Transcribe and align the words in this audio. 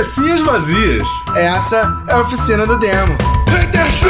Cabecinhas 0.00 0.40
vazias. 0.40 1.06
Essa 1.36 2.02
é 2.08 2.14
a 2.14 2.20
oficina 2.22 2.66
do 2.66 2.78
demo. 2.78 3.18
Hater 3.50 3.90
Show! 3.90 4.08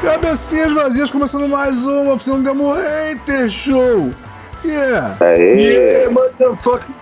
Cabecinhas 0.00 0.72
vazias, 0.72 1.10
começando 1.10 1.48
mais 1.48 1.76
uma 1.76 2.12
oficina 2.12 2.36
do 2.36 2.44
demo 2.44 2.72
Hater 2.72 3.50
Show. 3.50 4.12
Yeah. 4.64 5.16
Aê! 5.20 6.08
motherfucking 6.08 6.94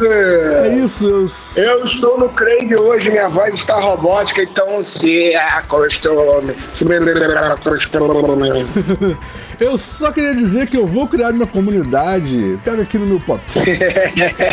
é 0.00 0.68
isso, 0.78 1.26
eu... 1.56 1.62
eu 1.62 1.86
estou 1.86 2.18
no 2.18 2.28
Craig 2.30 2.74
hoje, 2.74 3.10
minha 3.10 3.28
voz 3.28 3.54
está 3.54 3.78
robótica, 3.80 4.42
então 4.42 4.84
se 4.98 5.34
acostume. 5.34 6.56
Eu 9.58 9.78
só 9.78 10.12
queria 10.12 10.34
dizer 10.34 10.66
que 10.66 10.76
eu 10.76 10.86
vou 10.86 11.08
criar 11.08 11.32
minha 11.32 11.46
comunidade. 11.46 12.58
Pega 12.62 12.82
aqui 12.82 12.98
no 12.98 13.06
meu 13.06 13.18
pop. 13.18 13.42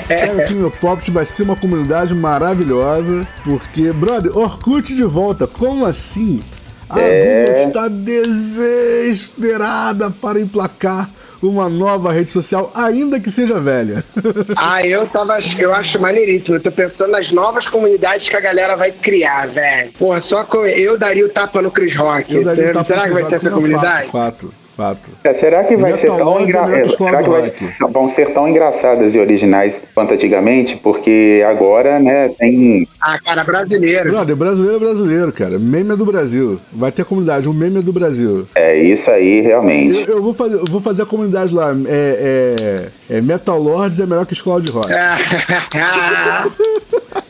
Pega 0.08 0.44
aqui 0.44 0.54
no 0.54 0.62
meu 0.62 0.72
pop, 0.72 1.12
vai 1.12 1.26
ser 1.26 1.44
uma 1.44 1.58
comunidade 1.58 2.16
maravilhosa. 2.16 3.28
Porque, 3.44 3.92
brother, 3.92 4.38
Orkut 4.38 4.96
de 4.96 5.04
volta. 5.04 5.46
Como 5.46 5.86
assim? 5.86 6.42
A 6.90 7.02
é... 7.02 7.46
Google 7.46 7.68
está 7.68 7.90
desesperada 7.90 10.10
para 10.10 10.40
emplacar 10.40 11.10
uma 11.42 11.68
nova 11.68 12.14
rede 12.14 12.32
social, 12.32 12.72
ainda 12.74 13.20
que 13.20 13.30
seja 13.30 13.60
velha. 13.60 14.02
Ah, 14.56 14.82
eu 14.86 15.06
tava. 15.08 15.40
Eu 15.58 15.74
acho 15.74 16.00
maneiríssimo. 16.00 16.56
Eu 16.56 16.62
tô 16.62 16.72
pensando 16.72 17.12
nas 17.12 17.30
novas 17.32 17.68
comunidades 17.68 18.30
que 18.30 18.36
a 18.36 18.40
galera 18.40 18.78
vai 18.78 18.92
criar, 18.92 19.48
velho. 19.48 19.92
Porra, 19.94 20.22
só 20.22 20.44
com, 20.46 20.66
eu 20.66 20.98
daria 20.98 21.26
o 21.26 21.30
tapa 21.30 21.62
no 21.62 21.70
Chris 21.70 21.98
Rock. 21.98 22.34
Eu 22.34 22.46
daria 22.46 22.70
o 22.70 22.74
tapa 22.74 22.86
Será 22.86 23.08
que 23.08 23.14
vai 23.14 23.26
ser 23.26 23.36
essa 23.36 23.50
comunidade? 23.50 24.10
Fato. 24.10 24.48
fato. 24.48 24.63
Fato. 24.76 25.12
É, 25.24 25.34
será 25.34 25.64
que 25.64 25.78
vai 25.78 25.96
ser 25.96 26.08
tão 26.08 26.42
engra... 26.42 26.78
É, 26.78 26.88
será 26.88 27.22
que 27.22 27.30
vai... 27.30 27.44
vão 27.92 28.08
ser 28.08 28.34
tão 28.34 28.48
engraçadas 28.48 29.14
e 29.14 29.20
originais 29.20 29.84
quanto 29.94 30.16
antigamente? 30.16 30.78
Porque 30.78 31.46
agora, 31.48 32.00
né, 32.00 32.30
tem. 32.30 32.88
Ah, 33.00 33.20
cara, 33.20 33.44
brasileiro. 33.44 34.10
Brother, 34.10 34.36
brasileiro 34.36 34.78
é 34.78 34.80
brasileiro, 34.80 35.32
cara. 35.32 35.60
Meme 35.60 35.94
é 35.94 35.96
do 35.96 36.06
Brasil. 36.06 36.60
Vai 36.72 36.92
ter 36.92 37.06
comunidade, 37.06 37.48
o 37.48 37.54
meme 37.54 37.80
é 37.80 37.82
do 37.82 37.94
Brasil. 37.94 38.48
É 38.56 38.76
isso 38.76 39.12
aí, 39.12 39.42
realmente. 39.42 40.10
Eu, 40.10 40.18
eu 40.18 40.24
vou, 40.24 40.34
fazer, 40.34 40.56
eu 40.56 40.66
vou 40.66 40.82
fazer 40.82 41.04
a 41.04 41.06
comunidade 41.06 41.54
lá. 41.54 41.72
É, 41.88 42.90
é, 43.10 43.18
é 43.18 43.22
Metal 43.22 43.60
Lords 43.60 44.00
é 44.00 44.08
melhor 44.08 44.26
que 44.26 44.34
escola 44.34 44.60
de 44.60 44.72
rock. 44.72 44.92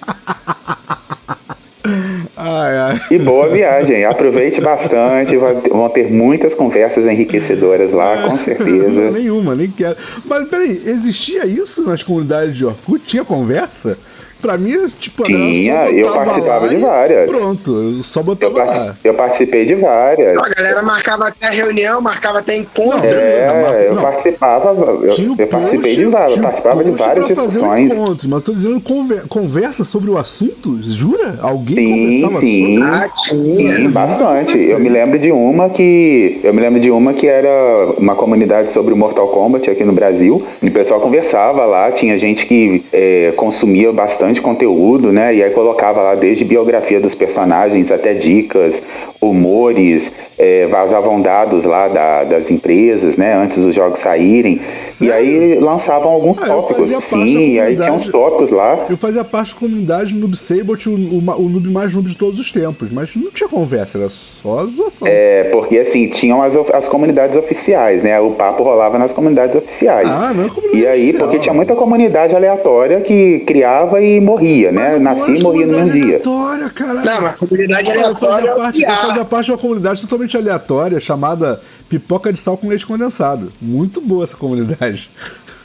Ai, 2.38 2.78
ai. 2.78 3.02
E 3.12 3.20
boa 3.20 3.50
viagem. 3.50 4.06
Aproveite 4.06 4.62
bastante. 4.62 5.38
Vão 5.38 5.90
ter 5.90 6.12
muitas 6.12 6.56
conversas 6.56 7.06
enriquecedoras 7.06 7.92
lá, 7.92 8.24
com 8.24 8.38
certeza. 8.38 9.02
Não, 9.02 9.12
nenhuma, 9.12 9.56
nem 9.56 9.70
quero. 9.70 9.98
Mas 10.26 10.48
peraí, 10.48 10.72
existia 10.86 11.46
isso 11.46 11.84
nas 11.84 12.02
comunidades 12.02 12.56
de 12.56 12.66
Orkut? 12.66 13.04
Tinha 13.06 13.26
conversa? 13.26 13.98
Pra 14.44 14.58
mim, 14.58 14.74
tipo, 15.00 15.24
Tinha, 15.24 15.90
eu 15.90 16.12
participava 16.12 16.68
de 16.68 16.76
várias. 16.76 17.32
Pronto, 17.32 17.82
eu 17.82 18.04
só 18.04 18.22
botava 18.22 18.60
eu 18.60 18.66
lá. 18.66 18.96
Eu 19.02 19.14
participei 19.14 19.66
de 19.66 19.74
várias. 19.76 20.38
A 20.38 20.50
galera 20.50 20.84
marcava 20.84 21.30
até 21.30 21.50
reunião, 21.50 22.02
marcava 22.02 22.40
até 22.40 22.58
encontro. 22.58 23.00
Não, 23.00 23.06
é, 23.06 23.88
eu 23.88 23.96
não. 23.96 24.02
participava, 24.02 24.76
eu, 25.02 25.36
eu 25.40 25.48
participei 25.48 25.96
de 25.96 26.06
várias, 26.08 26.36
eu 26.36 26.44
participava 26.44 26.84
de 26.84 26.92
várias 26.92 27.28
discussões. 27.28 27.90
Encontros, 27.90 28.26
mas 28.26 28.44
tô 28.44 28.52
dizendo 28.52 28.82
conver, 28.82 29.26
conversa 29.30 29.86
sobre 29.86 30.10
o 30.10 30.18
assunto, 30.18 30.78
jura? 30.82 31.40
Alguém 31.42 31.78
sim, 31.78 32.22
conversava 32.22 32.40
sim, 32.42 32.78
sobre? 32.80 32.84
Ah, 32.84 33.10
tinha. 33.30 33.78
Sim, 33.78 33.90
bastante. 33.92 34.58
Eu 34.62 34.80
me 34.82 34.90
lembro 34.90 35.18
de 35.18 35.32
uma 35.32 35.70
que 35.70 36.42
eu 36.44 36.54
me 36.54 36.60
lembro 36.60 36.82
de 36.82 36.92
uma 36.92 37.14
que 37.14 37.28
era 37.28 37.94
uma 37.98 38.14
comunidade 38.14 38.70
sobre 38.70 38.94
o 38.94 38.98
Mortal 38.98 39.30
Kombat 39.30 39.70
aqui 39.70 39.86
no 39.86 39.94
Brasil. 39.94 40.46
E 40.62 40.68
o 40.68 40.72
pessoal 40.72 41.00
conversava 41.00 41.66
lá, 41.66 41.90
tinha 41.94 42.18
gente 42.18 42.46
que 42.46 42.84
é, 42.92 43.32
consumia 43.38 43.94
bastante 43.94 44.33
bastante 44.34 44.42
conteúdo, 44.42 45.12
né? 45.12 45.36
E 45.36 45.44
aí 45.44 45.52
colocava 45.52 46.02
lá 46.02 46.16
desde 46.16 46.44
biografia 46.44 47.00
dos 47.00 47.14
personagens 47.14 47.92
até 47.92 48.14
dicas, 48.14 48.84
humores, 49.22 50.12
é, 50.38 50.66
vazavam 50.68 51.22
dados 51.22 51.64
lá 51.64 51.88
da, 51.88 52.24
das 52.24 52.50
empresas, 52.50 53.18
né? 53.18 53.36
Antes 53.36 53.64
dos 53.64 53.76
jogos 53.76 54.00
saírem. 54.00 54.60
Sério? 54.86 55.08
E 55.08 55.12
aí 55.12 55.60
lançavam 55.60 56.12
alguns 56.12 56.44
ah, 56.44 56.48
tópicos. 56.48 56.92
Sim, 57.04 57.60
aí 57.60 57.76
tinha 57.76 57.94
uns 57.94 58.08
tópicos 58.08 58.52
lá. 58.52 58.86
Eu 58.90 58.98
fazia 58.98 59.24
parte 59.24 59.54
da 59.54 59.60
comunidade 59.60 60.16
Noob 60.16 60.36
Sabot, 60.36 60.90
o, 60.90 60.94
o, 60.94 61.18
o 61.18 61.50
noob 61.50 61.70
mais 61.70 61.94
noob 61.94 62.10
de 62.10 62.18
todos 62.18 62.40
os 62.40 62.52
tempos, 62.52 62.90
mas 62.90 63.16
não 63.16 63.32
tinha 63.32 63.48
conversa, 63.48 63.98
era 63.98 64.10
só 64.10 64.66
zoação. 64.66 65.08
É, 65.08 65.46
porque 65.46 65.78
assim, 65.78 66.08
tinham 66.08 66.42
as, 66.42 66.58
as 66.74 66.88
comunidades 66.88 67.36
oficiais, 67.36 68.04
né? 68.04 68.20
O 68.20 68.32
papo 68.32 68.64
rolava 68.64 68.98
nas 68.98 69.14
comunidades 69.14 69.56
oficiais. 69.56 70.10
Ah, 70.10 70.34
não 70.34 70.46
é 70.46 70.50
comunidade 70.50 70.84
E 70.84 70.88
aí, 70.88 71.02
oficial. 71.10 71.20
porque 71.20 71.40
tinha 71.40 71.54
muita 71.54 71.76
comunidade 71.76 72.36
aleatória 72.36 73.02
que 73.02 73.40
criava 73.42 74.02
e 74.02 74.20
morria, 74.24 74.72
né? 74.72 74.98
Nascia 74.98 75.36
e 75.36 75.42
morria 75.42 75.68
no 75.68 75.74
mesmo 75.74 75.92
dia. 75.92 76.04
Aleatória, 76.04 76.70
caralho. 76.70 77.06
Não, 77.06 77.22
mas 77.22 77.36
comunidade 77.36 77.92
aleatória. 77.92 78.48
Eu 78.48 78.58
fazia, 78.58 78.64
parte, 78.64 78.82
eu 78.82 79.08
fazia 79.08 79.26
parte 79.26 79.46
de 79.46 79.52
uma 79.52 79.58
comunidade 79.58 80.02
totalmente 80.02 80.38
aleatória 80.38 81.00
chamada 81.00 81.62
Pipoca 81.90 82.32
de 82.32 82.40
Sal 82.40 82.58
com 82.58 82.68
Leite 82.68 82.86
Condensado. 82.86 83.52
Muito 83.62 84.02
boa 84.02 84.24
essa 84.24 84.36
comunidade. 84.36 85.10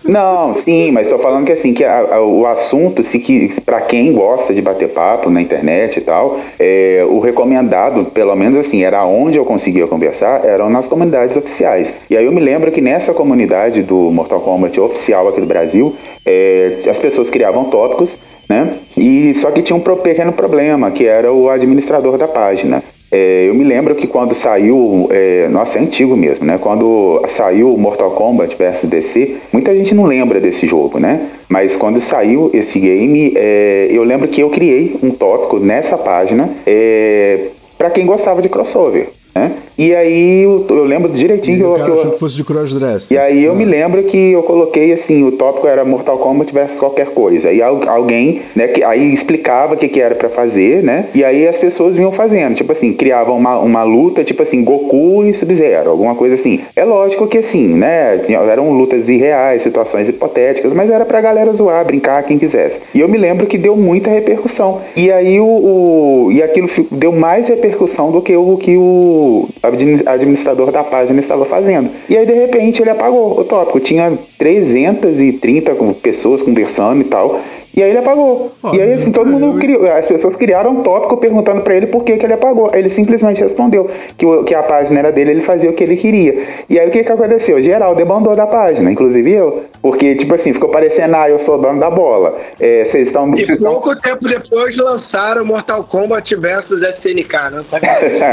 Não, 0.05 0.55
sim, 0.55 0.91
mas 0.93 1.09
estou 1.09 1.19
falando 1.19 1.45
que 1.45 1.53
assim, 1.53 1.75
que 1.75 1.85
a, 1.85 2.15
a, 2.15 2.25
o 2.25 2.47
assunto, 2.47 3.03
se 3.03 3.19
que 3.19 3.61
para 3.63 3.81
quem 3.81 4.13
gosta 4.13 4.55
de 4.55 4.63
bater 4.63 4.89
papo 4.91 5.29
na 5.29 5.43
internet 5.43 5.99
e 5.99 6.01
tal, 6.01 6.39
é, 6.59 7.05
o 7.09 7.19
recomendado, 7.19 8.07
pelo 8.07 8.35
menos 8.37 8.57
assim, 8.57 8.85
era 8.85 9.05
onde 9.05 9.39
eu 9.39 9.45
conseguia 9.45 9.87
conversar, 9.87 10.45
eram 10.45 10.71
nas 10.71 10.87
comunidades 10.87 11.37
oficiais. 11.37 11.99
E 12.09 12.17
aí 12.17 12.25
eu 12.25 12.33
me 12.33 12.41
lembro 12.41 12.71
que 12.71 12.81
nessa 12.81 13.13
comunidade 13.13 13.83
do 13.83 14.11
Mortal 14.11 14.41
Kombat 14.41 14.81
oficial 14.81 15.29
aqui 15.29 15.41
do 15.41 15.47
Brasil, 15.47 15.95
é, 16.25 16.79
as 16.89 16.99
pessoas 17.01 17.29
criavam 17.29 17.65
tópicos 17.65 18.19
né? 18.49 18.75
E 18.97 19.35
só 19.35 19.51
que 19.51 19.63
tinha 19.63 19.77
um 19.77 19.81
pequeno 19.81 20.33
problema, 20.33 20.91
que 20.91 21.07
era 21.07 21.33
o 21.33 21.49
administrador 21.49 22.17
da 22.17 22.27
página. 22.27 22.83
É, 23.11 23.47
eu 23.49 23.55
me 23.55 23.65
lembro 23.65 23.95
que 23.95 24.07
quando 24.07 24.35
saiu, 24.35 25.09
é, 25.11 25.49
nossa, 25.49 25.79
é 25.79 25.83
antigo 25.83 26.15
mesmo, 26.15 26.45
né? 26.45 26.59
Quando 26.59 27.23
saiu 27.29 27.77
Mortal 27.79 28.11
Kombat 28.11 28.55
vs 28.55 28.85
DC, 28.85 29.37
muita 29.51 29.75
gente 29.75 29.95
não 29.95 30.05
lembra 30.05 30.41
desse 30.41 30.67
jogo, 30.67 30.99
né? 30.99 31.29
Mas 31.49 31.75
quando 31.75 32.01
saiu 32.01 32.51
esse 32.53 32.79
game, 32.79 33.33
é, 33.35 33.89
eu 33.91 34.05
lembro 34.05 34.29
que 34.29 34.43
eu 34.43 34.51
criei 34.51 34.97
um 35.03 35.11
tópico 35.11 35.59
nessa 35.59 35.97
página 35.97 36.51
é, 36.67 37.49
para 37.79 37.89
quem 37.89 38.05
gostava 38.05 38.43
de 38.43 38.49
crossover. 38.51 39.09
Né? 39.35 39.53
E 39.79 39.95
aí 39.95 40.43
eu, 40.43 40.67
eu 40.69 40.85
lembro 40.85 41.09
direitinho 41.09 41.57
e 41.57 41.59
que 41.61 41.65
eu. 41.65 41.73
Cara 41.75 41.85
que, 41.85 41.91
eu, 41.91 42.11
que 42.11 42.19
fosse 42.19 42.35
de 42.35 42.43
crossdress. 42.43 43.13
E 43.13 43.17
aí 43.17 43.45
eu 43.45 43.55
me 43.55 43.65
lembro 43.65 44.03
que 44.03 44.33
eu 44.33 44.43
coloquei 44.43 44.93
assim, 44.93 45.23
o 45.23 45.31
tópico 45.31 45.69
era 45.69 45.85
Mortal 45.85 46.19
Kombat 46.19 46.53
versus 46.53 46.81
qualquer 46.81 47.11
coisa. 47.11 47.53
E 47.53 47.63
alguém, 47.63 48.43
né, 48.57 48.67
que 48.67 48.83
aí 48.83 49.15
explicava 49.15 49.75
o 49.75 49.77
que, 49.77 49.87
que 49.87 50.01
era 50.01 50.17
para 50.17 50.29
fazer, 50.29 50.83
né? 50.83 51.07
E 51.15 51.25
aí 51.25 51.47
as 51.47 51.59
pessoas 51.59 51.97
vinham 51.97 52.11
fazendo, 52.11 52.57
tipo 52.57 52.73
assim, 52.73 52.93
criavam 52.93 53.37
uma, 53.37 53.59
uma 53.59 53.85
luta, 53.85 54.25
tipo 54.25 54.43
assim, 54.43 54.65
Goku 54.65 55.25
e 55.25 55.33
Sub-Zero, 55.33 55.91
alguma 55.91 56.17
coisa 56.17 56.35
assim. 56.35 56.61
É 56.75 56.85
lógico 56.85 57.29
que 57.29 57.39
assim, 57.39 57.69
né? 57.69 58.21
Eram 58.51 58.73
lutas 58.73 59.09
irreais, 59.09 59.63
situações 59.63 60.09
hipotéticas, 60.09 60.75
mas 60.75 60.91
era 60.91 61.05
pra 61.05 61.21
galera 61.21 61.53
zoar, 61.53 61.85
brincar, 61.85 62.25
quem 62.25 62.37
quisesse. 62.37 62.83
E 62.93 62.99
eu 62.99 63.09
me 63.09 63.17
lembro 63.17 63.47
que 63.47 63.57
deu 63.57 63.77
muita 63.77 64.11
repercussão. 64.11 64.81
E 64.97 65.13
aí 65.13 65.39
o, 65.39 65.47
o 65.47 66.33
e 66.33 66.43
aquilo 66.43 66.69
deu 66.91 67.13
mais 67.13 67.49
repercussão 67.49 68.11
do 68.11 68.21
que 68.21 68.37
o 68.37 68.57
que 68.57 68.77
o 68.77 69.49
administrador 69.69 70.73
da 70.73 70.83
página 70.83 71.21
estava 71.21 71.45
fazendo. 71.45 71.91
E 72.09 72.17
aí, 72.17 72.27
de 72.27 72.33
repente, 72.33 72.83
ele 72.83 72.91
apagou 72.91 73.39
o 73.39 73.45
tópico. 73.45 73.81
Tinha 73.81 74.19
330 74.39 75.75
pessoas 76.03 76.43
conversando 76.43 77.01
e 77.01 77.05
tal. 77.05 77.41
E 77.75 77.83
aí 77.83 77.91
ele 77.91 77.99
apagou. 77.99 78.53
e 78.73 78.81
aí, 78.81 78.93
assim, 78.93 79.13
todo 79.13 79.31
mundo 79.31 79.59
criou. 79.59 79.91
As 79.91 80.07
pessoas 80.07 80.37
criaram 80.37 80.73
um 80.73 80.83
tópico 80.83 81.17
perguntando 81.17 81.63
para 81.63 81.75
ele 81.75 81.87
por 81.87 82.05
que, 82.05 82.17
que 82.17 82.27
ele 82.27 82.35
apagou. 82.35 82.71
Ele 82.75 82.91
simplesmente 82.91 83.41
respondeu 83.41 83.89
que, 84.17 84.27
o, 84.27 84.45
que 84.45 84.55
a 84.55 84.63
página 84.63 84.99
era 84.99 85.13
dele, 85.13 85.33
ele 85.33 85.43
fazia 85.43 85.71
o 85.71 85.73
que 85.73 85.85
ele 85.85 85.97
queria. 85.97 86.43
E 86.69 86.79
aí 86.79 86.89
o 86.89 86.91
que, 86.91 87.05
que 87.05 87.13
aconteceu? 87.13 87.63
Geral 87.63 87.95
debandou 87.95 88.35
da 88.35 88.47
página, 88.47 88.91
inclusive 88.91 89.33
eu. 89.33 89.65
Porque, 89.81 90.15
tipo 90.17 90.35
assim, 90.35 90.53
ficou 90.53 90.69
parecendo, 90.69 91.17
ah, 91.17 91.31
eu 91.31 91.39
sou 91.39 91.59
dono 91.59 91.79
da 91.79 91.89
bola. 91.89 92.37
É, 92.59 92.85
vocês 92.85 93.09
estão. 93.09 93.33
E 93.39 93.57
pouco 93.59 93.95
tempo 93.97 94.29
depois 94.29 94.77
lançaram 94.77 95.45
Mortal 95.45 95.85
Kombat 95.85 96.35
versus 96.37 96.83
SNK, 96.83 97.33
não 97.53 97.65
sabe? 97.65 97.87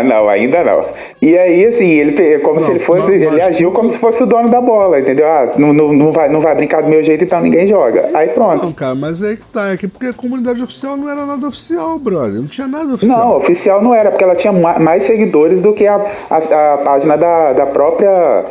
não, 0.08 0.28
ainda 0.28 0.64
não. 0.64 0.86
E 1.22 1.38
aí, 1.38 1.66
assim, 1.66 1.88
ele 1.88 2.40
como 2.40 2.56
não, 2.56 2.62
se 2.62 2.72
ele 2.72 2.80
fosse. 2.80 3.18
Não, 3.18 3.34
ele 3.34 3.42
agiu 3.42 3.72
como 3.72 3.88
se 3.90 4.00
fosse 4.00 4.24
o 4.24 4.26
dono 4.26 4.50
da 4.50 4.60
bola, 4.60 5.00
entendeu? 5.00 5.28
Ah, 5.28 5.54
não, 5.58 5.72
não, 5.72 5.94
não, 5.94 6.12
vai, 6.12 6.30
não 6.30 6.42
vai 6.42 6.56
brincar 6.56 6.82
do 6.82 6.90
meu 6.90 7.04
jeito, 7.04 7.24
então 7.24 7.42
ninguém 7.42 7.68
joga. 7.68 8.10
Aí 8.14 8.30
pronto. 8.30 8.66
Não, 8.66 8.74
cara, 8.74 8.96
mas 8.96 9.22
aí 9.26 9.38
que 9.38 9.46
tá, 9.46 9.74
é 9.74 9.78
que 9.78 9.88
porque 9.88 10.08
a 10.08 10.14
comunidade 10.14 10.62
oficial 10.62 10.98
não 10.98 11.10
era 11.10 11.26
nada 11.26 11.48
oficial, 11.48 11.98
brother. 12.00 12.42
Não 12.42 12.48
tinha 12.48 12.68
nada 12.68 12.94
oficial. 12.94 13.18
Não, 13.18 13.38
oficial 13.38 13.84
não 13.84 13.94
era, 13.94 14.12
porque 14.12 14.24
ela 14.24 14.36
tinha 14.36 14.54
mais 14.54 15.04
seguidores 15.04 15.62
do 15.62 15.74
que 15.74 15.88
a, 15.88 15.96
a, 16.30 16.74
a 16.74 16.78
página 16.78 17.18
da, 17.18 17.54
da 17.54 17.66
própria. 17.66 18.46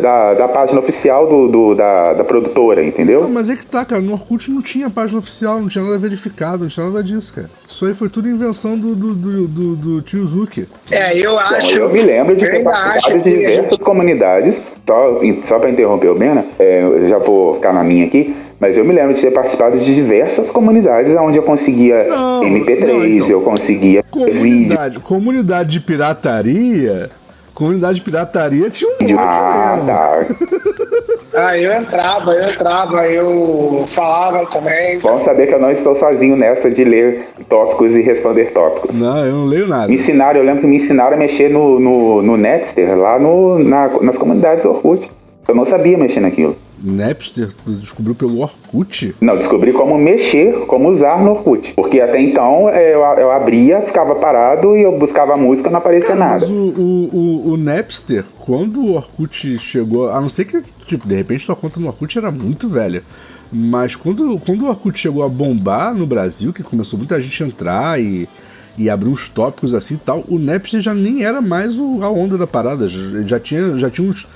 Da, 0.00 0.34
da, 0.34 0.48
página 0.48 0.80
oficial 0.80 1.26
do, 1.26 1.48
do 1.48 1.74
da, 1.74 2.14
da 2.14 2.24
produtora, 2.24 2.84
entendeu? 2.84 3.22
Não, 3.22 3.30
mas 3.30 3.50
é 3.50 3.56
que 3.56 3.66
tá, 3.66 3.84
cara. 3.84 4.00
No 4.00 4.12
Orkut 4.12 4.50
não 4.50 4.62
tinha 4.62 4.88
página 4.90 5.18
oficial, 5.18 5.60
não 5.60 5.68
tinha 5.68 5.84
nada 5.84 5.98
verificado, 5.98 6.64
não 6.64 6.68
tinha 6.68 6.86
nada 6.86 7.02
disso, 7.02 7.32
cara. 7.34 7.50
Isso 7.66 7.84
aí 7.86 7.94
foi 7.94 8.08
tudo 8.08 8.28
invenção 8.28 8.78
do, 8.78 8.94
do, 8.94 9.14
do, 9.14 9.48
do, 9.48 9.76
do 9.76 10.02
tio 10.02 10.26
Zuki. 10.26 10.68
É, 10.90 11.18
eu 11.18 11.38
acho. 11.38 11.66
Bom, 11.66 11.70
eu 11.70 11.90
me 11.90 12.02
lembro 12.02 12.36
de 12.36 12.48
ter 12.48 12.62
participado 12.62 13.20
de 13.20 13.30
diversas 13.30 13.78
que... 13.78 13.84
comunidades. 13.84 14.66
Só, 14.86 15.20
só 15.42 15.58
pra 15.58 15.70
interromper 15.70 16.08
o 16.08 16.14
Bena, 16.14 16.44
é, 16.58 16.82
eu 16.82 17.08
já 17.08 17.18
vou 17.18 17.54
ficar 17.54 17.72
na 17.72 17.82
minha 17.82 18.06
aqui. 18.06 18.36
Mas 18.60 18.78
eu 18.78 18.84
me 18.84 18.92
lembro 18.92 19.12
de 19.12 19.20
ter 19.20 19.30
participado 19.30 19.78
de 19.78 19.94
diversas 19.94 20.50
comunidades 20.50 21.14
onde 21.16 21.38
eu 21.38 21.42
conseguia 21.42 22.04
não, 22.04 22.42
MP3, 22.42 22.86
não, 22.86 23.06
então, 23.06 23.28
eu 23.28 23.40
conseguia 23.42 24.02
comunidade, 24.10 24.94
vídeo. 24.94 25.00
Comunidade 25.00 25.70
de 25.70 25.80
pirataria. 25.80 27.10
Comunidade 27.52 27.94
de 27.96 28.00
pirataria 28.00 28.68
tinha 28.68 28.90
um 28.90 28.94
monte 28.94 29.14
ah, 29.16 29.74
mesmo. 29.76 29.86
Tá. 29.86 30.26
ah, 31.48 31.58
eu 31.58 31.72
entrava, 31.72 32.32
eu 32.32 32.50
entrava, 32.50 33.06
eu 33.06 33.88
falava 33.94 34.46
também. 34.46 34.98
Bom 34.98 35.20
saber 35.20 35.46
que 35.46 35.54
eu 35.54 35.60
não 35.60 35.70
estou 35.70 35.94
sozinho 35.94 36.34
nessa 36.34 36.68
de 36.68 36.82
ler 36.82 37.28
tópicos 37.48 37.96
e 37.96 38.02
responder 38.02 38.52
tópicos. 38.52 39.00
Não, 39.00 39.24
eu 39.24 39.32
não 39.32 39.46
leio 39.46 39.68
nada. 39.68 39.86
Me 39.86 39.94
ensinaram, 39.94 40.40
eu 40.40 40.44
lembro 40.44 40.62
que 40.62 40.66
me 40.66 40.76
ensinaram 40.76 41.14
a 41.14 41.16
mexer 41.16 41.48
no, 41.48 41.78
no, 41.78 42.22
no 42.22 42.36
Napster, 42.36 42.96
lá 42.96 43.18
no, 43.20 43.58
na, 43.58 43.88
nas 44.00 44.18
comunidades 44.18 44.64
Orkut. 44.64 45.08
Eu 45.46 45.54
não 45.54 45.64
sabia 45.64 45.96
mexer 45.96 46.20
naquilo. 46.20 46.56
Napster 46.84 47.48
descobriu 47.66 48.14
pelo 48.14 48.40
Orkut? 48.40 49.14
Não, 49.20 49.36
descobri 49.36 49.72
como 49.72 49.96
mexer, 49.96 50.66
como 50.66 50.88
usar 50.88 51.22
no 51.22 51.30
Orkut. 51.30 51.72
Porque 51.74 52.00
até 52.00 52.20
então 52.20 52.68
é, 52.68 52.94
eu, 52.94 53.00
eu 53.00 53.30
abria, 53.30 53.80
ficava 53.82 54.14
parado 54.16 54.76
e 54.76 54.82
eu 54.82 54.98
buscava 54.98 55.36
música 55.36 55.70
não 55.70 55.78
aparecia 55.78 56.14
Cara, 56.14 56.20
nada. 56.20 56.40
Mas 56.40 56.50
o, 56.50 56.54
o, 56.54 57.10
o, 57.12 57.52
o, 57.52 57.56
Napster, 57.56 58.24
quando 58.40 58.80
o 58.80 58.94
Orkut 58.94 59.58
chegou, 59.58 60.10
a 60.10 60.20
não 60.20 60.28
ser 60.28 60.44
que, 60.44 60.62
tipo, 60.86 61.08
de 61.08 61.14
repente 61.14 61.46
tua 61.46 61.56
conta 61.56 61.80
no 61.80 61.86
Orkut 61.86 62.18
era 62.18 62.30
muito 62.30 62.68
velha. 62.68 63.02
Mas 63.50 63.96
quando, 63.96 64.38
quando 64.40 64.64
o 64.64 64.68
Orkut 64.68 64.98
chegou 64.98 65.22
a 65.22 65.28
bombar 65.28 65.94
no 65.94 66.06
Brasil, 66.06 66.52
que 66.52 66.62
começou 66.62 66.98
muita 66.98 67.20
gente 67.20 67.42
a 67.42 67.46
entrar 67.46 68.00
e, 68.00 68.28
e 68.76 68.90
abrir 68.90 69.08
uns 69.08 69.28
tópicos 69.28 69.72
assim 69.72 69.94
e 69.94 69.98
tal, 69.98 70.24
o 70.28 70.38
Napster 70.38 70.80
já 70.80 70.92
nem 70.92 71.24
era 71.24 71.40
mais 71.40 71.78
o, 71.78 72.02
a 72.02 72.10
onda 72.10 72.36
da 72.36 72.46
parada. 72.46 72.88
Já, 72.88 73.22
já, 73.22 73.40
tinha, 73.40 73.76
já 73.76 73.88
tinha 73.88 74.08
uns 74.08 74.26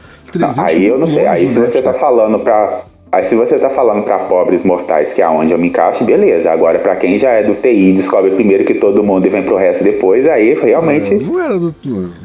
aí 0.59 0.87
eu 0.87 0.99
não 0.99 1.09
sei. 1.09 1.27
Aí 1.27 1.51
se 1.51 1.59
você 1.59 1.83
tá 1.83 1.95
falando 1.95 2.39
pra. 2.41 2.83
Aí 3.11 3.25
se 3.25 3.35
você 3.35 3.59
tá 3.59 3.71
falando 3.71 4.05
para 4.05 4.19
pobres 4.19 4.65
mortais, 4.65 5.15
que 5.15 5.23
é 5.23 5.29
onde 5.29 5.53
eu 5.53 5.59
me 5.59 5.69
encaixo, 5.69 6.05
beleza. 6.05 6.51
Agora, 6.51 6.79
para 6.79 6.95
quem 6.95 7.19
já 7.19 7.31
é 7.31 7.43
do 7.43 7.55
TI, 7.55 7.95
descobre 7.95 8.33
primeiro 8.33 8.65
que 8.65 8.75
todo 8.75 9.03
mundo 9.03 9.27
e 9.27 9.31
vem 9.31 9.43
pro 9.43 9.57
resto 9.57 9.83
depois, 9.83 10.27
aí 10.27 10.53
realmente. 10.53 11.15
Eu 11.15 11.21
não 11.21 11.43
era 11.43 11.59
do. 11.59 11.75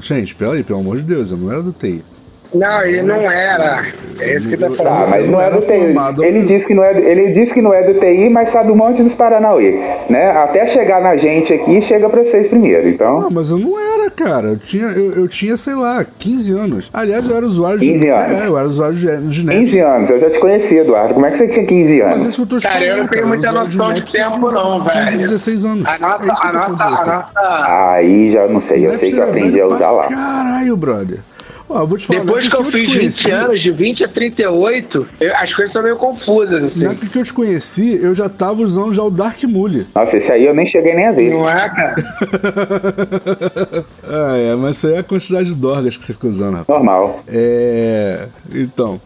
Gente, 0.02 0.36
peraí, 0.36 0.62
pelo 0.62 0.80
amor 0.80 0.98
de 0.98 1.04
Deus, 1.04 1.32
eu 1.32 1.38
não 1.38 1.52
era 1.52 1.62
do 1.62 1.72
TI. 1.72 2.04
Não, 2.54 2.82
ele 2.84 3.02
não 3.02 3.30
era. 3.30 3.86
É 4.20 4.36
isso 4.36 4.48
que 4.48 4.58
tá 4.58 4.70
falando. 4.70 4.88
Ah, 4.88 5.08
mas 5.10 5.30
não, 5.30 5.42
é 5.42 5.50
do 5.50 5.60
TI. 5.60 6.26
Ele 6.26 6.42
disse, 6.44 6.66
que 6.68 6.74
não 6.74 6.84
é, 6.84 6.98
ele 6.98 7.32
disse 7.34 7.54
que 7.54 7.62
não 7.62 7.74
é 7.74 7.82
do 7.84 8.00
TI, 8.00 8.30
mas 8.30 8.50
sabe 8.50 8.72
um 8.72 8.76
monte 8.76 9.02
dos 9.02 9.16
Paranauê. 9.16 9.80
Né? 10.10 10.32
Até 10.32 10.66
chegar 10.68 11.02
na 11.02 11.16
gente 11.16 11.54
aqui, 11.54 11.82
chega 11.82 12.08
pra 12.10 12.24
vocês 12.24 12.50
primeiro. 12.50 12.88
Então... 12.88 13.22
Não, 13.22 13.32
mas 13.32 13.50
eu 13.50 13.58
não 13.58 13.80
era, 13.80 14.10
cara. 14.12 14.50
Eu 14.50 14.58
tinha, 14.58 14.88
eu, 14.88 15.14
eu 15.14 15.28
tinha, 15.28 15.58
sei 15.58 15.74
lá, 15.74 16.06
15 16.20 16.54
anos. 16.54 16.90
Aliás, 16.94 17.28
eu 17.28 17.36
era 17.36 17.46
usuário 17.46 17.80
15 17.80 17.98
de. 17.98 18.10
anos. 18.10 18.46
É, 18.46 18.48
eu 18.48 18.58
era 18.58 18.68
usuário 18.68 18.96
de, 18.96 19.18
de 19.18 19.46
15 19.46 19.80
anos, 19.80 20.10
eu 20.10 20.20
já 20.20 20.30
te 20.30 20.40
conheci, 20.40 20.78
Eduardo. 20.78 21.14
Como 21.14 21.26
é 21.26 21.32
que 21.32 21.38
você 21.38 21.48
tinha 21.48 21.66
15 21.66 22.02
anos? 22.02 22.14
Mas 22.16 22.26
isso 22.26 22.36
que 22.36 22.42
eu 22.42 22.48
tô 22.48 22.58
te 22.58 22.68
Cara, 22.68 22.86
eu 22.86 22.98
não 22.98 23.08
tenho 23.08 23.28
muita 23.28 23.52
noção 23.52 23.94
de, 23.94 24.02
de 24.02 24.12
tempo, 24.12 24.52
não, 24.52 24.84
velho. 24.84 25.06
15, 25.06 25.18
16 25.18 25.66
anos. 25.66 25.88
A 25.88 25.98
nossa. 25.98 26.24
É 26.24 26.48
a 26.48 26.54
nossa, 26.54 26.84
a 26.84 27.06
nossa... 27.06 27.94
Aí 27.94 28.32
já 28.32 28.48
não 28.48 28.60
sei, 28.60 28.86
eu 28.86 28.94
sei 28.94 29.12
que 29.12 29.18
eu 29.18 29.24
aprendi 29.24 29.60
a 29.60 29.68
usar 29.68 29.92
lá. 29.92 30.08
Caralho, 30.08 30.78
brother. 30.78 31.20
Ó, 31.74 31.86
vou 31.88 31.98
te 31.98 32.06
falar, 32.06 32.20
Depois 32.20 32.48
que 32.48 32.56
eu, 32.56 32.66
eu 32.66 32.72
fiz 32.72 33.16
20 33.16 33.32
anos, 33.32 33.62
de 33.62 33.72
20 33.72 34.04
a 34.04 34.08
38, 34.08 35.08
eu, 35.20 35.36
as 35.36 35.52
coisas 35.52 35.66
estão 35.66 35.82
meio 35.82 35.98
confusas. 35.98 36.66
Assim. 36.66 36.84
Na 36.84 36.92
época 36.92 37.08
que 37.08 37.18
eu 37.18 37.24
te 37.24 37.34
conheci, 37.34 38.00
eu 38.00 38.14
já 38.14 38.30
tava 38.30 38.62
usando 38.62 38.94
já 38.94 39.02
o 39.02 39.10
Dark 39.10 39.44
Mule. 39.46 39.88
Nossa, 39.96 40.18
esse 40.18 40.32
aí 40.32 40.46
eu 40.46 40.54
nem 40.54 40.68
cheguei 40.68 40.94
nem 40.94 41.08
a 41.08 41.12
ver. 41.12 41.32
Não 41.32 41.50
é, 41.50 41.70
cara? 41.70 41.96
ah, 44.08 44.38
é, 44.38 44.56
mas 44.56 44.78
isso 44.78 44.86
aí 44.86 44.94
é 44.94 45.00
a 45.00 45.04
quantidade 45.04 45.50
de 45.50 45.56
dorgas 45.56 45.98
que 45.98 46.06
você 46.06 46.14
fica 46.14 46.28
usando, 46.28 46.58
rapaz. 46.58 46.78
Normal. 46.78 47.24
É. 47.28 48.28
Então. 48.54 49.02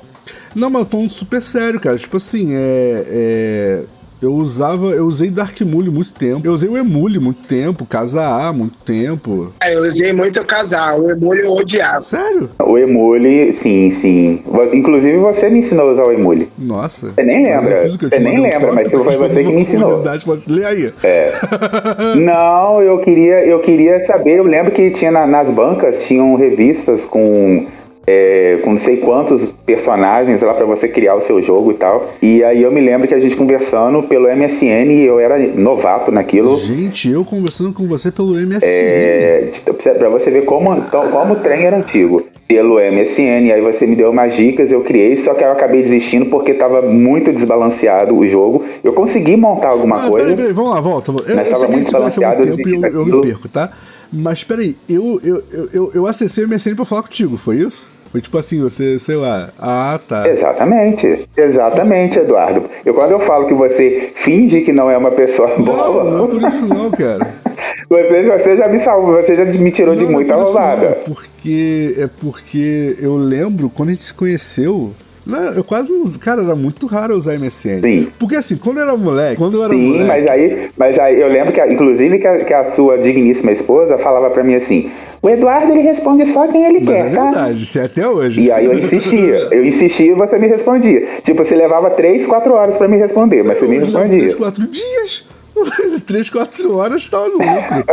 Não, 0.54 0.70
mas 0.70 0.90
foi 0.90 1.00
um 1.00 1.10
super 1.10 1.42
sério, 1.42 1.80
cara. 1.80 1.98
Tipo 1.98 2.18
assim, 2.18 2.54
é. 2.54 3.04
é 3.08 3.84
eu 4.22 4.34
usava, 4.34 4.88
eu 4.88 5.06
usei 5.06 5.30
Dark 5.30 5.60
Mule 5.62 5.90
muito 5.90 6.14
tempo. 6.14 6.42
Eu 6.44 6.54
usei 6.54 6.70
o 6.70 6.78
Emule 6.78 7.20
muito 7.20 7.48
tempo, 7.48 7.86
Casa 7.86 8.22
A 8.22 8.52
muito 8.52 8.76
tempo. 8.86 9.54
É, 9.62 9.76
eu 9.76 9.92
usei 9.92 10.12
muito 10.12 10.42
o 10.42 10.46
Casa 10.46 10.78
A. 10.78 10.96
O 10.96 11.10
Emule 11.10 11.42
eu 11.42 11.52
odiava. 11.52 12.02
Sério? 12.02 12.50
O 12.60 12.78
Emule, 12.78 13.54
sim, 13.54 13.92
sim. 13.92 14.44
Inclusive 14.74 15.18
você 15.18 15.50
me 15.50 15.60
ensinou 15.60 15.90
a 15.90 15.92
usar 15.94 16.04
o 16.06 16.12
Emule. 16.12 16.50
Nossa. 16.58 17.08
Você 17.08 17.24
nem 17.24 17.44
lembra. 17.44 17.88
Você 17.88 18.20
nem 18.20 18.42
lembra, 18.42 18.74
mas 18.74 18.90
foi 18.90 19.18
você 19.18 19.44
que 19.44 19.52
me 19.52 19.62
ensinou. 19.62 20.04
Lê 20.48 20.66
aí. 20.66 20.94
É. 21.04 21.32
Não, 22.18 22.82
eu 22.82 23.00
queria, 23.00 23.46
eu 23.46 23.60
queria 23.60 24.04
saber. 24.04 24.40
Eu 24.40 24.46
lembro 24.46 24.72
que 24.72 24.90
tinha 24.92 25.12
na, 25.12 25.28
nas 25.28 25.52
bancas 25.52 26.06
tinham 26.06 26.36
revistas 26.36 27.06
com 27.06 27.68
é, 28.10 28.60
com 28.64 28.72
não 28.72 28.78
sei 28.78 28.98
quantos 28.98 29.54
personagens 29.66 30.42
lá 30.42 30.54
para 30.54 30.66
você 30.66 30.88
criar 30.88 31.16
o 31.16 31.20
seu 31.20 31.44
jogo 31.44 31.72
e 31.72 31.74
tal. 31.74 32.10
E 32.22 32.42
aí 32.42 32.64
eu 32.64 32.72
me 32.72 32.80
lembro 32.80 33.06
que 33.06 33.14
a 33.14 33.20
gente 33.20 33.36
conversando 33.36 34.02
pelo 34.04 34.34
MSN 34.34 34.90
e 34.90 35.06
eu 35.06 35.20
era 35.20 35.38
novato 35.38 36.10
naquilo. 36.10 36.58
Gente, 36.58 37.12
eu 37.12 37.26
conversando 37.26 37.74
com 37.74 37.86
você 37.86 38.10
pelo 38.10 38.34
MSN. 38.34 38.62
É, 38.64 39.52
para 40.00 40.08
você 40.08 40.32
ver 40.32 40.46
como, 40.46 40.74
então, 40.74 41.10
como 41.10 41.34
o 41.34 41.38
trem 41.38 41.66
era 41.66 41.76
antigo. 41.76 42.24
Pelo 42.48 42.76
MSN, 42.76 43.52
aí 43.52 43.60
você 43.60 43.86
me 43.86 43.94
deu 43.94 44.10
umas 44.10 44.34
dicas, 44.34 44.72
eu 44.72 44.80
criei, 44.80 45.18
só 45.18 45.34
que 45.34 45.44
eu 45.44 45.52
acabei 45.52 45.84
desistindo 45.84 46.28
porque 46.28 46.54
tava 46.54 46.82
muito 46.82 47.34
desbalanceado 47.34 48.16
o 48.16 48.26
jogo. 48.26 48.64
Eu 48.82 48.94
consegui 48.94 49.36
montar 49.36 49.68
alguma 49.68 49.98
ah, 49.98 50.08
coisa. 50.08 50.24
Peraí, 50.28 50.38
peraí, 50.38 50.54
vamos 50.54 50.72
lá, 50.72 50.80
volta. 50.80 51.12
Eu, 51.12 51.36
mas 51.36 51.52
estava 51.52 51.68
muito 51.68 51.84
desbalanceado. 51.84 52.56
Tempo 52.56 52.86
eu, 52.86 52.92
eu 53.02 53.06
me 53.06 53.22
perco, 53.22 53.50
tá? 53.50 53.70
Mas 54.14 54.46
peraí, 54.46 54.78
eu, 54.88 55.20
eu, 55.22 55.44
eu, 55.74 55.92
eu 55.94 56.08
acessei 56.08 56.46
o 56.46 56.48
MSN 56.48 56.74
pra 56.74 56.86
falar 56.86 57.04
contigo, 57.04 57.36
foi 57.36 57.58
isso? 57.58 57.86
Foi 58.12 58.22
tipo 58.22 58.38
assim, 58.38 58.62
você, 58.62 58.98
sei 59.00 59.16
lá, 59.16 59.50
ah, 59.60 60.00
tá. 60.08 60.28
Exatamente, 60.30 61.28
exatamente, 61.36 62.20
Eduardo. 62.20 62.64
Eu 62.86 62.94
quando 62.94 63.12
eu 63.12 63.20
falo 63.20 63.48
que 63.48 63.54
você 63.54 64.12
finge 64.16 64.62
que 64.62 64.72
não 64.72 64.90
é 64.90 64.98
uma 64.98 65.12
pessoa 65.12 65.48
boa. 65.58 66.04
Não, 66.04 66.18
não 66.20 66.28
por 66.28 66.42
isso 66.42 66.66
não, 66.68 66.90
cara. 66.92 67.28
Você, 67.90 68.24
você 68.24 68.58
já 68.58 68.68
me 68.68 68.82
salvou, 68.82 69.16
você 69.16 69.36
já 69.36 69.46
me 69.46 69.72
tirou 69.72 69.96
não, 69.96 70.06
de 70.06 70.12
muita 70.12 70.36
roubada. 70.36 70.90
Não, 70.90 71.16
porque 71.16 71.96
é 71.98 72.10
porque 72.20 72.98
eu 73.00 73.16
lembro 73.16 73.70
quando 73.70 73.90
a 73.90 73.92
gente 73.94 74.04
se 74.04 74.14
conheceu, 74.14 74.92
não, 75.28 75.54
eu 75.54 75.64
quase 75.64 75.92
não. 75.92 76.06
Cara, 76.20 76.42
era 76.42 76.56
muito 76.56 76.88
raro 76.88 77.16
usar 77.16 77.38
MSN. 77.38 77.82
Sim. 77.82 78.08
Porque 78.18 78.36
assim, 78.36 78.56
quando 78.58 78.78
eu 78.78 78.84
era 78.84 78.96
moleque, 78.96 79.36
quando 79.36 79.58
eu 79.58 79.64
era 79.64 79.74
Sim, 79.74 79.88
moleque. 79.88 80.06
mas 80.08 80.30
aí, 80.30 80.70
mas 80.78 81.00
aí 81.00 81.20
eu 81.20 81.28
lembro 81.28 81.52
que, 81.52 81.62
inclusive, 81.66 82.20
que 82.20 82.28
a, 82.28 82.46
que 82.46 82.54
a 82.54 82.70
sua 82.70 82.98
digníssima 82.98 83.52
esposa 83.52 83.98
falava 83.98 84.30
pra 84.30 84.44
mim 84.44 84.56
assim: 84.56 84.90
o 85.22 85.30
Eduardo 85.30 85.72
ele 85.74 85.82
responde 85.82 86.26
só 86.26 86.48
quem 86.48 86.66
ele 86.66 86.80
mas 86.80 86.98
quer, 86.98 87.08
é 87.08 87.10
tá? 87.16 87.24
verdade, 87.24 87.72
é 87.76 87.84
até 87.84 88.08
hoje. 88.08 88.42
E 88.42 88.52
aí 88.52 88.66
eu 88.66 88.74
insistia. 88.78 89.48
Eu 89.52 89.66
insistia 89.66 90.12
e 90.12 90.16
você 90.16 90.38
me 90.38 90.48
respondia. 90.48 91.08
Tipo, 91.24 91.44
você 91.44 91.56
levava 91.56 91.90
3, 91.90 92.26
4 92.26 92.54
horas 92.54 92.78
pra 92.78 92.88
me 92.88 92.98
responder, 92.98 93.44
mas 93.44 93.62
eu 93.62 93.68
você 93.68 93.74
me 93.74 93.80
respondia. 93.80 94.20
3, 94.20 94.36
4 94.36 94.68
dias. 94.68 95.37
3, 96.06 96.30
4 96.30 96.76
horas 96.76 97.04
estava 97.04 97.28
no 97.28 97.38
lucro. 97.38 97.86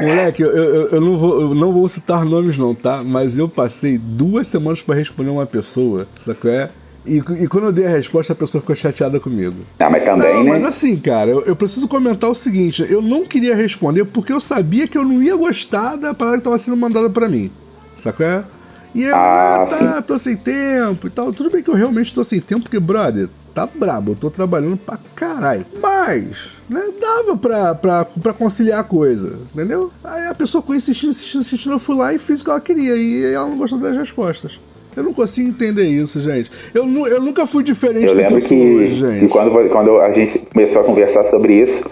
Moleque, 0.00 0.42
eu, 0.42 0.50
eu, 0.50 0.88
eu, 0.88 1.00
não 1.00 1.18
vou, 1.18 1.40
eu 1.40 1.54
não 1.54 1.72
vou 1.72 1.88
citar 1.88 2.24
nomes 2.24 2.56
não, 2.56 2.74
tá? 2.74 3.02
Mas 3.04 3.38
eu 3.38 3.48
passei 3.48 3.98
duas 3.98 4.46
semanas 4.46 4.82
para 4.82 4.94
responder 4.94 5.30
uma 5.30 5.46
pessoa, 5.46 6.06
qual 6.24 6.52
é? 6.52 6.70
E, 7.06 7.16
e, 7.16 7.48
quando 7.48 7.64
eu 7.64 7.72
dei 7.72 7.86
a 7.86 7.90
resposta, 7.90 8.34
a 8.34 8.36
pessoa 8.36 8.60
ficou 8.60 8.76
chateada 8.76 9.18
comigo. 9.18 9.56
Ah, 9.78 9.88
mas 9.88 10.04
também, 10.04 10.34
não, 10.34 10.44
né? 10.44 10.50
Mas 10.50 10.64
assim, 10.64 10.96
cara, 10.98 11.30
eu, 11.30 11.42
eu, 11.42 11.56
preciso 11.56 11.88
comentar 11.88 12.28
o 12.28 12.34
seguinte: 12.34 12.84
eu 12.88 13.00
não 13.00 13.24
queria 13.24 13.56
responder 13.56 14.04
porque 14.04 14.32
eu 14.32 14.40
sabia 14.40 14.86
que 14.86 14.98
eu 14.98 15.04
não 15.04 15.22
ia 15.22 15.34
gostar 15.34 15.96
da 15.96 16.12
parada 16.12 16.36
que 16.36 16.40
estava 16.40 16.58
sendo 16.58 16.76
mandada 16.76 17.08
para 17.08 17.28
mim. 17.28 17.50
Sabe 18.02 18.24
é? 18.24 18.44
E 18.94 19.04
eu, 19.04 19.14
ah, 19.14 19.62
ah 19.62 19.66
tá, 19.66 19.96
sim. 19.96 20.02
tô 20.02 20.18
sem 20.18 20.36
tempo 20.36 21.06
e 21.06 21.10
tal. 21.10 21.32
Tudo 21.32 21.50
bem 21.50 21.62
que 21.62 21.70
eu 21.70 21.74
realmente 21.74 22.12
tô 22.12 22.22
sem 22.22 22.40
tempo, 22.40 22.62
porque, 22.62 22.80
brother, 22.80 23.28
tá 23.54 23.66
brabo, 23.66 24.12
eu 24.12 24.16
tô 24.16 24.30
trabalhando 24.30 24.76
pra 24.76 24.98
caralho. 25.14 25.64
Mas, 25.80 26.50
né, 26.68 26.80
dava 27.00 27.36
pra, 27.36 27.74
pra, 27.74 28.04
pra 28.04 28.32
conciliar 28.32 28.80
a 28.80 28.84
coisa, 28.84 29.38
entendeu? 29.54 29.90
Aí 30.02 30.26
a 30.26 30.34
pessoa 30.34 30.62
foi 30.62 30.76
insistindo, 30.76 31.10
insistindo, 31.10 31.40
insistindo, 31.40 31.72
eu 31.72 31.78
fui 31.78 31.96
lá 31.96 32.12
e 32.14 32.18
fiz 32.18 32.40
o 32.40 32.44
que 32.44 32.50
ela 32.50 32.60
queria. 32.60 32.96
E 32.96 33.32
ela 33.32 33.46
não 33.46 33.56
gostou 33.56 33.78
das 33.78 33.96
respostas. 33.96 34.58
Eu 34.96 35.04
não 35.04 35.12
consigo 35.12 35.48
entender 35.48 35.84
isso, 35.84 36.20
gente. 36.20 36.50
Eu, 36.74 36.84
eu 37.06 37.20
nunca 37.20 37.46
fui 37.46 37.62
diferente 37.62 38.06
eu 38.06 38.14
lembro 38.14 38.40
que, 38.40 38.54
hoje, 38.54 38.94
gente. 38.94 39.24
E 39.24 39.28
quando, 39.28 39.68
quando 39.68 40.00
a 40.00 40.10
gente 40.10 40.38
começou 40.40 40.82
a 40.82 40.84
conversar 40.84 41.24
sobre 41.26 41.54
isso, 41.54 41.88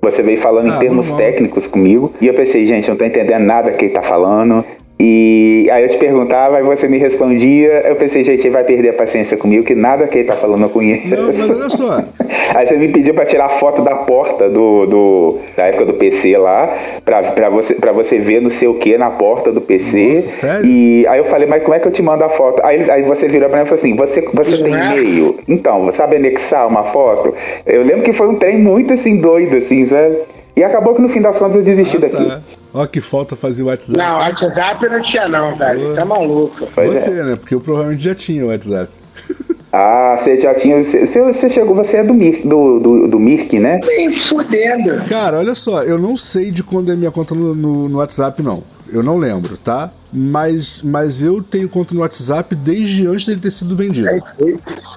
você 0.00 0.22
veio 0.22 0.38
falando 0.38 0.70
ah, 0.72 0.76
em 0.76 0.78
termos 0.78 1.12
técnicos 1.12 1.66
comigo. 1.66 2.12
E 2.20 2.26
eu 2.26 2.34
pensei, 2.34 2.66
gente, 2.66 2.88
eu 2.88 2.92
não 2.92 2.98
tô 2.98 3.04
entendendo 3.04 3.42
nada 3.42 3.72
que 3.72 3.86
ele 3.86 3.94
tá 3.94 4.02
falando. 4.02 4.64
E 5.00 5.68
aí 5.70 5.84
eu 5.84 5.88
te 5.88 5.96
perguntava, 5.96 6.56
aí 6.56 6.62
você 6.64 6.88
me 6.88 6.98
respondia. 6.98 7.82
Eu 7.86 7.94
pensei, 7.94 8.24
gente, 8.24 8.40
ele 8.40 8.50
vai 8.50 8.64
perder 8.64 8.88
a 8.88 8.92
paciência 8.92 9.36
comigo, 9.36 9.64
que 9.64 9.74
nada 9.74 10.08
que 10.08 10.18
ele 10.18 10.26
tá 10.26 10.34
falando 10.34 10.62
eu 10.62 10.68
conheço. 10.68 11.08
Não, 11.08 11.26
mas 11.26 11.50
olha 11.50 11.68
só. 11.68 12.04
aí 12.56 12.66
você 12.66 12.76
me 12.76 12.88
pediu 12.88 13.14
pra 13.14 13.24
tirar 13.24 13.48
foto 13.48 13.82
da 13.82 13.94
porta 13.94 14.48
do, 14.48 14.86
do 14.86 15.38
da 15.56 15.66
época 15.66 15.84
do 15.84 15.94
PC 15.94 16.36
lá, 16.36 16.76
pra, 17.04 17.22
pra, 17.22 17.48
você, 17.48 17.74
pra 17.74 17.92
você 17.92 18.18
ver 18.18 18.40
não 18.42 18.50
sei 18.50 18.66
o 18.66 18.74
que 18.74 18.98
na 18.98 19.08
porta 19.10 19.52
do 19.52 19.60
PC. 19.60 20.22
Nossa, 20.22 20.34
sério? 20.40 20.66
E 20.66 21.06
aí 21.06 21.18
eu 21.18 21.24
falei, 21.24 21.46
mas 21.46 21.62
como 21.62 21.74
é 21.74 21.78
que 21.78 21.86
eu 21.86 21.92
te 21.92 22.02
mando 22.02 22.24
a 22.24 22.28
foto? 22.28 22.60
Aí, 22.64 22.90
aí 22.90 23.02
você 23.02 23.28
virou 23.28 23.48
pra 23.48 23.58
mim 23.58 23.64
e 23.64 23.68
falou 23.68 23.78
assim: 23.78 23.94
você, 23.94 24.20
você 24.34 24.58
tem 24.58 24.72
e-mail? 24.72 25.36
Então, 25.46 25.84
você 25.84 25.98
sabe 25.98 26.16
anexar 26.16 26.66
uma 26.66 26.82
foto? 26.82 27.32
Eu 27.64 27.84
lembro 27.84 28.02
que 28.02 28.12
foi 28.12 28.26
um 28.26 28.34
trem 28.34 28.58
muito 28.58 28.92
assim, 28.94 29.20
doido, 29.20 29.56
assim, 29.58 29.86
sabe? 29.86 30.18
E 30.56 30.64
acabou 30.64 30.92
que 30.92 31.00
no 31.00 31.08
fim 31.08 31.20
das 31.20 31.38
contas 31.38 31.54
eu 31.54 31.62
desisti 31.62 31.98
Ah, 31.98 32.00
daqui. 32.00 32.24
tá. 32.26 32.40
Ó, 32.74 32.86
que 32.86 33.00
falta 33.00 33.34
fazer 33.34 33.62
o 33.62 33.66
WhatsApp. 33.66 33.96
Não, 33.96 34.18
WhatsApp 34.18 34.88
não 34.88 35.02
tinha 35.02 35.28
não, 35.28 35.56
velho. 35.56 35.94
Tá 35.96 36.04
maluco. 36.04 36.68
Pois 36.74 36.94
Você, 36.98 37.04
é. 37.06 37.24
né? 37.24 37.36
Porque 37.36 37.54
eu 37.54 37.60
provavelmente 37.60 38.02
já 38.04 38.14
tinha 38.14 38.44
o 38.44 38.48
WhatsApp. 38.48 38.90
Ah, 39.70 40.16
você 40.18 40.40
já 40.40 40.54
tinha. 40.54 40.82
Você, 40.82 41.04
você 41.22 41.50
chegou, 41.50 41.74
você 41.74 41.98
é 41.98 42.02
do 42.02 42.14
Mir, 42.14 42.40
do, 42.42 42.80
do, 42.80 43.06
do 43.06 43.20
Mirk, 43.20 43.58
né? 43.58 43.78
Nem 43.84 44.26
fudendo. 44.30 45.04
Cara, 45.06 45.36
olha 45.36 45.54
só, 45.54 45.82
eu 45.82 45.98
não 45.98 46.16
sei 46.16 46.50
de 46.50 46.62
quando 46.62 46.90
é 46.90 46.96
minha 46.96 47.10
conta 47.10 47.34
no, 47.34 47.54
no- 47.54 47.86
no 47.86 47.98
WhatsApp, 47.98 48.42
não. 48.42 48.62
Eu 48.90 49.02
não 49.02 49.18
lembro, 49.18 49.58
tá? 49.58 49.90
Mas, 50.10 50.80
mas 50.82 51.20
eu 51.20 51.42
tenho 51.42 51.68
conta 51.68 51.94
no 51.94 52.00
WhatsApp 52.00 52.54
desde 52.54 53.06
antes 53.06 53.26
dele 53.26 53.40
ter 53.40 53.50
sido 53.50 53.76
vendido. 53.76 54.08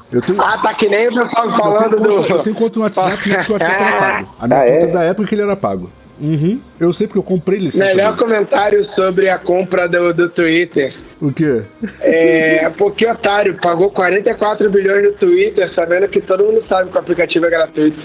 Eu 0.10 0.22
tenho, 0.22 0.42
Ah, 0.42 0.58
tá 0.58 0.74
que 0.74 0.88
nem 0.88 1.10
o 1.10 1.16
pessoal 1.22 1.46
eu 1.50 1.58
falando 1.58 1.78
tenho, 1.98 2.16
conta, 2.16 2.28
do. 2.30 2.34
eu 2.34 2.44
tenho 2.44 2.56
conta 2.56 2.80
no 2.80 2.86
WhatsApp, 2.86 3.30
né? 3.30 3.36
Porque 3.36 3.52
o 3.52 3.56
WhatsApp 3.56 3.84
era 3.84 3.98
pago. 4.00 4.28
A 4.40 4.48
minha 4.48 4.60
Ah, 4.62 4.66
conta 4.66 4.86
é 4.86 4.88
da 4.88 5.04
época 5.04 5.28
que 5.28 5.36
ele 5.36 5.42
era 5.42 5.56
pago. 5.58 5.90
Uhum. 6.22 6.62
Eu 6.80 6.94
sei 6.94 7.08
porque 7.08 7.20
eu 7.20 7.24
comprei 7.24 7.58
licença. 7.58 7.96
Melhor 7.96 8.16
comentário 8.16 8.86
sobre 8.94 9.28
a 9.28 9.40
compra 9.40 9.90
do, 9.90 10.14
do 10.14 10.30
Twitter. 10.30 10.94
O 11.20 11.34
quê? 11.34 11.64
É, 12.02 12.70
porque 12.78 13.08
otário 13.08 13.58
pagou 13.60 13.90
44 13.90 14.70
bilhões 14.70 15.04
no 15.04 15.14
Twitter, 15.14 15.74
sabendo 15.74 16.08
que 16.08 16.22
todo 16.22 16.44
mundo 16.44 16.64
sabe 16.70 16.92
que 16.92 16.98
o 16.98 17.00
aplicativo 17.00 17.48
é 17.48 17.50
gratuito. 17.50 18.00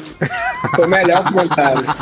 Foi 0.74 0.86
o 0.86 0.88
melhor 0.88 1.22
comentário. 1.30 1.84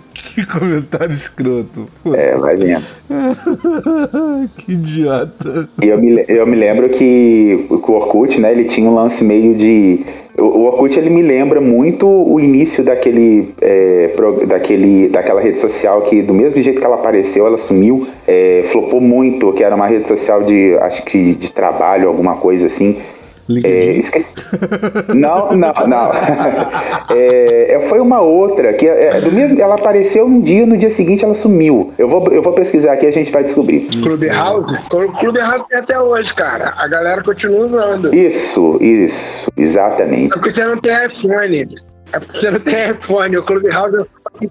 Que 0.40 0.46
comentário 0.58 1.12
escroto. 1.12 1.86
Pô, 2.02 2.14
É, 2.14 2.34
vai 2.36 2.56
vendo. 2.56 2.82
que 4.56 4.72
idiota. 4.72 5.68
E 5.82 5.88
eu 5.88 5.98
me, 6.00 6.24
eu 6.28 6.46
me 6.46 6.56
lembro 6.56 6.88
que 6.88 7.66
o 7.68 7.74
o 7.90 7.92
Orkut, 7.94 8.40
né, 8.40 8.52
ele 8.52 8.64
tinha 8.64 8.88
um 8.88 8.94
lance 8.94 9.24
meio 9.24 9.54
de. 9.54 10.00
O 10.38 10.44
o 10.44 10.62
Orkut 10.64 10.98
ele 10.98 11.10
me 11.10 11.22
lembra 11.22 11.60
muito 11.60 12.06
o 12.06 12.38
início 12.40 12.82
daquele, 12.84 13.52
é, 13.60 14.08
pro- 14.16 14.46
daquele, 14.46 15.08
daquela 15.08 15.40
rede 15.40 15.58
social 15.58 16.02
que, 16.02 16.22
do 16.22 16.32
mesmo 16.32 16.60
jeito 16.62 16.80
que 16.80 16.86
ela 16.86 16.94
apareceu, 16.96 17.46
ela 17.46 17.58
sumiu, 17.58 18.06
é, 18.26 18.62
flopou 18.64 19.00
muito, 19.00 19.52
que 19.52 19.62
era 19.64 19.74
uma 19.74 19.86
rede 19.86 20.06
social 20.06 20.42
de, 20.42 20.76
acho 20.80 21.04
que 21.04 21.34
de 21.34 21.52
trabalho, 21.52 22.08
alguma 22.08 22.36
coisa 22.36 22.66
assim. 22.68 22.96
É, 23.50 23.54
LinkedIn. 23.54 23.98
esqueci. 23.98 24.34
Não, 25.14 25.50
não, 25.50 25.72
não. 25.86 26.10
É, 27.12 27.74
é, 27.74 27.80
foi 27.80 27.98
uma 27.98 28.20
outra 28.20 28.72
que 28.72 28.86
é, 28.86 29.20
do 29.20 29.32
mesmo, 29.32 29.60
ela 29.60 29.74
apareceu 29.74 30.24
um 30.26 30.40
dia, 30.40 30.64
no 30.64 30.76
dia 30.76 30.90
seguinte 30.90 31.24
ela 31.24 31.34
sumiu. 31.34 31.92
Eu 31.98 32.08
vou, 32.08 32.28
eu 32.28 32.40
vou 32.40 32.52
pesquisar 32.52 32.92
aqui 32.92 33.06
e 33.06 33.08
a 33.08 33.12
gente 33.12 33.32
vai 33.32 33.42
descobrir. 33.42 33.80
Clubhouse? 34.02 34.78
O 34.92 35.12
Clubhouse 35.18 35.64
tem 35.68 35.78
até 35.78 35.98
hoje, 36.00 36.32
cara. 36.36 36.72
A 36.76 36.86
galera 36.86 37.22
continua 37.24 37.66
usando. 37.66 38.14
Isso, 38.14 38.78
isso, 38.80 39.50
exatamente. 39.56 40.32
É 40.32 40.38
porque 40.38 40.52
você 40.52 40.64
não 40.64 40.80
tem 40.80 40.94
iPhone. 41.06 41.89
É 42.12 42.18
porque 42.18 42.38
você 42.40 42.50
não 42.50 42.60
tem 42.60 42.90
iPhone. 42.90 43.36
O 43.36 43.44
Clubhouse 43.44 43.96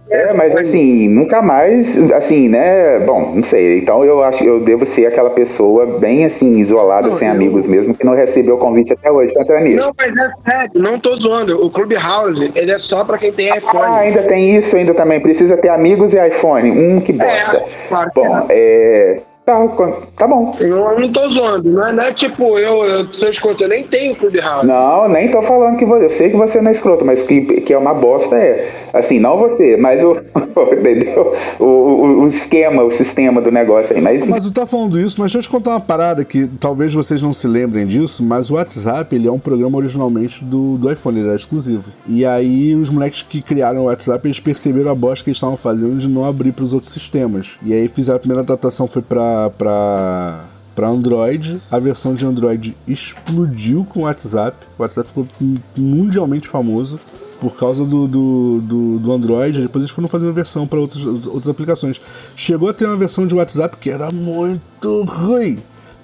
é 0.09 0.29
É, 0.29 0.33
mas 0.33 0.55
assim, 0.55 1.09
nunca 1.09 1.41
mais, 1.41 1.97
assim, 2.11 2.47
né? 2.49 2.99
Bom, 3.01 3.33
não 3.35 3.43
sei. 3.43 3.79
Então 3.79 4.03
eu 4.03 4.23
acho 4.23 4.43
que 4.43 4.47
eu 4.47 4.59
devo 4.59 4.85
ser 4.85 5.07
aquela 5.07 5.29
pessoa 5.29 5.85
bem 5.99 6.25
assim, 6.25 6.57
isolada, 6.57 7.07
Não, 7.07 7.13
sem 7.13 7.27
eu- 7.27 7.33
amigos 7.33 7.67
mesmo, 7.67 7.93
que 7.93 8.05
não 8.05 8.13
recebeu 8.13 8.55
o 8.55 8.57
convite 8.57 8.93
até 8.93 9.11
hoje 9.11 9.33
nisso. 9.61 9.77
Não, 9.83 9.91
mas 9.97 10.15
é 10.15 10.51
sério, 10.51 10.71
não 10.75 10.99
tô 10.99 11.15
zoando. 11.17 11.65
O 11.65 11.69
Clubhouse, 11.71 12.51
ele 12.55 12.71
é 12.71 12.79
só 12.79 13.03
pra 13.03 13.17
quem 13.17 13.33
tem 13.33 13.47
iPhone. 13.49 13.83
Ah, 13.83 13.97
ainda 13.99 14.23
tem 14.23 14.55
isso 14.55 14.75
ainda 14.75 14.93
também. 14.93 15.19
Precisa 15.19 15.57
ter 15.57 15.69
amigos 15.69 16.13
e 16.13 16.27
iPhone. 16.27 16.71
Hum, 16.71 17.01
que 17.01 17.13
bosta. 17.13 17.57
É, 17.57 17.63
claro 17.89 18.11
que 18.11 18.19
Bom, 18.21 18.45
é. 18.49 19.21
Tá, 19.49 19.67
tá 20.15 20.27
bom. 20.27 20.55
Eu 20.59 20.99
não 20.99 21.11
tô 21.11 21.27
zoando, 21.29 21.71
não 21.71 21.87
é, 21.87 21.91
não 21.91 22.03
é 22.03 22.13
tipo, 22.13 22.59
eu, 22.59 22.85
eu 22.85 23.07
sou 23.15 23.29
escuto, 23.29 23.63
eu 23.63 23.69
nem 23.69 23.87
tenho 23.87 24.15
Clubhouse. 24.15 24.67
Não, 24.67 25.09
nem 25.09 25.31
tô 25.31 25.41
falando 25.41 25.75
que 25.75 25.85
você. 25.85 26.05
Eu 26.05 26.09
sei 26.11 26.29
que 26.29 26.37
você 26.37 26.61
não 26.61 26.69
é 26.69 26.71
escroto, 26.71 27.03
mas 27.03 27.25
que, 27.25 27.41
que 27.61 27.73
é 27.73 27.77
uma 27.77 27.95
bosta 27.95 28.35
é. 28.35 28.69
Assim, 28.93 29.19
não 29.19 29.39
você, 29.39 29.75
mas 29.75 30.03
o. 30.03 30.11
entendeu? 30.71 31.33
O, 31.59 31.65
o, 31.65 32.21
o 32.21 32.27
esquema, 32.27 32.83
o 32.83 32.91
sistema 32.91 33.41
do 33.41 33.51
negócio 33.51 33.95
aí. 33.95 34.01
Mas, 34.03 34.27
Mas 34.27 34.41
tu 34.41 34.51
tá 34.51 34.67
falando 34.67 34.99
isso, 34.99 35.19
mas 35.19 35.31
deixa 35.31 35.39
eu 35.39 35.41
te 35.41 35.49
contar 35.49 35.71
uma 35.71 35.79
parada 35.79 36.23
que 36.23 36.47
talvez 36.59 36.93
vocês 36.93 37.19
não 37.19 37.33
se 37.33 37.47
lembrem 37.47 37.87
disso, 37.87 38.23
mas 38.23 38.51
o 38.51 38.53
WhatsApp 38.53 39.15
ele 39.15 39.27
é 39.27 39.31
um 39.31 39.39
programa 39.39 39.79
originalmente 39.79 40.45
do, 40.45 40.77
do 40.77 40.91
iPhone, 40.91 41.19
ele 41.19 41.27
era 41.27 41.35
exclusivo. 41.35 41.89
E 42.07 42.23
aí 42.23 42.75
os 42.75 42.91
moleques 42.91 43.23
que 43.23 43.41
criaram 43.41 43.81
o 43.81 43.85
WhatsApp, 43.85 44.27
eles 44.27 44.39
perceberam 44.39 44.91
a 44.91 44.95
bosta 44.95 45.23
que 45.23 45.31
eles 45.31 45.37
estavam 45.37 45.57
fazendo 45.57 45.97
de 45.97 46.07
não 46.07 46.23
abrir 46.25 46.51
pros 46.51 46.71
outros 46.71 46.91
sistemas. 46.91 47.51
E 47.63 47.73
aí 47.73 47.87
fizeram 47.87 48.17
a 48.17 48.19
primeira 48.19 48.41
adaptação 48.41 48.87
foi 48.87 49.01
pra, 49.01 49.38
pra, 49.57 50.45
pra 50.75 50.87
Android, 50.87 51.61
a 51.69 51.77
versão 51.77 52.15
de 52.15 52.25
Android 52.25 52.75
explodiu 52.87 53.85
com 53.85 54.01
o 54.01 54.03
WhatsApp, 54.03 54.57
o 54.77 54.81
WhatsApp 54.81 55.07
ficou 55.09 55.27
mundialmente 55.77 56.47
famoso 56.47 56.99
por 57.39 57.57
causa 57.57 57.85
do, 57.85 58.07
do, 58.07 58.61
do, 58.61 58.99
do 58.99 59.13
Android, 59.13 59.61
depois 59.61 59.83
eles 59.83 59.91
foram 59.91 60.07
fazendo 60.07 60.33
versão 60.33 60.67
para 60.67 60.79
outras, 60.79 61.05
outras 61.05 61.47
aplicações. 61.47 62.01
Chegou 62.35 62.69
a 62.69 62.73
ter 62.73 62.85
uma 62.85 62.97
versão 62.97 63.25
de 63.25 63.33
WhatsApp 63.33 63.77
que 63.77 63.89
era 63.89 64.11
muito 64.11 65.03
ruim 65.05 65.59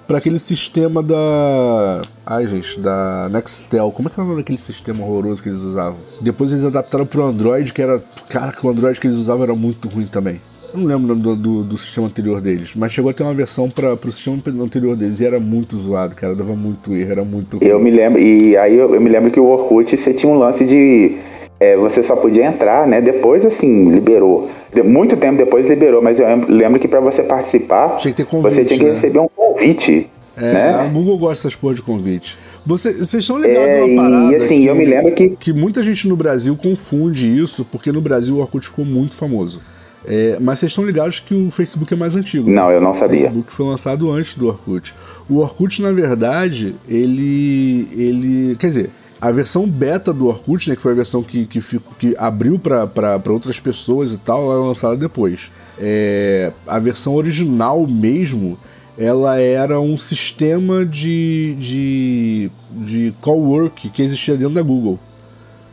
para 0.07 0.17
aquele 0.19 0.39
sistema 0.39 1.01
da. 1.01 2.01
Ai, 2.25 2.47
gente, 2.47 2.79
da 2.79 3.27
Nextel. 3.31 3.91
Como 3.91 4.07
é 4.07 4.11
que 4.11 4.19
era 4.19 4.25
o 4.25 4.29
nome 4.29 4.41
daquele 4.41 4.57
sistema 4.57 5.03
horroroso 5.03 5.41
que 5.41 5.49
eles 5.49 5.61
usavam? 5.61 5.97
Depois 6.21 6.51
eles 6.51 6.63
adaptaram 6.63 7.05
pro 7.05 7.25
Android, 7.25 7.73
que 7.73 7.81
era. 7.81 8.01
Cara, 8.29 8.51
que 8.51 8.65
o 8.65 8.69
Android 8.69 8.99
que 8.99 9.07
eles 9.07 9.17
usavam 9.17 9.43
era 9.43 9.55
muito 9.55 9.89
ruim 9.89 10.05
também. 10.05 10.39
Eu 10.73 10.79
não 10.79 10.87
lembro 10.87 11.13
o 11.13 11.15
do, 11.15 11.35
do, 11.35 11.63
do 11.63 11.77
sistema 11.77 12.07
anterior 12.07 12.41
deles, 12.41 12.71
mas 12.75 12.91
chegou 12.91 13.09
a 13.09 13.13
ter 13.13 13.23
uma 13.23 13.33
versão 13.33 13.69
para 13.69 13.95
pro 13.95 14.11
sistema 14.11 14.37
anterior 14.61 14.95
deles 14.95 15.19
e 15.19 15.25
era 15.25 15.39
muito 15.39 15.75
zoado, 15.77 16.15
cara. 16.15 16.35
Dava 16.35 16.55
muito 16.55 16.93
erro, 16.93 17.11
era 17.11 17.23
muito. 17.23 17.57
Eu 17.63 17.79
me 17.79 17.89
lembro, 17.91 18.19
e 18.21 18.57
aí 18.57 18.75
eu, 18.75 18.93
eu 18.93 19.01
me 19.01 19.09
lembro 19.09 19.31
que 19.31 19.39
o 19.39 19.45
Orkut 19.45 19.95
você 19.95 20.13
tinha 20.13 20.31
um 20.31 20.37
lance 20.37 20.65
de. 20.65 21.15
é, 21.59 21.77
você 21.77 22.03
só 22.03 22.15
podia 22.17 22.45
entrar, 22.45 22.85
né? 22.87 22.99
Depois, 23.01 23.45
assim, 23.45 23.89
liberou. 23.89 24.45
De- 24.73 24.83
muito 24.83 25.15
tempo 25.15 25.37
depois 25.37 25.69
liberou, 25.69 26.01
mas 26.01 26.19
eu 26.19 26.27
lembro, 26.49 26.79
que 26.79 26.87
para 26.87 26.99
você 26.99 27.23
participar, 27.23 27.97
Tinha 27.97 28.13
que 28.13 28.23
convite, 28.25 28.53
você 28.55 28.65
tinha 28.65 28.79
que 28.79 28.85
né? 28.85 28.91
receber 28.91 29.19
um 29.19 29.29
convite. 29.33 30.09
É, 30.37 30.41
né? 30.53 30.69
a 30.81 30.83
Google 30.85 31.17
gosta 31.17 31.47
dessas 31.47 31.55
porra 31.55 31.75
de 31.75 31.81
convite. 31.81 32.37
Você- 32.65 32.91
Vocês 32.91 33.13
estão 33.23 33.39
ligados 33.39 33.67
É, 33.69 33.79
numa 33.79 33.87
e, 33.93 33.95
parada 33.95 34.35
assim, 34.35 34.65
eu 34.65 34.75
me 34.75 34.83
lembro 34.83 35.13
que- 35.13 35.29
que 35.29 35.53
muita 35.53 35.81
gente 35.81 36.07
no 36.09 36.15
Brasil 36.17 36.53
confunde 36.57 37.29
isso, 37.41 37.65
porque 37.71 37.89
no 37.91 38.01
Brasil 38.01 38.35
o 38.35 38.39
Orkut 38.39 38.67
ficou 38.67 38.83
muito 38.83 39.15
famoso. 39.15 39.61
É, 40.07 40.37
mas 40.39 40.59
vocês 40.59 40.71
estão 40.71 40.85
ligados 40.85 41.19
que 41.19 41.33
o 41.33 41.49
Facebook 41.49 41.93
é 41.93 41.97
mais 41.97 42.15
antigo. 42.15 42.49
Não, 42.49 42.71
eu 42.71 42.79
não 42.79 42.91
O 42.91 42.93
sabia. 42.93 43.21
Facebook 43.21 43.53
foi 43.53 43.65
lançado 43.65 44.11
antes 44.11 44.35
do 44.35 44.47
Orkut. 44.47 44.93
O 45.29 45.37
Orkut, 45.37 45.81
na 45.81 45.91
verdade, 45.91 46.75
ele. 46.87 47.89
ele 47.93 48.55
quer 48.57 48.67
dizer, 48.67 48.89
a 49.19 49.31
versão 49.31 49.67
beta 49.67 50.13
do 50.13 50.27
Orkut, 50.27 50.69
né, 50.69 50.75
que 50.75 50.81
foi 50.81 50.91
a 50.91 50.95
versão 50.95 51.23
que, 51.23 51.47
que, 51.47 51.59
que 51.97 52.15
abriu 52.17 52.59
para 52.59 53.21
outras 53.29 53.59
pessoas 53.59 54.11
e 54.11 54.17
tal, 54.17 54.43
ela 54.51 54.63
é 54.63 54.67
lançada 54.67 54.95
depois. 54.95 55.51
É, 55.79 56.51
a 56.67 56.77
versão 56.77 57.15
original 57.15 57.87
mesmo, 57.87 58.57
ela 58.97 59.39
era 59.39 59.79
um 59.79 59.97
sistema 59.97 60.85
de, 60.85 61.55
de, 61.59 62.51
de 62.71 63.13
call 63.21 63.39
work 63.39 63.89
que 63.89 64.01
existia 64.01 64.37
dentro 64.37 64.53
da 64.53 64.61
Google. 64.61 64.99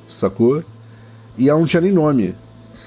Sacou? 0.09 0.63
E 1.37 1.49
ela 1.49 1.59
não 1.59 1.67
tinha 1.67 1.81
nem 1.81 1.93
nome. 1.93 2.35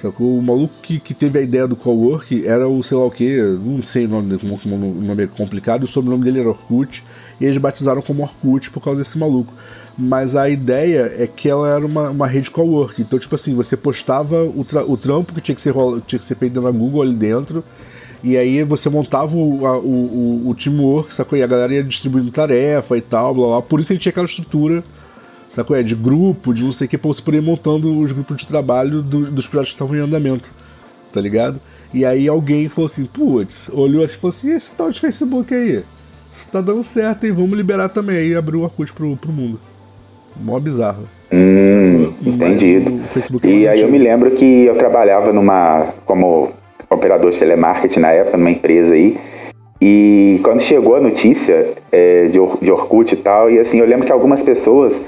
Sacou? 0.05 0.37
O 0.37 0.41
maluco 0.41 0.73
que, 0.81 0.99
que 0.99 1.13
teve 1.13 1.39
a 1.39 1.41
ideia 1.41 1.67
do 1.67 1.75
Cowork 1.75 2.45
era 2.45 2.67
o 2.67 2.83
sei 2.83 2.97
lá 2.97 3.05
o 3.05 3.11
que, 3.11 3.37
não 3.41 3.81
sei 3.81 4.05
o 4.05 4.09
nome 4.09 4.29
dele, 4.37 4.59
o 4.65 5.01
nome 5.01 5.23
é 5.23 5.27
complicado, 5.27 5.83
o 5.83 5.87
sobrenome 5.87 6.23
dele 6.23 6.39
era 6.41 6.49
Orkut, 6.49 7.03
e 7.41 7.45
eles 7.45 7.57
batizaram 7.57 8.01
como 8.01 8.21
Orkut 8.21 8.69
por 8.69 8.83
causa 8.83 9.01
desse 9.01 9.17
maluco. 9.17 9.51
Mas 9.97 10.35
a 10.35 10.49
ideia 10.49 11.11
é 11.17 11.25
que 11.25 11.49
ela 11.49 11.69
era 11.69 11.85
uma, 11.85 12.09
uma 12.09 12.27
rede 12.27 12.51
Cowork. 12.51 13.01
Então, 13.01 13.17
tipo 13.17 13.33
assim, 13.33 13.55
você 13.55 13.77
postava 13.77 14.43
o, 14.43 14.63
tra- 14.65 14.83
o 14.85 14.97
trampo 14.97 15.33
que 15.33 15.39
tinha 15.41 15.55
que, 15.55 15.61
ser, 15.61 15.73
tinha 16.05 16.19
que 16.19 16.25
ser 16.25 16.35
feito 16.35 16.61
da 16.61 16.69
Google 16.69 17.01
ali 17.01 17.13
dentro, 17.13 17.63
e 18.23 18.37
aí 18.37 18.63
você 18.63 18.89
montava 18.89 19.35
o, 19.35 19.65
a- 19.65 19.77
o, 19.79 20.43
o, 20.45 20.49
o 20.49 20.55
teamwork, 20.55 21.13
sacou? 21.13 21.37
E 21.37 21.43
a 21.43 21.47
galera 21.47 21.73
ia 21.73 21.83
distribuindo 21.83 22.29
tarefa 22.29 22.97
e 22.97 23.01
tal, 23.01 23.33
blá 23.33 23.47
blá. 23.47 23.61
Por 23.61 23.79
isso 23.79 23.91
ele 23.91 23.99
tinha 23.99 24.11
aquela 24.11 24.25
estrutura 24.27 24.83
sacou? 25.55 25.75
É, 25.75 25.81
de 25.83 25.95
grupo, 25.95 26.53
de 26.53 26.63
não 26.63 26.71
sei 26.71 26.87
o 26.87 26.89
que, 26.89 26.97
pra 26.97 27.07
você 27.07 27.21
poder 27.21 27.37
ir 27.37 27.41
montando 27.41 27.97
os 27.99 28.11
grupos 28.11 28.37
de 28.37 28.45
trabalho 28.47 29.01
do- 29.01 29.31
dos 29.31 29.47
projetos 29.47 29.71
que 29.71 29.75
estavam 29.75 29.95
em 29.95 29.99
andamento, 30.01 30.51
tá 31.13 31.19
ligado? 31.21 31.59
E 31.93 32.03
aí 32.05 32.27
alguém 32.27 32.67
falou 32.67 32.89
assim, 32.91 33.05
putz, 33.05 33.69
olhou 33.71 34.03
assim 34.03 34.15
e 34.15 34.17
falou 34.19 34.29
assim, 34.35 34.51
esse 34.55 34.67
tal 34.77 34.91
de 34.91 34.99
Facebook 34.99 35.53
aí, 35.53 35.81
tá 36.51 36.59
dando 36.61 36.83
certo, 36.83 37.25
hein? 37.25 37.31
Vamos 37.31 37.55
liberar 37.57 37.87
também. 37.89 38.17
Aí 38.17 38.35
abriu 38.35 38.59
o 38.59 38.63
Orkut 38.63 38.91
pro, 38.93 39.15
pro 39.15 39.31
mundo. 39.31 39.59
Mó 40.41 40.59
bizarro. 40.59 41.03
Hum, 41.31 42.11
entendido. 42.25 42.93
o 42.95 42.99
Facebook 42.99 43.47
é 43.47 43.51
E 43.51 43.67
aí 43.67 43.81
eu 43.81 43.89
me 43.89 43.97
lembro 43.97 44.31
que 44.31 44.65
eu 44.65 44.75
trabalhava 44.77 45.31
numa 45.33 45.87
como 46.05 46.51
operador 46.89 47.31
de 47.31 47.39
telemarketing 47.39 47.99
na 48.01 48.11
época, 48.11 48.37
numa 48.37 48.51
empresa 48.51 48.93
aí. 48.93 49.17
E 49.81 50.39
quando 50.43 50.61
chegou 50.61 50.95
a 50.95 51.01
notícia 51.01 51.73
é, 51.91 52.27
de, 52.27 52.39
Or- 52.39 52.57
de 52.61 52.71
Orkut 52.71 53.13
e 53.13 53.17
tal, 53.17 53.49
e 53.49 53.59
assim, 53.59 53.79
eu 53.79 53.85
lembro 53.85 54.05
que 54.05 54.11
algumas 54.11 54.43
pessoas 54.43 55.03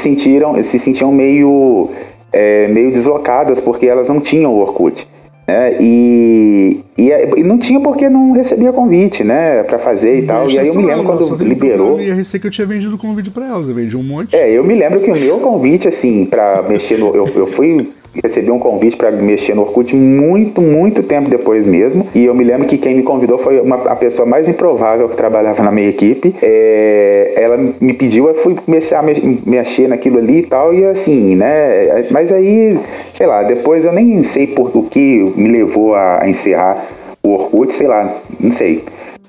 sentiram, 0.00 0.60
se 0.62 0.78
sentiam 0.78 1.12
meio, 1.12 1.90
é, 2.32 2.68
meio 2.68 2.90
deslocadas 2.90 3.60
porque 3.60 3.86
elas 3.86 4.08
não 4.08 4.20
tinham 4.20 4.52
o 4.54 4.58
Orkut. 4.58 5.06
Né? 5.46 5.76
E, 5.80 6.80
e, 6.96 7.10
é- 7.10 7.28
e 7.36 7.42
não 7.42 7.58
tinha 7.58 7.80
porque 7.80 8.08
não 8.08 8.30
recebia 8.32 8.72
convite, 8.72 9.24
né, 9.24 9.64
para 9.64 9.80
fazer 9.80 10.18
e 10.18 10.22
tal. 10.22 10.48
E 10.48 10.56
aí 10.58 10.68
eu 10.68 10.74
me 10.74 10.84
lembro 10.86 11.04
quando 11.18 11.44
liberou. 11.44 12.00
E 12.00 12.08
a 12.10 12.14
receita 12.14 12.38
que 12.38 12.46
eu 12.46 12.50
tinha 12.52 12.66
vendido 12.66 12.94
o 12.94 12.98
convite 12.98 13.30
pra 13.30 13.46
elas. 13.48 13.68
Eu 13.68 13.74
vendi 13.74 13.96
um 13.96 14.02
monte. 14.02 14.36
É, 14.36 14.48
eu 14.50 14.62
me 14.62 14.74
lembro 14.74 15.00
que 15.00 15.10
o 15.10 15.18
meu 15.18 15.38
convite, 15.40 15.88
assim, 15.88 16.24
pra 16.24 16.62
mexer 16.62 16.98
no. 16.98 17.14
Eu, 17.16 17.28
eu 17.34 17.46
fui 17.48 17.90
receber 18.22 18.50
um 18.50 18.58
convite 18.58 18.96
pra 18.96 19.10
mexer 19.10 19.54
no 19.54 19.62
Orkut 19.62 19.94
muito, 19.94 20.60
muito 20.60 21.02
tempo 21.02 21.28
depois 21.30 21.66
mesmo. 21.66 22.06
E 22.14 22.24
eu 22.24 22.34
me 22.34 22.44
lembro 22.44 22.66
que 22.66 22.76
quem 22.78 22.94
me 22.96 23.02
convidou 23.02 23.38
foi 23.38 23.60
uma, 23.60 23.76
a 23.76 23.96
pessoa 23.96 24.26
mais 24.26 24.48
improvável 24.48 25.08
que 25.08 25.16
trabalhava 25.16 25.62
na 25.62 25.70
minha 25.70 25.88
equipe. 25.88 26.34
É, 26.42 27.34
ela 27.36 27.56
me 27.56 27.92
pediu, 27.94 28.28
eu 28.28 28.34
fui 28.34 28.54
começar 28.54 28.98
a 29.00 29.02
me- 29.02 29.40
mexer 29.46 29.88
naquilo 29.88 30.18
ali 30.18 30.38
e 30.38 30.42
tal, 30.42 30.74
e 30.74 30.84
assim, 30.84 31.36
né? 31.36 32.04
Mas 32.10 32.32
aí, 32.32 32.78
sei 33.14 33.26
lá, 33.26 33.42
depois 33.42 33.84
eu 33.84 33.92
nem 33.92 34.22
sei 34.24 34.46
por 34.46 34.70
o 34.76 34.82
que 34.84 35.32
me 35.36 35.50
levou 35.50 35.94
a, 35.94 36.22
a 36.24 36.28
encerrar 36.28 36.84
o 37.22 37.34
Orkut, 37.34 37.72
sei 37.72 37.86
lá, 37.86 38.12
não 38.40 38.50
sei. 38.50 38.82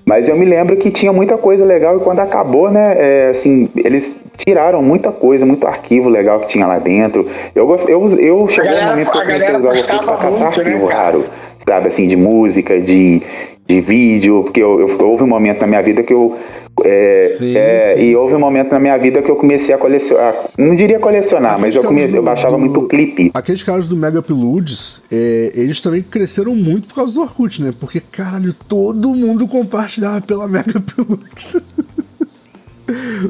Mas 0.06 0.28
eu 0.28 0.36
me 0.36 0.46
lembro 0.46 0.76
que 0.78 0.90
tinha 0.90 1.14
muita 1.14 1.38
coisa 1.38 1.64
legal 1.64 1.96
e 1.98 2.00
quando 2.00 2.20
acabou, 2.20 2.72
né, 2.72 2.96
é, 2.98 3.30
assim, 3.30 3.70
eles 3.78 4.20
tiraram 4.36 4.82
muita 4.82 5.12
coisa, 5.12 5.46
muito 5.46 5.66
arquivo 5.68 6.10
legal 6.10 6.40
que 6.40 6.48
tinha 6.48 6.66
lá 6.66 6.80
dentro. 6.80 7.26
Eu 7.54 7.68
gostei, 7.68 7.94
eu, 7.94 8.02
eu 8.20 8.48
chegou 8.48 8.72
um 8.72 8.74
galera- 8.74 8.90
momento 8.92 9.12
que 9.12 9.18
eu 9.18 9.22
comecei 9.22 9.54
a 9.54 9.58
usar 9.58 9.70
o 9.74 9.78
Orkut 9.78 10.06
pra 10.06 10.18
caçar 10.18 10.32
muito, 10.32 10.40
né, 10.64 10.66
arquivo 10.72 10.88
cara? 10.88 11.04
raro, 11.04 11.26
sabe, 11.68 11.88
assim, 11.88 12.08
de 12.08 12.18
música, 12.18 12.80
de, 12.82 13.22
de 13.68 13.82
vídeo, 13.82 14.42
porque 14.44 14.62
eu, 14.62 14.80
eu- 14.80 15.08
houve 15.08 15.24
um 15.24 15.28
momento 15.28 15.62
na 15.62 15.68
minha 15.68 15.82
vida 15.84 16.02
que 16.04 16.14
eu 16.14 16.36
é, 16.84 17.36
Sim, 17.38 17.56
é, 17.56 17.96
sim. 17.98 18.04
e 18.06 18.16
houve 18.16 18.34
um 18.34 18.40
momento 18.40 18.72
na 18.72 18.80
minha 18.80 18.98
vida 18.98 19.22
que 19.22 19.30
eu 19.30 19.36
comecei 19.36 19.74
a 19.76 19.78
colecionar, 19.78 20.34
não 20.58 20.76
diria 20.76 21.00
colecionar, 21.00 21.60
mas 21.60 21.76
eu, 21.76 21.82
Aqueles 21.82 21.86
comecei, 21.88 22.18
eu 22.20 22.24
caras 22.24 22.24
do- 22.24 22.26
baixava 22.26 22.56
do- 22.56 22.60
muito 22.60 22.88
clipe. 22.88 23.32
Aqueles 23.34 23.62
caras 23.64 23.88
do 23.88 23.96
Mega 23.96 24.20
Uploads, 24.20 25.02
é, 25.12 25.52
eles 25.56 25.80
também 25.82 26.02
cresceram 26.02 26.56
muito 26.56 26.88
por 26.88 26.96
causa 26.96 27.14
do 27.14 27.22
Orkut, 27.22 27.62
né? 27.62 27.72
Porque, 27.80 28.00
caralho, 28.00 28.54
todo 28.68 29.10
mundo 29.14 29.48
compartilhava 29.48 30.22
pela 30.22 30.48
Mega 30.48 30.78
Uploads. 30.78 31.56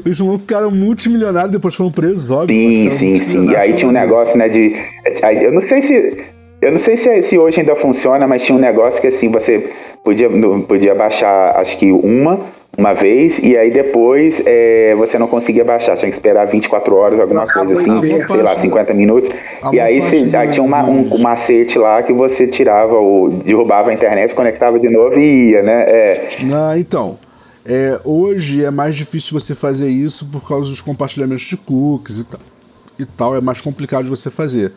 Eles 0.04 0.18
ficaram 0.40 0.70
multimilionários, 0.72 1.52
depois 1.52 1.74
foram 1.76 1.92
presos, 1.92 2.28
óbvio. 2.28 2.56
Sim, 2.56 2.84
mas 2.86 2.94
sim, 2.94 3.20
sim. 3.20 3.46
E 3.50 3.54
aí 3.54 3.72
tinha 3.74 3.88
um 3.88 3.92
causa 3.92 4.06
negócio, 4.08 4.36
né, 4.36 4.48
de. 4.48 4.74
Eu 5.40 5.52
não 5.52 5.60
sei 5.60 5.80
se. 5.82 6.24
Eu 6.60 6.70
não 6.72 6.78
sei 6.78 6.96
se, 6.96 7.22
se 7.22 7.38
hoje 7.38 7.60
ainda 7.60 7.76
funciona, 7.76 8.26
mas 8.26 8.44
tinha 8.44 8.56
um 8.56 8.60
negócio 8.60 9.00
que 9.00 9.06
assim, 9.08 9.28
você 9.30 9.68
podia, 10.04 10.28
podia 10.66 10.94
baixar 10.96 11.56
acho 11.56 11.76
que 11.78 11.92
uma, 11.92 12.40
uma 12.78 12.94
vez, 12.94 13.38
e 13.38 13.56
aí 13.56 13.70
depois 13.70 14.42
é, 14.46 14.94
você 14.96 15.18
não 15.18 15.26
conseguia 15.26 15.64
baixar, 15.64 15.94
tinha 15.96 16.08
que 16.08 16.14
esperar 16.16 16.46
24 16.46 16.94
horas, 16.96 17.20
alguma 17.20 17.42
Ah, 17.42 17.52
coisa 17.52 17.74
assim, 17.74 17.90
boa 17.90 18.26
sei 18.26 18.36
lá, 18.38 18.44
parte- 18.44 18.60
50 18.60 18.94
minutos. 18.94 19.30
E 19.72 19.78
aí, 19.78 20.00
você, 20.00 20.28
aí 20.34 20.48
tinha 20.48 20.64
uma- 20.64 20.84
um, 20.84 21.14
um 21.14 21.18
macete 21.18 21.78
lá 21.78 22.02
que 22.02 22.12
você 22.14 22.46
tirava, 22.46 22.98
o, 22.98 23.28
derrubava 23.44 23.90
a 23.90 23.92
internet, 23.94 24.32
conectava 24.34 24.78
de 24.80 24.88
novo 24.88 25.18
e 25.18 25.50
ia, 25.50 25.62
né? 25.62 25.82
É, 25.82 26.28
Não, 26.44 26.76
então. 26.78 27.18
é, 27.66 28.00
hoje 28.04 28.64
é 28.64 28.70
mais 28.70 28.96
difícil 28.96 29.38
você 29.38 29.54
fazer 29.54 29.88
isso 29.88 30.24
por 30.26 30.46
causa 30.48 30.70
dos 30.70 30.80
compartilhamentos 30.80 31.44
de 31.44 31.56
cookies 31.58 32.20
e 32.20 32.24
tal. 32.24 32.40
E 32.98 33.04
tal, 33.04 33.36
é 33.36 33.40
mais 33.40 33.60
complicado 33.60 34.04
de 34.04 34.10
você 34.10 34.30
fazer. 34.30 34.72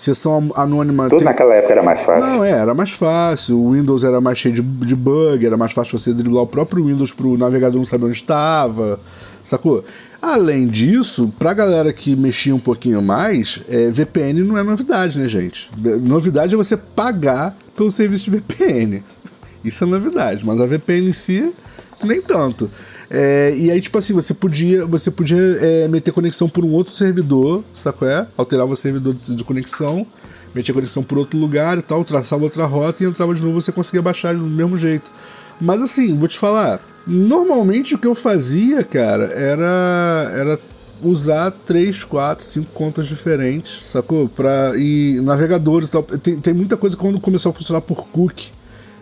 Sessão 0.00 0.50
anônima. 0.54 1.04
tudo 1.08 1.18
tem- 1.18 1.26
naquela 1.26 1.54
época 1.54 1.72
era 1.74 1.82
mais 1.82 2.02
fácil. 2.04 2.30
Não, 2.32 2.44
é, 2.44 2.50
era 2.52 2.72
mais 2.74 2.90
fácil. 2.90 3.58
O 3.58 3.72
Windows 3.72 4.02
era 4.02 4.20
mais 4.20 4.38
cheio 4.38 4.54
de, 4.54 4.62
de 4.62 4.96
bug, 4.96 5.44
era 5.44 5.56
mais 5.56 5.72
fácil 5.72 5.98
você 5.98 6.12
driblar 6.12 6.42
o 6.44 6.46
próprio 6.46 6.86
Windows 6.86 7.12
pro 7.12 7.36
navegador 7.36 7.76
não 7.78 7.84
saber 7.84 8.06
onde 8.06 8.16
estava. 8.16 8.98
Sacou? 9.44 9.84
Além 10.22 10.66
disso, 10.68 11.32
pra 11.38 11.52
galera 11.52 11.92
que 11.92 12.14
mexia 12.16 12.54
um 12.54 12.58
pouquinho 12.58 13.02
mais, 13.02 13.60
é, 13.68 13.90
VPN 13.90 14.42
não 14.42 14.56
é 14.56 14.62
novidade, 14.62 15.18
né, 15.18 15.26
gente? 15.28 15.70
Novidade 16.02 16.54
é 16.54 16.56
você 16.56 16.76
pagar 16.76 17.54
pelo 17.76 17.90
serviço 17.90 18.24
de 18.24 18.30
VPN. 18.30 19.02
Isso 19.64 19.82
é 19.82 19.86
novidade, 19.86 20.44
mas 20.46 20.60
a 20.60 20.66
VPN 20.66 21.08
em 21.08 21.12
si, 21.12 21.52
nem 22.02 22.22
tanto. 22.22 22.70
É, 23.10 23.52
e 23.56 23.70
aí, 23.70 23.80
tipo 23.80 23.98
assim, 23.98 24.12
você 24.12 24.32
podia, 24.32 24.86
você 24.86 25.10
podia 25.10 25.36
é, 25.36 25.88
meter 25.88 26.12
conexão 26.12 26.48
por 26.48 26.64
um 26.64 26.70
outro 26.70 26.94
servidor, 26.94 27.64
sacou? 27.74 28.08
É? 28.08 28.24
Alterava 28.36 28.72
o 28.72 28.76
servidor 28.76 29.14
de 29.14 29.42
conexão, 29.42 30.06
metia 30.54 30.72
conexão 30.72 31.02
por 31.02 31.18
outro 31.18 31.36
lugar 31.36 31.76
e 31.76 31.82
tal, 31.82 32.04
traçava 32.04 32.44
outra 32.44 32.64
rota 32.66 33.02
e 33.02 33.06
entrava 33.06 33.34
de 33.34 33.42
novo, 33.42 33.60
você 33.60 33.72
conseguia 33.72 34.00
baixar 34.00 34.34
do 34.34 34.42
mesmo 34.42 34.78
jeito. 34.78 35.10
Mas 35.60 35.82
assim, 35.82 36.16
vou 36.16 36.28
te 36.28 36.38
falar, 36.38 36.80
normalmente 37.04 37.96
o 37.96 37.98
que 37.98 38.06
eu 38.06 38.14
fazia, 38.14 38.84
cara, 38.84 39.24
era, 39.24 40.30
era 40.32 40.60
usar 41.02 41.50
3, 41.66 42.04
4, 42.04 42.44
5 42.44 42.72
contas 42.72 43.08
diferentes, 43.08 43.86
sacou? 43.86 44.28
Pra, 44.28 44.72
e 44.76 45.20
navegadores 45.22 45.88
e 45.88 45.92
tal. 45.92 46.02
Tem, 46.02 46.36
tem 46.38 46.54
muita 46.54 46.76
coisa 46.76 46.96
quando 46.96 47.20
começou 47.20 47.50
a 47.50 47.52
funcionar 47.52 47.80
por 47.80 48.06
cookie. 48.08 48.59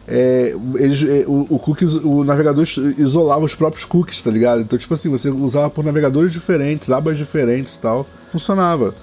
É, 0.08 0.54
eles, 0.76 1.02
é, 1.02 1.24
o, 1.26 1.46
o 1.50 1.58
cookies, 1.58 1.94
o 1.94 2.24
navegador 2.24 2.64
is- 2.64 2.76
isolava 2.98 3.44
os 3.44 3.54
próprios 3.54 3.84
cookies, 3.84 4.20
tá 4.20 4.30
ligado? 4.30 4.62
Então, 4.62 4.78
tipo 4.78 4.94
assim, 4.94 5.08
você 5.10 5.28
usava 5.28 5.68
por 5.70 5.84
navegadores 5.84 6.32
diferentes, 6.32 6.90
abas 6.90 7.18
diferentes 7.18 7.74
e 7.74 7.78
tal, 7.78 8.06
funcionava. 8.32 8.94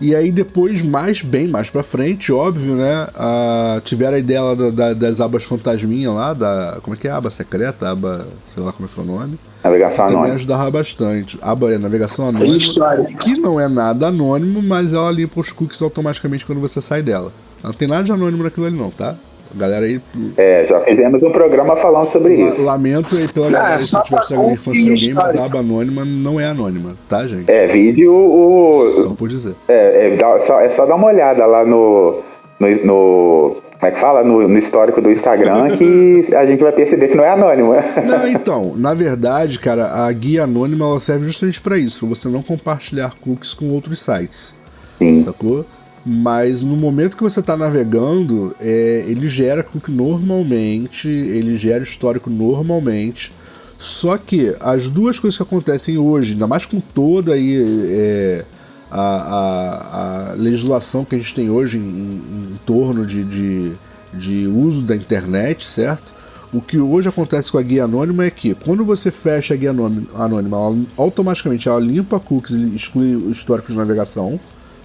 E 0.00 0.16
aí 0.16 0.32
depois, 0.32 0.82
mais 0.82 1.22
bem 1.22 1.46
mais 1.46 1.70
pra 1.70 1.82
frente, 1.82 2.32
óbvio, 2.32 2.74
né? 2.74 3.06
a- 3.14 3.80
tiveram 3.84 4.16
a 4.16 4.18
ideia 4.18 4.42
lá 4.42 4.54
da- 4.54 4.70
da- 4.70 4.94
das 4.94 5.20
abas 5.20 5.44
fantasminha 5.44 6.10
lá, 6.10 6.32
da. 6.34 6.78
Como 6.82 6.96
é 6.96 6.98
que 6.98 7.06
é? 7.06 7.10
Aba 7.12 7.30
secreta, 7.30 7.88
aba. 7.90 8.26
sei 8.52 8.62
lá 8.64 8.72
como 8.72 8.88
é 8.88 8.92
que 8.92 8.98
é 8.98 9.02
o 9.02 9.06
nome. 9.06 9.38
Navegação 9.62 9.98
Também 10.06 10.16
anônima. 10.16 10.34
ajudava 10.36 10.70
bastante. 10.72 11.38
Aba 11.40 11.72
é 11.72 11.78
navegação 11.78 12.28
anônima. 12.30 12.56
História. 12.56 13.04
Que 13.16 13.36
não 13.36 13.60
é 13.60 13.68
nada 13.68 14.08
anônimo, 14.08 14.60
mas 14.60 14.92
ela 14.92 15.10
limpa 15.12 15.40
os 15.40 15.52
cookies 15.52 15.80
automaticamente 15.80 16.44
quando 16.44 16.60
você 16.60 16.80
sai 16.80 17.00
dela. 17.00 17.32
Não 17.62 17.72
tem 17.72 17.86
nada 17.86 18.02
de 18.02 18.10
anônimo 18.10 18.42
naquilo 18.42 18.66
ali, 18.66 18.76
não, 18.76 18.90
tá? 18.90 19.14
Galera 19.54 19.84
aí, 19.86 20.00
É, 20.36 20.66
já 20.68 20.80
fizemos 20.80 21.22
um 21.22 21.30
programa 21.30 21.76
falando 21.76 22.06
sobre 22.06 22.34
isso. 22.34 22.64
lamento 22.64 23.16
aí 23.16 23.28
pela 23.28 23.46
Não, 23.46 23.52
galera 23.52 23.82
é 23.82 23.86
se 23.86 24.02
tiver 24.02 24.08
pra 24.08 24.20
estragado 24.22 24.48
a 24.48 24.52
infância 24.52 24.82
de 24.84 24.90
alguém, 24.90 25.12
mas 25.14 25.34
a 25.34 25.44
aba 25.44 25.58
anônima 25.60 26.04
não 26.04 26.40
é 26.40 26.46
anônima, 26.46 26.94
tá, 27.08 27.26
gente? 27.26 27.50
É, 27.50 27.66
vídeo, 27.66 28.12
o, 28.12 29.02
Só 29.08 29.14
por 29.14 29.28
dizer. 29.28 29.54
É, 29.68 30.08
é, 30.08 30.16
dá- 30.16 30.40
só, 30.40 30.60
é 30.60 30.70
só 30.70 30.86
dar 30.86 30.94
uma 30.94 31.06
olhada 31.08 31.44
lá 31.46 31.64
no. 31.66 32.20
no, 32.58 32.68
no- 32.84 33.56
como 33.78 33.90
é 33.90 33.94
que 33.94 34.00
fala? 34.00 34.22
No, 34.22 34.46
no 34.46 34.58
histórico 34.58 35.00
do 35.02 35.10
Instagram 35.10 35.68
que 35.76 36.22
a 36.36 36.46
gente 36.46 36.62
vai 36.62 36.70
perceber 36.70 37.08
que 37.08 37.16
não 37.16 37.24
é 37.24 37.30
anônimo. 37.30 37.72
né? 37.72 37.82
Não, 38.06 38.26
então, 38.30 38.72
na 38.76 38.94
verdade, 38.94 39.58
cara, 39.58 40.06
a 40.06 40.12
guia 40.12 40.44
anônima 40.44 40.84
ela 40.86 41.00
serve 41.00 41.24
justamente 41.26 41.60
pra 41.60 41.76
isso, 41.76 41.98
pra 41.98 42.08
você 42.08 42.28
não 42.28 42.42
compartilhar 42.42 43.12
cookies 43.20 43.52
com 43.52 43.70
outros 43.70 43.98
sites. 44.00 44.54
Sim. 44.98 45.24
sacou? 45.24 45.66
Mas 46.04 46.62
no 46.62 46.76
momento 46.76 47.16
que 47.16 47.22
você 47.22 47.40
está 47.40 47.56
navegando, 47.56 48.54
é, 48.60 49.04
ele 49.06 49.28
gera 49.28 49.62
cookie 49.62 49.92
normalmente, 49.92 51.06
ele 51.08 51.56
gera 51.56 51.82
histórico 51.82 52.28
normalmente. 52.28 53.32
Só 53.78 54.16
que 54.16 54.54
as 54.60 54.88
duas 54.88 55.18
coisas 55.20 55.36
que 55.36 55.42
acontecem 55.42 55.98
hoje, 55.98 56.32
ainda 56.32 56.46
mais 56.46 56.66
com 56.66 56.80
toda 56.80 57.34
aí, 57.34 57.56
é, 57.90 58.44
a, 58.90 59.00
a- 59.00 60.30
a 60.30 60.34
legislação 60.34 61.04
que 61.04 61.14
a 61.14 61.18
gente 61.18 61.34
tem 61.34 61.50
hoje 61.50 61.78
em, 61.78 61.80
em- 61.80 62.22
em 62.52 62.58
torno 62.66 63.06
de, 63.06 63.24
de, 63.24 63.72
de 64.12 64.46
uso 64.48 64.82
da 64.82 64.94
internet, 64.96 65.66
certo? 65.66 66.12
O 66.52 66.60
que 66.60 66.78
hoje 66.78 67.08
acontece 67.08 67.50
com 67.50 67.58
a 67.58 67.62
guia 67.62 67.84
anônima 67.84 68.24
é 68.26 68.30
que 68.30 68.54
quando 68.54 68.84
você 68.84 69.10
fecha 69.10 69.54
a 69.54 69.56
guia 69.56 69.70
anônima, 69.70 70.58
automaticamente 70.96 71.66
ela 71.68 71.80
limpa 71.80 72.20
cookies 72.20 72.56
e 72.56 72.74
exclui 72.76 73.16
o 73.16 73.30
histórico 73.30 73.70
de 73.72 73.78
navegação 73.78 74.38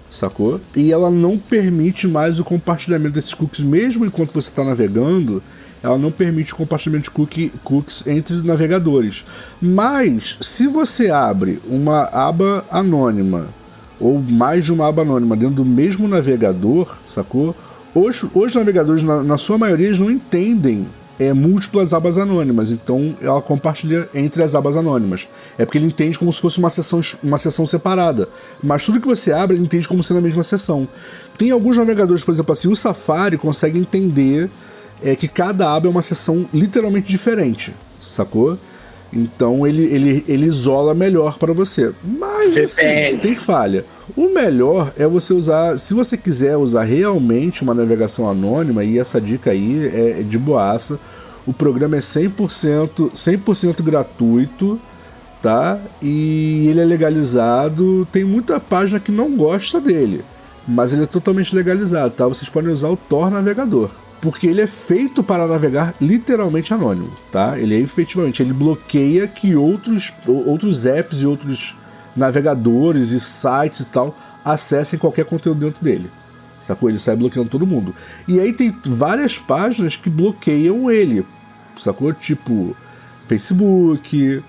sacou? 0.09 0.59
E 0.75 0.91
ela 0.91 1.09
não 1.09 1.37
permite 1.37 2.07
mais 2.07 2.39
o 2.39 2.43
compartilhamento 2.43 3.15
desses 3.15 3.33
cookies, 3.33 3.65
mesmo 3.65 4.05
enquanto 4.05 4.33
você 4.33 4.49
está 4.49 4.63
navegando, 4.63 5.41
ela 5.83 5.97
não 5.97 6.11
permite 6.11 6.53
o 6.53 6.57
compartilhamento 6.57 7.05
de 7.05 7.11
cookie, 7.11 7.51
cookies 7.63 8.05
entre 8.07 8.35
navegadores. 8.37 9.25
Mas, 9.61 10.37
se 10.41 10.67
você 10.67 11.09
abre 11.09 11.59
uma 11.67 12.03
aba 12.05 12.65
anônima, 12.71 13.47
ou 13.99 14.19
mais 14.19 14.65
de 14.65 14.73
uma 14.73 14.87
aba 14.87 15.01
anônima 15.01 15.35
dentro 15.35 15.55
do 15.55 15.65
mesmo 15.65 16.07
navegador, 16.07 16.97
sacou? 17.07 17.55
Os, 17.93 18.23
os 18.33 18.53
navegadores, 18.53 19.03
na, 19.03 19.23
na 19.23 19.37
sua 19.37 19.57
maioria, 19.57 19.87
eles 19.87 19.99
não 19.99 20.11
entendem 20.11 20.85
é, 21.19 21.33
múltiplas 21.33 21.93
abas 21.93 22.17
anônimas, 22.17 22.69
então 22.71 23.15
ela 23.21 23.41
compartilha 23.41 24.07
entre 24.13 24.43
as 24.43 24.53
abas 24.53 24.75
anônimas. 24.77 25.27
É 25.57 25.65
porque 25.65 25.77
ele 25.77 25.87
entende 25.87 26.17
como 26.17 26.31
se 26.31 26.39
fosse 26.39 26.59
uma 26.59 26.69
sessão, 26.69 27.01
uma 27.23 27.37
sessão 27.37 27.65
separada. 27.65 28.29
Mas 28.63 28.83
tudo 28.83 29.01
que 29.01 29.07
você 29.07 29.31
abre, 29.31 29.55
ele 29.55 29.63
entende 29.63 29.87
como 29.87 30.03
sendo 30.03 30.17
a 30.17 30.21
mesma 30.21 30.43
sessão. 30.43 30.87
Tem 31.37 31.51
alguns 31.51 31.77
navegadores, 31.77 32.23
por 32.23 32.31
exemplo, 32.31 32.53
assim, 32.53 32.67
o 32.67 32.75
Safari 32.75 33.37
consegue 33.37 33.79
entender 33.79 34.49
é, 35.03 35.15
que 35.15 35.27
cada 35.27 35.73
aba 35.73 35.87
é 35.87 35.89
uma 35.89 36.01
sessão 36.01 36.47
literalmente 36.53 37.07
diferente, 37.07 37.73
sacou? 38.01 38.57
Então 39.11 39.65
ele, 39.65 39.83
ele, 39.85 40.25
ele 40.27 40.45
isola 40.45 40.93
melhor 40.93 41.37
para 41.37 41.53
você. 41.53 41.91
Mas 42.03 42.57
assim, 42.57 43.17
tem 43.21 43.35
falha. 43.35 43.85
O 44.15 44.33
melhor 44.33 44.93
é 44.97 45.05
você 45.05 45.33
usar, 45.33 45.77
se 45.77 45.93
você 45.93 46.15
quiser 46.15 46.55
usar 46.55 46.83
realmente 46.83 47.61
uma 47.61 47.73
navegação 47.73 48.29
anônima, 48.29 48.83
e 48.83 48.97
essa 48.97 49.19
dica 49.19 49.51
aí 49.51 49.87
é 49.87 50.23
de 50.23 50.37
boaça, 50.37 50.99
o 51.45 51.53
programa 51.53 51.97
é 51.97 51.99
100%, 51.99 53.11
100 53.15 53.83
gratuito, 53.83 54.79
tá? 55.41 55.79
E 56.01 56.67
ele 56.69 56.81
é 56.81 56.85
legalizado. 56.85 58.07
Tem 58.11 58.23
muita 58.23 58.59
página 58.59 58.99
que 58.99 59.11
não 59.11 59.35
gosta 59.35 59.79
dele, 59.79 60.23
mas 60.67 60.93
ele 60.93 61.03
é 61.03 61.07
totalmente 61.07 61.55
legalizado, 61.55 62.13
tá? 62.13 62.27
Vocês 62.27 62.49
podem 62.49 62.71
usar 62.71 62.89
o 62.89 62.97
Tor 62.97 63.31
Navegador. 63.31 63.89
Porque 64.21 64.47
ele 64.47 64.61
é 64.61 64.67
feito 64.67 65.21
para 65.21 65.45
navegar 65.45 65.93
literalmente 66.01 66.73
anônimo, 66.73 67.11
tá? 67.31 67.57
Ele 67.57 67.75
é 67.75 67.79
efetivamente, 67.79 68.41
ele 68.41 68.51
bloqueia 68.51 69.27
que 69.27 69.55
outros, 69.55 70.11
outros 70.25 70.85
apps 70.85 71.21
e 71.21 71.25
outros 71.25 71.75
navegadores 72.17 73.11
e 73.11 73.19
sites 73.19 73.81
e 73.81 73.85
tal 73.85 74.17
acessem 74.43 74.97
qualquer 74.97 75.25
conteúdo 75.25 75.59
dentro 75.59 75.83
dele. 75.83 76.09
Sacou? 76.61 76.89
Ele 76.89 76.99
sai 76.99 77.15
bloqueando 77.15 77.49
todo 77.49 77.65
mundo. 77.65 77.95
E 78.27 78.39
aí 78.39 78.51
tem 78.51 78.75
várias 78.85 79.37
páginas 79.37 79.95
que 79.95 80.09
bloqueiam 80.09 80.91
ele. 80.91 81.25
Sacou? 81.81 82.13
Tipo 82.13 82.75
Facebook, 83.27 84.43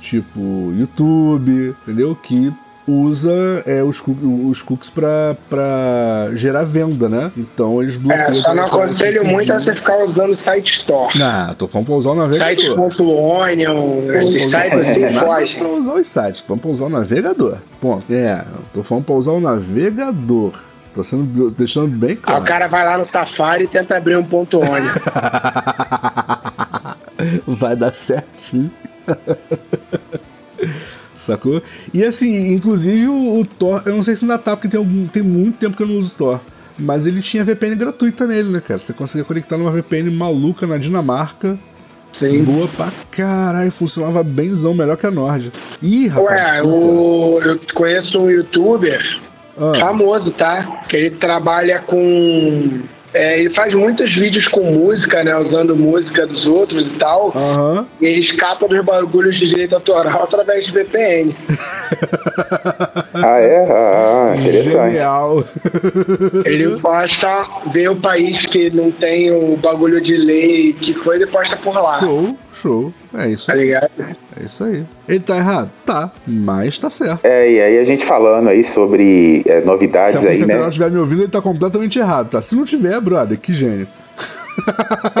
tipo 0.00 0.72
YouTube, 0.76 1.74
entendeu? 1.82 2.14
Que 2.16 2.52
usa 2.86 3.62
é, 3.66 3.82
os, 3.82 4.00
os 4.48 4.62
cookies 4.62 4.90
pra, 4.90 5.36
pra 5.48 6.30
gerar 6.34 6.64
venda, 6.64 7.08
né? 7.08 7.32
Então 7.36 7.80
eles 7.80 7.96
bloqueiam. 7.96 8.38
É, 8.38 8.42
só 8.42 8.54
não 8.54 8.66
aconselho 8.66 9.24
muito 9.24 9.52
a 9.52 9.58
você 9.58 9.74
ficar 9.74 10.04
usando 10.04 10.38
site 10.44 10.70
store. 10.80 11.18
Não, 11.18 11.54
tô 11.54 11.66
falando 11.66 11.86
pra 11.86 11.94
usar 11.94 12.10
o 12.10 12.14
navegador. 12.14 12.56
Sites.onion, 12.56 14.02
esses 14.12 14.50
sites 14.50 14.74
assim, 14.74 15.18
foge. 15.18 15.54
pra 15.56 15.68
usar 15.68 15.94
os 15.94 16.06
sites, 16.06 16.44
vamos 16.46 16.62
pra 16.62 16.70
usar 16.70 16.84
o 16.84 16.90
navegador. 16.90 17.56
Ponto. 17.80 18.12
É, 18.12 18.44
tô 18.72 18.82
falando 18.82 19.04
pra 19.04 19.14
usar 19.14 19.32
o 19.32 19.40
navegador. 19.40 20.52
Tô 20.94 21.02
sendo, 21.02 21.50
deixando 21.50 21.88
bem 21.88 22.14
claro. 22.14 22.38
Aí 22.38 22.44
o 22.44 22.46
cara 22.46 22.68
vai 22.68 22.84
lá 22.84 22.98
no 22.98 23.08
Safari 23.10 23.64
e 23.64 23.68
tenta 23.68 23.96
abrir 23.96 24.16
um 24.16 24.22
ponto 24.22 24.58
onion. 24.58 24.94
vai 27.48 27.74
dar 27.74 27.92
certinho. 27.92 28.70
Sacou? 31.26 31.62
E 31.92 32.04
assim, 32.04 32.52
inclusive 32.52 33.06
o, 33.08 33.40
o, 33.40 33.46
Thor, 33.46 33.82
eu 33.86 33.94
não 33.94 34.02
sei 34.02 34.14
se 34.16 34.24
ainda 34.24 34.38
tá, 34.38 34.56
porque 34.56 34.68
tem, 34.68 34.78
algum, 34.78 35.06
tem 35.06 35.22
muito 35.22 35.58
tempo 35.58 35.76
que 35.76 35.82
eu 35.82 35.88
não 35.88 35.96
uso 35.96 36.14
Thor. 36.14 36.40
Mas 36.78 37.06
ele 37.06 37.22
tinha 37.22 37.44
VPN 37.44 37.76
gratuita 37.76 38.26
nele, 38.26 38.50
né, 38.50 38.60
cara? 38.60 38.80
Você 38.80 38.92
conseguia 38.92 39.24
conectar 39.24 39.56
numa 39.56 39.70
VPN 39.70 40.10
maluca 40.10 40.66
na 40.66 40.76
Dinamarca. 40.76 41.56
Sim. 42.18 42.44
Boa 42.44 42.68
pra 42.68 42.92
caralho, 43.10 43.70
funcionava 43.70 44.22
benzão, 44.22 44.74
melhor 44.74 44.96
que 44.96 45.06
a 45.06 45.10
Nord. 45.10 45.52
Ih, 45.82 46.08
rapaz. 46.08 46.54
Ué, 46.54 46.62
o, 46.62 47.40
eu 47.40 47.60
conheço 47.74 48.18
um 48.18 48.30
youtuber 48.30 49.00
ah. 49.58 49.78
famoso, 49.80 50.30
tá? 50.32 50.84
Que 50.88 50.96
ele 50.96 51.10
trabalha 51.12 51.80
com 51.80 52.82
é, 53.14 53.38
ele 53.38 53.54
faz 53.54 53.72
muitos 53.72 54.12
vídeos 54.12 54.48
com 54.48 54.72
música, 54.72 55.22
né? 55.22 55.36
Usando 55.36 55.76
música 55.76 56.26
dos 56.26 56.44
outros 56.46 56.84
e 56.84 56.90
tal. 56.98 57.32
Uhum. 57.32 57.86
E 58.00 58.06
ele 58.06 58.20
escapa 58.22 58.66
dos 58.66 58.84
bagulhos 58.84 59.38
de 59.38 59.46
direito 59.46 59.76
autoral 59.76 60.24
através 60.24 60.66
de 60.66 60.72
VPN. 60.72 61.32
ah, 63.14 63.38
é? 63.38 63.66
Ah, 63.70 64.34
interessante. 64.36 64.90
Genial. 64.90 65.44
ele 66.44 66.80
posta, 66.80 67.46
vê 67.72 67.88
o 67.88 68.00
país 68.00 68.44
que 68.48 68.68
não 68.70 68.90
tem 68.90 69.30
o 69.30 69.56
bagulho 69.58 70.00
de 70.02 70.16
lei, 70.16 70.72
que 70.72 70.94
foi, 71.04 71.14
ele 71.14 71.28
posta 71.28 71.56
por 71.58 71.74
lá. 71.74 72.00
Show, 72.00 72.36
show. 72.52 72.92
É 73.16 73.28
isso. 73.28 73.46
Tá 73.46 73.54
ligado? 73.54 73.90
É 73.98 74.44
isso 74.44 74.64
aí. 74.64 74.84
Ele 75.08 75.20
tá 75.20 75.36
errado? 75.36 75.70
Tá, 75.86 76.10
mas 76.26 76.76
tá 76.78 76.90
certo. 76.90 77.24
É, 77.24 77.50
e 77.50 77.60
aí 77.60 77.78
a 77.78 77.84
gente 77.84 78.04
falando 78.04 78.48
aí 78.48 78.64
sobre 78.64 79.42
é, 79.46 79.60
novidades 79.60 80.20
Se 80.20 80.28
aí, 80.28 80.38
né? 80.38 80.54
Se 80.54 80.60
não 80.60 80.68
estiver 80.68 80.90
me 80.90 80.98
ouvindo, 80.98 81.22
ele 81.22 81.30
tá 81.30 81.40
completamente 81.40 81.98
errado, 81.98 82.30
tá? 82.30 82.42
Se 82.42 82.54
não 82.54 82.64
tiver, 82.64 83.00
brother, 83.00 83.38
que 83.38 83.52
gênio. 83.52 83.86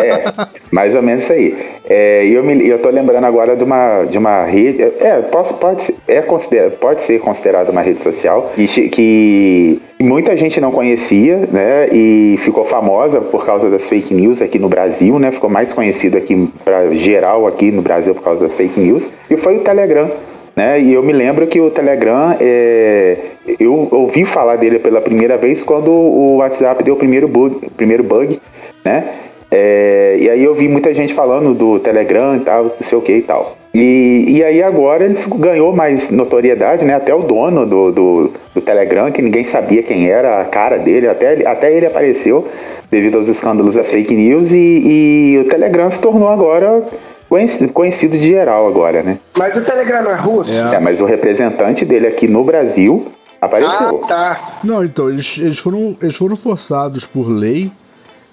É, 0.02 0.24
mais 0.70 0.94
ou 0.94 1.02
menos 1.02 1.24
isso 1.24 1.32
aí. 1.32 1.56
É, 1.88 2.26
eu, 2.26 2.42
me, 2.42 2.66
eu 2.66 2.78
tô 2.78 2.88
lembrando 2.88 3.24
agora 3.24 3.56
de 3.56 3.64
uma, 3.64 4.04
de 4.04 4.18
uma 4.18 4.44
rede. 4.44 4.82
É, 4.82 5.20
posso, 5.22 5.58
pode, 5.58 5.94
é 6.08 6.20
consider, 6.20 6.70
pode 6.72 7.02
ser 7.02 7.20
considerada 7.20 7.70
uma 7.70 7.82
rede 7.82 8.02
social 8.02 8.52
que, 8.56 9.80
muita 10.00 10.36
gente 10.36 10.60
não 10.60 10.70
conhecia, 10.70 11.48
né? 11.50 11.88
E 11.92 12.36
ficou 12.38 12.64
famosa 12.64 13.20
por 13.20 13.46
causa 13.46 13.70
das 13.70 13.88
fake 13.88 14.12
news 14.12 14.42
aqui 14.42 14.58
no 14.58 14.68
Brasil, 14.68 15.18
né? 15.18 15.30
Ficou 15.30 15.48
mais 15.48 15.72
conhecido 15.72 16.18
aqui 16.18 16.48
para 16.64 16.92
geral 16.92 17.46
aqui 17.46 17.70
no 17.70 17.80
Brasil 17.80 18.14
por 18.14 18.22
causa 18.22 18.40
das 18.40 18.56
fake 18.56 18.78
news. 18.78 19.12
E 19.30 19.36
foi 19.36 19.56
o 19.56 19.60
Telegram. 19.60 20.10
Né? 20.54 20.80
E 20.80 20.92
eu 20.92 21.02
me 21.02 21.12
lembro 21.12 21.46
que 21.46 21.60
o 21.60 21.70
Telegram, 21.70 22.36
é, 22.40 23.16
eu 23.58 23.88
ouvi 23.90 24.24
falar 24.24 24.56
dele 24.56 24.78
pela 24.78 25.00
primeira 25.00 25.36
vez 25.36 25.64
quando 25.64 25.90
o 25.90 26.36
WhatsApp 26.36 26.84
deu 26.84 26.94
o 26.94 26.96
primeiro 26.96 27.26
bug, 27.26 27.68
primeiro 27.76 28.04
bug 28.04 28.38
né? 28.84 29.08
É, 29.50 30.16
e 30.18 30.28
aí 30.28 30.42
eu 30.42 30.52
vi 30.54 30.68
muita 30.68 30.92
gente 30.92 31.14
falando 31.14 31.54
do 31.54 31.78
Telegram 31.78 32.34
e 32.36 32.40
tal, 32.40 32.64
não 32.64 32.70
sei 32.76 32.98
o 32.98 33.00
que 33.00 33.12
e 33.12 33.22
tal. 33.22 33.56
E, 33.72 34.24
e 34.28 34.44
aí 34.44 34.62
agora 34.62 35.04
ele 35.04 35.16
ganhou 35.36 35.74
mais 35.74 36.10
notoriedade, 36.10 36.84
né? 36.84 36.94
Até 36.94 37.14
o 37.14 37.20
dono 37.20 37.64
do, 37.64 37.92
do, 37.92 38.32
do, 38.54 38.60
Telegram, 38.60 39.12
que 39.12 39.22
ninguém 39.22 39.44
sabia 39.44 39.82
quem 39.82 40.08
era 40.08 40.40
a 40.40 40.44
cara 40.44 40.78
dele, 40.78 41.08
até, 41.08 41.46
até 41.46 41.72
ele 41.72 41.86
apareceu 41.86 42.48
devido 42.90 43.16
aos 43.16 43.28
escândalos 43.28 43.74
das 43.74 43.92
fake 43.92 44.14
news 44.14 44.52
e, 44.52 44.58
e 44.58 45.38
o 45.38 45.48
Telegram 45.48 45.90
se 45.90 46.00
tornou 46.00 46.28
agora 46.28 46.82
conhecido, 47.28 47.72
conhecido 47.72 48.18
de 48.18 48.28
geral 48.28 48.66
agora, 48.66 49.02
né? 49.02 49.18
Mas 49.36 49.56
o 49.56 49.64
Telegram 49.64 50.02
não 50.02 50.10
é 50.12 50.20
russo? 50.20 50.52
É. 50.52 50.76
é, 50.76 50.80
mas 50.80 51.00
o 51.00 51.04
representante 51.04 51.84
dele 51.84 52.06
aqui 52.06 52.26
no 52.26 52.44
Brasil 52.44 53.06
apareceu. 53.40 54.00
Ah, 54.04 54.08
tá. 54.08 54.44
Não, 54.64 54.84
então, 54.84 55.08
eles, 55.08 55.38
eles, 55.38 55.58
foram, 55.58 55.96
eles 56.00 56.16
foram 56.16 56.36
forçados 56.36 57.04
por 57.04 57.28
lei 57.28 57.70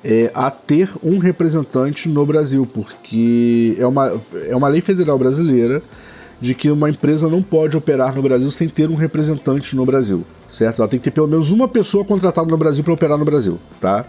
é, 0.03 0.31
a 0.33 0.49
ter 0.49 0.89
um 1.03 1.17
representante 1.17 2.09
no 2.09 2.25
Brasil, 2.25 2.67
porque 2.71 3.75
é 3.79 3.85
uma, 3.85 4.19
é 4.47 4.55
uma 4.55 4.67
lei 4.67 4.81
federal 4.81 5.17
brasileira 5.17 5.81
de 6.39 6.55
que 6.55 6.71
uma 6.71 6.89
empresa 6.89 7.29
não 7.29 7.41
pode 7.41 7.77
operar 7.77 8.15
no 8.15 8.21
Brasil 8.21 8.49
sem 8.49 8.67
ter 8.67 8.89
um 8.89 8.95
representante 8.95 9.75
no 9.75 9.85
Brasil, 9.85 10.25
certo? 10.51 10.81
Ela 10.81 10.87
tem 10.87 10.99
que 10.99 11.03
ter 11.03 11.11
pelo 11.11 11.27
menos 11.27 11.51
uma 11.51 11.67
pessoa 11.67 12.03
contratada 12.03 12.49
no 12.49 12.57
Brasil 12.57 12.83
para 12.83 12.93
operar 12.93 13.17
no 13.17 13.25
Brasil, 13.25 13.59
tá? 13.79 14.05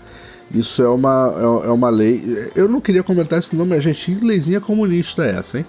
Isso 0.54 0.82
é 0.82 0.88
uma, 0.88 1.34
é, 1.36 1.68
é 1.68 1.70
uma 1.70 1.90
lei. 1.90 2.50
Eu 2.56 2.68
não 2.68 2.80
queria 2.80 3.02
comentar 3.02 3.38
esse 3.38 3.54
nome, 3.54 3.70
mas 3.70 3.84
gente, 3.84 4.16
que 4.16 4.24
leizinha 4.24 4.60
comunista 4.60 5.24
é 5.24 5.38
essa, 5.38 5.58
hein? 5.58 5.66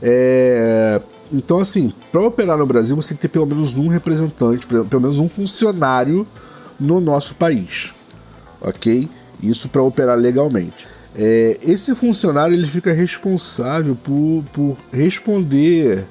É, 0.00 1.00
então, 1.32 1.58
assim, 1.58 1.92
para 2.12 2.22
operar 2.22 2.56
no 2.56 2.66
Brasil, 2.66 2.94
você 2.94 3.08
tem 3.08 3.16
que 3.16 3.22
ter 3.22 3.28
pelo 3.28 3.46
menos 3.46 3.74
um 3.74 3.88
representante, 3.88 4.66
pelo 4.66 5.00
menos 5.00 5.18
um 5.18 5.28
funcionário 5.28 6.24
no 6.78 7.00
nosso 7.00 7.34
país, 7.34 7.92
ok? 8.60 9.08
Isso 9.42 9.68
para 9.68 9.82
operar 9.82 10.18
legalmente. 10.18 10.86
É, 11.16 11.58
esse 11.62 11.94
funcionário 11.94 12.54
ele 12.54 12.66
fica 12.66 12.92
responsável 12.92 13.94
por, 13.94 14.44
por 14.52 14.76
responder 14.92 16.04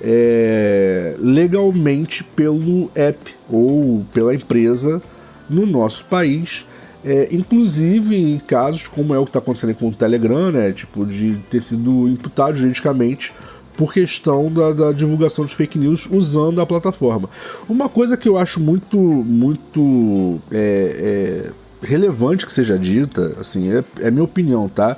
é, 0.00 1.14
legalmente 1.18 2.22
pelo 2.22 2.90
app 2.94 3.34
ou 3.48 4.04
pela 4.12 4.34
empresa 4.34 5.00
no 5.48 5.64
nosso 5.64 6.04
país. 6.04 6.66
É, 7.04 7.28
inclusive 7.32 8.14
em 8.14 8.38
casos 8.38 8.84
como 8.84 9.12
é 9.12 9.18
o 9.18 9.24
que 9.24 9.30
está 9.30 9.40
acontecendo 9.40 9.74
com 9.74 9.88
o 9.88 9.92
Telegram, 9.92 10.52
né, 10.52 10.70
tipo 10.70 11.04
de 11.04 11.36
ter 11.50 11.60
sido 11.60 12.08
imputado 12.08 12.56
juridicamente 12.56 13.32
por 13.76 13.92
questão 13.92 14.52
da, 14.52 14.72
da, 14.72 14.92
divulgação 14.92 15.44
de 15.44 15.56
fake 15.56 15.78
news 15.78 16.06
usando 16.10 16.60
a 16.60 16.66
plataforma. 16.66 17.28
Uma 17.68 17.88
coisa 17.88 18.16
que 18.16 18.28
eu 18.28 18.36
acho 18.36 18.60
muito, 18.60 18.96
muito 18.98 20.38
é, 20.52 21.48
é 21.48 21.61
relevante 21.82 22.46
que 22.46 22.52
seja 22.52 22.78
dita, 22.78 23.36
assim, 23.40 23.70
é, 23.72 23.84
é 24.00 24.10
minha 24.10 24.24
opinião, 24.24 24.68
tá? 24.68 24.96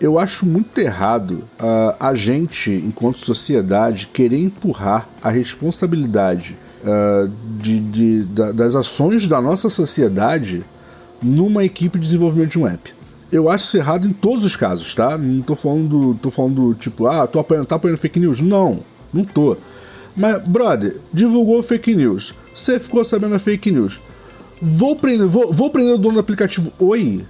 Eu 0.00 0.18
acho 0.18 0.46
muito 0.46 0.78
errado 0.78 1.44
uh, 1.60 1.94
a 1.98 2.14
gente, 2.14 2.70
enquanto 2.70 3.18
sociedade, 3.18 4.06
querer 4.06 4.38
empurrar 4.38 5.06
a 5.22 5.30
responsabilidade 5.30 6.56
uh, 6.82 7.30
de, 7.60 7.80
de, 7.80 8.22
da, 8.24 8.52
das 8.52 8.74
ações 8.74 9.26
da 9.26 9.40
nossa 9.40 9.68
sociedade 9.68 10.64
numa 11.22 11.64
equipe 11.64 11.98
de 11.98 12.04
desenvolvimento 12.04 12.52
de 12.52 12.58
um 12.58 12.66
app. 12.66 12.94
Eu 13.30 13.48
acho 13.48 13.66
isso 13.66 13.76
errado 13.76 14.08
em 14.08 14.12
todos 14.12 14.42
os 14.42 14.56
casos, 14.56 14.94
tá? 14.94 15.16
Não 15.16 15.42
tô 15.42 15.54
falando, 15.54 16.18
tô 16.20 16.30
falando 16.30 16.74
tipo, 16.74 17.06
ah, 17.06 17.26
tô 17.26 17.38
apoiando, 17.38 17.66
tá 17.66 17.76
apoiando 17.76 18.00
fake 18.00 18.18
news. 18.18 18.40
Não, 18.40 18.80
não 19.12 19.24
tô. 19.24 19.56
Mas, 20.16 20.42
brother, 20.48 20.96
divulgou 21.12 21.62
fake 21.62 21.94
news. 21.94 22.34
Você 22.52 22.80
ficou 22.80 23.04
sabendo 23.04 23.34
a 23.34 23.38
fake 23.38 23.70
news. 23.70 24.00
Vou 24.60 24.94
prender, 24.94 25.26
vou, 25.26 25.52
vou 25.52 25.70
prender 25.70 25.94
o 25.94 25.98
dono 25.98 26.14
do 26.14 26.20
aplicativo 26.20 26.70
Oi. 26.78 27.20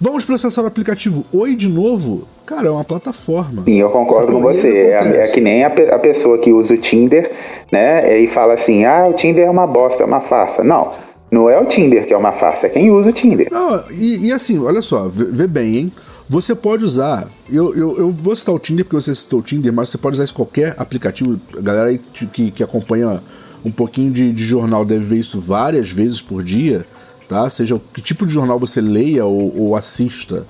Vamos 0.00 0.24
processar 0.24 0.62
o 0.62 0.66
aplicativo 0.66 1.24
Oi 1.32 1.56
de 1.56 1.68
novo? 1.68 2.26
Cara, 2.46 2.68
é 2.68 2.70
uma 2.70 2.84
plataforma. 2.84 3.64
Sim, 3.64 3.74
eu 3.74 3.90
concordo 3.90 4.32
com 4.32 4.40
você. 4.40 4.68
É, 4.68 5.22
é, 5.22 5.26
que 5.28 5.40
nem 5.40 5.64
a, 5.64 5.66
a, 5.66 5.98
pessoa 5.98 6.38
que 6.38 6.52
usa 6.52 6.74
o 6.74 6.78
Tinder, 6.78 7.30
né? 7.70 8.20
E 8.20 8.28
fala 8.28 8.54
assim: 8.54 8.84
ah, 8.84 9.06
o 9.06 9.12
Tinder 9.12 9.46
é 9.46 9.50
uma 9.50 9.66
bosta, 9.66 10.02
é 10.02 10.06
uma 10.06 10.20
farsa. 10.20 10.64
Não. 10.64 10.90
Não 11.30 11.50
é 11.50 11.60
o 11.60 11.66
Tinder 11.66 12.06
que 12.06 12.14
é 12.14 12.16
uma 12.16 12.32
farsa, 12.32 12.68
é 12.68 12.70
quem 12.70 12.90
usa 12.90 13.10
o 13.10 13.12
Tinder. 13.12 13.48
Não, 13.50 13.82
e, 13.90 14.28
e 14.28 14.32
assim, 14.32 14.58
olha 14.58 14.80
só, 14.80 15.08
vê, 15.08 15.24
vê, 15.24 15.46
bem, 15.46 15.76
hein? 15.76 15.92
Você 16.26 16.54
pode 16.54 16.84
usar. 16.84 17.28
Eu, 17.50 17.74
eu, 17.76 17.96
eu 17.98 18.10
vou 18.10 18.34
citar 18.34 18.54
o 18.54 18.58
Tinder 18.58 18.84
porque 18.84 18.96
você 18.96 19.14
citou 19.14 19.40
o 19.40 19.42
Tinder, 19.42 19.72
mas 19.72 19.90
você 19.90 19.98
pode 19.98 20.14
usar 20.14 20.24
isso 20.24 20.34
qualquer 20.34 20.74
aplicativo. 20.78 21.38
A 21.56 21.60
galera 21.60 21.88
aí 21.88 21.98
que, 21.98 22.50
que 22.50 22.62
acompanha 22.62 23.20
um 23.64 23.70
pouquinho 23.70 24.12
de, 24.12 24.32
de 24.32 24.44
jornal 24.44 24.84
deve 24.84 25.04
ver 25.04 25.18
isso 25.18 25.40
várias 25.40 25.90
vezes 25.90 26.20
por 26.20 26.42
dia, 26.42 26.86
tá? 27.28 27.48
Seja 27.50 27.80
que 27.92 28.00
tipo 28.00 28.26
de 28.26 28.32
jornal 28.32 28.58
você 28.58 28.80
leia 28.80 29.24
ou, 29.24 29.56
ou 29.58 29.76
assista, 29.76 30.46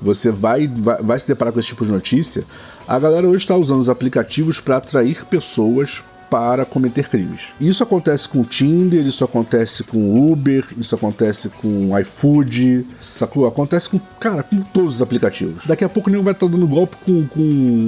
você 0.00 0.30
vai, 0.30 0.66
vai, 0.66 1.02
vai 1.02 1.18
se 1.18 1.26
deparar 1.26 1.52
com 1.52 1.60
esse 1.60 1.68
tipo 1.68 1.84
de 1.84 1.92
notícia. 1.92 2.44
A 2.86 2.98
galera 2.98 3.26
hoje 3.26 3.44
está 3.44 3.56
usando 3.56 3.80
os 3.80 3.88
aplicativos 3.88 4.60
para 4.60 4.78
atrair 4.78 5.24
pessoas 5.26 6.02
para 6.32 6.64
cometer 6.64 7.10
crimes. 7.10 7.48
Isso 7.60 7.82
acontece 7.82 8.26
com 8.26 8.40
o 8.40 8.44
Tinder, 8.44 9.06
isso 9.06 9.22
acontece 9.22 9.84
com 9.84 9.98
o 9.98 10.32
Uber, 10.32 10.64
isso 10.78 10.94
acontece 10.94 11.50
com 11.60 11.90
o 11.90 11.98
iFood, 11.98 12.86
sacou? 12.98 13.46
Acontece 13.46 13.90
com, 13.90 14.00
cara, 14.18 14.42
com 14.42 14.62
todos 14.62 14.94
os 14.94 15.02
aplicativos. 15.02 15.66
Daqui 15.66 15.84
a 15.84 15.90
pouco 15.90 16.08
nem 16.08 16.22
vai 16.22 16.32
estar 16.32 16.46
tá 16.46 16.52
dando 16.52 16.66
golpe 16.66 16.96
com, 17.04 17.26
com 17.26 17.40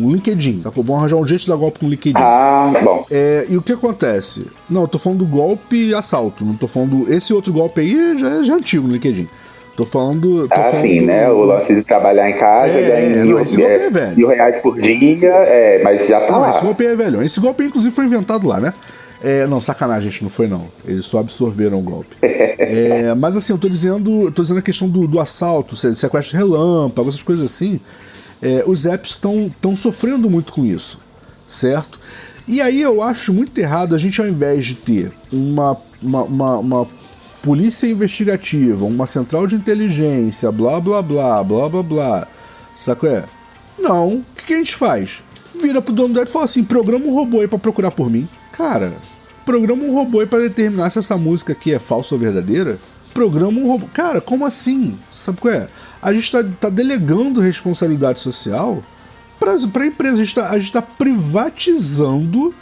o 0.04 0.12
LinkedIn, 0.12 0.61
sacou? 0.61 0.85
Vão 0.85 0.98
arranjar 0.98 1.16
um 1.16 1.26
jeito 1.26 1.40
de 1.40 1.48
dar 1.48 1.57
golpe 1.57 1.78
com 1.78 1.87
o 1.87 1.88
LinkedIn. 1.88 2.18
Ah, 2.18 2.70
bom. 2.85 3.07
É, 3.11 3.46
e 3.48 3.57
o 3.57 3.62
que 3.62 3.72
acontece? 3.72 4.46
Não, 4.68 4.83
eu 4.83 4.88
tô 4.88 4.98
falando 4.98 5.20
do 5.20 5.26
golpe 5.26 5.94
assalto, 5.94 6.44
não 6.44 6.54
tô 6.54 6.68
falando. 6.68 7.11
Esse 7.11 7.33
outro 7.33 7.50
golpe 7.50 7.80
aí 7.80 8.18
já, 8.18 8.28
é, 8.28 8.44
já 8.44 8.52
é 8.52 8.57
antigo 8.59 8.87
no 8.87 8.92
LinkedIn. 8.92 9.26
Tô 9.76 9.84
falando. 9.84 10.48
Tô 10.48 10.54
ah, 10.54 10.56
falando 10.56 10.80
sim, 10.80 11.00
do... 11.00 11.06
né? 11.06 11.30
O 11.30 11.44
lance 11.44 11.74
de 11.74 11.82
trabalhar 11.82 12.30
em 12.30 12.34
casa, 12.34 12.78
é, 12.78 12.82
ganha 12.82 13.24
mil, 13.24 13.40
esse 13.40 13.56
golpe 13.56 13.72
é, 13.72 13.90
velho. 13.90 14.16
mil 14.16 14.28
reais 14.28 14.62
por 14.62 14.80
dia, 14.80 15.28
é, 15.28 15.82
mas 15.82 16.06
já 16.06 16.20
tá 16.20 16.32
não, 16.32 16.40
lá. 16.40 16.50
Esse 16.50 16.60
golpe 16.60 16.87
é 16.87 16.94
velho. 16.94 17.22
Esse 17.22 17.40
golpe, 17.40 17.64
inclusive, 17.64 17.94
foi 17.94 18.04
inventado 18.04 18.46
lá, 18.46 18.60
né? 18.60 18.72
É, 19.22 19.46
não, 19.46 19.60
sacanagem, 19.60 20.10
gente, 20.10 20.22
não 20.22 20.30
foi 20.30 20.46
não. 20.46 20.66
Eles 20.87 21.06
só 21.06 21.18
absorveram 21.18 21.78
o 21.78 21.82
golpe. 21.82 22.14
é, 22.22 23.14
mas 23.14 23.34
assim, 23.37 23.52
eu 23.52 23.58
tô 23.58 23.68
dizendo, 23.68 24.30
tô 24.30 24.42
dizendo 24.42 24.58
a 24.58 24.62
questão 24.62 24.88
do, 24.88 25.08
do 25.08 25.18
assalto, 25.18 25.74
sequestro 25.74 26.37
relâmpago, 26.37 27.08
essas 27.08 27.22
coisas 27.22 27.50
assim. 27.50 27.80
É, 28.42 28.62
os 28.66 28.84
apps 28.84 29.12
estão 29.12 29.76
sofrendo 29.76 30.28
muito 30.28 30.52
com 30.52 30.64
isso, 30.64 30.98
certo? 31.48 31.98
E 32.46 32.60
aí 32.60 32.82
eu 32.82 33.02
acho 33.02 33.32
muito 33.32 33.56
errado 33.58 33.94
a 33.94 33.98
gente, 33.98 34.20
ao 34.20 34.26
invés 34.26 34.66
de 34.66 34.74
ter 34.74 35.10
uma, 35.32 35.76
uma, 36.02 36.22
uma, 36.24 36.58
uma 36.58 36.88
polícia 37.44 37.87
investigativa, 37.87 38.87
uma 38.87 39.07
central 39.07 39.46
de 39.46 39.54
inteligência, 39.54 40.50
blá 40.50 40.80
blá 40.80 41.02
blá, 41.02 41.44
blá 41.44 41.68
blá 41.68 41.83
blá. 41.83 42.26
Saco 42.74 43.07
é? 43.07 43.22
Não. 43.78 44.14
O 44.14 44.24
que, 44.35 44.46
que, 44.46 44.54
a 44.54 44.57
gente 44.57 44.74
faz? 44.74 45.16
Vira 45.54 45.83
pro 45.83 45.92
dono 45.92 46.14
do 46.14 46.20
app 46.20 46.28
e 46.28 46.33
fala 46.33 46.46
assim: 46.46 46.64
programa 46.64 47.04
um 47.04 47.14
robô 47.14 47.40
aí 47.40 47.46
pra 47.46 47.59
procurar 47.59 47.90
por 47.90 48.11
mim. 48.11 48.26
Cara, 48.50 48.94
programa 49.44 49.85
um 49.85 49.92
robô 49.92 50.20
aí 50.20 50.26
pra 50.26 50.38
determinar 50.38 50.88
se 50.88 50.98
essa 50.98 51.18
música 51.18 51.52
aqui 51.52 51.74
é 51.74 51.78
falsa 51.78 52.14
ou 52.14 52.20
verdadeira. 52.20 52.78
Programa 53.12 53.61
um 53.61 53.68
robô. 53.68 53.87
Cara, 53.92 54.22
como 54.22 54.46
assim? 54.46 54.98
Sabe 55.12 55.38
qual 55.38 55.52
é? 55.52 55.68
A 56.00 56.12
gente 56.14 56.33
tá, 56.33 56.42
tá 56.61 56.70
delegando 56.70 57.40
responsabilidade 57.40 58.20
social 58.20 58.83
pra, 59.38 59.54
pra 59.68 59.87
empresa. 59.87 60.14
A 60.14 60.24
gente 60.24 60.35
tá, 60.35 60.48
a 60.48 60.59
gente 60.59 60.72
tá 60.72 60.83
privatizando 60.83 62.54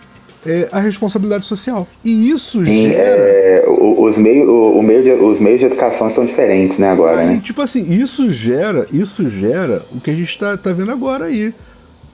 é, 0.47 0.69
a 0.73 0.81
responsabilidade 0.81 1.47
social. 1.47 1.87
E 2.05 2.31
isso 2.31 2.65
Sim, 2.65 2.91
gera. 2.91 3.23
É, 3.23 3.65
os, 3.69 4.19
meio, 4.19 4.51
o, 4.51 4.79
o 4.79 4.83
meio 4.83 5.03
de, 5.03 5.13
os 5.13 5.41
meios 5.41 5.61
de 5.61 5.67
educação 5.67 6.11
são 6.11 6.25
diferentes, 6.25 6.79
né, 6.79 6.91
agora, 6.91 7.21
aí, 7.21 7.27
né? 7.27 7.41
Tipo 7.43 7.63
assim, 7.63 7.93
isso 7.93 8.31
gera, 8.31 8.87
isso 8.93 9.27
gera 9.29 9.83
o 9.93 10.01
que 10.01 10.11
a 10.11 10.15
gente 10.15 10.39
tá, 10.39 10.57
tá 10.57 10.73
vendo 10.73 10.91
agora 10.93 11.27
aí. 11.27 11.55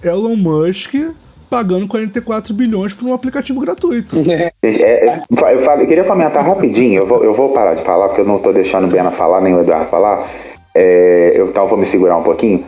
Elon 0.03 0.37
Musk 0.37 0.95
pagando 1.51 1.89
44 1.89 2.53
bilhões 2.53 2.93
por 2.93 3.09
um 3.09 3.15
aplicativo 3.15 3.61
gratuito. 3.61 4.23
É, 4.29 4.53
é, 4.71 5.23
eu, 5.31 5.63
falo, 5.63 5.83
eu, 5.83 5.87
queria 5.87 6.05
comentar 6.05 6.45
rapidinho, 6.45 7.03
eu 7.03 7.07
vou, 7.07 7.25
eu 7.25 7.33
vou 7.33 7.51
parar 7.51 7.75
de 7.75 7.83
falar, 7.83 8.09
porque 8.09 8.21
eu 8.21 8.27
não 8.27 8.39
tô 8.39 8.53
deixando 8.53 8.87
o 8.87 8.91
Bena 8.91 9.11
falar, 9.11 9.41
nem 9.41 9.55
o 9.55 9.61
Eduardo 9.61 9.89
falar. 9.89 10.29
É, 10.75 11.33
eu 11.35 11.47
então 11.47 11.67
vou 11.67 11.79
me 11.79 11.87
segurar 11.87 12.17
um 12.17 12.23
pouquinho. 12.23 12.65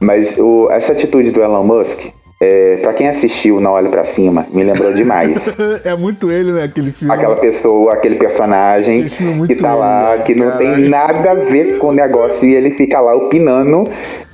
Mas 0.00 0.38
o, 0.38 0.68
essa 0.70 0.92
atitude 0.92 1.30
do 1.30 1.42
Elon 1.42 1.64
Musk, 1.64 2.06
é, 2.42 2.76
para 2.78 2.92
quem 2.92 3.08
assistiu 3.08 3.60
Não 3.60 3.70
Olhe 3.70 3.88
para 3.88 4.04
Cima, 4.04 4.44
me 4.50 4.64
lembrou 4.64 4.92
demais. 4.92 5.54
é 5.86 5.94
muito 5.94 6.28
ele, 6.28 6.50
né? 6.50 6.64
Aquele 6.64 6.90
filme. 6.90 7.14
Aquela 7.14 7.36
pessoa, 7.36 7.92
aquele 7.92 8.16
personagem 8.16 9.04
aquele 9.04 9.46
que 9.46 9.54
tá 9.54 9.72
lá, 9.76 10.16
né? 10.16 10.24
que 10.24 10.34
não 10.34 10.50
Caralho. 10.50 10.74
tem 10.74 10.88
nada 10.88 11.30
a 11.30 11.34
ver 11.34 11.78
com 11.78 11.88
o 11.88 11.92
negócio 11.92 12.48
e 12.48 12.54
ele 12.54 12.72
fica 12.72 12.98
lá 12.98 13.14
opinando, 13.14 13.88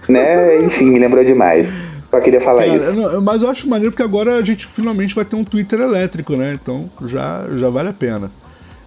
né? 0.09 0.57
Enfim, 0.63 0.87
me 0.87 0.99
lembrou 0.99 1.23
demais. 1.23 1.69
Só 2.11 2.19
queria 2.21 2.41
falar 2.41 2.65
Cara, 2.65 2.79
isso. 2.79 2.97
Não, 2.97 3.21
mas 3.21 3.43
eu 3.43 3.51
acho 3.51 3.69
maneiro 3.69 3.93
porque 3.93 4.03
agora 4.03 4.37
a 4.37 4.43
gente 4.43 4.67
finalmente 4.69 5.15
vai 5.15 5.27
ter 5.27 5.37
um 5.37 5.45
Twitter 5.45 5.79
elétrico, 5.79 6.35
né? 6.35 6.55
Então 6.55 6.89
já, 7.05 7.45
já 7.57 7.69
vale 7.69 7.91
a 7.91 7.93
pena. 7.93 8.31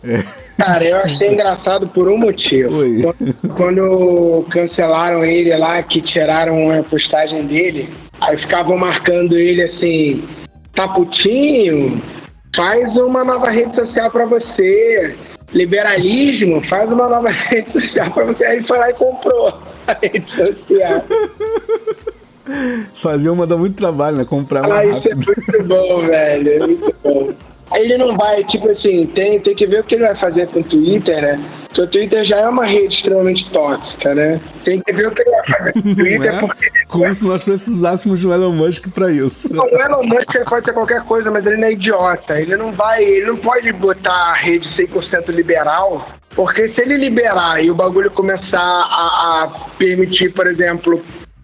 É. 0.03 0.17
Cara, 0.57 0.83
eu 0.83 0.97
achei 0.97 1.29
engraçado 1.33 1.87
por 1.87 2.09
um 2.09 2.17
motivo. 2.17 2.71
Quando, 3.03 3.55
quando, 3.55 4.45
cancelaram 4.49 5.23
ele 5.23 5.55
lá, 5.55 5.83
que 5.83 6.01
tiraram 6.01 6.71
a 6.71 6.81
postagem 6.81 7.45
dele, 7.45 7.93
aí 8.21 8.37
ficavam 8.39 8.77
marcando 8.77 9.37
ele 9.37 9.63
assim, 9.63 10.23
tá 10.75 10.87
putinho, 10.87 12.01
faz 12.55 12.95
uma 12.97 13.23
nova 13.23 13.49
rede 13.51 13.75
social 13.75 14.11
para 14.11 14.25
você. 14.25 15.17
Liberalismo, 15.53 16.65
faz 16.69 16.89
uma 16.89 17.09
nova 17.09 17.27
rede 17.49 17.71
social 17.71 18.09
para 18.11 18.25
você. 18.25 18.45
Aí 18.45 18.65
foi 18.65 18.77
lá 18.77 18.89
e 18.89 18.93
comprou 18.93 19.61
a 19.87 19.97
rede 20.01 20.31
social. 20.31 21.03
Fazer 23.01 23.29
uma 23.29 23.45
dá 23.45 23.57
muito 23.57 23.75
trabalho, 23.75 24.17
né? 24.17 24.25
Comprar 24.25 24.65
uma 24.65 24.77
ah, 24.77 24.85
isso 24.85 25.07
é 25.09 25.15
muito 25.15 25.63
bom, 25.67 26.01
velho. 26.05 26.51
É 26.51 26.59
muito 26.59 26.95
bom. 27.03 27.50
Ele 27.75 27.97
não 27.97 28.17
vai, 28.17 28.43
tipo 28.45 28.69
assim, 28.69 29.05
tem, 29.15 29.39
tem 29.39 29.55
que 29.55 29.65
ver 29.65 29.81
o 29.81 29.83
que 29.83 29.95
ele 29.95 30.03
vai 30.03 30.17
fazer 30.17 30.47
com 30.47 30.59
o 30.59 30.63
Twitter, 30.63 31.21
né? 31.21 31.61
Porque 31.67 31.81
o 31.81 31.87
Twitter 31.87 32.25
já 32.25 32.37
é 32.37 32.47
uma 32.47 32.65
rede 32.65 32.95
extremamente 32.95 33.49
tóxica, 33.51 34.13
né? 34.13 34.41
Tem 34.65 34.81
que 34.81 34.91
ver 34.91 35.07
o 35.07 35.11
que 35.11 35.21
ele 35.21 35.31
vai 35.31 35.43
fazer 35.45 35.73
com 35.73 35.79
o 35.79 35.95
Twitter. 35.95 36.35
É? 36.35 36.39
Porque... 36.39 36.71
Como 36.87 37.15
se 37.15 37.25
nós 37.25 37.43
precisássemos 37.45 38.19
de 38.19 38.27
um 38.27 38.33
Elon 38.33 38.51
Musk 38.51 38.93
pra 38.93 39.09
isso. 39.09 39.53
Não, 39.53 39.65
o 39.65 39.81
Elon 39.81 40.03
Musk 40.03 40.49
pode 40.49 40.65
ser 40.65 40.73
qualquer 40.73 41.01
coisa, 41.03 41.31
mas 41.31 41.45
ele 41.45 41.57
não 41.57 41.67
é 41.67 41.71
idiota. 41.71 42.39
Ele 42.39 42.57
não 42.57 42.73
vai, 42.73 43.03
ele 43.03 43.27
não 43.27 43.37
pode 43.37 43.71
botar 43.73 44.11
a 44.11 44.33
rede 44.33 44.67
100% 44.75 45.29
liberal, 45.29 46.09
porque 46.35 46.73
se 46.73 46.81
ele 46.81 46.97
liberar 46.97 47.63
e 47.63 47.71
o 47.71 47.75
bagulho 47.75 48.11
começar 48.11 48.59
a, 48.59 49.43
a 49.43 49.69
permitir, 49.77 50.33
por 50.33 50.47
exemplo, 50.47 51.01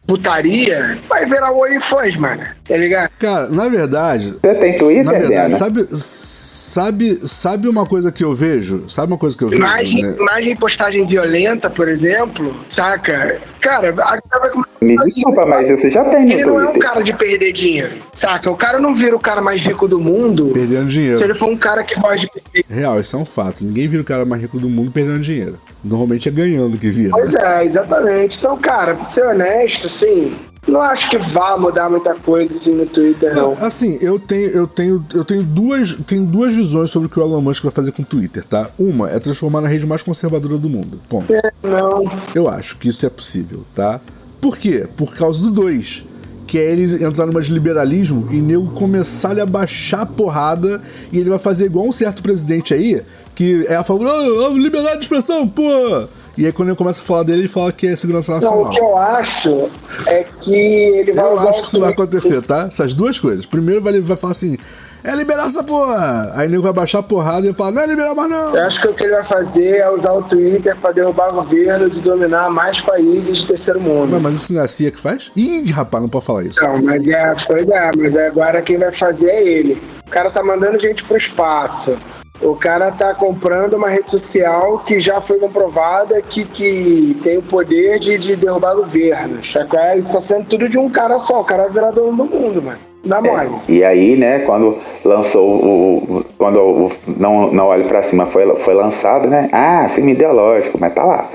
putaria, 0.08 0.98
vai 1.10 1.26
virar 1.26 1.52
o 1.52 1.62
OnlyFans, 1.62 2.16
mano. 2.18 2.44
Tá 2.68 2.78
ligado? 2.78 3.12
Cara, 3.20 3.50
na 3.50 3.68
verdade. 3.68 4.32
Você 4.32 4.56
tem 4.56 4.78
Twitter, 4.78 5.04
na 5.04 5.12
verdade, 5.12 5.58
sabe, 5.58 5.88
sabe, 5.92 7.28
sabe 7.28 7.68
uma 7.68 7.86
coisa 7.86 8.12
que 8.12 8.24
eu 8.24 8.34
vejo? 8.34 8.90
Sabe 8.90 9.12
uma 9.12 9.18
coisa 9.18 9.38
que 9.38 9.44
eu 9.44 9.50
vejo? 9.50 9.62
Imagem, 9.62 10.04
né? 10.04 10.16
imagem 10.18 10.56
postagem 10.56 11.08
violenta, 11.08 11.70
por 11.70 11.90
exemplo, 11.90 12.56
saca? 12.76 13.42
Cara, 13.62 13.90
acaba 13.90 14.64
Me 14.82 14.96
desculpa, 14.98 15.46
mas 15.46 15.70
você 15.70 15.90
já 15.90 16.06
tem 16.06 16.26
no 16.26 16.32
Ele 16.32 16.46
não 16.46 16.62
é 16.62 16.70
um 16.70 16.80
cara 16.80 17.02
de 17.02 17.14
perder 17.14 17.52
dinheiro, 17.52 18.02
saca? 18.24 18.50
O 18.50 18.56
cara 18.56 18.80
não 18.80 18.96
vira 18.96 19.16
o 19.16 19.20
cara 19.20 19.42
mais 19.42 19.62
rico 19.62 19.88
do 19.88 20.00
mundo. 20.00 20.52
Perdendo 20.54 20.88
dinheiro. 20.88 21.20
Se 21.20 21.26
ele 21.26 21.36
for 21.36 21.50
um 21.50 21.58
cara 21.58 21.84
que 21.84 22.00
gosta 22.00 22.18
de 22.18 22.30
perder. 22.30 22.66
Real, 22.74 23.00
isso 23.00 23.16
é 23.16 23.20
um 23.20 23.26
fato. 23.26 23.64
Ninguém 23.64 23.88
vira 23.88 24.02
o 24.02 24.06
cara 24.06 24.24
mais 24.24 24.42
rico 24.42 24.60
do 24.60 24.70
mundo 24.70 24.92
perdendo 24.92 25.20
dinheiro. 25.20 25.58
Normalmente 25.84 26.28
é 26.28 26.32
ganhando 26.32 26.78
que 26.78 26.90
vira. 26.90 27.12
Pois 27.12 27.34
é, 27.34 27.66
exatamente. 27.66 28.36
Então, 28.38 28.58
cara, 28.60 28.96
pra 28.96 29.14
ser 29.14 29.26
honesto, 29.26 29.88
assim, 29.88 30.36
não 30.68 30.82
acho 30.82 31.10
que 31.10 31.18
vá 31.34 31.58
mudar 31.58 31.90
muita 31.90 32.14
coisa 32.16 32.54
assim, 32.58 32.72
no 32.72 32.86
Twitter, 32.88 33.34
não. 33.34 33.56
não. 33.56 33.66
Assim, 33.66 33.98
eu 34.02 34.20
tenho, 34.20 34.50
eu 34.50 34.68
tenho, 34.68 35.06
eu 35.14 35.24
tenho 35.24 35.44
duas, 35.44 35.94
tenho 36.06 36.26
duas 36.26 36.54
visões 36.54 36.92
sobre 36.92 37.08
o 37.08 37.10
que 37.10 37.20
o 37.20 37.24
Elon 37.24 37.42
Musk 37.42 37.64
vai 37.64 37.72
fazer 37.72 37.94
com 37.94 38.02
o 38.02 38.06
Twitter, 38.06 38.44
tá? 38.44 38.70
Uma 38.78 39.10
é 39.10 39.20
transformar 39.20 39.62
na 39.62 39.70
rede 39.70 39.88
mais 39.88 40.04
conservadora 40.04 40.58
do 40.58 40.70
mundo. 40.70 41.00
Ponto. 41.10 41.34
É, 41.34 41.52
não. 41.64 42.04
Eu 42.36 42.50
acho 42.50 42.78
que 42.78 42.90
isso 42.90 43.06
é 43.06 43.10
possível, 43.10 43.64
tá? 43.74 44.02
Por 44.42 44.58
quê? 44.58 44.86
Por 44.98 45.16
causa 45.16 45.46
do 45.46 45.52
dois. 45.52 46.04
Que 46.46 46.58
é 46.60 46.72
ele 46.72 47.04
entrar 47.04 47.26
numa 47.26 47.42
de 47.42 47.52
liberalismo 47.52 48.30
e 48.32 48.38
nego 48.38 48.68
começar 48.72 49.38
a 49.38 49.46
baixar 49.46 50.02
a 50.02 50.06
porrada 50.06 50.82
e 51.12 51.20
ele 51.20 51.30
vai 51.30 51.40
fazer 51.40 51.66
igual 51.66 51.86
um 51.86 51.92
certo 51.92 52.22
presidente 52.22 52.74
aí, 52.74 53.02
que 53.38 53.68
é 53.68 53.76
a 53.76 53.84
favor, 53.84 54.08
oh, 54.08 54.50
liberdade 54.58 54.96
de 54.96 55.02
expressão, 55.04 55.48
pô! 55.48 56.08
E 56.36 56.48
aí 56.48 56.52
quando 56.52 56.70
eu 56.70 56.76
começo 56.76 57.02
a 57.02 57.04
falar 57.04 57.22
dele, 57.22 57.42
ele 57.42 57.48
fala 57.48 57.72
que 57.72 57.86
é 57.86 57.96
segurança 57.96 58.34
nacional. 58.34 58.64
Não, 58.64 58.72
o 58.72 58.74
que 58.74 58.80
eu 58.80 58.98
acho 58.98 59.70
é 60.08 60.26
que 60.42 60.56
ele 60.56 61.12
vai 61.14 61.24
Eu 61.24 61.40
acho 61.42 61.62
que 61.62 61.68
isso 61.68 61.80
vai 61.80 61.92
acontecer, 61.92 62.42
tá? 62.42 62.66
Essas 62.66 62.96
duas 62.96 63.20
coisas. 63.20 63.46
Primeiro 63.46 63.80
vai, 63.80 64.02
vai 64.02 64.18
falar 64.18 64.32
assim, 64.32 64.58
é 65.04 65.16
liberar 65.16 65.46
essa 65.46 65.64
porra! 65.64 66.32
Aí 66.34 66.48
ele 66.48 66.58
vai 66.58 66.74
baixar 66.74 67.00
a 67.00 67.04
porrada 67.04 67.48
e 67.48 67.54
falar, 67.54 67.74
não 67.74 67.82
é 67.84 67.86
liberar 67.86 68.16
mais 68.16 68.28
não! 68.28 68.56
Eu 68.56 68.64
acho 68.66 68.82
que 68.82 68.88
o 68.88 68.94
que 68.96 69.04
ele 69.04 69.14
vai 69.14 69.28
fazer 69.28 69.78
é 69.78 69.90
usar 69.92 70.14
o 70.14 70.24
Twitter 70.24 70.76
pra 70.82 70.92
derrubar 70.92 71.32
governos 71.32 71.96
e 71.96 72.02
dominar 72.02 72.50
mais 72.50 72.80
países 72.86 73.40
do 73.42 73.48
terceiro 73.50 73.80
mundo. 73.80 74.14
Não, 74.14 74.20
mas 74.20 74.36
isso 74.36 74.52
não 74.52 74.62
é 74.62 74.66
a 74.66 74.68
CIA 74.68 74.90
que 74.90 75.00
faz? 75.00 75.32
Ih, 75.36 75.72
rapaz, 75.72 76.02
não 76.02 76.10
pode 76.10 76.26
falar 76.26 76.44
isso. 76.44 76.60
Não, 76.64 76.82
mas 76.82 77.08
é, 77.08 77.36
pois 77.48 77.70
é, 77.70 77.92
mas 77.98 78.16
agora 78.16 78.64
quem 78.64 78.80
vai 78.80 78.98
fazer 78.98 79.30
é 79.30 79.48
ele. 79.48 79.80
O 80.08 80.10
cara 80.10 80.32
tá 80.32 80.44
mandando 80.44 80.80
gente 80.80 81.04
pro 81.04 81.18
espaço. 81.18 81.98
O 82.42 82.56
cara 82.56 82.92
tá 82.92 83.16
comprando 83.16 83.74
uma 83.74 83.90
rede 83.90 84.12
social 84.12 84.84
que 84.86 85.00
já 85.00 85.20
foi 85.22 85.40
comprovada 85.40 86.22
que, 86.22 86.46
que 86.46 87.20
tem 87.24 87.38
o 87.38 87.44
poder 87.44 88.00
de, 88.00 88.18
de 88.20 88.36
derrubar 88.36 88.76
governos. 88.76 89.46
Isso 89.48 89.54
tá 89.68 90.22
sendo 90.28 90.46
tudo 90.48 90.70
de 90.70 90.78
um 90.78 90.90
cara 90.90 91.20
só. 91.26 91.42
O 91.42 91.46
cara 91.46 91.64
é 91.64 91.70
virador 91.70 92.06
do 92.06 92.26
mundo, 92.26 92.62
mano. 92.62 92.80
Dá 93.04 93.22
mole. 93.22 93.56
É, 93.68 93.72
e 93.72 93.84
aí, 93.84 94.16
né, 94.16 94.40
quando 94.40 94.78
lançou 95.04 95.48
o. 95.48 96.26
Quando 96.38 96.60
o 96.60 96.92
Não, 97.18 97.52
não 97.52 97.68
Olhe 97.68 97.86
Pra 97.86 98.04
Cima 98.04 98.26
foi, 98.26 98.46
foi 98.58 98.74
lançado, 98.74 99.28
né? 99.28 99.50
Ah, 99.52 99.88
filme 99.90 100.12
ideológico, 100.12 100.78
mas 100.80 100.94
tá 100.94 101.04
lá. 101.04 101.30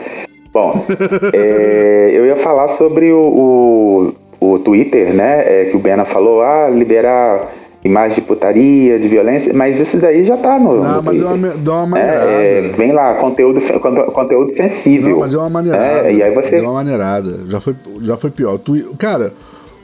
Bom, 0.52 0.74
é, 1.32 2.10
eu 2.12 2.26
ia 2.26 2.36
falar 2.36 2.68
sobre 2.68 3.10
o, 3.10 4.14
o, 4.40 4.52
o 4.52 4.58
Twitter, 4.58 5.14
né? 5.14 5.62
É, 5.62 5.64
que 5.66 5.76
o 5.76 5.80
Bena 5.80 6.04
falou, 6.04 6.42
ah, 6.42 6.68
liberar 6.68 7.48
imagem 7.84 8.16
de 8.16 8.22
putaria, 8.22 8.98
de 8.98 9.08
violência, 9.08 9.52
mas 9.52 9.80
isso 9.80 9.98
daí 10.00 10.24
já 10.24 10.36
tá 10.36 10.58
no. 10.58 10.82
Não, 10.82 10.96
no 10.96 11.02
mas 11.02 11.18
deu 11.18 11.28
uma, 11.28 11.48
deu 11.48 11.72
uma 11.72 11.86
maneirada. 11.86 12.30
É, 12.30 12.58
é, 12.58 12.68
vem 12.68 12.92
lá, 12.92 13.14
conteúdo, 13.14 13.60
conteúdo 14.12 14.54
sensível. 14.54 15.10
Não, 15.10 15.20
mas 15.20 15.30
deu 15.30 15.40
uma 15.40 15.50
maneirada. 15.50 16.08
É, 16.08 16.14
e 16.14 16.22
aí 16.22 16.34
você... 16.34 16.56
Deu 16.56 16.64
uma 16.64 16.74
maneirada. 16.74 17.40
Já 17.48 17.60
foi, 17.60 17.74
já 18.02 18.16
foi 18.16 18.30
pior. 18.30 18.58
Tu, 18.58 18.94
cara, 18.98 19.32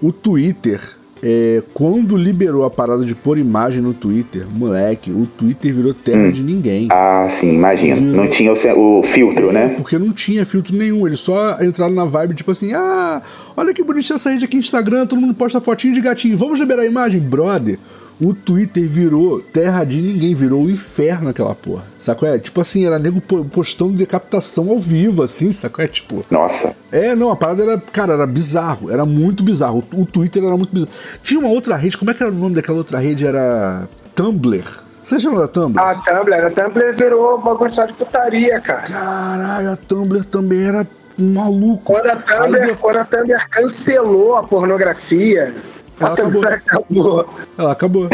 o 0.00 0.12
Twitter 0.12 0.80
é, 1.22 1.62
quando 1.74 2.16
liberou 2.16 2.64
a 2.64 2.70
parada 2.70 3.04
de 3.04 3.14
pôr 3.14 3.38
imagem 3.38 3.80
no 3.80 3.92
Twitter, 3.92 4.46
moleque, 4.52 5.10
o 5.10 5.26
Twitter 5.26 5.74
virou 5.74 5.94
terra 5.94 6.28
hum. 6.28 6.30
de 6.30 6.42
ninguém. 6.42 6.88
Ah, 6.90 7.26
sim, 7.30 7.54
imagino. 7.54 7.96
Virou... 7.96 8.16
Não 8.16 8.28
tinha 8.28 8.52
o, 8.52 9.00
o 9.00 9.02
filtro, 9.02 9.50
é, 9.50 9.52
né? 9.52 9.68
Porque 9.76 9.98
não 9.98 10.12
tinha 10.12 10.44
filtro 10.44 10.76
nenhum. 10.76 11.06
Eles 11.06 11.20
só 11.20 11.62
entraram 11.62 11.94
na 11.94 12.04
vibe, 12.04 12.34
tipo 12.34 12.50
assim, 12.50 12.72
ah, 12.74 13.22
olha 13.56 13.74
que 13.74 13.82
bonitinha 13.82 14.16
essa 14.16 14.30
rede 14.30 14.44
aqui 14.44 14.56
no 14.56 14.60
Instagram, 14.60 15.06
todo 15.06 15.20
mundo 15.20 15.34
posta 15.34 15.60
fotinho 15.60 15.94
de 15.94 16.00
gatinho. 16.00 16.36
Vamos 16.36 16.60
liberar 16.60 16.82
a 16.82 16.86
imagem? 16.86 17.20
Brother, 17.20 17.78
o 18.20 18.34
Twitter 18.34 18.88
virou 18.88 19.40
terra 19.40 19.84
de 19.84 20.02
ninguém, 20.02 20.34
virou 20.34 20.64
o 20.64 20.70
inferno 20.70 21.30
aquela 21.30 21.54
porra. 21.54 21.84
Sacou? 21.98 22.28
É, 22.28 22.38
tipo 22.38 22.60
assim, 22.60 22.86
era 22.86 22.98
nego 22.98 23.20
postando 23.20 23.92
decapitação 23.92 24.70
ao 24.70 24.78
vivo, 24.78 25.22
assim, 25.22 25.52
sacou? 25.52 25.84
É 25.84 25.88
tipo. 25.88 26.24
Nossa. 26.30 26.74
É, 26.90 27.14
não, 27.14 27.30
a 27.30 27.36
parada 27.36 27.62
era, 27.62 27.78
cara, 27.78 28.14
era 28.14 28.26
bizarro, 28.26 28.90
era 28.90 29.04
muito 29.04 29.44
bizarro. 29.44 29.84
O, 29.92 30.02
o 30.02 30.06
Twitter 30.06 30.42
era 30.42 30.56
muito 30.56 30.72
bizarro. 30.72 30.92
Tinha 31.22 31.38
uma 31.38 31.50
outra 31.50 31.76
rede, 31.76 31.96
como 31.96 32.10
é 32.10 32.14
que 32.14 32.22
era 32.22 32.32
o 32.32 32.34
nome 32.34 32.54
daquela 32.54 32.78
outra 32.78 32.98
rede? 32.98 33.26
Era 33.26 33.86
Tumblr. 34.14 34.64
Você 35.04 35.20
chama 35.20 35.40
da 35.40 35.48
Tumblr? 35.48 35.82
A 35.82 35.94
Tumblr, 35.94 36.46
a 36.46 36.50
Tumblr 36.50 36.96
virou 36.98 37.40
bagulho 37.40 37.70
de 37.70 37.92
putaria, 37.94 38.60
cara. 38.60 38.82
Caralho, 38.82 39.70
a 39.70 39.76
Tumblr 39.76 40.24
também 40.24 40.66
era 40.66 40.86
um 41.18 41.34
maluco. 41.34 41.92
Quando 41.92 42.10
a 42.10 42.16
Tumblr, 42.16 42.62
Aí, 42.62 42.76
quando 42.76 42.96
a 42.98 43.04
Tumblr 43.04 43.48
cancelou 43.50 44.36
a 44.36 44.42
pornografia, 44.42 45.54
ela 46.00 46.12
acabou. 46.12 46.44
acabou. 46.44 47.34
Ela 47.58 47.72
acabou. 47.72 48.08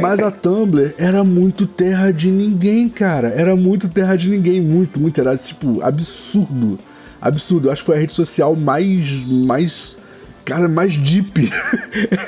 Mas 0.00 0.20
a 0.20 0.30
Tumblr 0.30 0.94
era 0.98 1.22
muito 1.22 1.66
terra 1.66 2.10
de 2.10 2.30
ninguém, 2.30 2.88
cara. 2.88 3.28
Era 3.28 3.54
muito 3.54 3.88
terra 3.88 4.16
de 4.16 4.28
ninguém. 4.28 4.60
Muito, 4.60 5.00
muito. 5.00 5.20
Era 5.20 5.36
tipo 5.36 5.82
absurdo. 5.82 6.78
Absurdo. 7.20 7.68
Eu 7.68 7.72
acho 7.72 7.82
que 7.82 7.86
foi 7.86 7.96
a 7.96 8.00
rede 8.00 8.12
social 8.12 8.54
mais. 8.56 9.26
mais 9.26 9.96
Cara, 10.44 10.68
mais 10.68 10.98
deep. 10.98 11.50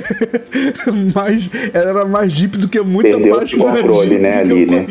mais, 1.15 1.51
ela 1.75 1.91
era 1.91 2.05
mais 2.07 2.35
deep 2.35 2.57
do 2.57 2.67
que 2.67 2.81
muita 2.81 3.11
Perdeu 3.11 3.37
mais 3.37 3.53
o 3.53 3.59
controle, 3.59 4.19
né, 4.19 4.39
ali, 4.41 4.65
né? 4.65 4.87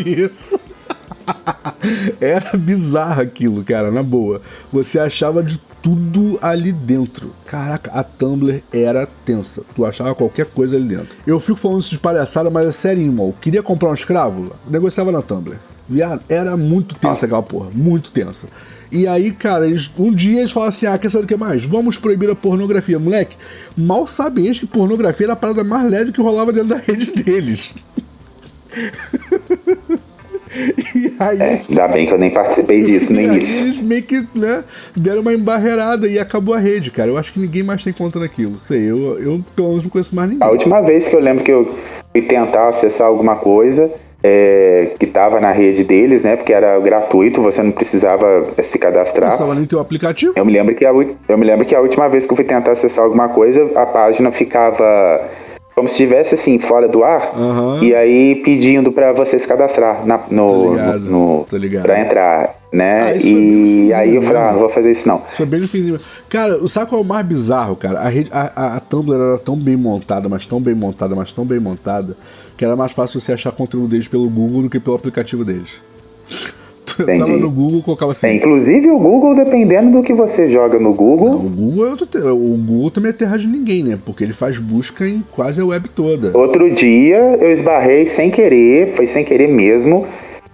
era 2.22 2.56
bizarro 2.56 3.22
aquilo, 3.22 3.64
cara, 3.64 3.92
na 3.92 4.04
boa. 4.04 4.42
Você 4.72 5.00
achava 5.00 5.42
de 5.44 5.60
tudo 5.86 6.40
ali 6.42 6.72
dentro. 6.72 7.32
Caraca, 7.46 7.92
a 7.92 8.04
Tumblr 8.04 8.64
era 8.74 9.08
tensa. 9.24 9.62
Tu 9.76 9.86
achava 9.86 10.16
qualquer 10.16 10.48
coisa 10.48 10.76
ali 10.78 10.88
dentro. 10.88 11.16
Eu 11.28 11.40
fico 11.40 11.60
falando 11.60 11.82
isso 11.82 11.92
de 11.92 12.00
palhaçada, 12.00 12.50
mas 12.50 12.66
é 12.66 12.72
sério, 12.72 13.04
irmão. 13.04 13.32
Queria 13.40 13.62
comprar 13.62 13.92
um 13.92 13.94
escravo? 13.94 14.52
Negociava 14.68 15.12
na 15.12 15.22
Tumblr. 15.22 15.60
Viado, 15.88 16.24
era 16.28 16.58
muito 16.58 16.96
tensa 16.96 17.28
aquela 17.28 17.44
porra. 17.44 17.70
Muito 17.72 18.10
tensa. 18.10 18.48
E 18.92 19.06
aí, 19.06 19.32
cara, 19.32 19.68
eles, 19.68 19.92
um 19.96 20.12
dia 20.12 20.40
eles 20.40 20.52
falaram 20.52 20.70
assim: 20.70 20.88
ah, 20.88 20.98
quer 20.98 21.12
saber 21.12 21.26
o 21.26 21.28
que 21.28 21.38
mais? 21.38 21.64
Vamos 21.66 22.00
proibir 22.00 22.32
a 22.32 22.36
pornografia. 22.36 22.98
Moleque, 22.98 23.38
mal 23.78 24.08
sabem 24.08 24.46
eles 24.46 24.58
que 24.58 24.66
pornografia 24.66 25.28
era 25.28 25.34
a 25.34 25.36
parada 25.36 25.64
mais 25.64 25.88
leve 25.88 26.12
que 26.12 26.20
rolava 26.20 26.52
dentro 26.52 26.70
da 26.70 26.78
rede 26.78 27.12
deles. 27.12 27.70
E 30.96 31.14
aí, 31.20 31.40
é, 31.40 31.60
ainda 31.70 31.88
bem 31.88 32.06
que 32.06 32.14
eu 32.14 32.18
nem 32.18 32.32
participei 32.32 32.82
disso 32.82 33.14
no 33.14 33.22
início. 33.22 33.66
Eles 33.66 33.82
meio 33.82 34.04
que 34.04 34.26
né, 34.34 34.64
deram 34.96 35.22
uma 35.22 35.34
embarreirada 35.34 36.08
e 36.08 36.18
acabou 36.18 36.56
a 36.56 36.60
rede, 36.60 36.92
cara. 36.92 37.10
Eu 37.10 37.18
acho 37.18 37.34
que 37.34 37.40
ninguém 37.40 37.64
mais 37.64 37.84
tem 37.84 37.94
conta 37.94 38.20
naquilo. 38.20 38.56
Sei, 38.58 38.90
eu, 38.90 39.20
eu 39.20 39.42
pelo 39.56 39.70
menos 39.70 39.84
não 39.84 39.90
conheço 39.90 40.16
mais 40.16 40.30
ninguém. 40.30 40.48
A 40.48 40.52
última 40.52 40.82
vez 40.82 41.08
que 41.08 41.16
eu 41.16 41.20
lembro 41.20 41.44
que 41.44 41.52
eu 41.52 41.76
fui 42.12 42.22
tentar 42.22 42.70
acessar 42.70 43.08
alguma 43.08 43.36
coisa, 43.36 43.92
é, 44.24 44.94
que 44.98 45.06
estava 45.06 45.40
na 45.40 45.52
rede 45.52 45.84
deles, 45.84 46.24
né? 46.24 46.36
Porque 46.36 46.52
era 46.52 46.80
gratuito, 46.80 47.44
você 47.44 47.62
não 47.62 47.72
precisava 47.72 48.48
se 48.62 48.80
cadastrar. 48.80 49.32
Estava 49.32 49.54
no 49.54 49.68
teu 49.68 49.80
aplicativo? 49.80 50.34
Eu 50.36 50.44
me 50.44 50.52
lembro 50.52 50.74
que 50.74 50.84
a, 50.84 50.90
eu 50.90 51.38
me 51.38 51.46
lembro 51.46 51.64
que 51.64 51.76
a 51.76 51.80
última 51.82 52.10
vez 52.10 52.26
que 52.26 52.32
eu 52.34 52.36
fui 52.36 52.46
tentar 52.46 52.72
acessar 52.72 53.04
alguma 53.04 53.30
coisa, 53.30 53.70
a 53.76 53.86
página 53.86 54.32
ficava 54.32 55.22
como 55.76 55.90
se 55.90 55.96
estivesse 55.96 56.36
assim, 56.36 56.58
fora 56.58 56.88
do 56.88 57.04
ar, 57.04 57.38
uhum. 57.38 57.84
e 57.84 57.94
aí 57.94 58.42
pedindo 58.46 58.94
para 58.94 59.12
você 59.12 59.38
se 59.38 59.46
cadastrar 59.46 60.06
na, 60.08 60.22
no, 60.32 60.72
ligado, 60.72 61.00
no, 61.02 61.46
no 61.52 61.82
pra 61.82 62.00
entrar, 62.00 62.56
né? 62.72 63.12
Ah, 63.12 63.16
e 63.18 63.94
aí 63.94 64.16
eu 64.16 64.22
falei, 64.22 64.42
ah, 64.42 64.52
não 64.54 64.60
vou 64.60 64.70
fazer 64.70 64.94
isso 64.94 65.06
não. 65.06 65.22
Isso 65.28 65.36
foi 65.36 65.46
bem 65.46 65.62
finzinho. 65.68 66.00
Cara, 66.30 66.64
o 66.64 66.68
saco 66.70 66.96
é 66.96 67.00
o 67.00 67.04
mais 67.04 67.26
bizarro, 67.26 67.76
cara. 67.76 68.00
A, 68.00 68.08
rede, 68.08 68.30
a, 68.32 68.52
a, 68.56 68.78
a 68.78 68.80
Tumblr 68.80 69.14
era 69.14 69.38
tão 69.40 69.58
bem 69.58 69.76
montada, 69.76 70.30
mas 70.30 70.46
tão 70.46 70.62
bem 70.62 70.74
montada, 70.74 71.14
mas 71.14 71.34
tão 71.34 71.44
bem 71.44 71.60
montada, 71.60 72.16
que 72.58 72.64
era 72.64 72.78
mais 72.78 72.94
fácil 72.94 73.20
você 73.20 73.34
achar 73.34 73.52
conteúdo 73.52 73.90
deles 73.90 74.08
pelo 74.08 74.30
Google 74.30 74.64
do 74.64 74.70
que 74.70 74.80
pelo 74.80 74.96
aplicativo 74.96 75.44
deles. 75.44 75.72
Entendi. 77.04 77.20
tava 77.20 77.38
no 77.38 77.52
Google, 77.52 77.82
colocava 77.82 78.12
assim. 78.12 78.28
É, 78.28 78.34
inclusive 78.36 78.90
o 78.90 78.98
Google, 78.98 79.36
dependendo 79.36 79.92
do 79.92 80.04
que 80.04 80.14
você 80.14 80.48
joga 80.48 80.80
no 80.80 80.94
Google. 80.94 81.30
Não, 81.30 81.46
o 81.46 81.50
Google 81.50 81.88
é 81.88 82.32
o 82.32 82.58
Google 82.58 82.92
também 82.92 83.10
é 83.10 83.14
terra 83.14 83.38
de 83.38 83.48
ninguém, 83.48 83.84
né? 83.84 84.00
Porque 84.06 84.24
ele 84.24 84.34
faz 84.34 84.60
busca 84.60 85.08
em 85.08 85.24
quase 85.32 85.62
a 85.62 85.66
web 85.66 85.88
toda. 85.90 86.38
Outro 86.38 86.70
dia 86.74 87.18
eu 87.18 87.52
esbarrei 87.52 88.08
sem 88.08 88.32
querer, 88.32 88.94
foi 88.96 89.08
sem 89.08 89.24
querer 89.24 89.48
mesmo. 89.48 90.06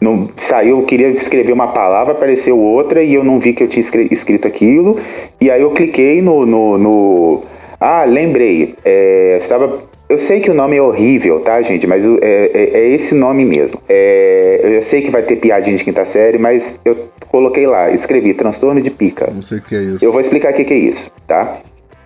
Não, 0.01 0.29
saiu, 0.35 0.79
eu 0.79 0.85
queria 0.85 1.09
escrever 1.09 1.53
uma 1.53 1.67
palavra, 1.67 2.13
apareceu 2.13 2.57
outra 2.57 3.03
e 3.03 3.13
eu 3.13 3.23
não 3.23 3.39
vi 3.39 3.53
que 3.53 3.63
eu 3.63 3.67
tinha 3.67 3.85
escrito 4.09 4.47
aquilo. 4.47 4.99
E 5.39 5.51
aí 5.51 5.61
eu 5.61 5.69
cliquei 5.71 6.21
no. 6.21 6.45
no, 6.45 6.77
no 6.77 7.43
ah, 7.79 8.03
lembrei. 8.05 8.75
É, 8.83 9.37
estava 9.37 9.90
eu 10.11 10.17
sei 10.17 10.41
que 10.41 10.51
o 10.51 10.53
nome 10.53 10.75
é 10.75 10.81
horrível, 10.81 11.39
tá, 11.39 11.61
gente? 11.61 11.87
Mas 11.87 12.05
é, 12.05 12.51
é, 12.53 12.79
é 12.81 12.89
esse 12.89 13.15
nome 13.15 13.45
mesmo. 13.45 13.81
É, 13.87 14.59
eu 14.61 14.81
sei 14.81 15.01
que 15.01 15.09
vai 15.09 15.23
ter 15.23 15.37
piadinha 15.37 15.77
de 15.77 15.85
quinta 15.85 16.03
série, 16.03 16.37
mas 16.37 16.77
eu 16.83 16.97
coloquei 17.29 17.65
lá, 17.65 17.89
escrevi 17.89 18.33
transtorno 18.33 18.81
de 18.81 18.91
pica. 18.91 19.31
Não 19.33 19.41
sei 19.41 19.59
o 19.59 19.61
que 19.61 19.73
é 19.73 19.79
isso. 19.79 20.03
Eu 20.03 20.11
vou 20.11 20.19
explicar 20.19 20.51
o 20.51 20.53
que, 20.53 20.65
que 20.65 20.73
é 20.73 20.77
isso, 20.77 21.11
tá? 21.25 21.59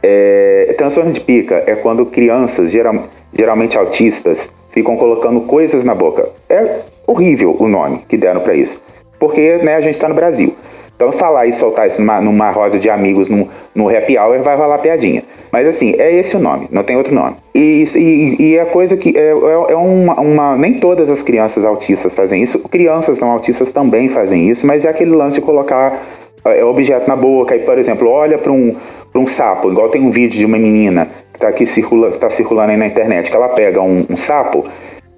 É, 0.04 0.76
transtorno 0.78 1.12
de 1.12 1.20
pica 1.20 1.64
é 1.66 1.74
quando 1.74 2.06
crianças, 2.06 2.70
geral, 2.70 3.08
geralmente 3.34 3.76
autistas, 3.76 4.52
ficam 4.70 4.96
colocando 4.98 5.42
coisas 5.42 5.84
na 5.84 5.96
boca. 5.96 6.30
É 6.48 6.82
horrível 7.08 7.58
o 7.60 7.68
nome 7.68 8.04
que 8.08 8.18
deram 8.18 8.42
para 8.42 8.54
isso. 8.54 8.84
Porque 9.18 9.58
né, 9.64 9.74
a 9.74 9.82
gente 9.82 9.98
tá 9.98 10.08
no 10.08 10.14
Brasil. 10.14 10.56
Então 10.96 11.12
falar 11.12 11.46
e 11.46 11.54
soltar 11.54 11.88
isso 11.88 12.00
numa, 12.02 12.22
numa 12.22 12.52
roda 12.52 12.80
de 12.80 12.90
amigos 12.90 13.28
no, 13.28 13.50
happy 13.90 14.18
hour 14.18 14.42
vai 14.42 14.56
rolar 14.56 14.78
piadinha. 14.80 15.24
Mas 15.52 15.68
assim, 15.68 15.94
é 15.98 16.14
esse 16.14 16.38
o 16.38 16.40
nome, 16.40 16.68
não 16.72 16.84
tem 16.84 16.96
outro 16.96 17.14
nome. 17.14 17.36
E, 17.54 17.84
e, 17.96 18.36
e 18.40 18.58
é 18.58 18.66
coisa 18.66 18.96
que 18.96 19.18
é, 19.18 19.32
é, 19.32 19.74
é 19.74 19.76
uma, 19.76 20.20
uma, 20.20 20.58
Nem 20.58 20.80
todas 20.80 21.10
as 21.10 21.22
crianças 21.22 21.66
autistas 21.66 22.16
fazem 22.16 22.42
isso, 22.42 22.60
crianças 22.60 23.20
não 23.20 23.32
autistas 23.32 23.72
também 23.72 24.10
fazem 24.10 24.50
isso, 24.50 24.66
mas 24.66 24.86
é 24.86 24.90
aquele 24.90 25.12
lance 25.12 25.36
de 25.36 25.42
colocar 25.42 26.02
é, 26.46 26.64
objeto 26.64 27.08
na 27.08 27.16
boca. 27.16 27.56
E, 27.56 27.60
por 27.60 27.78
exemplo, 27.78 28.10
olha 28.10 28.38
para 28.38 28.52
um, 28.52 28.76
um 29.14 29.28
sapo, 29.28 29.70
igual 29.70 29.90
tem 29.90 30.02
um 30.02 30.12
vídeo 30.12 30.40
de 30.40 30.46
uma 30.46 30.58
menina 30.58 31.10
que 31.32 31.38
está 31.38 31.50
aqui 31.50 31.66
circula, 31.66 32.12
que 32.12 32.20
tá 32.20 32.30
circulando 32.30 32.72
aí 32.72 32.78
na 32.78 32.88
internet, 32.88 33.30
que 33.30 33.36
ela 33.36 33.50
pega 33.50 33.82
um, 33.82 34.06
um 34.10 34.16
sapo 34.16 34.66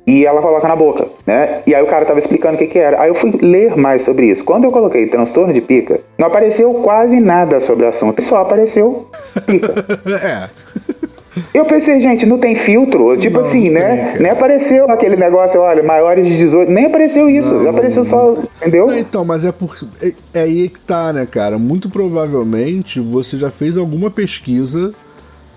e 0.08 0.26
ela 0.26 0.41
coloca 0.41 0.65
na 0.65 0.76
boca, 0.76 1.06
né? 1.26 1.62
E 1.67 1.76
aí 1.76 1.84
o 1.84 1.88
cara 1.88 2.06
tava 2.06 2.17
explicando 2.17 2.56
o 2.56 2.58
que 2.58 2.67
que 2.67 2.80
era. 2.80 3.02
Aí 3.02 3.10
eu 3.10 3.15
fui 3.15 3.38
ler 3.41 3.76
mais 3.76 4.04
sobre 4.04 4.28
isso. 4.28 4.46
Quando 4.46 4.63
eu 4.63 4.72
coloquei 4.72 5.06
transtorno 5.08 5.54
de 5.54 5.60
pica, 5.60 6.00
não 6.17 6.28
apareceu 6.28 6.74
quase 6.76 7.20
nada 7.20 7.60
sobre 7.60 7.86
o 7.86 7.89
assunto, 7.89 8.22
só 8.24 8.38
apareceu 8.38 9.06
pica. 9.46 9.74
é. 10.24 10.50
Eu 11.54 11.65
pensei, 11.65 12.00
gente, 12.00 12.26
não 12.26 12.39
tem 12.39 12.56
filtro. 12.56 13.17
Tipo 13.17 13.39
não, 13.39 13.46
assim, 13.46 13.70
né? 13.70 14.15
Nem 14.17 14.32
apareceu 14.32 14.89
aquele 14.89 15.17
negócio, 15.17 15.60
olha, 15.60 15.84
maiores 15.84 16.26
de 16.26 16.38
18. 16.38 16.72
Nem 16.72 16.86
apareceu 16.86 17.30
isso. 17.30 17.54
Não, 17.54 17.70
apareceu 17.70 18.04
não, 18.06 18.10
só. 18.10 18.38
Entendeu? 18.62 18.98
então, 18.98 19.26
mas 19.26 19.43
é 19.43 19.52
porque. 19.52 19.86
É, 20.02 20.13
é 20.34 20.41
aí 20.43 20.70
que 20.70 20.80
tá, 20.80 21.12
né, 21.12 21.28
cara? 21.30 21.60
Muito 21.60 21.89
provavelmente 21.89 23.02
você 23.02 23.36
já 23.36 23.52
fez 23.52 23.76
alguma 23.76 24.10
pesquisa, 24.10 24.93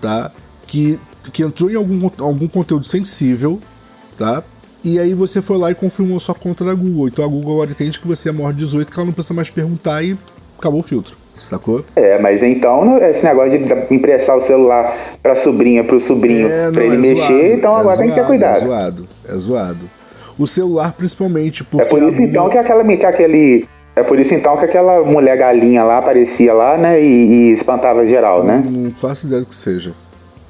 tá? 0.01 0.29
Que, 0.67 0.99
que 1.31 1.41
entrou 1.41 1.71
em 1.71 1.75
algum, 1.75 2.09
algum 2.19 2.47
conteúdo 2.49 2.85
sensível 2.85 3.59
tá? 4.21 4.43
E 4.83 4.99
aí 4.99 5.13
você 5.13 5.41
foi 5.41 5.57
lá 5.57 5.71
e 5.71 5.75
confirmou 5.75 6.19
sua 6.19 6.35
conta 6.35 6.63
da 6.63 6.73
Google. 6.73 7.07
Então 7.07 7.25
a 7.25 7.27
Google 7.27 7.53
agora 7.53 7.71
entende 7.71 7.99
que 7.99 8.07
você 8.07 8.29
é 8.29 8.31
maior 8.31 8.53
de 8.53 8.59
18, 8.59 8.91
que 8.91 8.99
ela 8.99 9.05
não 9.05 9.13
precisa 9.13 9.33
mais 9.33 9.49
perguntar 9.49 10.03
e 10.03 10.15
acabou 10.57 10.79
o 10.79 10.83
filtro. 10.83 11.15
Sacou? 11.35 11.83
É, 11.95 12.19
mas 12.19 12.43
então 12.43 12.97
esse 12.99 13.25
negócio 13.25 13.57
de 13.57 13.95
emprestar 13.95 14.37
o 14.37 14.41
celular 14.41 14.95
pra 15.23 15.33
sobrinha, 15.33 15.83
pro 15.83 15.99
sobrinho, 15.99 16.47
é, 16.47 16.71
pra 16.71 16.83
ele 16.83 16.95
é 16.95 16.97
mexer, 16.97 17.27
zoado, 17.27 17.53
então 17.53 17.75
agora 17.75 17.95
é 17.95 17.97
tem 17.97 18.09
que 18.09 18.15
ter 18.15 18.25
cuidado. 18.27 18.57
É 18.57 18.59
zoado, 18.59 19.07
é 19.27 19.33
zoado. 19.33 19.89
O 20.37 20.45
celular 20.45 20.93
principalmente, 20.93 21.63
porque. 21.63 21.85
É 21.85 21.89
por 21.89 22.03
isso 22.03 22.21
então 22.21 22.49
que, 22.49 22.57
aquela, 22.57 22.83
que 22.83 23.05
aquele. 23.05 23.67
É 23.95 24.03
por 24.03 24.19
isso 24.19 24.33
então 24.35 24.57
que 24.57 24.65
aquela 24.65 25.03
mulher 25.03 25.37
galinha 25.37 25.83
lá 25.83 25.97
aparecia 25.97 26.53
lá, 26.53 26.77
né? 26.77 27.01
E, 27.01 27.05
e 27.05 27.51
espantava 27.51 28.05
geral, 28.05 28.43
né? 28.43 28.63
Não 28.69 28.91
faço 28.91 29.25
ideia 29.25 29.41
do 29.41 29.47
que 29.47 29.55
seja. 29.55 29.93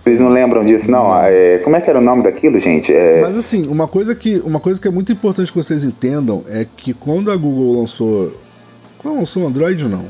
Vocês 0.04 0.20
não 0.20 0.30
lembram 0.30 0.66
disso, 0.66 0.90
não? 0.90 1.16
É, 1.24 1.60
como 1.60 1.76
é 1.76 1.82
que 1.82 1.90
era 1.90 2.00
o 2.00 2.02
nome 2.02 2.24
daquilo, 2.24 2.60
gente? 2.60 2.92
É... 2.92 3.22
Mas 3.22 3.38
assim, 3.38 3.64
uma 3.68 3.88
coisa, 3.88 4.16
que, 4.16 4.40
uma 4.40 4.60
coisa 4.60 4.82
que 4.82 4.88
é 4.88 4.92
muito 4.92 5.12
importante 5.12 5.52
que 5.52 5.58
vocês 5.58 5.84
entendam 5.84 6.44
é 6.50 6.66
que 6.76 6.94
quando 6.94 7.32
a 7.32 7.36
Google 7.36 7.80
lançou. 7.82 8.34
Quando 8.98 9.18
lançou 9.18 9.44
o 9.44 9.48
Android, 9.48 9.88
não. 9.88 10.06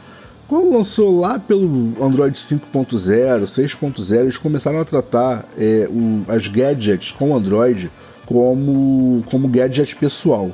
Quando 0.47 0.71
lançou 0.71 1.19
lá 1.19 1.39
pelo 1.39 1.93
Android 2.01 2.37
5.0, 2.37 3.43
6.0, 3.43 4.19
eles 4.19 4.37
começaram 4.37 4.79
a 4.79 4.85
tratar 4.85 5.45
é, 5.57 5.87
o, 5.89 6.23
as 6.27 6.47
gadgets 6.47 7.11
com 7.11 7.33
Android 7.35 7.89
como, 8.25 9.23
como 9.29 9.47
gadget 9.47 9.95
pessoal. 9.95 10.51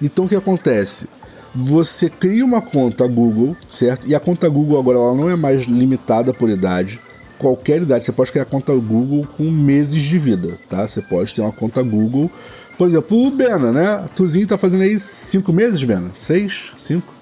Então 0.00 0.24
o 0.24 0.28
que 0.28 0.36
acontece? 0.36 1.06
Você 1.54 2.08
cria 2.08 2.44
uma 2.44 2.60
conta 2.60 3.06
Google, 3.08 3.56
certo? 3.68 4.06
E 4.06 4.14
a 4.14 4.20
conta 4.20 4.48
Google 4.48 4.78
agora 4.78 4.98
ela 4.98 5.14
não 5.14 5.28
é 5.28 5.34
mais 5.34 5.62
limitada 5.62 6.32
por 6.32 6.48
idade. 6.48 7.00
Qualquer 7.40 7.80
idade, 7.80 8.04
você 8.04 8.12
pode 8.12 8.30
criar 8.30 8.44
conta 8.44 8.70
Google 8.72 9.26
com 9.36 9.44
meses 9.44 10.02
de 10.02 10.18
vida, 10.18 10.58
tá? 10.68 10.86
Você 10.86 11.00
pode 11.00 11.34
ter 11.34 11.40
uma 11.40 11.50
conta 11.50 11.82
Google. 11.82 12.30
Por 12.76 12.86
exemplo, 12.86 13.26
o 13.26 13.30
Bena, 13.30 13.72
né? 13.72 14.04
Tuzinho 14.14 14.46
tá 14.46 14.58
fazendo 14.58 14.82
aí 14.82 14.98
cinco 14.98 15.50
meses, 15.50 15.82
Bena? 15.82 16.10
Seis? 16.12 16.70
Cinco? 16.78 17.14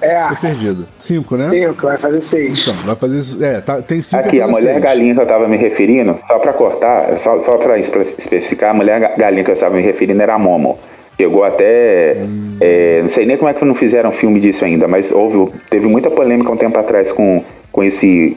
É. 0.00 0.28
Tô 0.28 0.36
perdido. 0.36 0.86
Cinco, 1.00 1.36
né? 1.36 1.50
Cinco, 1.50 1.82
vai 1.82 1.98
fazer 1.98 2.22
seis. 2.30 2.58
Então, 2.60 2.76
vai 2.84 2.94
fazer. 2.94 3.44
É, 3.44 3.60
tá, 3.60 3.82
tem 3.82 4.00
cinco. 4.00 4.22
Aqui, 4.22 4.40
a 4.40 4.46
mulher 4.46 4.74
seis. 4.74 4.82
galinha 4.82 5.14
que 5.14 5.20
eu 5.20 5.26
tava 5.26 5.48
me 5.48 5.56
referindo, 5.56 6.16
só 6.26 6.38
pra 6.38 6.52
cortar, 6.52 7.18
só, 7.18 7.42
só 7.42 7.56
pra 7.56 7.76
especificar, 7.76 8.70
a 8.70 8.74
mulher 8.74 9.16
galinha 9.16 9.42
que 9.42 9.50
eu 9.50 9.54
estava 9.54 9.74
me 9.74 9.82
referindo 9.82 10.22
era 10.22 10.34
a 10.34 10.38
Momo. 10.38 10.78
Chegou 11.18 11.44
até. 11.44 12.18
Hum. 12.20 12.56
É, 12.60 13.00
não 13.02 13.08
sei 13.08 13.26
nem 13.26 13.36
como 13.36 13.50
é 13.50 13.54
que 13.54 13.64
não 13.64 13.74
fizeram 13.74 14.12
filme 14.12 14.38
disso 14.38 14.64
ainda, 14.64 14.86
mas 14.86 15.12
houve, 15.12 15.52
teve 15.70 15.86
muita 15.88 16.10
polêmica 16.10 16.52
um 16.52 16.56
tempo 16.56 16.78
atrás 16.78 17.10
com, 17.10 17.42
com, 17.72 17.82
esse, 17.82 18.36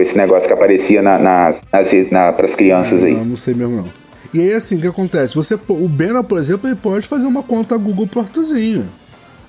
com 0.00 0.02
esse 0.02 0.16
negócio 0.16 0.48
que 0.48 0.54
aparecia 0.54 1.02
na, 1.02 1.18
na, 1.18 1.54
nas, 1.70 1.92
na, 2.10 2.32
pras 2.32 2.54
crianças 2.54 3.04
aí. 3.04 3.14
Não, 3.14 3.24
não 3.26 3.36
sei 3.36 3.52
mesmo 3.52 3.76
não. 3.76 3.88
E 4.32 4.40
aí 4.40 4.54
assim, 4.54 4.76
o 4.76 4.80
que 4.80 4.86
acontece? 4.86 5.34
Você, 5.34 5.58
o 5.68 5.88
Bena, 5.88 6.24
por 6.24 6.38
exemplo, 6.38 6.68
ele 6.68 6.76
pode 6.76 7.06
fazer 7.06 7.26
uma 7.26 7.42
conta 7.42 7.76
Google 7.76 8.06
Portozinho. 8.06 8.88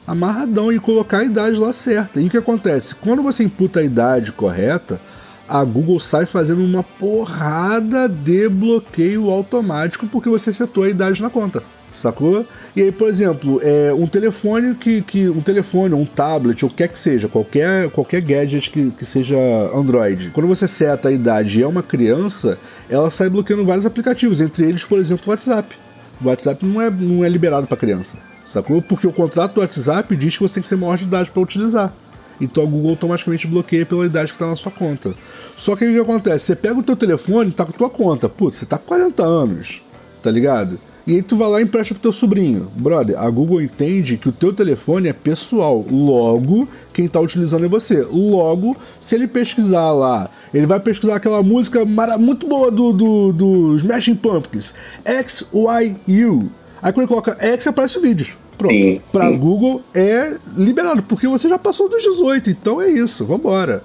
Amarradão 0.06 0.74
e 0.74 0.80
colocar 0.80 1.20
a 1.20 1.24
idade 1.24 1.58
lá 1.58 1.72
certa. 1.72 2.20
E 2.20 2.28
o 2.28 2.30
que 2.30 2.38
acontece? 2.38 2.96
Quando 2.96 3.24
você 3.24 3.44
imputa 3.44 3.80
a 3.80 3.84
idade 3.84 4.32
correta, 4.34 5.00
a 5.48 5.64
Google 5.64 6.00
sai 6.00 6.26
fazendo 6.26 6.64
uma 6.64 6.84
porrada 6.84 8.10
de 8.10 8.50
bloqueio 8.50 9.30
automático 9.30 10.08
porque 10.08 10.28
você 10.28 10.52
setou 10.52 10.84
a 10.84 10.90
idade 10.90 11.22
na 11.22 11.30
conta 11.30 11.64
sacou? 11.94 12.46
E 12.76 12.82
aí, 12.82 12.92
por 12.92 13.10
exemplo, 13.10 13.60
é, 13.64 13.94
um 13.94 14.08
telefone 14.08 14.76
que, 14.76 15.02
que. 15.02 15.30
Um 15.30 15.42
telefone, 15.42 15.94
um 15.94 16.06
tablet, 16.06 16.64
ou 16.64 16.72
quer 16.72 16.88
que 16.88 16.98
seja, 16.98 17.28
qualquer, 17.28 17.90
qualquer 17.90 18.22
gadget 18.22 18.70
que, 18.70 18.92
que 18.92 19.06
seja 19.06 19.38
Android. 19.76 20.32
Quando 20.32 20.48
você 20.48 20.68
seta 20.68 21.10
a 21.10 21.12
idade 21.12 21.60
e 21.60 21.64
é 21.64 21.68
uma 21.68 21.84
criança, 21.84 22.58
ela 22.90 23.12
sai 23.12 23.30
bloqueando 23.30 23.66
vários 23.66 23.86
aplicativos, 23.86 24.42
entre 24.42 24.66
eles, 24.66 24.84
por 24.84 25.00
exemplo, 25.00 25.24
o 25.28 25.30
WhatsApp. 25.30 25.76
O 26.22 26.28
WhatsApp 26.28 26.66
não 26.66 26.82
é, 26.82 26.90
não 26.90 27.26
é 27.26 27.30
liberado 27.30 27.68
para 27.68 27.78
criança, 27.78 28.12
sacou? 28.46 28.82
Porque 28.82 29.08
o 29.08 29.12
contrato 29.12 29.56
do 29.56 29.62
WhatsApp 29.62 30.16
diz 30.16 30.38
que 30.38 30.44
você 30.44 30.56
tem 30.56 30.64
que 30.64 30.70
ser 30.70 30.78
maior 30.78 30.98
de 30.98 31.06
idade 31.06 31.32
para 31.32 31.42
utilizar. 31.42 31.94
Então 32.40 32.64
a 32.64 32.66
Google 32.66 32.92
automaticamente 32.92 33.46
bloqueia 33.48 33.86
pela 33.86 34.06
idade 34.06 34.32
que 34.32 34.36
está 34.36 34.48
na 34.48 34.56
sua 34.56 34.72
conta. 34.72 35.14
Só 35.58 35.76
que 35.76 35.84
aí 35.84 35.92
o 35.92 35.94
que 35.94 36.12
acontece? 36.12 36.46
Você 36.46 36.56
pega 36.56 36.80
o 36.80 36.84
teu 36.84 36.96
telefone 36.96 37.52
tá 37.52 37.64
com 37.66 37.72
a 37.72 37.78
tua 37.78 37.90
conta. 37.90 38.28
Putz, 38.28 38.58
você 38.58 38.66
tá 38.66 38.80
com 38.80 38.86
40 38.86 39.24
anos, 39.24 39.84
tá 40.24 40.32
ligado? 40.32 40.80
E 41.06 41.16
aí 41.16 41.24
tu 41.24 41.36
vai 41.36 41.50
lá 41.50 41.60
e 41.60 41.64
empresta 41.64 41.94
pro 41.96 42.04
teu 42.04 42.12
sobrinho. 42.12 42.68
Brother, 42.76 43.20
a 43.20 43.30
Google 43.30 43.62
entende 43.62 44.18
que 44.18 44.30
o 44.30 44.32
teu 44.32 44.54
telefone 44.54 45.10
é 45.10 45.14
pessoal. 45.14 45.86
Logo, 45.90 46.68
quem 46.94 47.08
tá 47.08 47.20
utilizando 47.20 47.66
é 47.66 47.68
você. 47.68 48.04
Logo, 48.04 48.78
se 49.00 49.16
ele 49.16 49.28
pesquisar 49.28 49.92
lá, 49.92 50.30
ele 50.54 50.66
vai 50.66 50.80
pesquisar 50.80 51.16
aquela 51.16 51.42
música 51.42 51.84
muito 52.20 52.48
boa 52.48 52.70
do, 52.70 52.94
do, 52.94 53.34
do 53.34 53.76
Smashing 53.78 54.16
Pumpkins. 54.16 54.74
X, 55.04 55.44
Y, 55.54 55.96
U. 56.08 56.50
Aí 56.82 56.92
quando 56.92 57.00
ele 57.00 57.08
coloca 57.08 57.38
X, 57.40 57.66
aparece 57.68 57.98
o 57.98 58.02
vídeo. 58.02 58.36
Pronto. 58.58 58.74
Sim, 58.74 59.02
pra 59.12 59.30
sim. 59.30 59.38
Google 59.38 59.82
é 59.96 60.38
liberado, 60.56 61.02
porque 61.04 61.28
você 61.28 61.50
já 61.50 61.58
passou 61.58 61.90
dos 61.90 62.04
18, 62.04 62.52
então 62.52 62.80
é 62.80 62.90
isso, 62.90 63.26
vambora. 63.26 63.84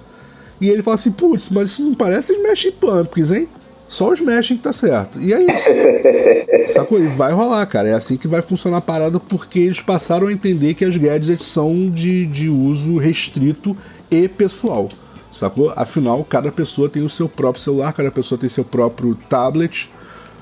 E 0.61 0.69
ele 0.69 0.83
fala 0.83 0.95
assim, 0.95 1.11
putz, 1.11 1.49
mas 1.49 1.69
isso 1.69 1.83
não 1.83 1.95
parece 1.95 2.33
Smashing 2.33 2.71
Pumpkins, 2.71 3.31
hein? 3.31 3.47
Só 3.89 4.11
os 4.11 4.19
mexem 4.19 4.57
que 4.57 4.63
tá 4.63 4.73
certo. 4.73 5.19
E 5.19 5.33
é 5.33 5.41
isso. 5.43 6.73
Sacou? 6.73 6.99
E 6.99 7.07
vai 7.07 7.31
rolar, 7.31 7.65
cara. 7.65 7.87
É 7.87 7.93
assim 7.93 8.17
que 8.17 8.27
vai 8.27 8.41
funcionar 8.41 8.77
a 8.77 8.81
parada, 8.81 9.19
porque 9.19 9.59
eles 9.59 9.79
passaram 9.79 10.27
a 10.27 10.33
entender 10.33 10.73
que 10.73 10.83
as 10.83 10.97
gadgets 10.97 11.45
são 11.45 11.89
de, 11.89 12.25
de 12.25 12.49
uso 12.49 12.97
restrito 12.97 13.75
e 14.11 14.27
pessoal. 14.27 14.89
Sacou? 15.31 15.71
Afinal, 15.75 16.23
cada 16.25 16.51
pessoa 16.51 16.89
tem 16.89 17.03
o 17.03 17.09
seu 17.09 17.29
próprio 17.29 17.63
celular, 17.63 17.93
cada 17.93 18.11
pessoa 18.11 18.37
tem 18.37 18.49
seu 18.49 18.65
próprio 18.65 19.15
tablet. 19.29 19.89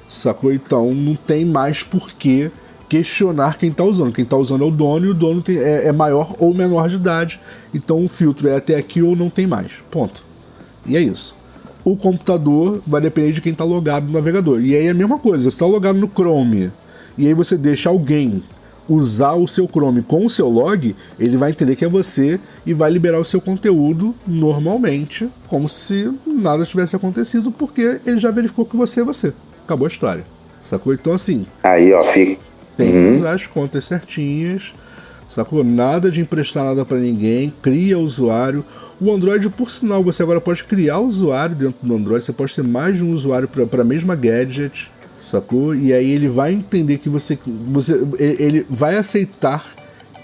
Sacou? 0.10 0.52
Então 0.52 0.94
não 0.94 1.16
tem 1.16 1.46
mais 1.46 1.84
por 1.84 2.12
que 2.14 2.50
questionar 2.90 3.58
quem 3.58 3.70
está 3.70 3.84
usando. 3.84 4.14
Quem 4.14 4.24
está 4.24 4.38
usando 4.38 4.64
é 4.64 4.68
o 4.68 4.72
dono 4.72 5.06
e 5.06 5.10
o 5.10 5.14
dono 5.14 5.42
tem, 5.42 5.58
é, 5.58 5.88
é 5.88 5.92
maior 5.92 6.36
ou 6.40 6.54
menor 6.54 6.90
de 6.90 6.96
idade. 6.96 7.40
Então 7.74 8.04
o 8.04 8.10
filtro 8.10 8.48
é 8.48 8.56
até 8.56 8.76
aqui 8.76 9.04
ou 9.04 9.16
não 9.16 9.30
tem 9.30 9.46
mais. 9.46 9.74
Ponto. 9.92 10.24
E 10.86 10.98
é 10.98 11.02
isso 11.02 11.45
o 11.86 11.96
computador 11.96 12.82
vai 12.86 13.00
depender 13.00 13.32
de 13.32 13.42
quem 13.42 13.52
está 13.52 13.64
logado 13.64 14.08
no 14.08 14.14
navegador. 14.14 14.60
E 14.60 14.76
aí 14.76 14.88
é 14.88 14.90
a 14.90 14.94
mesma 14.94 15.20
coisa, 15.20 15.44
você 15.44 15.50
está 15.50 15.68
logado 15.68 15.98
no 15.98 16.10
Chrome 16.10 16.72
e 17.18 17.28
aí 17.28 17.34
você 17.34 17.56
deixa 17.56 17.88
alguém 17.88 18.44
usar 18.90 19.34
o 19.34 19.48
seu 19.48 19.68
Chrome 19.68 20.02
com 20.02 20.26
o 20.26 20.30
seu 20.30 20.48
log, 20.48 20.96
ele 21.20 21.38
vai 21.38 21.52
entender 21.52 21.76
que 21.76 21.86
é 21.86 21.90
você 21.90 22.40
e 22.66 22.74
vai 22.74 22.92
liberar 22.92 23.20
o 23.20 23.26
seu 23.26 23.42
conteúdo 23.42 24.14
normalmente, 24.28 25.30
como 25.48 25.68
se 25.70 26.12
nada 26.26 26.66
tivesse 26.66 26.96
acontecido, 26.96 27.52
porque 27.52 28.00
ele 28.06 28.18
já 28.18 28.32
verificou 28.32 28.66
que 28.66 28.76
você 28.76 29.02
é 29.02 29.04
você. 29.04 29.34
Acabou 29.64 29.86
a 29.86 29.90
história. 29.90 30.24
Sacou? 30.70 30.94
Então 30.94 31.14
assim. 31.14 31.46
Aí, 31.64 31.94
ó, 31.94 32.04
fica. 32.04 32.40
Tem 32.78 32.88
uhum. 32.88 33.12
que 33.12 33.18
usar 33.18 33.34
as 33.34 33.44
contas 33.46 33.86
certinhas. 33.86 34.74
Sacou? 35.30 35.64
Nada 35.64 36.12
de 36.12 36.22
emprestar 36.22 36.64
nada 36.64 36.86
para 36.86 36.98
ninguém, 36.98 37.54
cria 37.62 37.98
usuário. 37.98 38.64
O 39.00 39.12
Android, 39.12 39.50
por 39.50 39.70
sinal, 39.70 40.04
você 40.04 40.24
agora 40.24 40.40
pode 40.40 40.64
criar 40.64 41.00
usuário 41.00 41.56
dentro 41.56 41.86
do 41.86 41.96
Android, 41.96 42.24
você 42.24 42.32
pode 42.32 42.56
ter 42.56 42.64
mais 42.64 42.98
de 42.98 43.04
um 43.04 43.12
usuário 43.12 43.48
para 43.48 43.82
a 43.82 43.86
mesma 43.86 44.16
gadget, 44.16 44.90
sacou? 45.20 45.76
E 45.76 45.94
aí 45.94 46.10
ele 46.10 46.30
vai 46.30 46.54
entender 46.54 46.98
que 46.98 47.10
você, 47.10 47.38
você. 47.46 48.02
Ele 48.18 48.66
vai 48.70 48.96
aceitar 48.96 49.66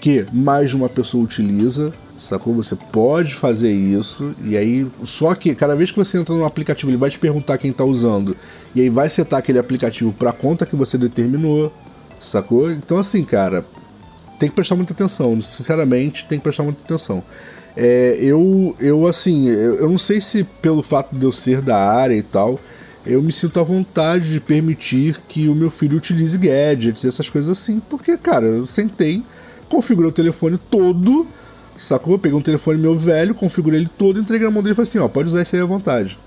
que 0.00 0.26
mais 0.32 0.70
de 0.70 0.76
uma 0.76 0.88
pessoa 0.88 1.22
utiliza, 1.22 1.92
sacou? 2.18 2.54
Você 2.54 2.74
pode 2.90 3.34
fazer 3.34 3.70
isso, 3.70 4.34
e 4.42 4.56
aí. 4.56 4.86
Só 5.04 5.34
que 5.34 5.54
cada 5.54 5.76
vez 5.76 5.90
que 5.90 5.98
você 5.98 6.16
entra 6.18 6.34
no 6.34 6.46
aplicativo, 6.46 6.90
ele 6.90 6.96
vai 6.96 7.10
te 7.10 7.18
perguntar 7.18 7.58
quem 7.58 7.70
está 7.70 7.84
usando, 7.84 8.34
e 8.74 8.80
aí 8.80 8.88
vai 8.88 9.10
setar 9.10 9.38
aquele 9.38 9.58
aplicativo 9.58 10.14
para 10.14 10.30
a 10.30 10.32
conta 10.32 10.64
que 10.64 10.74
você 10.74 10.96
determinou, 10.96 11.70
sacou? 12.22 12.70
Então, 12.70 12.96
assim, 12.96 13.22
cara, 13.22 13.64
tem 14.38 14.48
que 14.48 14.54
prestar 14.54 14.76
muita 14.76 14.94
atenção, 14.94 15.38
sinceramente, 15.42 16.26
tem 16.26 16.38
que 16.38 16.42
prestar 16.42 16.62
muita 16.62 16.80
atenção. 16.82 17.22
É, 17.76 18.18
eu, 18.20 18.76
eu, 18.78 19.06
assim, 19.06 19.48
eu, 19.48 19.76
eu 19.76 19.88
não 19.88 19.98
sei 19.98 20.20
se 20.20 20.44
pelo 20.44 20.82
fato 20.82 21.14
de 21.16 21.24
eu 21.24 21.32
ser 21.32 21.62
da 21.62 21.76
área 21.76 22.14
e 22.14 22.22
tal, 22.22 22.60
eu 23.04 23.22
me 23.22 23.32
sinto 23.32 23.58
à 23.58 23.62
vontade 23.62 24.30
de 24.30 24.40
permitir 24.40 25.16
que 25.28 25.48
o 25.48 25.54
meu 25.54 25.70
filho 25.70 25.96
utilize 25.96 26.36
gadgets, 26.36 27.04
essas 27.04 27.28
coisas 27.28 27.50
assim, 27.50 27.80
porque, 27.90 28.16
cara, 28.16 28.44
eu 28.44 28.66
sentei, 28.66 29.22
configurei 29.68 30.10
o 30.10 30.12
telefone 30.12 30.58
todo, 30.70 31.26
sacou? 31.76 32.14
Eu 32.14 32.18
peguei 32.18 32.38
um 32.38 32.42
telefone 32.42 32.78
meu 32.78 32.94
velho, 32.94 33.34
configurei 33.34 33.80
ele 33.80 33.90
todo, 33.98 34.20
entreguei 34.20 34.46
na 34.46 34.52
mão 34.52 34.62
dele 34.62 34.72
e 34.72 34.76
falei 34.76 34.88
assim: 34.88 34.98
ó, 34.98 35.08
pode 35.08 35.28
usar 35.28 35.42
isso 35.42 35.56
aí 35.56 35.62
à 35.62 35.66
vontade. 35.66 36.18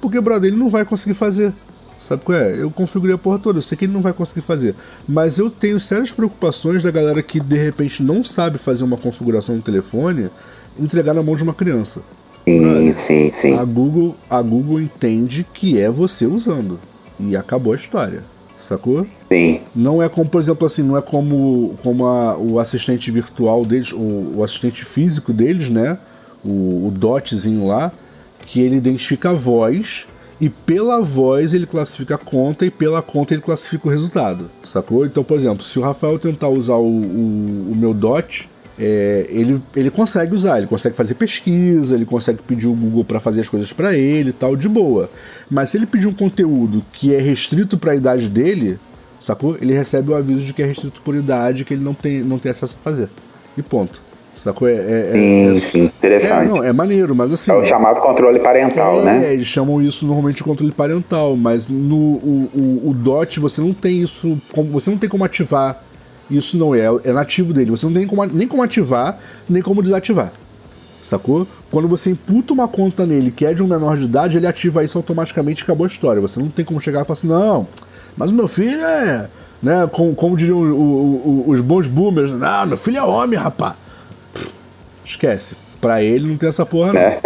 Porque, 0.00 0.20
brother, 0.20 0.50
ele 0.50 0.58
não 0.58 0.68
vai 0.68 0.84
conseguir 0.84 1.14
fazer. 1.14 1.52
Sabe 1.98 2.22
qual 2.22 2.38
é? 2.38 2.62
Eu 2.62 2.70
configurei 2.70 3.14
a 3.14 3.18
porra 3.18 3.38
toda, 3.38 3.58
eu 3.58 3.62
sei 3.62 3.76
que 3.76 3.84
ele 3.84 3.92
não 3.92 4.00
vai 4.00 4.12
conseguir 4.12 4.40
fazer. 4.40 4.74
Mas 5.08 5.38
eu 5.38 5.50
tenho 5.50 5.80
sérias 5.80 6.10
preocupações 6.10 6.82
da 6.82 6.90
galera 6.90 7.22
que 7.22 7.40
de 7.40 7.56
repente 7.56 8.02
não 8.02 8.24
sabe 8.24 8.56
fazer 8.56 8.84
uma 8.84 8.96
configuração 8.96 9.56
no 9.56 9.62
telefone 9.62 10.30
entregar 10.78 11.14
na 11.14 11.22
mão 11.22 11.36
de 11.36 11.42
uma 11.42 11.54
criança. 11.54 12.00
Sim, 12.44 12.92
sim, 12.94 13.30
sim. 13.32 13.58
A 13.58 13.64
Google, 13.64 14.16
a 14.30 14.40
Google 14.40 14.80
entende 14.80 15.46
que 15.52 15.78
é 15.78 15.90
você 15.90 16.26
usando. 16.26 16.78
E 17.20 17.36
acabou 17.36 17.72
a 17.72 17.76
história. 17.76 18.22
Sacou? 18.60 19.06
Sim. 19.28 19.60
Não 19.74 20.02
é 20.02 20.08
como, 20.08 20.28
por 20.28 20.40
exemplo, 20.40 20.66
assim, 20.66 20.82
não 20.82 20.96
é 20.96 21.02
como, 21.02 21.74
como 21.82 22.06
a, 22.06 22.36
o 22.36 22.58
assistente 22.58 23.10
virtual 23.10 23.64
deles, 23.64 23.92
o, 23.92 24.34
o, 24.36 24.42
assistente 24.42 24.84
físico 24.84 25.32
deles, 25.32 25.70
né? 25.70 25.98
O, 26.44 26.88
o 26.88 26.92
dotzinho 26.94 27.66
lá, 27.66 27.90
que 28.46 28.60
ele 28.60 28.76
identifica 28.76 29.30
a 29.30 29.34
voz 29.34 30.06
e 30.40 30.48
pela 30.48 31.00
voz 31.00 31.52
ele 31.52 31.66
classifica 31.66 32.14
a 32.14 32.18
conta 32.18 32.64
e 32.64 32.70
pela 32.70 33.02
conta 33.02 33.34
ele 33.34 33.42
classifica 33.42 33.88
o 33.88 33.90
resultado, 33.90 34.50
sacou? 34.62 35.04
Então, 35.04 35.24
por 35.24 35.36
exemplo, 35.36 35.64
se 35.64 35.78
o 35.78 35.82
Rafael 35.82 36.18
tentar 36.18 36.48
usar 36.48 36.76
o, 36.76 36.86
o, 36.86 37.72
o 37.72 37.74
meu 37.74 37.92
dot, 37.92 38.48
é, 38.78 39.26
ele, 39.28 39.60
ele 39.74 39.90
consegue 39.90 40.34
usar, 40.34 40.58
ele 40.58 40.66
consegue 40.66 40.94
fazer 40.94 41.14
pesquisa, 41.14 41.94
ele 41.94 42.04
consegue 42.04 42.40
pedir 42.42 42.68
o 42.68 42.72
Google 42.72 43.04
para 43.04 43.18
fazer 43.18 43.40
as 43.40 43.48
coisas 43.48 43.72
para 43.72 43.94
ele 43.94 44.30
e 44.30 44.32
tal, 44.32 44.54
de 44.54 44.68
boa. 44.68 45.10
Mas 45.50 45.70
se 45.70 45.76
ele 45.76 45.86
pedir 45.86 46.06
um 46.06 46.14
conteúdo 46.14 46.84
que 46.92 47.14
é 47.14 47.20
restrito 47.20 47.76
para 47.76 47.92
a 47.92 47.96
idade 47.96 48.28
dele, 48.28 48.78
sacou? 49.20 49.56
Ele 49.60 49.72
recebe 49.72 50.10
o 50.10 50.14
aviso 50.14 50.40
de 50.40 50.52
que 50.52 50.62
é 50.62 50.66
restrito 50.66 51.00
por 51.02 51.16
idade, 51.16 51.64
que 51.64 51.74
ele 51.74 51.82
não 51.82 51.94
tem, 51.94 52.20
não 52.20 52.38
tem 52.38 52.52
acesso 52.52 52.76
a 52.80 52.84
fazer. 52.84 53.08
E 53.56 53.62
ponto. 53.62 54.00
Sacou? 54.42 54.68
É, 54.68 54.74
é, 54.74 54.76
é 54.78 55.12
sim, 55.12 55.56
é, 55.56 55.60
sim, 55.60 55.84
interessante. 55.84 56.44
É, 56.44 56.48
não, 56.48 56.62
é 56.62 56.72
maneiro, 56.72 57.14
mas 57.14 57.32
assim. 57.32 57.50
É 57.50 57.54
o 57.54 57.66
chamado 57.66 58.00
controle 58.00 58.38
parental, 58.38 59.00
é, 59.00 59.04
né? 59.04 59.32
Eles 59.34 59.48
chamam 59.48 59.82
isso 59.82 60.06
normalmente 60.06 60.36
de 60.36 60.44
controle 60.44 60.70
parental, 60.70 61.36
mas 61.36 61.68
no 61.68 61.96
o, 61.96 62.50
o, 62.54 62.90
o 62.90 62.94
DOT 62.94 63.40
você 63.40 63.60
não 63.60 63.74
tem 63.74 64.00
isso. 64.00 64.40
Você 64.70 64.88
não 64.88 64.96
tem 64.96 65.10
como 65.10 65.24
ativar 65.24 65.82
isso 66.30 66.56
não 66.56 66.74
é, 66.74 66.86
é 67.04 67.12
nativo 67.12 67.52
dele. 67.52 67.70
Você 67.70 67.86
não 67.86 67.92
tem 67.92 68.06
como, 68.06 68.24
nem 68.26 68.46
como 68.46 68.62
ativar, 68.62 69.18
nem 69.48 69.62
como 69.62 69.82
desativar. 69.82 70.32
Sacou? 71.00 71.46
Quando 71.70 71.88
você 71.88 72.10
imputa 72.10 72.52
uma 72.52 72.66
conta 72.66 73.06
nele 73.06 73.30
que 73.30 73.46
é 73.46 73.54
de 73.54 73.62
um 73.62 73.66
menor 73.66 73.96
de 73.96 74.04
idade, 74.04 74.36
ele 74.36 74.46
ativa 74.46 74.82
isso 74.82 74.98
automaticamente 74.98 75.60
e 75.60 75.64
acabou 75.64 75.84
a 75.84 75.86
história. 75.86 76.20
Você 76.20 76.40
não 76.40 76.48
tem 76.48 76.64
como 76.64 76.80
chegar 76.80 77.02
e 77.02 77.04
falar 77.04 77.18
assim, 77.18 77.28
não, 77.28 77.66
mas 78.16 78.30
o 78.30 78.34
meu 78.34 78.48
filho 78.48 78.80
é. 78.80 79.30
Né, 79.60 79.88
como, 79.90 80.14
como 80.14 80.36
diriam 80.36 80.58
o, 80.58 80.62
o, 80.62 81.44
o, 81.48 81.50
os 81.50 81.60
bons 81.60 81.88
boomers, 81.88 82.30
não, 82.30 82.66
meu 82.66 82.76
filho 82.76 82.98
é 82.98 83.02
homem, 83.02 83.36
rapá. 83.36 83.74
Esquece. 85.04 85.56
Pra 85.80 86.02
ele 86.02 86.26
não 86.26 86.36
tem 86.36 86.48
essa 86.48 86.66
porra, 86.66 86.92
não. 86.92 87.00
É. 87.00 87.18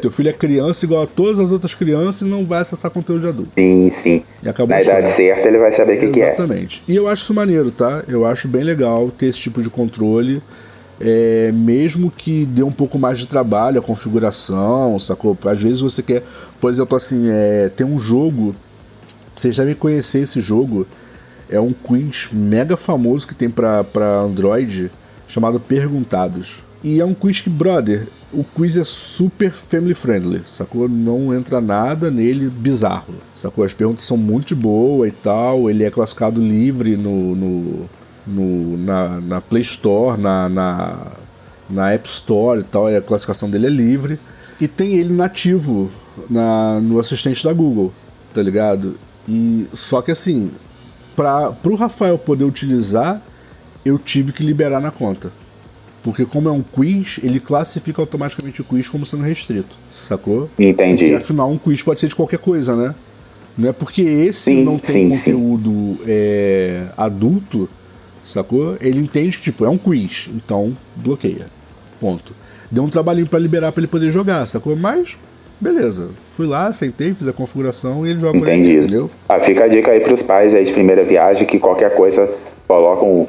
Teu 0.00 0.10
filho 0.10 0.30
é 0.30 0.32
criança 0.32 0.84
igual 0.84 1.04
a 1.04 1.06
todas 1.06 1.38
as 1.38 1.52
outras 1.52 1.74
crianças 1.74 2.22
e 2.22 2.24
não 2.24 2.44
vai 2.44 2.60
acessar 2.60 2.90
conteúdo 2.90 3.20
de 3.20 3.28
adulto. 3.28 3.52
Sim, 3.56 3.90
sim. 3.92 4.22
E 4.42 4.66
Na 4.66 4.82
idade 4.82 5.08
certa 5.08 5.46
ele 5.46 5.58
vai 5.58 5.70
saber 5.70 5.96
o 5.96 6.00
que, 6.00 6.08
que, 6.08 6.22
é. 6.22 6.28
Exatamente. 6.28 6.82
E 6.88 6.96
eu 6.96 7.06
acho 7.06 7.22
isso 7.22 7.34
maneiro, 7.34 7.70
tá? 7.70 8.02
Eu 8.08 8.26
acho 8.26 8.48
bem 8.48 8.64
legal 8.64 9.10
ter 9.10 9.26
esse 9.26 9.38
tipo 9.38 9.62
de 9.62 9.70
controle. 9.70 10.42
É, 11.00 11.52
mesmo 11.54 12.10
que 12.10 12.44
dê 12.44 12.64
um 12.64 12.72
pouco 12.72 12.98
mais 12.98 13.20
de 13.20 13.28
trabalho 13.28 13.78
a 13.78 13.82
configuração, 13.82 14.98
sacou? 14.98 15.38
Às 15.44 15.62
vezes 15.62 15.80
você 15.80 16.02
quer, 16.02 16.24
por 16.60 16.70
exemplo, 16.72 16.96
assim, 16.96 17.28
é, 17.30 17.70
tem 17.76 17.86
um 17.86 18.00
jogo, 18.00 18.52
vocês 19.36 19.56
devem 19.56 19.76
conhecer 19.76 20.18
esse 20.18 20.40
jogo, 20.40 20.84
é 21.48 21.60
um 21.60 21.72
quiz 21.72 22.28
mega 22.32 22.76
famoso 22.76 23.28
que 23.28 23.34
tem 23.34 23.48
para 23.48 23.84
Android 24.24 24.90
chamado 25.28 25.60
Perguntados. 25.60 26.56
E 26.82 27.00
é 27.00 27.04
um 27.04 27.14
quiz 27.14 27.40
que, 27.40 27.50
brother, 27.50 28.06
o 28.32 28.44
quiz 28.44 28.76
é 28.76 28.84
super 28.84 29.50
family 29.50 29.94
friendly, 29.94 30.42
sacou? 30.44 30.88
Não 30.88 31.34
entra 31.34 31.60
nada 31.60 32.10
nele 32.10 32.48
bizarro, 32.48 33.14
sacou? 33.40 33.64
As 33.64 33.74
perguntas 33.74 34.04
são 34.04 34.16
muito 34.16 34.54
boas 34.54 35.08
e 35.08 35.12
tal, 35.12 35.68
ele 35.68 35.84
é 35.84 35.90
classificado 35.90 36.40
livre 36.40 36.96
no, 36.96 37.34
no, 37.34 37.90
no 38.26 38.78
na, 38.78 39.20
na, 39.20 39.40
Play 39.40 39.62
Store, 39.62 40.20
na, 40.20 40.48
na, 40.48 41.06
na, 41.68 41.90
App 41.90 42.08
Store 42.08 42.60
e 42.60 42.64
tal, 42.64 42.86
a 42.86 43.00
classificação 43.00 43.50
dele 43.50 43.66
é 43.66 43.70
livre. 43.70 44.18
E 44.60 44.68
tem 44.68 44.98
ele 44.98 45.12
nativo 45.12 45.90
na, 46.28 46.80
no 46.80 46.98
assistente 46.98 47.42
da 47.42 47.52
Google, 47.52 47.92
tá 48.34 48.42
ligado? 48.42 48.96
E 49.28 49.66
só 49.72 50.02
que 50.02 50.10
assim, 50.10 50.50
para 51.16 51.54
o 51.64 51.74
Rafael 51.74 52.18
poder 52.18 52.44
utilizar, 52.44 53.20
eu 53.84 53.98
tive 53.98 54.32
que 54.32 54.42
liberar 54.42 54.80
na 54.80 54.90
conta. 54.90 55.32
Porque 56.08 56.24
como 56.24 56.48
é 56.48 56.52
um 56.52 56.62
quiz, 56.62 57.20
ele 57.22 57.38
classifica 57.38 58.00
automaticamente 58.00 58.62
o 58.62 58.64
quiz 58.64 58.88
como 58.88 59.04
sendo 59.04 59.24
restrito, 59.24 59.76
sacou? 60.08 60.48
Entendi. 60.58 61.04
Porque 61.04 61.16
afinal 61.16 61.50
um 61.50 61.58
quiz 61.58 61.82
pode 61.82 62.00
ser 62.00 62.06
de 62.06 62.14
qualquer 62.14 62.38
coisa, 62.38 62.74
né? 62.74 62.94
Não 63.58 63.68
é 63.68 63.72
porque 63.74 64.00
esse 64.00 64.44
sim, 64.44 64.64
não 64.64 64.78
tem 64.78 64.90
sim, 64.90 65.10
conteúdo 65.10 65.70
sim. 65.70 66.04
É, 66.06 66.84
adulto, 66.96 67.68
sacou? 68.24 68.78
Ele 68.80 69.00
entende 69.00 69.36
que 69.36 69.44
tipo, 69.44 69.66
é 69.66 69.68
um 69.68 69.76
quiz, 69.76 70.30
então 70.34 70.74
bloqueia. 70.96 71.44
Ponto. 72.00 72.32
Deu 72.70 72.84
um 72.84 72.88
trabalhinho 72.88 73.26
para 73.26 73.38
liberar 73.38 73.70
para 73.70 73.82
ele 73.82 73.88
poder 73.88 74.10
jogar, 74.10 74.46
sacou? 74.46 74.74
Mas 74.74 75.14
beleza. 75.60 76.08
Fui 76.32 76.46
lá, 76.46 76.72
sentei, 76.72 77.12
fiz 77.12 77.28
a 77.28 77.34
configuração 77.34 78.06
e 78.06 78.12
ele 78.12 78.20
joga 78.20 78.38
Entendi. 78.38 78.70
Ele, 78.70 78.84
entendeu? 78.84 79.10
Ah, 79.28 79.40
fica 79.40 79.64
a 79.64 79.68
dica 79.68 79.90
aí 79.90 80.00
pros 80.00 80.22
pais 80.22 80.54
aí 80.54 80.64
de 80.64 80.72
primeira 80.72 81.04
viagem 81.04 81.46
que 81.46 81.58
qualquer 81.58 81.94
coisa 81.94 82.30
colocam 82.66 83.28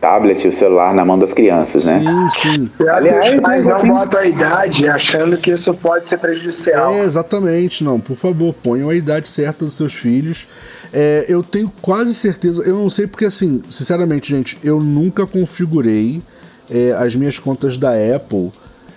tablet, 0.00 0.46
o 0.46 0.52
celular 0.52 0.94
na 0.94 1.04
mão 1.04 1.18
das 1.18 1.32
crianças, 1.32 1.84
né? 1.84 2.00
Sim, 2.00 2.30
sim. 2.30 2.70
Aliás, 2.88 3.40
mas 3.40 3.64
não 3.64 3.82
bota 3.86 4.18
a 4.18 4.26
idade 4.26 4.86
achando 4.86 5.36
que 5.38 5.50
isso 5.50 5.74
pode 5.74 6.08
ser 6.08 6.18
prejudicial. 6.18 6.94
É, 6.94 7.04
exatamente, 7.04 7.82
não. 7.82 7.98
Por 7.98 8.16
favor, 8.16 8.54
ponham 8.54 8.90
a 8.90 8.94
idade 8.94 9.28
certa 9.28 9.64
dos 9.64 9.74
seus 9.74 9.92
filhos. 9.92 10.46
É, 10.92 11.26
eu 11.28 11.42
tenho 11.42 11.70
quase 11.82 12.14
certeza, 12.14 12.62
eu 12.62 12.76
não 12.76 12.88
sei 12.88 13.06
porque 13.06 13.24
assim, 13.24 13.62
sinceramente, 13.68 14.32
gente, 14.32 14.58
eu 14.62 14.80
nunca 14.80 15.26
configurei 15.26 16.22
é, 16.70 16.92
as 16.92 17.14
minhas 17.16 17.38
contas 17.38 17.76
da 17.76 17.90
Apple. 17.90 18.50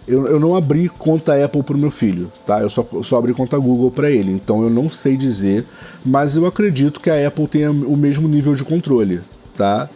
Eu, 0.07 0.27
eu 0.27 0.39
não 0.39 0.55
abri 0.55 0.89
conta 0.89 1.43
Apple 1.43 1.63
pro 1.63 1.77
meu 1.77 1.91
filho, 1.91 2.31
tá? 2.45 2.59
Eu 2.59 2.69
só, 2.69 2.85
eu 2.91 3.03
só 3.03 3.17
abri 3.17 3.33
conta 3.33 3.57
Google 3.57 3.91
para 3.91 4.09
ele, 4.09 4.31
então 4.31 4.61
eu 4.63 4.69
não 4.69 4.89
sei 4.89 5.15
dizer, 5.15 5.63
mas 6.03 6.35
eu 6.35 6.45
acredito 6.45 6.99
que 6.99 7.09
a 7.09 7.27
Apple 7.27 7.47
tenha 7.47 7.71
o 7.71 7.95
mesmo 7.95 8.27
nível 8.27 8.55
de 8.55 8.63
controle, 8.63 9.21
tá? 9.55 9.87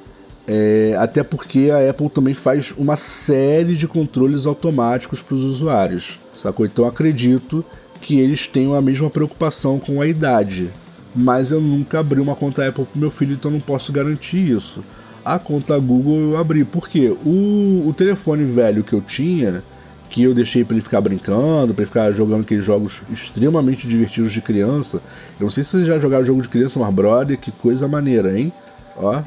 É, 0.47 0.95
até 0.99 1.23
porque 1.23 1.71
a 1.71 1.89
Apple 1.89 2.09
também 2.09 2.33
faz 2.33 2.71
uma 2.77 2.95
série 2.95 3.75
de 3.75 3.87
controles 3.87 4.45
automáticos 4.45 5.19
para 5.19 5.33
os 5.33 5.43
usuários, 5.43 6.19
sacou? 6.35 6.65
Então 6.65 6.85
acredito 6.85 7.65
que 7.99 8.19
eles 8.19 8.45
tenham 8.45 8.75
a 8.75 8.81
mesma 8.81 9.09
preocupação 9.09 9.79
com 9.79 9.99
a 10.01 10.07
idade. 10.07 10.69
Mas 11.15 11.49
eu 11.51 11.61
nunca 11.61 11.99
abri 11.99 12.19
uma 12.19 12.35
conta 12.35 12.67
Apple 12.67 12.85
para 12.85 12.99
meu 12.99 13.09
filho, 13.09 13.33
então 13.33 13.49
não 13.49 13.59
posso 13.59 13.91
garantir 13.91 14.51
isso. 14.51 14.81
A 15.23 15.39
conta 15.39 15.79
Google 15.79 16.19
eu 16.19 16.37
abri, 16.37 16.63
porque 16.63 17.09
o, 17.25 17.87
o 17.87 17.93
telefone 17.97 18.43
velho 18.43 18.83
que 18.83 18.93
eu 18.93 19.01
tinha, 19.01 19.63
que 20.09 20.21
eu 20.21 20.35
deixei 20.35 20.63
para 20.63 20.75
ele 20.75 20.83
ficar 20.83 21.01
brincando, 21.01 21.73
para 21.73 21.81
ele 21.81 21.87
ficar 21.87 22.11
jogando 22.11 22.41
aqueles 22.41 22.63
jogos 22.63 22.97
extremamente 23.09 23.87
divertidos 23.87 24.31
de 24.31 24.41
criança. 24.41 25.01
Eu 25.39 25.45
não 25.45 25.49
sei 25.49 25.63
se 25.63 25.71
vocês 25.71 25.87
já 25.87 25.97
jogaram 25.97 26.23
jogo 26.23 26.41
de 26.41 26.49
criança, 26.49 26.79
mas 26.79 26.93
brother, 26.93 27.39
que 27.39 27.51
coisa 27.51 27.87
maneira, 27.87 28.37
hein? 28.37 28.53
Ó. 28.97 29.01
Porra. 29.01 29.25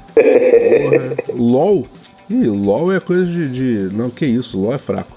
LOL. 1.34 1.86
Ih, 2.30 2.46
LOL 2.46 2.92
é 2.92 3.00
coisa 3.00 3.24
de, 3.24 3.48
de. 3.48 3.96
Não, 3.96 4.10
que 4.10 4.26
isso, 4.26 4.60
LOL 4.60 4.74
é 4.74 4.78
fraco. 4.78 5.16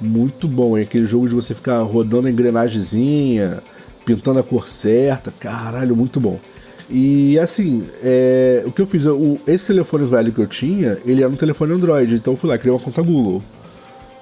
Muito 0.00 0.48
bom, 0.48 0.76
hein? 0.76 0.84
Aquele 0.84 1.06
jogo 1.06 1.28
de 1.28 1.34
você 1.34 1.54
ficar 1.54 1.78
rodando 1.82 2.26
a 2.26 2.30
engrenagemzinha, 2.30 3.62
pintando 4.04 4.40
a 4.40 4.42
cor 4.42 4.66
certa. 4.66 5.32
Caralho, 5.38 5.94
muito 5.94 6.18
bom. 6.18 6.38
E 6.90 7.38
assim, 7.38 7.86
é, 8.02 8.62
o 8.66 8.72
que 8.72 8.82
eu 8.82 8.86
fiz, 8.86 9.04
esse 9.46 9.68
telefone 9.68 10.04
velho 10.04 10.32
que 10.32 10.40
eu 10.40 10.46
tinha, 10.46 10.98
ele 11.06 11.22
era 11.22 11.32
um 11.32 11.36
telefone 11.36 11.72
Android, 11.72 12.14
então 12.14 12.34
eu 12.34 12.36
fui 12.36 12.50
lá, 12.50 12.58
criei 12.58 12.74
uma 12.74 12.80
conta 12.80 13.00
Google. 13.00 13.42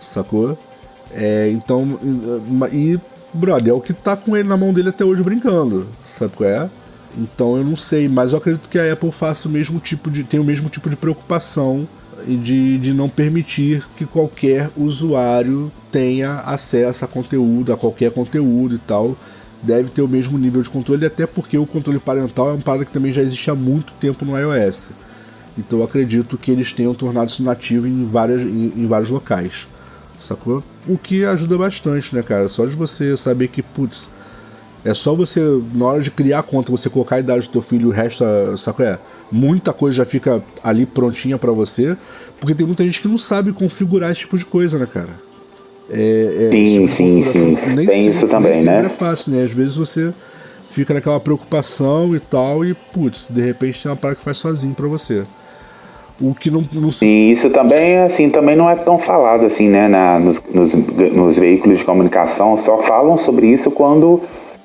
Sacou? 0.01 0.57
É, 1.13 1.51
então, 1.51 1.99
e, 2.73 2.99
brother, 3.33 3.73
é 3.73 3.77
o 3.77 3.81
que 3.81 3.93
tá 3.93 4.17
com 4.17 4.37
ele 4.37 4.49
na 4.49 4.57
mão 4.57 4.73
dele 4.73 4.91
até 4.91 5.05
hoje 5.05 5.23
brincando. 5.23 5.87
Sabe 6.19 6.33
qual 6.37 6.49
é? 6.49 6.71
Então 7.17 7.57
eu 7.57 7.65
não 7.65 7.77
sei, 7.77 8.09
mas 8.09 8.33
eu 8.33 8.39
acredito 8.39 8.69
que 8.69 8.79
a 8.79 8.93
Apple 8.93 9.11
faça 9.11 9.49
o 9.49 9.51
mesmo 9.51 9.79
tipo 9.81 10.11
de. 10.11 10.23
tem 10.25 10.39
o 10.39 10.45
mesmo 10.45 10.69
tipo 10.69 10.89
de 10.89 10.97
preocupação 10.97 11.89
de, 12.27 12.79
de 12.79 12.93
não 12.93 13.09
permitir 13.09 13.85
que 13.97 14.07
qualquer 14.07 14.71
usuário 14.77 15.71
tenha 15.91 16.41
acesso 16.41 17.05
a 17.05 17.09
conteúdo, 17.09 17.73
a 17.73 17.77
qualquer 17.77 18.11
conteúdo 18.13 18.75
e 18.75 18.79
tal. 18.79 19.17
Deve 19.63 19.91
ter 19.91 20.01
o 20.01 20.09
mesmo 20.09 20.39
nível 20.39 20.63
de 20.63 20.71
controle, 20.71 21.05
até 21.05 21.27
porque 21.27 21.59
o 21.59 21.67
controle 21.67 21.99
parental 21.99 22.49
é 22.49 22.53
uma 22.53 22.63
parada 22.63 22.85
que 22.85 22.93
também 22.93 23.13
já 23.13 23.21
existe 23.21 23.51
há 23.51 23.55
muito 23.55 23.93
tempo 23.95 24.25
no 24.25 24.39
iOS. 24.39 24.81
Então 25.59 25.81
eu 25.81 25.85
acredito 25.85 26.39
que 26.39 26.51
eles 26.51 26.73
tenham 26.73 26.95
tornado 26.95 27.29
isso 27.29 27.43
nativo 27.43 27.87
em, 27.87 28.05
várias, 28.05 28.41
em, 28.41 28.73
em 28.77 28.87
vários 28.87 29.11
locais. 29.11 29.69
Sacou? 30.19 30.63
O 30.87 30.97
que 30.97 31.25
ajuda 31.25 31.59
bastante, 31.59 32.15
né, 32.15 32.23
cara? 32.23 32.49
Só 32.49 32.65
de 32.65 32.75
você 32.75 33.17
saber 33.17 33.49
que, 33.49 33.63
putz, 33.63 34.09
é 34.85 34.95
só 34.95 35.15
você, 35.15 35.41
na 35.75 35.87
hora 35.87 36.01
de 36.01 36.11
criar 36.11 36.39
a 36.39 36.43
conta, 36.43 36.71
você 36.71 36.89
colocar 36.89 37.17
a 37.17 37.21
idade 37.21 37.47
do 37.47 37.53
teu 37.53 37.63
filho, 37.63 37.89
o 37.89 37.93
resto, 37.93 38.25
sabe 38.57 38.85
é? 38.85 38.99
Muita 39.31 39.73
coisa 39.73 39.99
já 39.99 40.05
fica 40.05 40.43
ali 40.63 40.87
prontinha 40.87 41.39
para 41.39 41.53
você, 41.53 41.97
porque 42.41 42.55
tem 42.55 42.67
muita 42.67 42.85
gente 42.85 43.03
que 43.03 43.09
não 43.09 43.19
sabe 43.19 43.53
configurar 43.53 44.11
esse 44.11 44.21
tipo 44.21 44.39
de 44.39 44.45
coisa, 44.45 44.79
né, 44.79 44.87
cara? 44.87 45.11
É, 45.91 46.49
é, 46.49 46.51
sim, 46.51 46.73
tipo 46.73 46.89
sim, 46.89 47.23
sim. 47.23 47.59
Nem 47.75 47.87
tem 47.87 47.87
sempre, 47.87 48.11
isso 48.11 48.29
também, 48.29 48.63
né? 48.63 48.87
é 48.87 48.89
fácil, 48.89 49.33
né? 49.33 49.43
Às 49.43 49.53
vezes 49.53 49.77
você 49.77 50.15
fica 50.71 50.95
naquela 50.95 51.21
preocupação 51.21 52.15
e 52.15 52.21
tal, 52.21 52.65
e 52.65 52.75
putz, 52.75 53.27
de 53.29 53.41
repente 53.41 53.83
tem 53.83 53.91
uma 53.91 53.97
parte 53.97 54.19
que 54.19 54.25
faz 54.25 54.39
sozinho 54.39 54.75
para 54.75 54.87
você. 54.87 55.25
O 56.21 56.35
que 56.35 56.51
não, 56.51 56.63
não... 56.73 56.91
Sim, 56.91 57.31
isso 57.31 57.49
também, 57.51 57.99
assim, 57.99 58.29
também 58.29 58.55
não 58.55 58.69
é 58.69 58.77
tão 58.77 58.99
falado 58.99 59.47
assim, 59.47 59.69
né? 59.69 59.89
Na, 59.89 60.19
nos, 60.19 60.43
nos, 60.53 60.75
nos 60.75 61.39
veículos 61.39 61.79
de 61.79 61.85
comunicação, 61.85 62.57
só 62.57 62.79
falam 62.79 63.17
sobre 63.17 63.47
isso 63.47 63.71
quando 63.71 64.21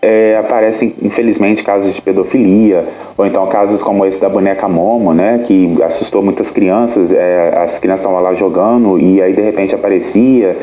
é, 0.06 0.38
aparecem, 0.38 0.94
infelizmente, 1.02 1.64
casos 1.64 1.96
de 1.96 2.02
pedofilia, 2.02 2.86
ou 3.18 3.26
então 3.26 3.48
casos 3.48 3.82
como 3.82 4.06
esse 4.06 4.22
da 4.22 4.30
boneca 4.30 4.68
Momo, 4.68 5.16
né, 5.16 5.44
que 5.44 5.82
assustou 5.82 6.22
muitas 6.22 6.52
crianças, 6.52 7.12
é, 7.12 7.58
as 7.58 7.80
crianças 7.80 8.02
estavam 8.02 8.22
lá 8.22 8.36
jogando 8.36 9.00
e 9.00 9.20
aí 9.20 9.34
de 9.34 9.42
repente 9.42 9.74
aparecia, 9.74 10.56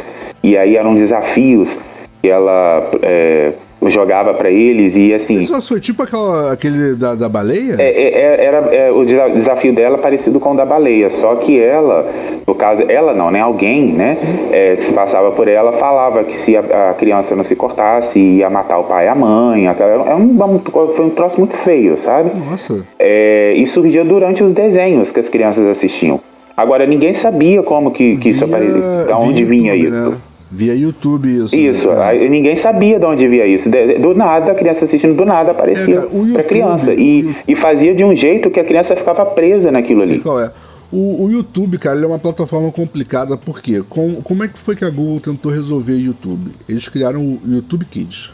e 0.44 0.56
aí 0.56 0.76
eram 0.76 0.94
desafios 0.94 1.80
que 2.20 2.28
ela 2.28 2.88
é, 3.02 3.52
jogava 3.90 4.34
para 4.34 4.50
eles 4.50 4.96
e 4.96 5.12
assim. 5.12 5.40
Isso 5.40 5.60
foi 5.62 5.80
tipo 5.80 6.02
aquela, 6.02 6.52
aquele 6.52 6.94
da, 6.94 7.14
da 7.14 7.28
baleia? 7.28 7.76
É, 7.78 7.84
é, 7.84 8.20
é 8.20 8.44
era 8.44 8.58
é, 8.74 8.90
o 8.90 9.04
desafio 9.04 9.72
dela 9.72 9.98
parecido 9.98 10.38
com 10.40 10.52
o 10.52 10.56
da 10.56 10.64
baleia, 10.64 11.10
só 11.10 11.36
que 11.36 11.60
ela, 11.60 12.06
no 12.46 12.54
caso, 12.54 12.84
ela 12.88 13.12
não, 13.12 13.30
né? 13.30 13.40
Alguém, 13.40 13.92
né? 13.92 14.16
É, 14.50 14.76
que 14.76 14.84
se 14.84 14.92
passava 14.92 15.30
por 15.32 15.48
ela 15.48 15.72
falava 15.72 16.24
que 16.24 16.36
se 16.36 16.56
a, 16.56 16.90
a, 16.90 16.94
criança 16.94 17.34
não 17.34 17.44
se 17.44 17.56
cortasse 17.56 18.18
ia 18.18 18.50
matar 18.50 18.78
o 18.78 18.84
pai 18.84 19.06
e 19.06 19.08
a 19.08 19.14
mãe. 19.14 19.68
Aquela, 19.68 20.16
um, 20.16 20.60
foi 20.90 21.06
um 21.06 21.10
troço 21.10 21.38
muito 21.38 21.56
feio, 21.56 21.96
sabe? 21.96 22.30
Nossa. 22.38 22.84
É, 22.98 23.54
e 23.56 23.66
surgia 23.66 24.04
durante 24.04 24.42
os 24.42 24.54
desenhos 24.54 25.10
que 25.10 25.20
as 25.20 25.28
crianças 25.28 25.66
assistiam. 25.66 26.20
Agora 26.56 26.86
ninguém 26.86 27.14
sabia 27.14 27.62
como 27.62 27.90
que, 27.90 28.16
que 28.18 28.28
isso 28.28 28.44
aparecia, 28.44 29.04
de 29.06 29.12
onde 29.12 29.44
vinha 29.44 29.74
YouTube, 29.74 29.96
isso. 29.96 30.10
Né? 30.10 30.16
Via 30.54 30.74
YouTube 30.74 31.34
isso. 31.34 31.56
Isso, 31.56 31.88
né? 31.88 32.28
ninguém 32.28 32.54
sabia 32.56 32.98
de 32.98 33.06
onde 33.06 33.26
via 33.26 33.46
isso. 33.46 33.70
Do 33.98 34.14
nada, 34.14 34.52
a 34.52 34.54
criança 34.54 34.84
assistindo, 34.84 35.16
do 35.16 35.24
nada 35.24 35.52
aparecia 35.52 36.00
é, 36.00 36.32
para 36.34 36.44
criança. 36.44 36.92
E, 36.92 37.34
e 37.48 37.56
fazia 37.56 37.94
de 37.94 38.04
um 38.04 38.14
jeito 38.14 38.50
que 38.50 38.60
a 38.60 38.64
criança 38.64 38.94
ficava 38.94 39.24
presa 39.24 39.72
naquilo 39.72 40.02
ali. 40.02 40.18
Qual 40.18 40.38
é? 40.38 40.50
O, 40.92 41.24
o, 41.24 41.32
YouTube, 41.32 41.78
cara, 41.78 41.96
ele 41.96 42.04
é 42.04 42.08
uma 42.08 42.18
plataforma 42.18 42.70
complicada, 42.70 43.34
porque 43.34 43.82
com, 43.88 44.16
como 44.16 44.44
é 44.44 44.48
que 44.48 44.58
foi 44.58 44.76
que 44.76 44.84
a 44.84 44.90
Google 44.90 45.20
tentou 45.20 45.50
resolver 45.50 45.94
o 45.94 46.00
YouTube? 46.00 46.50
Eles 46.68 46.86
criaram 46.86 47.22
o 47.22 47.40
YouTube 47.48 47.86
Kids. 47.86 48.30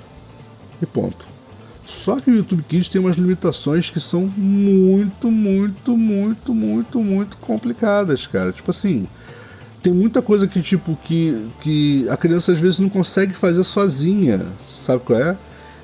E 0.83 0.87
ponto. 0.87 1.25
Só 1.87 2.19
que 2.19 2.33
o 2.33 2.35
YouTube 2.35 2.65
Kids 2.69 2.89
tem 2.89 3.01
umas 3.01 3.17
limitações 3.17 3.91
que 3.91 4.01
são 4.01 4.29
muito, 4.37 5.31
muito, 5.31 5.97
muito, 5.97 6.53
muito, 6.53 6.99
muito 6.99 7.37
complicadas, 7.37 8.27
cara. 8.27 8.51
Tipo 8.51 8.73
assim, 8.73 9.07
tem 9.83 9.93
muita 9.93 10.21
coisa 10.21 10.47
que, 10.47 10.61
tipo, 10.61 10.97
que, 11.05 11.47
que 11.63 12.09
a 12.09 12.17
criança 12.17 12.53
às 12.53 12.61
vezes 12.61 12.79
não 12.79 12.89
consegue 12.89 13.33
fazer 13.33 13.65
sozinha. 13.65 14.45
Sabe 14.85 15.03
qual 15.05 15.19
é? 15.19 15.37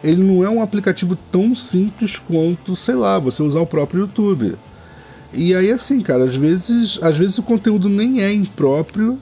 Ele 0.02 0.22
não 0.22 0.44
é 0.44 0.50
um 0.50 0.60
aplicativo 0.60 1.16
tão 1.32 1.54
simples 1.54 2.16
quanto, 2.16 2.76
sei 2.76 2.94
lá, 2.94 3.18
você 3.18 3.42
usar 3.42 3.60
o 3.60 3.66
próprio 3.66 4.02
YouTube. 4.02 4.54
E 5.32 5.54
aí 5.54 5.70
assim, 5.70 6.00
cara, 6.00 6.24
às 6.24 6.36
vezes, 6.36 6.98
às 7.02 7.16
vezes 7.16 7.38
o 7.38 7.42
conteúdo 7.42 7.88
nem 7.88 8.22
é 8.22 8.32
impróprio, 8.32 9.18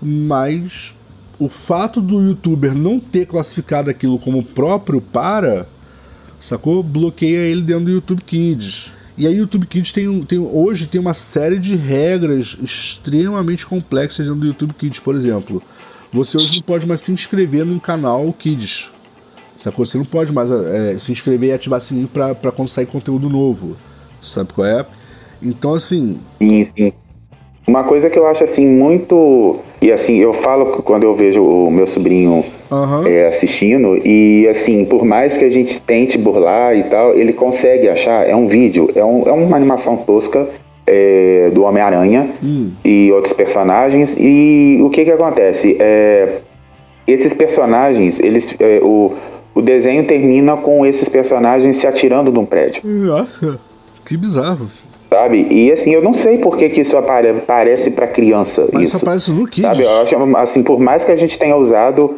mas 0.00 0.94
o 1.38 1.48
fato 1.48 2.00
do 2.00 2.20
youtuber 2.20 2.74
não 2.74 2.98
ter 2.98 3.26
classificado 3.26 3.90
aquilo 3.90 4.18
como 4.18 4.42
próprio 4.42 5.00
para, 5.00 5.66
sacou? 6.40 6.82
Bloqueia 6.82 7.38
ele 7.38 7.62
dentro 7.62 7.84
do 7.84 7.90
YouTube 7.90 8.22
Kids. 8.22 8.90
E 9.22 9.26
aí 9.28 9.34
o 9.34 9.38
YouTube 9.38 9.68
Kids 9.68 9.92
tem, 9.92 10.20
tem, 10.22 10.36
hoje 10.40 10.88
tem 10.88 11.00
uma 11.00 11.14
série 11.14 11.56
de 11.56 11.76
regras 11.76 12.58
extremamente 12.60 13.64
complexas 13.64 14.26
dentro 14.26 14.40
do 14.40 14.46
YouTube 14.48 14.74
Kids, 14.74 14.98
por 14.98 15.14
exemplo. 15.14 15.62
Você 16.12 16.36
hoje 16.36 16.56
não 16.56 16.62
pode 16.62 16.88
mais 16.88 17.02
se 17.02 17.12
inscrever 17.12 17.64
num 17.64 17.78
canal 17.78 18.32
Kids. 18.32 18.90
Sacou? 19.58 19.86
Você 19.86 19.96
não 19.96 20.04
pode 20.04 20.32
mais 20.32 20.50
é, 20.50 20.98
se 20.98 21.12
inscrever 21.12 21.50
e 21.50 21.52
ativar 21.52 21.80
sininho 21.80 22.08
para 22.08 22.50
quando 22.50 22.66
sair 22.66 22.86
conteúdo 22.86 23.30
novo. 23.30 23.76
Sabe 24.20 24.52
qual 24.52 24.66
é? 24.66 24.84
Então, 25.40 25.74
assim. 25.74 26.18
Sim, 26.40 26.66
sim. 26.76 26.92
Uma 27.64 27.84
coisa 27.84 28.10
que 28.10 28.18
eu 28.18 28.26
acho 28.26 28.42
assim 28.42 28.66
muito. 28.66 29.60
E 29.80 29.92
assim, 29.92 30.16
eu 30.16 30.32
falo 30.32 30.82
quando 30.82 31.04
eu 31.04 31.14
vejo 31.14 31.44
o 31.44 31.70
meu 31.70 31.86
sobrinho 31.86 32.44
uhum. 32.72 33.06
é, 33.06 33.26
assistindo, 33.26 33.96
e 34.04 34.48
assim, 34.48 34.84
por 34.84 35.04
mais 35.04 35.36
que 35.36 35.44
a 35.44 35.50
gente 35.50 35.80
tente 35.82 36.16
burlar 36.16 36.76
e 36.76 36.84
tal, 36.84 37.14
ele 37.14 37.32
consegue 37.32 37.88
achar. 37.88 38.26
É 38.26 38.34
um 38.34 38.48
vídeo, 38.48 38.90
é, 38.94 39.04
um, 39.04 39.28
é 39.28 39.32
uma 39.32 39.56
animação 39.56 39.96
tosca 39.96 40.48
é, 40.86 41.50
do 41.52 41.62
Homem-Aranha 41.62 42.28
hum. 42.42 42.70
e 42.84 43.12
outros 43.12 43.34
personagens. 43.34 44.16
E 44.18 44.78
o 44.82 44.90
que 44.90 45.04
que 45.04 45.10
acontece? 45.10 45.76
É, 45.78 46.38
esses 47.06 47.34
personagens, 47.34 48.18
eles. 48.20 48.54
É, 48.58 48.80
o, 48.82 49.12
o 49.54 49.60
desenho 49.60 50.04
termina 50.06 50.56
com 50.56 50.86
esses 50.86 51.10
personagens 51.10 51.76
se 51.76 51.86
atirando 51.86 52.32
de 52.32 52.38
um 52.38 52.46
prédio. 52.46 52.80
Nossa, 52.84 53.60
que 54.04 54.16
bizarro 54.16 54.70
sabe? 55.12 55.46
E 55.50 55.70
assim, 55.70 55.92
eu 55.92 56.02
não 56.02 56.14
sei 56.14 56.38
por 56.38 56.56
que, 56.56 56.70
que 56.70 56.80
isso 56.80 56.96
apare 56.96 57.34
parece 57.46 57.90
para 57.90 58.06
criança. 58.06 58.66
Mas 58.72 58.84
isso 58.84 58.96
aparece 58.96 59.30
no 59.30 59.46
Kids. 59.46 59.62
Sabe? 59.62 59.82
Eu 59.82 60.00
acho, 60.00 60.36
assim, 60.36 60.62
por 60.62 60.80
mais 60.80 61.04
que 61.04 61.12
a 61.12 61.16
gente 61.16 61.38
tenha 61.38 61.54
usado, 61.54 62.14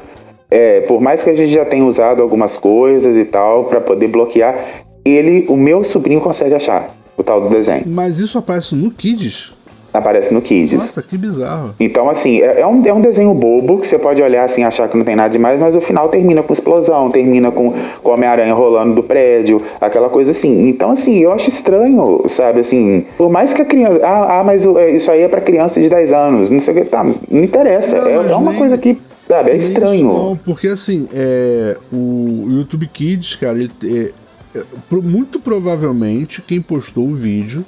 é, 0.54 0.80
por 0.82 1.00
mais 1.00 1.24
que 1.24 1.30
a 1.30 1.34
gente 1.34 1.50
já 1.50 1.64
tenha 1.64 1.84
usado 1.84 2.22
algumas 2.22 2.56
coisas 2.56 3.16
e 3.16 3.24
tal 3.24 3.64
para 3.64 3.80
poder 3.80 4.06
bloquear, 4.06 4.56
ele, 5.04 5.46
o 5.48 5.56
meu 5.56 5.82
sobrinho 5.82 6.20
consegue 6.20 6.54
achar 6.54 6.88
o 7.16 7.24
tal 7.24 7.40
do 7.40 7.48
desenho. 7.48 7.82
Mas 7.86 8.20
isso 8.20 8.38
aparece 8.38 8.74
no 8.74 8.90
Kids? 8.90 9.52
aparece 9.92 10.34
no 10.34 10.42
Kids. 10.42 10.72
Nossa, 10.72 11.02
que 11.02 11.16
bizarro. 11.16 11.70
Então, 11.78 12.10
assim, 12.10 12.40
é, 12.40 12.60
é, 12.60 12.66
um, 12.66 12.82
é 12.84 12.92
um 12.92 13.00
desenho 13.00 13.32
bobo 13.32 13.78
que 13.78 13.86
você 13.86 13.96
pode 13.98 14.20
olhar 14.20 14.44
assim 14.44 14.64
achar 14.64 14.88
que 14.88 14.96
não 14.96 15.04
tem 15.04 15.14
nada 15.14 15.28
demais, 15.28 15.60
mas 15.60 15.76
o 15.76 15.80
final 15.80 16.08
termina 16.08 16.42
com 16.42 16.52
explosão, 16.52 17.10
termina 17.10 17.52
com, 17.52 17.72
com 18.02 18.10
Homem-Aranha 18.10 18.52
rolando 18.54 18.94
do 18.94 19.02
prédio, 19.04 19.62
aquela 19.80 20.08
coisa 20.08 20.32
assim. 20.32 20.68
Então, 20.68 20.90
assim, 20.90 21.18
eu 21.18 21.32
acho 21.32 21.48
estranho, 21.48 22.24
sabe, 22.28 22.60
assim, 22.60 23.06
por 23.16 23.30
mais 23.30 23.52
que 23.52 23.62
a 23.62 23.64
criança. 23.64 24.00
Ah, 24.02 24.40
ah 24.40 24.44
mas 24.44 24.66
é, 24.66 24.90
isso 24.90 25.10
aí 25.10 25.22
é 25.22 25.28
para 25.28 25.40
criança 25.40 25.80
de 25.80 25.88
10 25.88 26.12
anos, 26.12 26.50
não 26.50 26.58
sei 26.58 26.74
o 26.74 26.76
que. 26.78 26.84
Tá, 26.86 27.04
não 27.04 27.42
interessa. 27.44 28.00
Não, 28.00 28.08
é, 28.08 28.14
é, 28.14 28.36
uma 28.36 28.50
nem... 28.50 28.58
coisa 28.58 28.76
que. 28.76 28.98
Sabe, 29.34 29.50
é 29.50 29.56
estranho. 29.56 30.06
Não, 30.06 30.36
porque 30.36 30.68
assim, 30.68 31.08
é, 31.12 31.76
o 31.92 32.46
YouTube 32.50 32.86
Kids, 32.86 33.34
cara, 33.34 33.58
ele, 33.58 33.72
é, 33.82 34.12
é, 34.56 34.64
muito 35.02 35.40
provavelmente 35.40 36.40
quem 36.40 36.62
postou 36.62 37.08
o 37.08 37.14
vídeo 37.14 37.64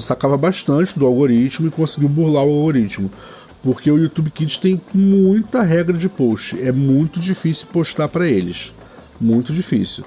sacava 0.00 0.36
bastante 0.36 0.98
do 0.98 1.06
algoritmo 1.06 1.68
e 1.68 1.70
conseguiu 1.70 2.08
burlar 2.08 2.44
o 2.44 2.50
algoritmo. 2.50 3.08
Porque 3.62 3.88
o 3.90 3.96
YouTube 3.96 4.30
Kids 4.30 4.56
tem 4.56 4.80
muita 4.92 5.62
regra 5.62 5.96
de 5.96 6.08
post. 6.08 6.60
É 6.60 6.72
muito 6.72 7.20
difícil 7.20 7.68
postar 7.72 8.08
para 8.08 8.26
eles. 8.26 8.72
Muito 9.20 9.52
difícil. 9.52 10.04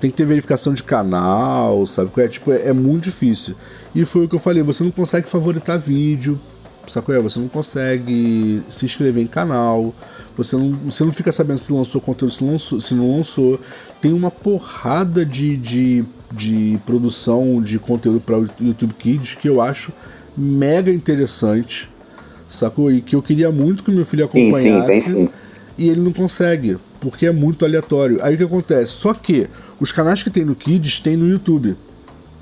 Tem 0.00 0.08
que 0.08 0.16
ter 0.16 0.24
verificação 0.24 0.72
de 0.72 0.84
canal, 0.84 1.84
sabe? 1.84 2.10
É, 2.18 2.28
tipo, 2.28 2.52
é, 2.52 2.68
é 2.68 2.72
muito 2.72 3.04
difícil. 3.04 3.56
E 3.92 4.04
foi 4.04 4.26
o 4.26 4.28
que 4.28 4.36
eu 4.36 4.40
falei, 4.40 4.62
você 4.62 4.84
não 4.84 4.92
consegue 4.92 5.28
favoritar 5.28 5.78
vídeo, 5.78 6.38
sabe? 6.92 7.12
É? 7.12 7.20
Você 7.20 7.38
não 7.38 7.48
consegue 7.48 8.62
se 8.68 8.84
inscrever 8.84 9.22
em 9.22 9.26
canal, 9.26 9.94
você 10.36 10.56
não, 10.56 10.72
você 10.72 11.04
não 11.04 11.12
fica 11.12 11.32
sabendo 11.32 11.58
se 11.58 11.72
lançou 11.72 12.00
conteúdo, 12.00 12.32
se, 12.32 12.44
lançou, 12.44 12.80
se 12.80 12.94
não 12.94 13.16
lançou. 13.16 13.60
Tem 14.00 14.12
uma 14.12 14.30
porrada 14.30 15.24
de, 15.24 15.56
de 15.56 16.04
de 16.32 16.78
produção 16.84 17.62
de 17.62 17.78
conteúdo 17.78 18.20
para 18.20 18.38
o 18.38 18.48
YouTube 18.60 18.94
Kids 18.94 19.34
que 19.34 19.48
eu 19.48 19.60
acho 19.60 19.92
mega 20.36 20.92
interessante, 20.92 21.88
sacou? 22.48 22.90
E 22.90 23.00
que 23.00 23.14
eu 23.14 23.22
queria 23.22 23.50
muito 23.50 23.82
que 23.82 23.90
meu 23.90 24.04
filho 24.04 24.24
acompanhasse. 24.24 24.92
Sim, 24.92 25.02
sim, 25.02 25.10
sim. 25.10 25.28
E 25.78 25.88
ele 25.88 26.00
não 26.00 26.12
consegue, 26.12 26.76
porque 27.00 27.26
é 27.26 27.32
muito 27.32 27.64
aleatório. 27.64 28.18
Aí 28.22 28.34
o 28.34 28.38
que 28.38 28.44
acontece? 28.44 28.92
Só 28.92 29.12
que 29.12 29.46
os 29.78 29.92
canais 29.92 30.22
que 30.22 30.30
tem 30.30 30.44
no 30.44 30.54
Kids 30.54 31.00
tem 31.00 31.16
no 31.16 31.28
YouTube. 31.28 31.76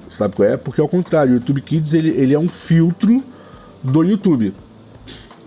Sabe 0.09 0.37
qual 0.37 0.49
é? 0.49 0.57
Porque 0.57 0.81
ao 0.81 0.89
contrário, 0.89 1.33
o 1.33 1.35
YouTube 1.37 1.61
Kids 1.61 1.93
ele, 1.93 2.11
ele 2.11 2.35
é 2.35 2.39
um 2.39 2.49
filtro 2.49 3.23
do 3.85 4.03
YouTube. 4.03 4.53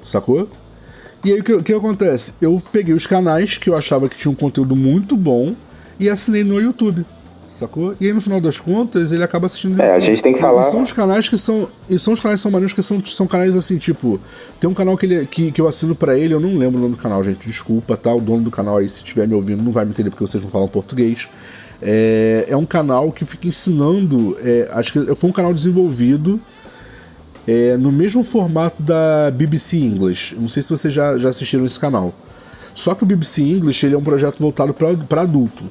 Sacou? 0.03 0.47
E 1.25 1.33
aí 1.33 1.39
o 1.41 1.43
que, 1.43 1.63
que 1.63 1.73
acontece? 1.73 2.31
Eu 2.39 2.61
peguei 2.71 2.93
os 2.93 3.05
canais 3.05 3.57
que 3.57 3.69
eu 3.69 3.75
achava 3.75 4.07
que 4.07 4.15
tinham 4.15 4.31
um 4.31 4.35
conteúdo 4.35 4.75
muito 4.75 5.17
bom 5.17 5.53
e 5.99 6.09
assinei 6.09 6.43
no 6.43 6.61
YouTube 6.61 7.05
sacou? 7.59 7.95
E 7.99 8.07
aí 8.07 8.13
no 8.13 8.21
final 8.21 8.39
das 8.39 8.57
contas 8.57 9.11
ele 9.11 9.23
acaba 9.23 9.47
assistindo. 9.47 9.81
É, 9.81 9.91
a 9.91 9.99
gente 9.99 10.21
tem 10.21 10.33
que 10.33 10.39
falar. 10.39 10.61
E 10.61 10.65
são 10.65 10.83
os 10.83 10.91
canais 10.91 11.27
que 11.27 11.37
são. 11.37 11.67
E 11.89 11.97
são 11.97 12.13
os 12.13 12.19
canais 12.19 12.39
que 12.39 12.43
são 12.43 12.51
maneiros 12.51 12.73
que 12.73 12.83
são, 12.83 13.03
são 13.05 13.27
canais 13.27 13.55
assim, 13.55 13.77
tipo. 13.77 14.19
Tem 14.59 14.69
um 14.69 14.73
canal 14.73 14.97
que, 14.97 15.05
ele, 15.05 15.25
que, 15.25 15.51
que 15.51 15.59
eu 15.59 15.67
assino 15.67 15.95
pra 15.95 16.17
ele, 16.17 16.33
eu 16.33 16.39
não 16.39 16.57
lembro 16.57 16.77
o 16.77 16.81
nome 16.81 16.95
do 16.95 17.01
canal, 17.01 17.23
gente. 17.23 17.47
Desculpa, 17.47 17.97
tá? 17.97 18.13
O 18.13 18.21
dono 18.21 18.43
do 18.43 18.51
canal 18.51 18.77
aí, 18.77 18.87
se 18.87 18.97
estiver 18.97 19.27
me 19.27 19.33
ouvindo, 19.33 19.63
não 19.63 19.71
vai 19.71 19.85
me 19.85 19.91
entender 19.91 20.09
porque 20.09 20.25
vocês 20.25 20.43
não 20.43 20.49
falam 20.49 20.67
português. 20.67 21.27
É, 21.81 22.45
é 22.49 22.57
um 22.57 22.65
canal 22.65 23.11
que 23.11 23.25
fica 23.25 23.47
ensinando. 23.47 24.37
É, 24.41 24.69
acho 24.73 24.93
que 24.93 25.15
foi 25.15 25.29
um 25.29 25.33
canal 25.33 25.53
desenvolvido. 25.53 26.39
É, 27.47 27.77
no 27.77 27.91
mesmo 27.91 28.23
formato 28.23 28.81
da 28.83 29.31
BBC 29.31 29.77
English. 29.77 30.35
Não 30.35 30.49
sei 30.49 30.61
se 30.61 30.69
vocês 30.69 30.93
já, 30.93 31.17
já 31.17 31.29
assistiram 31.29 31.65
esse 31.65 31.79
canal. 31.79 32.13
Só 32.75 32.93
que 32.93 33.03
o 33.03 33.05
BBC 33.05 33.41
English 33.41 33.85
ele 33.85 33.95
é 33.95 33.97
um 33.97 34.03
projeto 34.03 34.39
voltado 34.39 34.73
para 34.73 35.21
adulto 35.21 35.63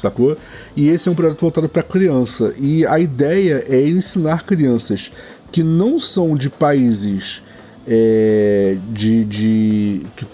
sacou? 0.00 0.36
E 0.76 0.88
esse 0.88 1.08
é 1.08 1.12
um 1.12 1.14
projeto 1.14 1.40
voltado 1.40 1.68
para 1.68 1.82
criança. 1.82 2.54
E 2.58 2.86
a 2.86 2.98
ideia 2.98 3.64
é 3.68 3.88
ensinar 3.88 4.44
crianças 4.44 5.10
que 5.50 5.62
não 5.62 5.98
são 5.98 6.36
de 6.36 6.50
países 6.50 7.42
é, 7.86 8.76
de, 8.90 9.24
de 9.24 10.02
que, 10.16 10.26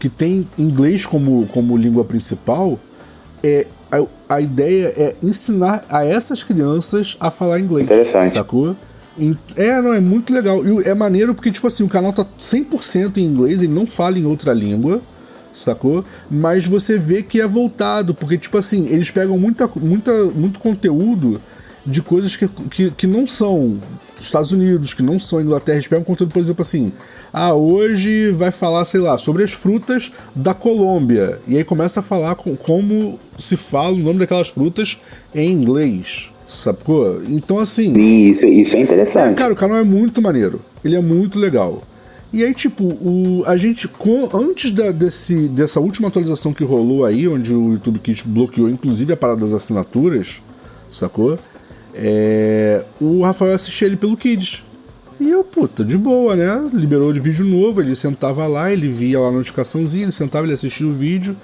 que 0.00 0.08
tem 0.08 0.46
inglês 0.58 1.06
como, 1.06 1.46
como 1.48 1.76
língua 1.76 2.04
principal. 2.04 2.78
É, 3.42 3.66
a, 3.90 4.36
a 4.36 4.40
ideia 4.40 4.92
é 4.96 5.14
ensinar 5.22 5.84
a 5.88 6.04
essas 6.04 6.42
crianças 6.42 7.16
a 7.20 7.30
falar 7.30 7.60
inglês. 7.60 7.84
Interessante. 7.84 8.36
Sacou? 8.36 8.76
É, 9.56 9.80
não, 9.80 9.92
é 9.92 10.00
muito 10.00 10.32
legal. 10.32 10.64
E 10.64 10.88
é 10.88 10.94
maneiro 10.94 11.34
porque, 11.34 11.50
tipo 11.50 11.66
assim, 11.66 11.84
o 11.84 11.88
canal 11.88 12.12
tá 12.12 12.24
100% 12.24 13.18
em 13.18 13.24
inglês, 13.24 13.62
ele 13.62 13.72
não 13.72 13.86
fala 13.86 14.18
em 14.18 14.24
outra 14.24 14.52
língua 14.52 15.00
sacou? 15.54 16.04
Mas 16.30 16.66
você 16.66 16.98
vê 16.98 17.22
que 17.22 17.40
é 17.40 17.46
voltado, 17.46 18.14
porque, 18.14 18.38
tipo 18.38 18.56
assim, 18.58 18.86
eles 18.88 19.10
pegam 19.10 19.38
muita, 19.38 19.68
muita, 19.76 20.12
muito 20.24 20.58
conteúdo 20.58 21.40
de 21.84 22.00
coisas 22.00 22.36
que, 22.36 22.48
que, 22.70 22.90
que 22.92 23.06
não 23.06 23.26
são 23.26 23.78
Estados 24.20 24.52
Unidos, 24.52 24.94
que 24.94 25.02
não 25.02 25.18
são 25.18 25.40
Inglaterra. 25.40 25.76
Eles 25.76 25.88
pegam 25.88 26.04
conteúdo, 26.04 26.32
por 26.32 26.40
exemplo, 26.40 26.62
assim, 26.62 26.92
ah, 27.32 27.54
hoje 27.54 28.30
vai 28.30 28.50
falar, 28.50 28.84
sei 28.84 29.00
lá, 29.00 29.18
sobre 29.18 29.42
as 29.42 29.52
frutas 29.52 30.12
da 30.34 30.54
Colômbia. 30.54 31.38
E 31.46 31.56
aí 31.56 31.64
começa 31.64 32.00
a 32.00 32.02
falar 32.02 32.36
com, 32.36 32.56
como 32.56 33.18
se 33.38 33.56
fala 33.56 33.94
o 33.94 33.98
nome 33.98 34.20
daquelas 34.20 34.48
frutas 34.48 35.00
em 35.34 35.50
inglês. 35.50 36.31
Sacou? 36.56 37.22
Então, 37.28 37.58
assim. 37.58 37.92
Isso, 37.92 38.44
isso 38.44 38.76
é 38.76 38.80
interessante. 38.80 39.32
É, 39.32 39.34
cara, 39.34 39.52
o 39.52 39.56
canal 39.56 39.78
é 39.78 39.84
muito 39.84 40.20
maneiro. 40.20 40.60
Ele 40.84 40.96
é 40.96 41.00
muito 41.00 41.38
legal. 41.38 41.82
E 42.32 42.42
aí, 42.42 42.54
tipo, 42.54 42.84
o, 42.84 43.42
a 43.46 43.56
gente, 43.56 43.86
com, 43.86 44.28
antes 44.34 44.70
da, 44.70 44.90
desse, 44.90 45.48
dessa 45.48 45.80
última 45.80 46.08
atualização 46.08 46.52
que 46.52 46.64
rolou 46.64 47.04
aí, 47.04 47.28
onde 47.28 47.52
o 47.54 47.72
YouTube 47.72 47.98
Kit 47.98 48.26
bloqueou 48.26 48.70
inclusive 48.70 49.12
a 49.12 49.16
parada 49.16 49.40
das 49.40 49.52
assinaturas, 49.52 50.40
sacou? 50.90 51.38
É, 51.94 52.82
o 52.98 53.22
Rafael 53.22 53.54
assistia 53.54 53.86
ele 53.86 53.96
pelo 53.96 54.16
Kids. 54.16 54.62
E 55.20 55.30
eu, 55.30 55.44
puta, 55.44 55.84
de 55.84 55.98
boa, 55.98 56.34
né? 56.34 56.70
Liberou 56.72 57.12
de 57.12 57.20
vídeo 57.20 57.44
novo, 57.44 57.82
ele 57.82 57.94
sentava 57.94 58.46
lá, 58.46 58.72
ele 58.72 58.88
via 58.88 59.20
lá 59.20 59.28
a 59.28 59.32
notificaçãozinha, 59.32 60.04
ele 60.04 60.12
sentava, 60.12 60.46
ele 60.46 60.54
assistia 60.54 60.86
o 60.86 60.92
vídeo, 60.92 61.36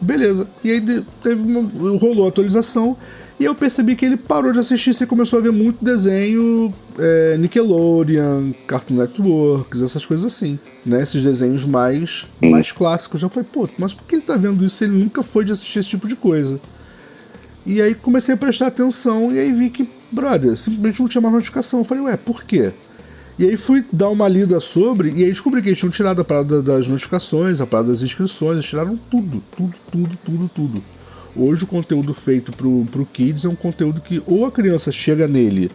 beleza. 0.00 0.48
E 0.64 0.70
aí 0.70 0.80
teve 1.22 1.42
uma, 1.42 1.98
rolou 1.98 2.24
a 2.24 2.28
atualização 2.28 2.96
E 3.40 3.44
eu 3.46 3.54
percebi 3.54 3.96
que 3.96 4.04
ele 4.04 4.18
parou 4.18 4.52
de 4.52 4.58
assistir 4.58 4.94
e 5.02 5.06
começou 5.06 5.38
a 5.38 5.42
ver 5.42 5.50
muito 5.50 5.82
desenho 5.82 6.74
é, 6.98 7.38
Nickelodeon, 7.38 8.52
Cartoon 8.66 8.96
Networks, 8.96 9.80
essas 9.80 10.04
coisas 10.04 10.26
assim. 10.26 10.58
Né? 10.84 11.02
Esses 11.02 11.22
desenhos 11.22 11.64
mais, 11.64 12.26
mais 12.38 12.70
clássicos. 12.70 13.22
Eu 13.22 13.30
falei, 13.30 13.48
pô, 13.50 13.66
mas 13.78 13.94
por 13.94 14.06
que 14.06 14.16
ele 14.16 14.22
tá 14.22 14.36
vendo 14.36 14.62
isso 14.62 14.84
ele 14.84 14.92
nunca 14.92 15.22
foi 15.22 15.42
de 15.46 15.52
assistir 15.52 15.78
esse 15.78 15.88
tipo 15.88 16.06
de 16.06 16.16
coisa? 16.16 16.60
E 17.64 17.80
aí 17.80 17.94
comecei 17.94 18.34
a 18.34 18.36
prestar 18.36 18.66
atenção 18.66 19.32
e 19.32 19.38
aí 19.38 19.50
vi 19.52 19.70
que, 19.70 19.88
brother, 20.12 20.54
simplesmente 20.54 21.00
não 21.00 21.08
tinha 21.08 21.22
mais 21.22 21.32
notificação. 21.32 21.78
Eu 21.78 21.84
falei, 21.86 22.04
ué, 22.04 22.18
por 22.18 22.44
quê? 22.44 22.72
E 23.38 23.44
aí 23.46 23.56
fui 23.56 23.82
dar 23.90 24.10
uma 24.10 24.28
lida 24.28 24.60
sobre, 24.60 25.12
e 25.12 25.24
aí 25.24 25.30
descobri 25.30 25.62
que 25.62 25.70
eles 25.70 25.78
tinham 25.78 25.90
tirado 25.90 26.20
a 26.20 26.24
parada 26.24 26.60
das 26.60 26.86
notificações, 26.86 27.62
a 27.62 27.66
parada 27.66 27.88
das 27.88 28.02
inscrições, 28.02 28.52
eles 28.52 28.66
tiraram 28.66 28.98
tudo, 29.10 29.42
tudo, 29.56 29.74
tudo, 29.90 30.18
tudo, 30.26 30.50
tudo. 30.54 30.99
Hoje 31.36 31.64
o 31.64 31.66
conteúdo 31.66 32.12
feito 32.12 32.52
pro, 32.52 32.84
pro 32.90 33.06
Kids 33.06 33.44
é 33.44 33.48
um 33.48 33.54
conteúdo 33.54 34.00
que 34.00 34.22
ou 34.26 34.46
a 34.46 34.50
criança 34.50 34.90
chega 34.90 35.28
nele 35.28 35.70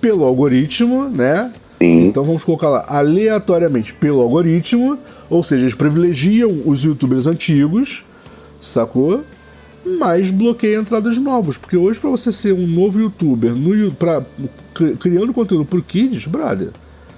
pelo 0.00 0.24
algoritmo, 0.24 1.08
né? 1.08 1.52
Sim. 1.78 2.06
Então 2.06 2.24
vamos 2.24 2.44
colocar 2.44 2.68
lá 2.68 2.84
aleatoriamente 2.88 3.92
pelo 3.92 4.20
algoritmo, 4.20 4.98
ou 5.28 5.42
seja, 5.42 5.64
eles 5.64 5.74
privilegiam 5.74 6.62
os 6.64 6.82
youtubers 6.82 7.26
antigos, 7.26 8.04
sacou? 8.60 9.22
Mas 9.98 10.30
bloqueia 10.30 10.78
entradas 10.78 11.18
novos, 11.18 11.58
porque 11.58 11.76
hoje 11.76 12.00
para 12.00 12.08
você 12.08 12.32
ser 12.32 12.54
um 12.54 12.66
novo 12.66 13.00
youtuber 13.00 13.54
no, 13.54 13.92
pra, 13.92 14.24
criando 14.98 15.34
conteúdo 15.34 15.66
pro 15.66 15.82
Kids, 15.82 16.24
brother, 16.24 16.70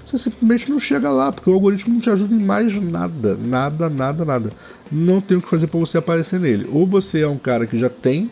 você 0.05 0.17
simplesmente 0.17 0.69
não 0.69 0.79
chega 0.79 1.09
lá, 1.09 1.31
porque 1.31 1.49
o 1.49 1.53
algoritmo 1.53 1.93
não 1.93 2.01
te 2.01 2.09
ajuda 2.09 2.33
em 2.33 2.39
mais 2.39 2.73
nada, 2.81 3.37
nada, 3.41 3.89
nada, 3.89 4.25
nada 4.25 4.51
não 4.91 5.21
tem 5.21 5.37
o 5.37 5.41
que 5.41 5.49
fazer 5.49 5.67
para 5.67 5.79
você 5.79 5.97
aparecer 5.97 6.39
nele. 6.39 6.67
Ou 6.71 6.85
você 6.85 7.21
é 7.21 7.27
um 7.27 7.37
cara 7.37 7.65
que 7.65 7.77
já 7.77 7.89
tem 7.89 8.29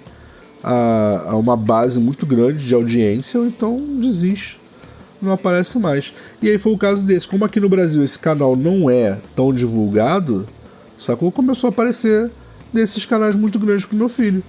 a, 0.64 1.28
a 1.30 1.36
uma 1.36 1.56
base 1.56 2.00
muito 2.00 2.26
grande 2.26 2.66
de 2.66 2.74
audiência, 2.74 3.40
ou 3.40 3.46
então 3.46 3.80
desiste, 4.00 4.60
não 5.22 5.32
aparece 5.32 5.78
mais. 5.78 6.14
E 6.42 6.50
aí 6.50 6.58
foi 6.58 6.74
o 6.74 6.78
caso 6.78 7.06
desse. 7.06 7.28
Como 7.28 7.46
aqui 7.46 7.60
no 7.60 7.70
Brasil 7.70 8.04
esse 8.04 8.18
canal 8.18 8.56
não 8.56 8.90
é 8.90 9.18
tão 9.36 9.54
divulgado, 9.54 10.48
sacou? 10.98 11.32
Começou 11.32 11.68
a 11.68 11.72
aparecer 11.72 12.30
desses 12.74 13.06
canais 13.06 13.36
muito 13.36 13.60
grandes 13.60 13.86
pro 13.86 13.98
meu 13.98 14.10
filho. 14.10 14.44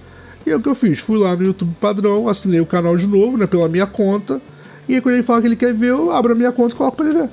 E 0.45 0.49
aí 0.49 0.55
o 0.55 0.61
que 0.61 0.69
eu 0.69 0.75
fiz? 0.75 0.99
Fui 0.99 1.17
lá 1.17 1.35
no 1.35 1.43
YouTube 1.43 1.75
padrão, 1.79 2.27
assinei 2.27 2.59
o 2.59 2.65
canal 2.65 2.95
de 2.95 3.05
novo, 3.05 3.37
né, 3.37 3.45
pela 3.45 3.67
minha 3.67 3.85
conta. 3.85 4.41
E 4.87 4.95
aí 4.95 5.01
quando 5.01 5.15
ele 5.15 5.23
fala 5.23 5.41
que 5.41 5.47
ele 5.47 5.55
quer 5.55 5.73
ver, 5.73 5.89
eu 5.89 6.11
abro 6.11 6.33
a 6.33 6.35
minha 6.35 6.51
conta 6.51 6.73
e 6.73 6.77
coloco 6.77 6.97
pra 6.97 7.05
ele 7.05 7.19
ver. 7.19 7.29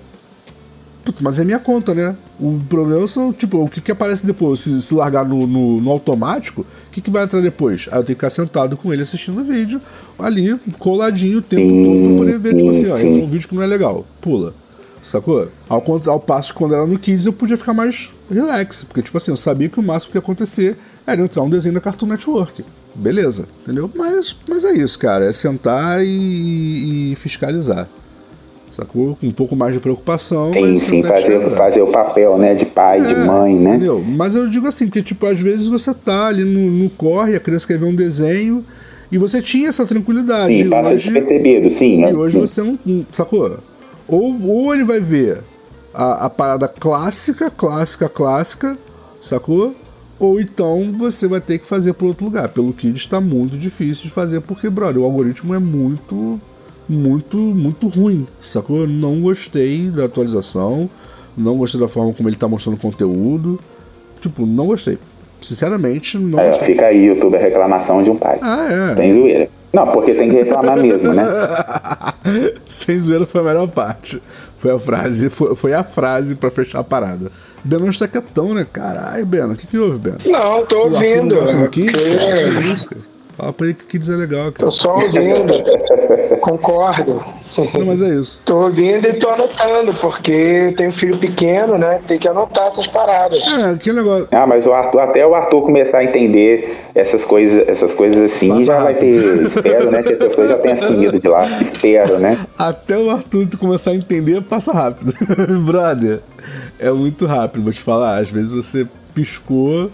Puta, 1.04 1.18
mas 1.20 1.38
é 1.38 1.44
minha 1.44 1.58
conta, 1.58 1.94
né? 1.94 2.16
O 2.40 2.58
problema 2.68 3.06
são, 3.06 3.30
tipo, 3.30 3.62
o 3.62 3.68
que, 3.68 3.80
que 3.80 3.92
aparece 3.92 4.24
depois? 4.24 4.60
Se, 4.60 4.82
se 4.82 4.94
largar 4.94 5.24
no, 5.24 5.46
no, 5.46 5.80
no 5.80 5.90
automático, 5.90 6.62
o 6.62 6.90
que, 6.90 7.02
que 7.02 7.10
vai 7.10 7.24
entrar 7.24 7.42
depois? 7.42 7.88
Aí 7.92 7.98
eu 7.98 8.04
tenho 8.04 8.16
que 8.16 8.26
ficar 8.26 8.30
sentado 8.30 8.74
com 8.74 8.90
ele 8.90 9.02
assistindo 9.02 9.38
o 9.38 9.44
vídeo, 9.44 9.80
ali, 10.18 10.58
coladinho 10.78 11.38
o 11.38 11.42
tempo 11.42 11.84
todo 11.84 12.08
pra 12.08 12.16
poder 12.16 12.38
ver, 12.38 12.56
tipo 12.56 12.70
assim, 12.70 12.88
ó, 12.88 12.96
entra 12.96 13.24
um 13.24 13.28
vídeo 13.28 13.48
que 13.48 13.54
não 13.54 13.62
é 13.62 13.66
legal, 13.66 14.04
pula. 14.22 14.54
Sacou? 15.02 15.46
Ao, 15.68 15.84
ao 16.06 16.20
passo 16.20 16.54
que 16.54 16.58
quando 16.58 16.74
era 16.74 16.86
no 16.86 16.98
Kids 16.98 17.26
eu 17.26 17.32
podia 17.34 17.58
ficar 17.58 17.74
mais 17.74 18.10
relax, 18.30 18.84
porque, 18.84 19.02
tipo 19.02 19.18
assim, 19.18 19.30
eu 19.30 19.36
sabia 19.36 19.68
que 19.68 19.78
o 19.78 19.82
máximo 19.82 20.12
que 20.12 20.16
ia 20.16 20.22
acontecer 20.22 20.74
era 21.06 21.20
entrar 21.20 21.42
um 21.42 21.50
desenho 21.50 21.74
da 21.74 21.80
Cartoon 21.82 22.06
Network. 22.06 22.64
Beleza, 22.94 23.46
entendeu? 23.62 23.90
Mas, 23.94 24.34
mas 24.48 24.64
é 24.64 24.72
isso, 24.72 24.98
cara, 24.98 25.26
é 25.26 25.32
sentar 25.32 26.02
e, 26.02 27.12
e 27.12 27.16
fiscalizar 27.16 27.86
sacou? 28.74 29.16
Com 29.20 29.26
um 29.26 29.32
pouco 29.32 29.54
mais 29.54 29.74
de 29.74 29.80
preocupação. 29.80 30.52
Sim, 30.52 30.78
sim, 30.78 31.02
fazer, 31.02 31.40
fazer 31.50 31.82
o 31.82 31.86
papel, 31.88 32.36
né, 32.36 32.54
de 32.54 32.66
pai, 32.66 33.00
é, 33.00 33.04
de 33.04 33.14
mãe, 33.14 33.54
né? 33.54 33.70
Entendeu? 33.76 34.04
Mas 34.06 34.34
eu 34.34 34.48
digo 34.48 34.66
assim, 34.66 34.86
porque, 34.86 35.02
tipo, 35.02 35.26
às 35.26 35.40
vezes 35.40 35.68
você 35.68 35.94
tá 35.94 36.26
ali 36.26 36.44
no, 36.44 36.70
no 36.70 36.90
corre, 36.90 37.36
a 37.36 37.40
criança 37.40 37.66
quer 37.66 37.78
ver 37.78 37.86
um 37.86 37.94
desenho, 37.94 38.64
e 39.10 39.18
você 39.18 39.40
tinha 39.40 39.68
essa 39.68 39.86
tranquilidade. 39.86 40.56
Sim, 40.56 40.70
passa 40.70 40.94
hoje, 40.94 41.04
despercebido, 41.04 41.70
sim. 41.70 42.04
E 42.04 42.14
hoje 42.14 42.34
sim. 42.34 42.40
você 42.40 42.62
não, 42.62 43.06
sacou? 43.12 43.58
Ou, 44.08 44.36
ou 44.48 44.74
ele 44.74 44.84
vai 44.84 45.00
ver 45.00 45.38
a, 45.92 46.26
a 46.26 46.30
parada 46.30 46.66
clássica, 46.66 47.50
clássica, 47.50 48.08
clássica, 48.08 48.76
sacou? 49.20 49.74
Ou 50.18 50.40
então 50.40 50.92
você 50.92 51.26
vai 51.26 51.40
ter 51.40 51.58
que 51.58 51.66
fazer 51.66 51.92
por 51.92 52.06
outro 52.06 52.24
lugar. 52.24 52.48
Pelo 52.48 52.72
que 52.72 52.88
está 52.88 53.20
muito 53.20 53.56
difícil 53.56 54.06
de 54.06 54.10
fazer, 54.10 54.40
porque, 54.40 54.68
brother, 54.68 55.02
o 55.02 55.04
algoritmo 55.04 55.54
é 55.54 55.58
muito 55.58 56.40
muito, 56.88 57.36
muito 57.36 57.88
ruim, 57.88 58.26
sacou? 58.42 58.82
Eu 58.82 58.86
não 58.86 59.20
gostei 59.20 59.88
da 59.88 60.04
atualização, 60.04 60.88
não 61.36 61.56
gostei 61.56 61.80
da 61.80 61.88
forma 61.88 62.12
como 62.12 62.28
ele 62.28 62.36
tá 62.36 62.48
mostrando 62.48 62.78
conteúdo. 62.78 63.58
Tipo, 64.20 64.46
não 64.46 64.66
gostei. 64.66 64.98
Sinceramente, 65.40 66.16
não 66.18 66.38
é, 66.38 66.48
gostei. 66.48 66.68
Fica 66.68 66.86
aí, 66.86 67.04
YouTube, 67.06 67.36
a 67.36 67.40
reclamação 67.40 68.02
de 68.02 68.10
um 68.10 68.16
pai. 68.16 68.38
Ah, 68.40 68.92
é. 68.92 68.94
Tem 68.94 69.12
zoeira. 69.12 69.48
Não, 69.72 69.88
porque 69.88 70.14
tem 70.14 70.30
que 70.30 70.36
reclamar 70.36 70.78
mesmo, 70.78 71.12
né? 71.12 71.24
Sem 72.86 72.98
zoeira 72.98 73.26
foi 73.26 73.40
a 73.40 73.44
melhor 73.44 73.68
parte. 73.68 74.22
Foi 74.56 74.72
a 74.72 74.78
frase, 74.78 75.28
foi, 75.28 75.54
foi 75.54 75.74
a 75.74 75.82
frase 75.82 76.36
para 76.36 76.50
fechar 76.50 76.78
a 76.78 76.84
parada. 76.84 77.30
Beno 77.64 77.88
está 77.88 78.06
quietão, 78.06 78.54
né? 78.54 78.66
Caralho, 78.70 79.26
Beno, 79.26 79.54
o 79.54 79.56
que, 79.56 79.66
que 79.66 79.78
houve, 79.78 79.98
Beno? 79.98 80.18
Não, 80.26 80.64
tô 80.66 80.84
ouvindo. 80.84 81.38
O 81.38 81.68
Kids? 81.68 81.92
Que 81.92 82.72
isso, 82.72 82.88
cara? 82.90 83.13
Fala 83.36 83.52
pra 83.52 83.66
ele 83.66 83.74
que 83.74 83.84
Kids 83.86 84.08
é 84.08 84.16
legal, 84.16 84.52
cara. 84.52 84.70
Tô 84.70 84.70
só 84.70 84.94
ouvindo. 84.94 85.52
Concordo. 86.40 87.22
Não, 87.56 87.86
mas 87.86 88.02
é 88.02 88.08
isso. 88.14 88.42
Tô 88.44 88.64
ouvindo 88.64 89.06
e 89.06 89.18
tô 89.18 89.28
anotando, 89.30 89.94
porque 90.00 90.74
tenho 90.76 90.92
filho 90.98 91.18
pequeno, 91.18 91.78
né? 91.78 92.00
Tem 92.08 92.18
que 92.18 92.28
anotar 92.28 92.72
essas 92.72 92.86
paradas. 92.88 93.40
É, 93.42 93.76
que 93.76 93.92
negócio. 93.92 94.28
Ah, 94.32 94.46
mas 94.46 94.66
o 94.66 94.72
Arthur, 94.72 95.00
até 95.00 95.26
o 95.26 95.34
Arthur 95.34 95.62
começar 95.62 95.98
a 95.98 96.04
entender 96.04 96.76
essas 96.94 97.24
coisas, 97.24 97.68
essas 97.68 97.94
coisas 97.94 98.20
assim, 98.32 98.48
Passa 98.48 98.62
já 98.64 98.78
rápido. 98.78 98.84
vai 98.84 98.94
ter. 98.94 99.42
Espero, 99.42 99.90
né? 99.90 100.02
Que 100.02 100.12
essas 100.14 100.34
coisas 100.34 100.56
já 100.56 100.62
tenham 100.62 100.76
sumido 100.76 101.20
de 101.20 101.28
lá. 101.28 101.46
Espero, 101.60 102.18
né? 102.18 102.38
Até 102.58 102.98
o 102.98 103.10
Arthur 103.10 103.46
começar 103.58 103.92
a 103.92 103.96
entender, 103.96 104.42
passa 104.42 104.72
rápido. 104.72 105.12
Brother, 105.64 106.20
é 106.80 106.90
muito 106.90 107.24
rápido, 107.26 107.62
vou 107.62 107.72
te 107.72 107.80
falar. 107.80 108.18
Às 108.18 108.30
vezes 108.30 108.52
você 108.52 108.86
piscou 109.14 109.90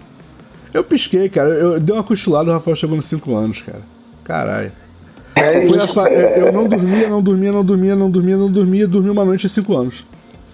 eu 0.73 0.85
pisquei, 0.85 1.29
cara. 1.29 1.51
Eu 1.51 1.81
dei 1.81 1.95
uma 1.95 2.05
cochilada, 2.05 2.51
o 2.51 2.53
Rafael 2.53 2.77
chegou 2.77 2.97
nos 2.97 3.07
5 3.07 3.35
anos, 3.35 3.63
cara. 3.63 3.81
Caralho. 4.25 4.73
É 5.35 5.87
fa... 5.89 6.09
Eu 6.09 6.53
não 6.53 6.69
dormia, 6.69 7.09
não 7.09 7.23
dormia, 7.23 7.53
não 7.53 7.65
dormia, 7.65 7.97
não 7.97 8.11
dormia, 8.11 8.37
não 8.37 8.51
dormia, 8.51 8.89
dormi 8.89 9.11
uma 9.11 9.25
noite 9.25 9.47
há 9.47 9.49
5 9.49 9.77
anos. 9.77 10.05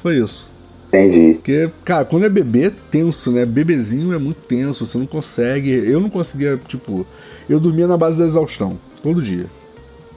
Foi 0.03 0.17
isso. 0.19 0.49
Entendi. 0.89 1.35
Porque, 1.35 1.69
cara, 1.85 2.05
quando 2.05 2.25
é 2.25 2.29
bebê, 2.29 2.67
é 2.67 2.73
tenso, 2.91 3.33
né? 3.33 3.45
Bebezinho 3.45 4.14
é 4.14 4.19
muito 4.19 4.41
tenso, 4.43 4.87
você 4.87 4.97
não 4.97 5.07
consegue. 5.07 5.71
Eu 5.71 6.01
não 6.01 6.09
conseguia, 6.09 6.59
tipo. 6.69 7.07
Eu 7.49 7.61
dormia 7.61 7.87
na 7.87 7.97
base 7.97 8.19
da 8.19 8.25
exaustão, 8.25 8.77
todo 9.03 9.23
dia. 9.23 9.47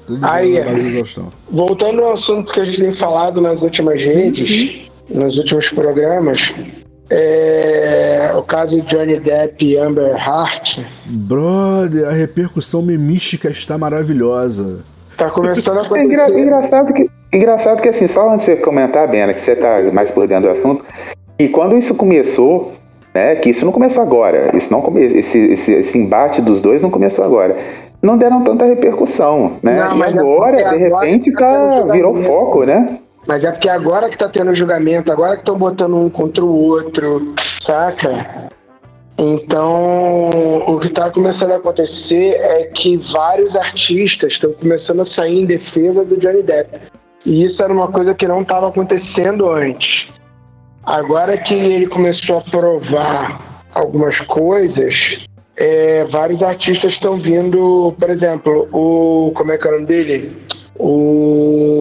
Todo 0.08 0.20
dia 0.20 0.32
Aí, 0.32 0.60
na 0.60 0.66
base 0.66 0.84
da 0.84 0.90
exaustão. 0.90 1.32
Voltando 1.52 2.02
ao 2.02 2.14
assunto 2.14 2.52
que 2.52 2.60
a 2.60 2.66
gente 2.66 2.80
tem 2.80 2.98
falado 2.98 3.40
nas 3.42 3.62
últimas 3.62 4.02
sim, 4.02 4.14
redes, 4.14 4.48
sim. 4.48 4.82
nos 5.10 5.38
últimos 5.38 5.70
programas, 5.70 6.40
é, 7.10 8.32
o 8.36 8.44
caso 8.44 8.70
de 8.72 8.82
Johnny 8.82 9.20
Depp 9.20 9.66
e 9.66 9.78
Amber 9.78 10.16
Hart. 10.16 10.80
Brother, 11.06 12.08
a 12.08 12.12
repercussão 12.12 12.82
memística 12.82 13.50
está 13.50 13.78
maravilhosa. 13.78 14.84
Tá 15.18 15.30
começando 15.30 15.80
a 15.80 15.82
acontecer. 15.82 16.00
É 16.00 16.04
engra, 16.06 16.40
engraçado 16.40 16.94
que, 16.94 17.10
engraçado 17.34 17.82
que 17.82 17.90
assim, 17.90 18.08
só 18.08 18.30
antes 18.30 18.46
de 18.46 18.54
você 18.54 18.58
comentar, 18.58 19.08
Bena, 19.08 19.34
que 19.34 19.42
você 19.42 19.56
tá 19.56 19.82
mais 19.92 20.12
por 20.12 20.28
dentro 20.28 20.50
do 20.50 20.58
assunto, 20.58 20.86
e 21.38 21.48
quando 21.48 21.76
isso 21.76 21.96
começou, 21.96 22.74
né, 23.14 23.36
que 23.36 23.50
isso 23.50 23.66
não 23.66 23.72
começou 23.72 24.04
agora, 24.04 24.56
isso 24.56 24.72
não 24.72 24.82
come, 24.82 25.02
esse, 25.02 25.52
esse, 25.52 25.74
esse 25.74 25.98
embate 25.98 26.42
dos 26.42 26.62
dois 26.62 26.82
não 26.82 26.90
começou 26.90 27.26
agora 27.26 27.56
não 28.02 28.18
deram 28.18 28.42
tanta 28.44 28.66
repercussão, 28.66 29.58
né? 29.62 29.76
Não, 29.76 29.98
e 29.98 30.04
agora, 30.04 30.62
é 30.62 30.70
de 30.70 30.78
repente, 30.78 31.32
tá, 31.34 31.84
virou 31.92 32.16
foco, 32.24 32.64
né? 32.64 32.98
Mas 33.30 33.44
é 33.44 33.52
porque 33.52 33.70
agora 33.70 34.10
que 34.10 34.18
tá 34.18 34.28
tendo 34.28 34.56
julgamento, 34.56 35.12
agora 35.12 35.36
que 35.36 35.42
estão 35.44 35.56
botando 35.56 35.96
um 35.96 36.10
contra 36.10 36.44
o 36.44 36.52
outro, 36.52 37.36
saca? 37.64 38.50
Então, 39.20 40.30
o 40.66 40.80
que 40.80 40.88
está 40.88 41.12
começando 41.12 41.52
a 41.52 41.58
acontecer 41.58 42.32
é 42.40 42.64
que 42.76 42.98
vários 43.14 43.56
artistas 43.56 44.34
estão 44.34 44.52
começando 44.54 45.04
a 45.04 45.06
sair 45.14 45.42
em 45.42 45.46
defesa 45.46 46.04
do 46.04 46.18
Johnny 46.18 46.42
Depp. 46.42 46.76
E 47.24 47.44
isso 47.44 47.64
era 47.64 47.72
uma 47.72 47.92
coisa 47.92 48.16
que 48.16 48.28
não 48.28 48.42
estava 48.42 48.70
acontecendo 48.70 49.48
antes. 49.48 50.08
Agora 50.84 51.38
que 51.38 51.54
ele 51.54 51.86
começou 51.86 52.40
a 52.40 52.42
provar 52.42 53.62
algumas 53.76 54.18
coisas, 54.22 54.96
é, 55.56 56.04
vários 56.06 56.42
artistas 56.42 56.94
estão 56.94 57.20
vindo, 57.20 57.94
por 58.00 58.10
exemplo, 58.10 58.68
o. 58.74 59.32
Como 59.36 59.52
é 59.52 59.58
que 59.60 59.68
é 59.68 59.70
o 59.70 59.74
nome 59.74 59.86
dele? 59.86 60.36
O 60.80 61.80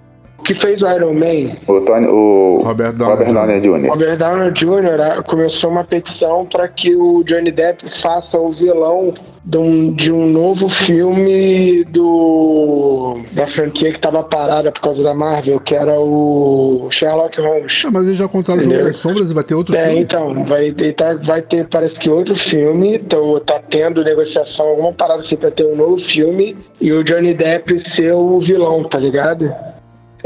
que 0.48 0.54
fez 0.60 0.80
o 0.80 0.88
Iron 0.90 1.12
Man. 1.12 1.56
O, 1.68 1.80
Tony, 1.82 2.06
o 2.06 2.62
Robert 2.64 2.94
Downey, 2.94 3.16
Robert 3.16 3.34
Downey 3.34 3.60
Jr. 3.60 3.88
Robert 3.90 4.16
Downey 4.16 4.50
Jr. 4.52 5.22
começou 5.28 5.70
uma 5.70 5.84
petição 5.84 6.46
para 6.50 6.66
que 6.68 6.96
o 6.96 7.22
Johnny 7.24 7.52
Depp 7.52 7.84
faça 8.02 8.38
o 8.38 8.52
vilão 8.52 9.12
de 9.44 9.58
um, 9.58 9.92
de 9.94 10.10
um 10.10 10.26
novo 10.30 10.68
filme 10.86 11.84
do 11.84 13.18
da 13.32 13.46
franquia 13.48 13.90
que 13.90 13.96
estava 13.96 14.22
parada 14.22 14.72
por 14.72 14.80
causa 14.80 15.02
da 15.02 15.14
Marvel, 15.14 15.60
que 15.60 15.74
era 15.74 15.98
o 15.98 16.88
Sherlock 16.92 17.38
Holmes. 17.40 17.82
Ah, 17.84 17.90
mas 17.92 18.06
eles 18.06 18.18
já 18.18 18.28
contaram 18.28 18.62
Jogo 18.62 18.78
das 18.78 18.96
Sombras 18.96 19.30
e 19.30 19.34
vai 19.34 19.44
ter 19.44 19.54
outro 19.54 19.76
é, 19.76 19.86
filme? 19.86 20.00
então, 20.02 20.44
vai, 20.46 20.72
tá, 20.92 21.14
vai 21.26 21.42
ter, 21.42 21.66
parece 21.68 21.98
que 21.98 22.08
outro 22.08 22.34
filme, 22.50 22.98
tô, 23.00 23.40
tá 23.40 23.60
tendo 23.70 24.02
negociação, 24.02 24.66
alguma 24.66 24.92
parada 24.92 25.22
assim 25.22 25.36
pra 25.36 25.50
ter 25.50 25.66
um 25.66 25.76
novo 25.76 25.98
filme 26.12 26.56
e 26.80 26.90
o 26.92 27.04
Johnny 27.04 27.34
Depp 27.34 27.82
ser 27.96 28.12
o 28.12 28.40
vilão, 28.40 28.84
tá 28.84 28.98
ligado? 28.98 29.50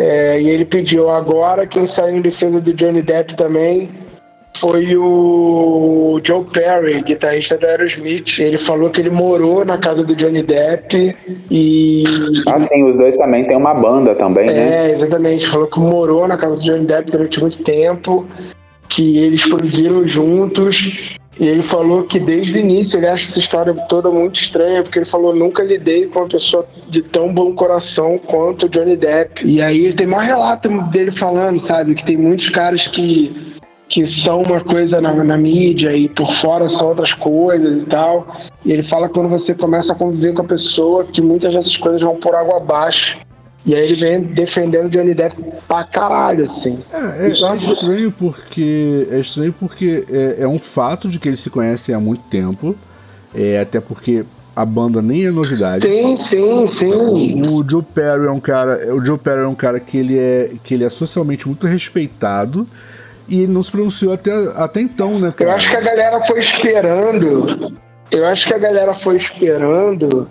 É, 0.03 0.41
e 0.41 0.51
ele 0.51 0.65
pediu 0.65 1.09
agora, 1.09 1.65
quem 1.65 1.87
saiu 1.95 2.17
em 2.17 2.23
defesa 2.23 2.61
do 2.61 2.73
Johnny 2.75 3.03
Depp 3.03 3.37
também 3.37 3.89
foi 4.61 4.97
o 4.97 6.21
Joe 6.25 6.45
Perry, 6.53 7.03
guitarrista 7.03 7.57
do 7.57 7.67
Aerosmith. 7.67 8.37
Ele 8.37 8.59
falou 8.67 8.91
que 8.91 9.01
ele 9.01 9.11
morou 9.11 9.65
na 9.65 9.79
casa 9.79 10.03
do 10.03 10.17
Johnny 10.17 10.43
Depp 10.43 11.17
e. 11.49 12.03
Ah, 12.49 12.59
sim, 12.59 12.83
os 12.83 12.97
dois 12.97 13.17
também 13.17 13.45
tem 13.45 13.57
uma 13.57 13.75
banda 13.75 14.13
também, 14.17 14.49
é, 14.49 14.53
né? 14.53 14.91
É, 14.91 14.95
exatamente. 14.97 15.49
Falou 15.49 15.69
que 15.69 15.79
morou 15.79 16.27
na 16.27 16.37
casa 16.37 16.57
do 16.57 16.63
Johnny 16.63 16.85
Depp 16.85 17.11
durante 17.13 17.41
muito 17.41 17.63
tempo, 17.63 18.27
que 18.91 19.19
eles 19.19 19.49
produziram 19.51 20.07
juntos. 20.09 20.77
E 21.41 21.47
ele 21.47 21.63
falou 21.65 22.05
que 22.05 22.21
desde 22.21 22.53
o 22.53 22.59
início 22.59 22.97
ele 22.97 23.07
acha 23.07 23.29
essa 23.31 23.39
história 23.39 23.75
toda 23.89 24.11
muito 24.11 24.39
estranha, 24.41 24.83
porque 24.83 24.99
ele 24.99 25.11
falou: 25.11 25.35
nunca 25.35 25.63
lidei 25.63 26.07
com 26.07 26.21
uma 26.21 26.29
pessoa 26.29 26.67
de 26.89 27.03
tão 27.03 27.33
bom 27.33 27.55
coração 27.55 28.19
quanto 28.19 28.67
o 28.67 28.69
Johnny 28.69 28.97
Depp. 28.97 29.47
E 29.47 29.63
aí 29.63 29.95
tem 29.95 30.07
mais 30.07 30.27
relato 30.27 30.69
dele 30.91 31.11
falando, 31.13 31.67
sabe, 31.67 31.95
que 31.95 32.05
tem 32.05 32.17
muitos 32.17 32.49
caras 32.51 32.87
que 32.89 33.53
que 33.93 34.07
são 34.23 34.41
uma 34.41 34.59
coisa 34.65 35.03
na, 35.03 35.13
na, 35.13 35.37
mídia 35.37 35.95
e 35.95 36.09
por 36.09 36.27
fora 36.41 36.67
são 36.71 36.89
outras 36.89 37.13
coisas 37.13 37.83
e 37.83 37.87
tal. 37.87 38.27
E 38.65 38.73
ele 38.73 38.85
fala 38.85 39.07
que 39.07 39.13
quando 39.13 39.29
você 39.29 39.53
começa 39.53 39.93
a 39.93 39.95
conviver 39.95 40.33
com 40.33 40.41
a 40.41 40.47
pessoa, 40.47 41.05
que 41.05 41.21
muitas 41.21 41.53
dessas 41.53 41.77
coisas 41.77 42.01
vão 42.01 42.17
por 42.17 42.35
água 42.35 42.57
abaixo. 42.57 43.19
E 43.65 43.75
aí 43.75 43.93
ele 43.93 44.01
vem 44.01 44.21
defendendo 44.23 44.91
Johnny 44.91 45.15
Depp 45.15 45.37
pra 45.69 45.85
caralho, 45.85 46.51
assim. 46.51 46.79
É, 46.93 47.27
é, 47.27 47.31
é 47.31 47.57
estranho 47.57 48.11
porque. 48.11 49.09
É 49.11 49.21
estranho 49.21 49.53
porque 49.53 50.05
é, 50.11 50.43
é, 50.43 50.49
um 50.49 50.59
fato 50.59 51.09
de 51.09 51.21
que 51.21 51.29
eles 51.29 51.41
se 51.41 51.49
conhecem 51.49 51.95
há 51.95 52.01
muito 52.01 52.23
tempo. 52.29 52.75
É, 53.35 53.61
até 53.61 53.81
porque 53.81 54.25
a 54.55 54.65
banda 54.65 55.01
nem 55.01 55.27
é 55.27 55.31
novidade. 55.31 55.87
Sim, 55.87 56.19
sim, 56.29 56.73
sim. 56.77 57.47
O 57.47 57.65
Joe 57.69 57.83
Perry 57.83 58.27
é 58.27 58.31
um 58.31 58.41
cara. 58.41 58.95
O 58.95 59.05
Joe 59.05 59.19
Perry 59.19 59.43
é 59.43 59.49
um 59.49 59.55
cara 59.55 59.79
que 59.79 59.97
ele 59.97 60.19
é, 60.19 60.51
que 60.65 60.75
ele 60.75 60.85
é 60.85 60.91
socialmente 60.91 61.47
muito 61.47 61.67
respeitado 61.67 62.67
e 63.29 63.47
não 63.47 63.63
se 63.63 63.71
pronunciou 63.71 64.13
até, 64.13 64.33
até 64.57 64.81
então, 64.81 65.21
né, 65.21 65.33
cara? 65.35 65.53
Eu 65.53 65.57
acho 65.57 65.71
que 65.71 65.77
a 65.77 65.81
galera 65.81 66.21
foi 66.27 66.45
esperando. 66.45 67.73
Eu 68.11 68.27
acho 68.27 68.47
que 68.47 68.55
a 68.55 68.59
galera 68.59 68.95
foi 69.03 69.17
esperando 69.19 70.29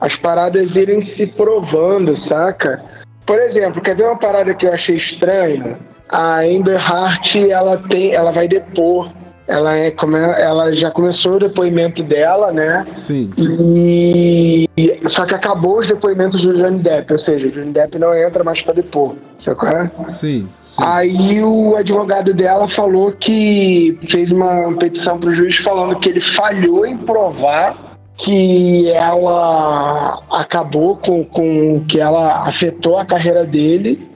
as 0.00 0.14
paradas 0.16 0.74
irem 0.74 1.04
se 1.16 1.26
provando, 1.26 2.16
saca? 2.28 2.82
Por 3.26 3.38
exemplo, 3.40 3.82
quer 3.82 3.96
ver 3.96 4.04
uma 4.04 4.18
parada 4.18 4.54
que 4.54 4.66
eu 4.66 4.72
achei 4.72 4.96
estranha? 4.96 5.78
A 6.08 6.40
Amber 6.40 6.80
Hart, 6.80 7.34
ela 7.36 7.76
tem, 7.76 8.14
ela 8.14 8.32
vai 8.32 8.48
depor 8.48 9.10
ela 9.48 9.74
é 9.74 9.90
como 9.92 10.14
é, 10.14 10.42
ela 10.42 10.70
já 10.74 10.90
começou 10.90 11.36
o 11.36 11.38
depoimento 11.38 12.02
dela, 12.02 12.52
né? 12.52 12.86
Sim. 12.94 13.30
E 13.38 14.68
só 15.16 15.24
que 15.24 15.34
acabou 15.34 15.80
os 15.80 15.88
depoimentos 15.88 16.42
do 16.42 16.54
Johnny 16.54 16.82
Depp, 16.82 17.14
ou 17.14 17.18
seja, 17.20 17.46
o 17.46 17.50
Johnny 17.50 17.72
Depp 17.72 17.98
não 17.98 18.14
entra 18.14 18.44
mais 18.44 18.60
para 18.60 18.74
depor, 18.74 19.16
sabe 19.42 19.74
é? 19.74 19.86
Sim, 20.10 20.46
sim. 20.62 20.82
Aí 20.84 21.42
o 21.42 21.74
advogado 21.76 22.34
dela 22.34 22.68
falou 22.76 23.12
que 23.12 23.98
fez 24.12 24.30
uma 24.30 24.70
petição 24.78 25.18
pro 25.18 25.34
juiz 25.34 25.56
falando 25.64 25.98
que 25.98 26.10
ele 26.10 26.20
falhou 26.36 26.84
em 26.84 26.98
provar 26.98 27.87
que 28.18 28.92
ela 29.00 30.22
acabou 30.30 30.96
com, 30.96 31.24
com 31.24 31.84
que 31.86 32.00
ela 32.00 32.48
afetou 32.48 32.98
a 32.98 33.06
carreira 33.06 33.44
dele, 33.44 34.08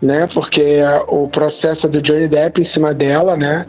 né? 0.00 0.26
Porque 0.32 0.80
o 1.08 1.28
processo 1.28 1.86
do 1.88 2.00
Johnny 2.00 2.28
Depp 2.28 2.60
em 2.60 2.66
cima 2.72 2.94
dela, 2.94 3.36
né? 3.36 3.66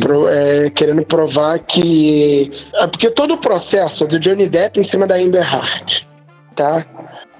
Pro, 0.00 0.28
é, 0.28 0.70
querendo 0.70 1.04
provar 1.04 1.58
que. 1.60 2.50
É 2.74 2.86
porque 2.86 3.10
todo 3.10 3.34
o 3.34 3.40
processo 3.40 4.06
do 4.06 4.18
Johnny 4.18 4.48
Depp 4.48 4.78
em 4.80 4.88
cima 4.88 5.06
da 5.06 5.16
Amber 5.16 5.42
Heard, 5.42 6.06
tá? 6.56 6.86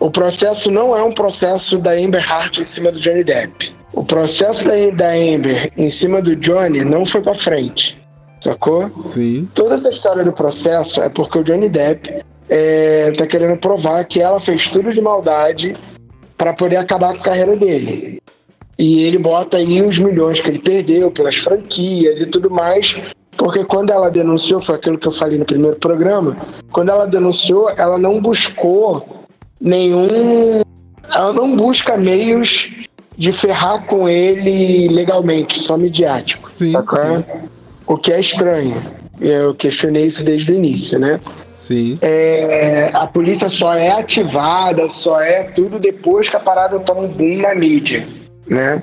O 0.00 0.10
processo 0.10 0.70
não 0.70 0.96
é 0.96 1.02
um 1.02 1.12
processo 1.12 1.78
da 1.78 1.92
Amber 1.92 2.24
Heard 2.24 2.60
em 2.60 2.74
cima 2.74 2.90
do 2.90 3.00
Johnny 3.00 3.22
Depp. 3.22 3.74
O 3.92 4.04
processo 4.04 4.64
da, 4.64 4.74
da 4.96 5.12
Amber 5.12 5.70
em 5.76 5.92
cima 5.92 6.20
do 6.22 6.34
Johnny 6.36 6.84
não 6.84 7.06
foi 7.06 7.22
para 7.22 7.38
frente, 7.44 8.01
sacou? 8.42 8.88
Sim. 8.88 9.48
Toda 9.54 9.76
essa 9.76 9.88
história 9.88 10.24
do 10.24 10.32
processo 10.32 11.00
é 11.00 11.08
porque 11.08 11.38
o 11.38 11.44
Johnny 11.44 11.68
Depp 11.68 12.24
é, 12.48 13.12
tá 13.12 13.26
querendo 13.26 13.58
provar 13.58 14.04
que 14.04 14.20
ela 14.20 14.40
fez 14.40 14.62
tudo 14.70 14.92
de 14.92 15.00
maldade 15.00 15.76
para 16.36 16.52
poder 16.52 16.76
acabar 16.76 17.14
com 17.14 17.20
a 17.20 17.24
carreira 17.24 17.56
dele. 17.56 18.20
E 18.78 19.02
ele 19.04 19.18
bota 19.18 19.58
aí 19.58 19.82
os 19.82 19.98
milhões 19.98 20.40
que 20.40 20.48
ele 20.48 20.58
perdeu 20.58 21.10
pelas 21.10 21.36
franquias 21.38 22.20
e 22.20 22.26
tudo 22.26 22.50
mais. 22.50 22.86
Porque 23.36 23.64
quando 23.64 23.90
ela 23.90 24.10
denunciou, 24.10 24.62
foi 24.64 24.74
aquilo 24.74 24.98
que 24.98 25.08
eu 25.08 25.12
falei 25.14 25.38
no 25.38 25.44
primeiro 25.44 25.76
programa, 25.76 26.36
quando 26.70 26.90
ela 26.90 27.06
denunciou, 27.06 27.70
ela 27.70 27.96
não 27.96 28.20
buscou 28.20 29.04
nenhum. 29.60 30.62
Ela 31.04 31.32
não 31.32 31.56
busca 31.56 31.96
meios 31.96 32.48
de 33.16 33.32
ferrar 33.40 33.86
com 33.86 34.08
ele 34.08 34.88
legalmente, 34.88 35.64
só 35.66 35.76
midiático. 35.76 36.50
Sim, 36.52 36.72
sim. 36.72 37.52
O 37.92 37.98
que 37.98 38.12
é 38.12 38.20
estranho. 38.20 38.82
Eu 39.20 39.54
questionei 39.54 40.06
isso 40.06 40.24
desde 40.24 40.50
o 40.50 40.54
início, 40.54 40.98
né? 40.98 41.18
Sim. 41.54 41.98
É, 42.02 42.90
a 42.92 43.06
polícia 43.06 43.48
só 43.50 43.74
é 43.74 43.90
ativada, 43.90 44.88
só 45.02 45.20
é 45.20 45.44
tudo 45.54 45.78
depois 45.78 46.28
que 46.28 46.36
a 46.36 46.40
parada 46.40 46.80
toma 46.80 47.02
um 47.02 47.08
boom 47.08 47.42
na 47.42 47.54
mídia 47.54 48.22
né? 48.46 48.82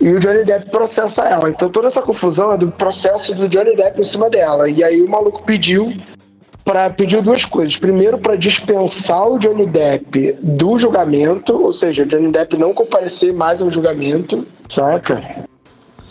E 0.00 0.08
o 0.08 0.20
Johnny 0.20 0.44
Depp 0.44 0.70
processa 0.70 1.22
ela. 1.22 1.48
Então 1.48 1.70
toda 1.70 1.88
essa 1.88 2.02
confusão 2.02 2.52
é 2.52 2.58
do 2.58 2.70
processo 2.72 3.34
do 3.34 3.48
Johnny 3.48 3.76
Depp 3.76 4.00
em 4.00 4.10
cima 4.10 4.28
dela. 4.28 4.68
E 4.68 4.82
aí 4.82 5.00
o 5.00 5.08
maluco 5.08 5.42
pediu 5.44 5.92
para 6.64 6.90
pediu 6.90 7.22
duas 7.22 7.44
coisas. 7.46 7.76
Primeiro, 7.78 8.18
para 8.18 8.36
dispensar 8.36 9.28
o 9.28 9.38
Johnny 9.38 9.66
Depp 9.66 10.38
do 10.42 10.78
julgamento, 10.78 11.54
ou 11.54 11.72
seja, 11.74 12.02
o 12.02 12.06
Johnny 12.06 12.30
Depp 12.30 12.56
não 12.56 12.74
comparecer 12.74 13.32
mais 13.32 13.60
ao 13.60 13.70
julgamento, 13.70 14.46
saca? 14.74 15.44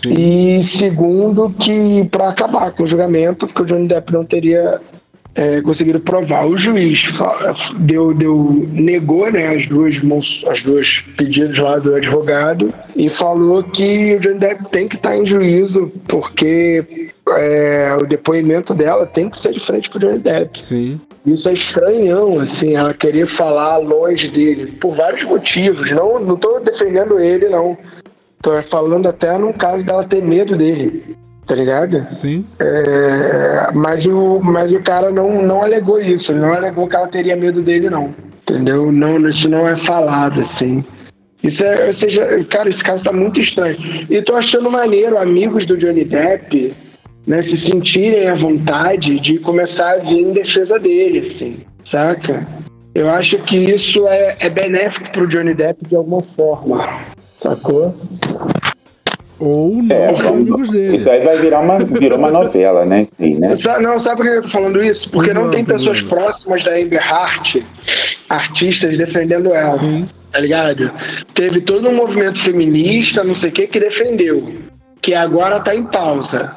Sim. 0.10 0.14
E 0.18 0.78
segundo, 0.78 1.50
que 1.52 2.06
para 2.12 2.30
acabar 2.30 2.72
com 2.72 2.84
o 2.84 2.88
julgamento, 2.88 3.48
porque 3.48 3.62
o 3.62 3.66
Johnny 3.66 3.88
Depp 3.88 4.12
não 4.12 4.26
teria 4.26 4.82
é, 5.36 5.62
conseguiram 5.62 6.00
provar. 6.00 6.46
O 6.46 6.58
juiz 6.58 7.00
deu, 7.80 8.14
deu, 8.14 8.68
negou 8.72 9.32
né, 9.32 9.56
as 9.56 9.68
duas 9.68 9.96
as 10.48 10.64
duas 10.64 10.88
pedidos 11.18 11.58
lá 11.58 11.78
do 11.78 11.96
advogado 11.96 12.74
e 12.96 13.10
falou 13.12 13.64
que 13.64 14.16
o 14.16 14.20
Johnny 14.20 14.40
Depp 14.40 14.70
tem 14.70 14.88
que 14.88 14.96
estar 14.96 15.18
em 15.18 15.26
juízo 15.26 15.92
porque 16.08 17.08
é, 17.38 17.98
o 18.02 18.06
depoimento 18.06 18.74
dela 18.74 19.06
tem 19.06 19.30
que 19.30 19.42
ser 19.42 19.54
de 19.54 19.66
frente 19.66 19.90
pro 19.90 20.00
Johnny 20.00 20.20
Depp. 20.20 20.62
Sim. 20.62 21.00
Isso 21.26 21.48
é 21.48 21.54
estranhão, 21.54 22.40
assim, 22.42 22.76
ela 22.76 22.94
querer 22.94 23.26
falar 23.38 23.78
longe 23.78 24.30
dele, 24.30 24.74
por 24.74 24.94
vários 24.94 25.24
motivos. 25.24 25.90
Não, 25.92 26.20
não 26.20 26.36
tô 26.36 26.60
defendendo 26.60 27.18
ele, 27.18 27.48
não. 27.48 27.78
Tô 28.44 28.62
falando 28.70 29.08
até 29.08 29.36
num 29.40 29.54
caso 29.54 29.84
dela 29.84 30.08
ter 30.08 30.22
medo 30.22 30.56
dele 30.56 31.16
tá 31.46 31.56
ligado? 31.56 32.06
Sim. 32.06 32.46
É, 32.60 33.72
mas, 33.74 34.06
o, 34.06 34.40
mas 34.40 34.72
o 34.72 34.82
cara 34.82 35.12
não, 35.12 35.42
não 35.42 35.62
alegou 35.62 36.00
isso, 36.00 36.32
ele 36.32 36.40
não 36.40 36.54
alegou 36.54 36.88
que 36.88 36.96
ela 36.96 37.08
teria 37.08 37.36
medo 37.36 37.62
dele, 37.62 37.90
não. 37.90 38.14
Entendeu? 38.44 38.92
Não, 38.92 39.18
isso 39.30 39.50
não 39.50 39.68
é 39.68 39.86
falado, 39.86 40.42
assim. 40.42 40.84
Isso 41.44 41.66
é, 41.66 41.88
ou 41.88 41.94
seja, 41.96 42.46
cara, 42.50 42.70
esse 42.70 42.84
caso 42.84 43.04
tá 43.04 43.12
muito 43.12 43.40
estranho. 43.40 43.78
E 44.10 44.22
tô 44.22 44.36
achando 44.36 44.72
maneiro 44.72 45.18
amigos 45.18 45.66
do 45.68 45.78
Johnny 45.78 46.06
Depp 46.06 46.74
né, 47.28 47.44
se 47.44 47.70
sentirem 47.70 48.28
à 48.30 48.36
vontade 48.36 49.20
de 49.20 49.40
começar 49.40 49.94
a 49.94 49.98
vir 49.98 50.22
em 50.22 50.34
defesa 50.34 50.78
dele, 50.78 51.34
assim, 51.36 51.58
saca? 51.90 52.48
Eu 52.96 53.10
acho 53.10 53.38
que 53.44 53.58
isso 53.58 54.08
é, 54.08 54.38
é 54.40 54.50
benéfico 54.50 55.12
pro 55.12 55.28
Johnny 55.28 55.54
Depp 55.54 55.88
de 55.88 55.96
alguma 55.96 56.22
forma, 56.36 56.78
sacou? 57.44 57.94
Ou 59.40 59.84
não 59.84 59.96
é, 59.96 60.28
amigos 60.28 60.70
dele. 60.70 60.98
Isso 60.98 61.10
aí 61.10 61.22
vai 61.24 61.36
virar 61.38 61.60
uma, 61.60 61.78
virou 61.80 62.18
uma 62.18 62.32
novela, 62.32 62.86
né? 62.86 63.06
Sim, 63.18 63.40
né? 63.40 63.58
Não, 63.82 64.02
sabe 64.04 64.18
por 64.18 64.24
que 64.24 64.30
eu 64.30 64.44
tô 64.44 64.50
falando 64.52 64.82
isso? 64.82 65.10
Porque 65.12 65.32
Exato, 65.32 65.46
não 65.46 65.54
tem 65.54 65.66
pessoas 65.66 66.02
próximas 66.04 66.64
da 66.64 66.76
Amber 66.76 67.14
Hart, 67.14 67.58
artistas, 68.30 68.98
defendendo 68.98 69.54
ela. 69.54 69.72
Sim. 69.72 70.08
Tá 70.32 70.40
ligado? 70.40 70.90
Teve 71.34 71.62
todo 71.62 71.90
um 71.90 71.96
movimento 71.96 72.42
feminista, 72.42 73.24
não 73.24 73.36
sei 73.36 73.50
o 73.50 73.52
que, 73.52 73.68
que 73.68 73.80
defendeu. 73.80 74.54
Que 75.02 75.14
agora 75.14 75.60
tá 75.60 75.76
em 75.76 75.84
pausa. 75.84 76.56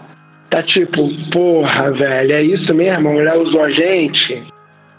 Tá 0.49 0.63
tipo, 0.63 1.09
porra, 1.33 1.91
velho, 1.91 2.33
é 2.33 2.43
isso 2.43 2.73
mesmo? 2.73 3.09
A 3.09 3.13
mulher 3.13 3.37
usou 3.37 3.65
a 3.65 3.71
gente? 3.71 4.43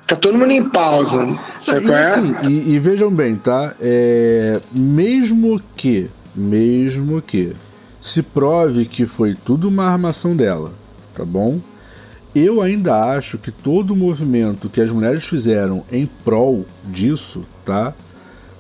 Tá 0.08 0.16
todo 0.16 0.38
mundo 0.38 0.52
em 0.52 0.70
pausa. 0.70 1.38
e, 1.68 1.92
é? 1.92 2.00
assim, 2.00 2.36
e, 2.44 2.74
e, 2.74 2.80
vejam 2.80 3.14
bem, 3.14 3.36
tá? 3.36 3.76
É, 3.82 4.62
mesmo 4.72 5.62
que, 5.76 6.10
mesmo 6.34 7.22
que 7.22 7.54
se 8.02 8.24
prove 8.24 8.86
que 8.86 9.06
foi 9.06 9.36
tudo 9.36 9.68
uma 9.68 9.84
armação 9.84 10.36
dela, 10.36 10.72
tá 11.14 11.26
bom? 11.26 11.60
Eu 12.34 12.62
ainda 12.62 13.16
acho 13.16 13.38
que 13.38 13.52
todo 13.52 13.92
o 13.92 13.96
movimento 13.96 14.70
que 14.70 14.80
as 14.80 14.92
mulheres 14.92 15.26
fizeram 15.26 15.84
em 15.92 16.06
prol 16.24 16.66
disso, 16.86 17.46
tá? 17.66 17.94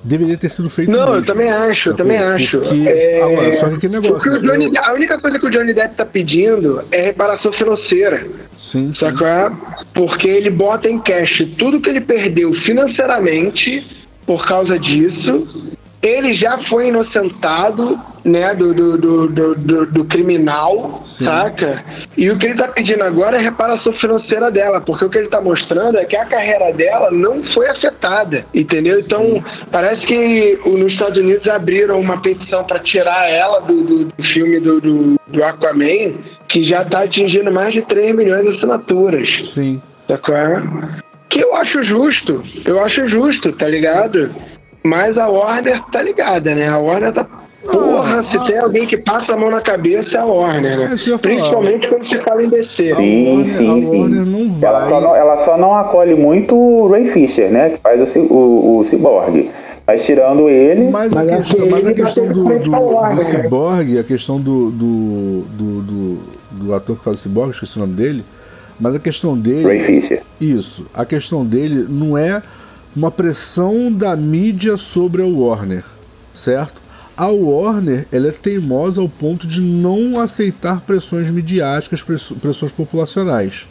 Deveria 0.08 0.38
ter 0.38 0.50
sido 0.50 0.70
feito 0.70 0.92
Não, 0.92 1.00
mesmo, 1.00 1.16
eu 1.16 1.26
também 1.26 1.50
acho, 1.50 1.90
eu 1.90 1.96
também 1.96 2.18
acho. 2.18 2.60
Porque, 2.60 2.88
é... 2.88 3.22
Agora, 3.22 3.54
só 3.54 3.70
que 3.70 3.76
aquele 3.76 4.00
negócio. 4.00 4.32
Né? 4.32 4.40
Johnny. 4.40 4.78
A 4.78 4.94
única 4.94 5.20
coisa 5.20 5.40
que 5.40 5.46
o 5.46 5.50
Johnny 5.50 5.74
Depp 5.74 5.96
tá 5.96 6.06
pedindo 6.06 6.84
é 6.92 7.02
reparação 7.02 7.52
financeira. 7.52 8.28
Sim, 8.56 8.94
sim. 8.94 9.06
É? 9.06 9.52
Porque 9.94 10.30
ele 10.30 10.50
bota 10.50 10.90
em 10.90 11.00
cash 11.00 11.48
tudo 11.58 11.80
que 11.80 11.90
ele 11.90 12.02
perdeu 12.02 12.54
financeiramente 12.54 13.86
por 14.26 14.46
causa 14.46 14.78
disso 14.78 15.77
ele 16.08 16.34
já 16.34 16.58
foi 16.68 16.88
inocentado, 16.88 18.00
né, 18.24 18.54
do, 18.54 18.74
do, 18.74 18.98
do, 18.98 19.56
do, 19.56 19.86
do 19.86 20.06
criminal, 20.06 21.02
saca? 21.06 21.84
E 22.18 22.30
o 22.30 22.38
que 22.38 22.48
ele 22.48 22.56
tá 22.56 22.68
pedindo 22.68 23.04
agora 23.04 23.38
é 23.38 23.42
reparação 23.42 23.94
financeira 23.94 24.52
dela, 24.52 24.82
porque 24.82 25.06
o 25.06 25.10
que 25.10 25.18
ele 25.18 25.30
tá 25.30 25.42
mostrando 25.42 25.98
é 25.98 26.06
que 26.06 26.18
a 26.18 26.26
carreira 26.26 26.72
dela 26.74 27.10
não 27.12 27.44
foi 27.54 27.68
afetada, 27.70 28.46
entendeu? 28.54 29.00
Então, 29.00 29.44
parece 29.72 30.06
que 30.06 30.60
nos 30.66 30.92
Estados 30.92 31.18
Unidos 31.18 31.48
abriram 31.48 32.00
uma 32.00 32.22
petição 32.22 32.64
para 32.64 32.80
tirar 32.80 33.30
ela 33.30 33.62
do, 33.62 34.12
filme 34.34 34.60
do, 34.60 34.82
do, 34.82 35.20
do, 35.28 35.44
Aquaman, 35.44 36.16
que 36.50 36.68
já 36.68 36.84
tá 36.84 37.04
atingindo 37.04 37.52
mais 37.52 37.74
de 37.74 37.82
3 37.84 38.16
milhões 38.16 38.44
de 38.44 38.58
assinaturas. 38.58 39.30
Sim. 39.54 39.82
Sacou? 40.08 40.36
Que 41.30 41.44
eu 41.44 41.56
acho 41.56 41.84
justo, 41.84 42.42
eu 42.66 42.80
acho 42.84 43.08
justo, 43.08 43.52
tá 43.52 43.68
ligado? 43.68 44.34
Mas 44.88 45.18
a 45.18 45.28
Warner 45.28 45.84
tá 45.92 46.02
ligada, 46.02 46.56
né? 46.56 46.70
A 46.70 46.78
Warner 46.78 47.14
tá. 47.14 47.28
Porra, 47.66 48.20
ah, 48.20 48.24
se 48.32 48.38
ah, 48.38 48.46
tem 48.46 48.58
alguém 48.58 48.88
que 48.88 48.96
passa 48.96 49.34
a 49.34 49.36
mão 49.36 49.52
na 49.52 49.62
cabeça 49.62 50.10
é 50.16 50.20
a 50.20 50.24
Warner, 50.24 50.78
né? 50.78 50.86
É 50.86 51.18
Principalmente 51.18 51.88
quando 51.90 52.08
se 52.08 52.18
fala 52.24 52.42
em 52.42 52.48
DC. 52.48 52.94
Sim, 52.94 53.28
Warner, 53.28 53.48
sim, 53.48 53.82
sim. 53.82 54.08
Não 54.08 54.50
vai... 54.52 54.70
ela, 54.70 54.88
só 54.88 55.02
não, 55.02 55.16
ela 55.16 55.38
só 55.40 55.58
não 55.58 55.78
acolhe 55.78 56.16
muito 56.16 56.56
o 56.56 56.88
Ray 56.90 57.10
Fisher, 57.10 57.52
né? 57.52 57.72
Que 57.72 57.78
faz 57.80 58.16
o, 58.16 58.20
o, 58.22 58.78
o 58.78 58.84
Cyborg. 58.86 59.52
Mas 59.86 60.06
tirando 60.06 60.50
ele. 60.50 60.90
Mas 60.90 61.12
a, 61.12 61.26
questão, 61.26 61.70
mas 61.70 61.86
a 61.86 61.94
questão 61.94 62.28
do, 62.28 62.44
do, 62.44 62.60
do, 62.60 63.16
do 63.16 63.22
Cyborg, 63.24 64.00
a 64.00 64.04
questão 64.04 64.40
do, 64.40 64.72
do, 64.72 65.42
do, 65.52 65.82
do, 65.82 66.20
do 66.52 66.74
ator 66.74 66.98
que 66.98 67.04
faz 67.04 67.18
o 67.18 67.20
Cyborg, 67.20 67.52
esqueci 67.52 67.76
o 67.76 67.82
nome 67.82 67.94
dele. 67.94 68.24
Mas 68.80 68.96
a 68.96 69.00
questão 69.00 69.38
dele. 69.38 69.64
Ray 69.64 69.82
Fisher. 69.82 70.22
Isso. 70.40 70.86
A 70.94 71.04
questão 71.04 71.46
dele 71.46 71.86
não 71.90 72.18
é 72.18 72.42
uma 72.98 73.12
pressão 73.12 73.94
da 73.94 74.16
mídia 74.16 74.76
sobre 74.76 75.22
a 75.22 75.26
Warner, 75.26 75.84
certo? 76.34 76.82
A 77.16 77.28
Warner 77.28 78.08
ela 78.12 78.30
é 78.30 78.32
teimosa 78.32 79.00
ao 79.00 79.08
ponto 79.08 79.46
de 79.46 79.62
não 79.62 80.20
aceitar 80.20 80.82
pressões 80.82 81.30
midiáticas, 81.30 82.02
pressões 82.42 82.72
populacionais. 82.72 83.68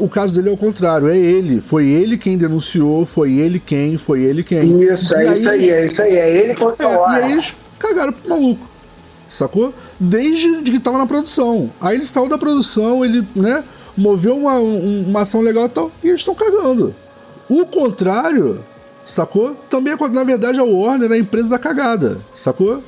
O 0.00 0.08
caso 0.08 0.36
dele 0.36 0.48
é 0.48 0.52
o 0.52 0.56
contrário, 0.56 1.08
é 1.08 1.16
ele. 1.16 1.60
Foi 1.60 1.86
ele 1.86 2.16
quem 2.16 2.38
denunciou, 2.38 3.04
foi 3.04 3.34
ele 3.34 3.60
quem, 3.60 3.98
foi 3.98 4.22
ele 4.22 4.42
quem. 4.42 4.82
Isso, 4.82 5.14
é 5.14 5.38
isso 5.38 5.50
aí, 5.50 5.70
é 5.70 5.86
isso 5.86 6.00
aí, 6.00 6.16
é 6.16 6.36
ele 6.36 6.54
contra 6.54 6.86
é, 6.86 6.94
E 6.94 7.22
aí 7.22 7.32
eles 7.32 7.54
cagaram 7.78 8.14
pro 8.14 8.30
maluco, 8.30 8.66
sacou? 9.28 9.74
Desde 10.00 10.62
que 10.62 10.80
tava 10.80 10.96
na 10.96 11.06
produção. 11.06 11.68
Aí 11.82 11.96
ele 11.96 12.06
saiu 12.06 12.30
da 12.30 12.38
produção, 12.38 13.04
ele, 13.04 13.22
né, 13.36 13.62
moveu 13.94 14.38
uma, 14.38 14.54
uma 14.54 15.20
ação 15.20 15.42
legal 15.42 15.66
e 15.66 15.68
tal, 15.68 15.92
e 16.02 16.08
eles 16.08 16.20
estão 16.20 16.34
cagando. 16.34 16.94
O 17.48 17.66
contrário, 17.66 18.58
sacou? 19.06 19.54
Também, 19.68 19.92
é 19.92 20.08
na 20.08 20.24
verdade, 20.24 20.58
a 20.58 20.64
Warner 20.64 21.10
é 21.10 21.14
a 21.14 21.18
empresa 21.18 21.50
da 21.50 21.58
cagada, 21.58 22.18
sacou? 22.34 22.82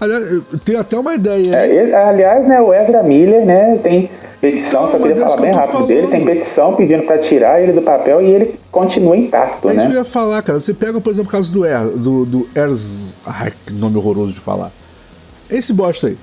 Aliás, 0.00 0.42
tem 0.64 0.76
até 0.76 0.96
uma 0.96 1.14
ideia. 1.14 1.54
É, 1.54 1.94
aliás, 2.08 2.46
né, 2.46 2.60
o 2.60 2.72
Ezra 2.72 3.02
Miller, 3.02 3.44
né, 3.44 3.76
tem 3.82 4.08
petição, 4.40 4.86
então, 4.86 4.92
só 4.92 4.98
queria 4.98 5.16
falar 5.16 5.40
bem 5.40 5.52
rápido 5.52 5.72
falando. 5.72 5.86
dele, 5.88 6.06
tem 6.06 6.24
petição 6.24 6.74
pedindo 6.76 7.02
para 7.02 7.18
tirar 7.18 7.60
ele 7.60 7.72
do 7.72 7.82
papel 7.82 8.22
e 8.22 8.30
ele 8.30 8.60
continua 8.70 9.16
intacto, 9.16 9.68
é 9.68 9.72
né? 9.72 9.78
isso 9.78 9.88
que 9.88 9.94
eu 9.94 9.98
ia 9.98 10.04
falar, 10.04 10.40
cara. 10.42 10.60
Você 10.60 10.72
pega, 10.72 11.00
por 11.00 11.10
exemplo, 11.10 11.28
o 11.28 11.32
caso 11.32 11.52
do 11.52 11.66
Er, 11.66 11.88
do, 11.88 12.24
do 12.24 12.48
Erz... 12.54 13.14
Ai, 13.26 13.52
que 13.66 13.72
nome 13.72 13.96
horroroso 13.96 14.32
de 14.32 14.40
falar. 14.40 14.70
Esse 15.50 15.72
bosta 15.72 16.06
aí. 16.06 16.16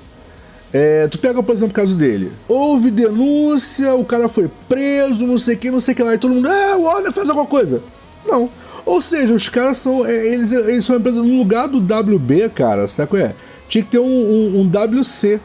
É, 0.72 1.06
tu 1.08 1.18
pega, 1.18 1.42
por 1.42 1.52
exemplo, 1.52 1.72
o 1.72 1.74
caso 1.74 1.94
dele. 1.94 2.32
Houve 2.48 2.90
denúncia, 2.90 3.94
o 3.94 4.04
cara 4.04 4.28
foi 4.28 4.50
preso, 4.68 5.26
não 5.26 5.38
sei 5.38 5.54
o 5.54 5.58
que, 5.58 5.70
não 5.70 5.80
sei 5.80 5.94
o 5.94 5.96
que 5.96 6.02
lá, 6.02 6.14
e 6.14 6.18
todo 6.18 6.34
mundo, 6.34 6.48
ah, 6.48 6.76
o 6.76 6.82
Warner 6.82 7.12
faz 7.12 7.28
alguma 7.28 7.46
coisa. 7.46 7.82
Não. 8.26 8.50
Ou 8.84 9.00
seja, 9.00 9.34
os 9.34 9.48
caras 9.48 9.78
são. 9.78 10.06
É, 10.06 10.34
eles, 10.34 10.52
eles 10.52 10.84
são 10.84 10.94
uma 10.94 11.00
empresa. 11.00 11.22
No 11.22 11.38
lugar 11.38 11.66
do 11.68 11.78
WB, 11.78 12.50
cara, 12.50 12.86
sabe 12.86 13.10
qual 13.10 13.22
é? 13.22 13.34
Tinha 13.68 13.82
que 13.82 13.90
ter 13.90 13.98
um, 13.98 14.04
um, 14.04 14.60
um 14.60 15.00
WC. 15.00 15.40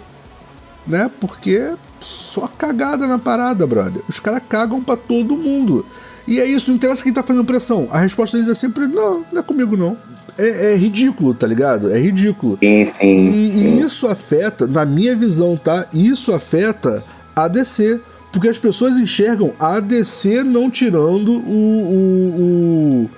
Né? 0.85 1.09
Porque 1.19 1.71
só 1.99 2.47
cagada 2.47 3.07
na 3.07 3.17
parada, 3.17 3.65
brother. 3.65 4.01
Os 4.07 4.19
caras 4.19 4.41
cagam 4.47 4.83
pra 4.83 4.95
todo 4.95 5.35
mundo. 5.35 5.85
E 6.27 6.39
é 6.39 6.45
isso, 6.45 6.69
não 6.69 6.75
interessa 6.75 7.03
quem 7.03 7.13
tá 7.13 7.23
fazendo 7.23 7.45
pressão. 7.45 7.87
A 7.91 7.99
resposta 7.99 8.37
deles 8.37 8.51
é 8.51 8.55
sempre: 8.55 8.85
não, 8.85 9.23
não 9.31 9.39
é 9.39 9.43
comigo 9.43 9.75
não 9.75 9.97
é, 10.41 10.73
é, 10.73 10.75
ridículo, 10.75 11.33
tá 11.33 11.45
ligado? 11.45 11.91
É 11.91 11.99
ridículo. 11.99 12.57
Sim, 12.57 12.85
sim, 12.85 13.29
e, 13.29 13.51
sim. 13.51 13.79
e 13.79 13.81
isso 13.81 14.07
afeta, 14.07 14.65
na 14.65 14.85
minha 14.85 15.15
visão, 15.15 15.55
tá? 15.55 15.85
Isso 15.93 16.33
afeta 16.33 17.03
a 17.35 17.47
DC. 17.47 17.99
Porque 18.31 18.47
as 18.47 18.57
pessoas 18.57 18.97
enxergam 18.97 19.51
a 19.59 19.79
DC 19.79 20.41
não 20.43 20.69
tirando 20.69 21.33
o, 21.33 21.49
o, 21.93 22.41
o 22.41 23.09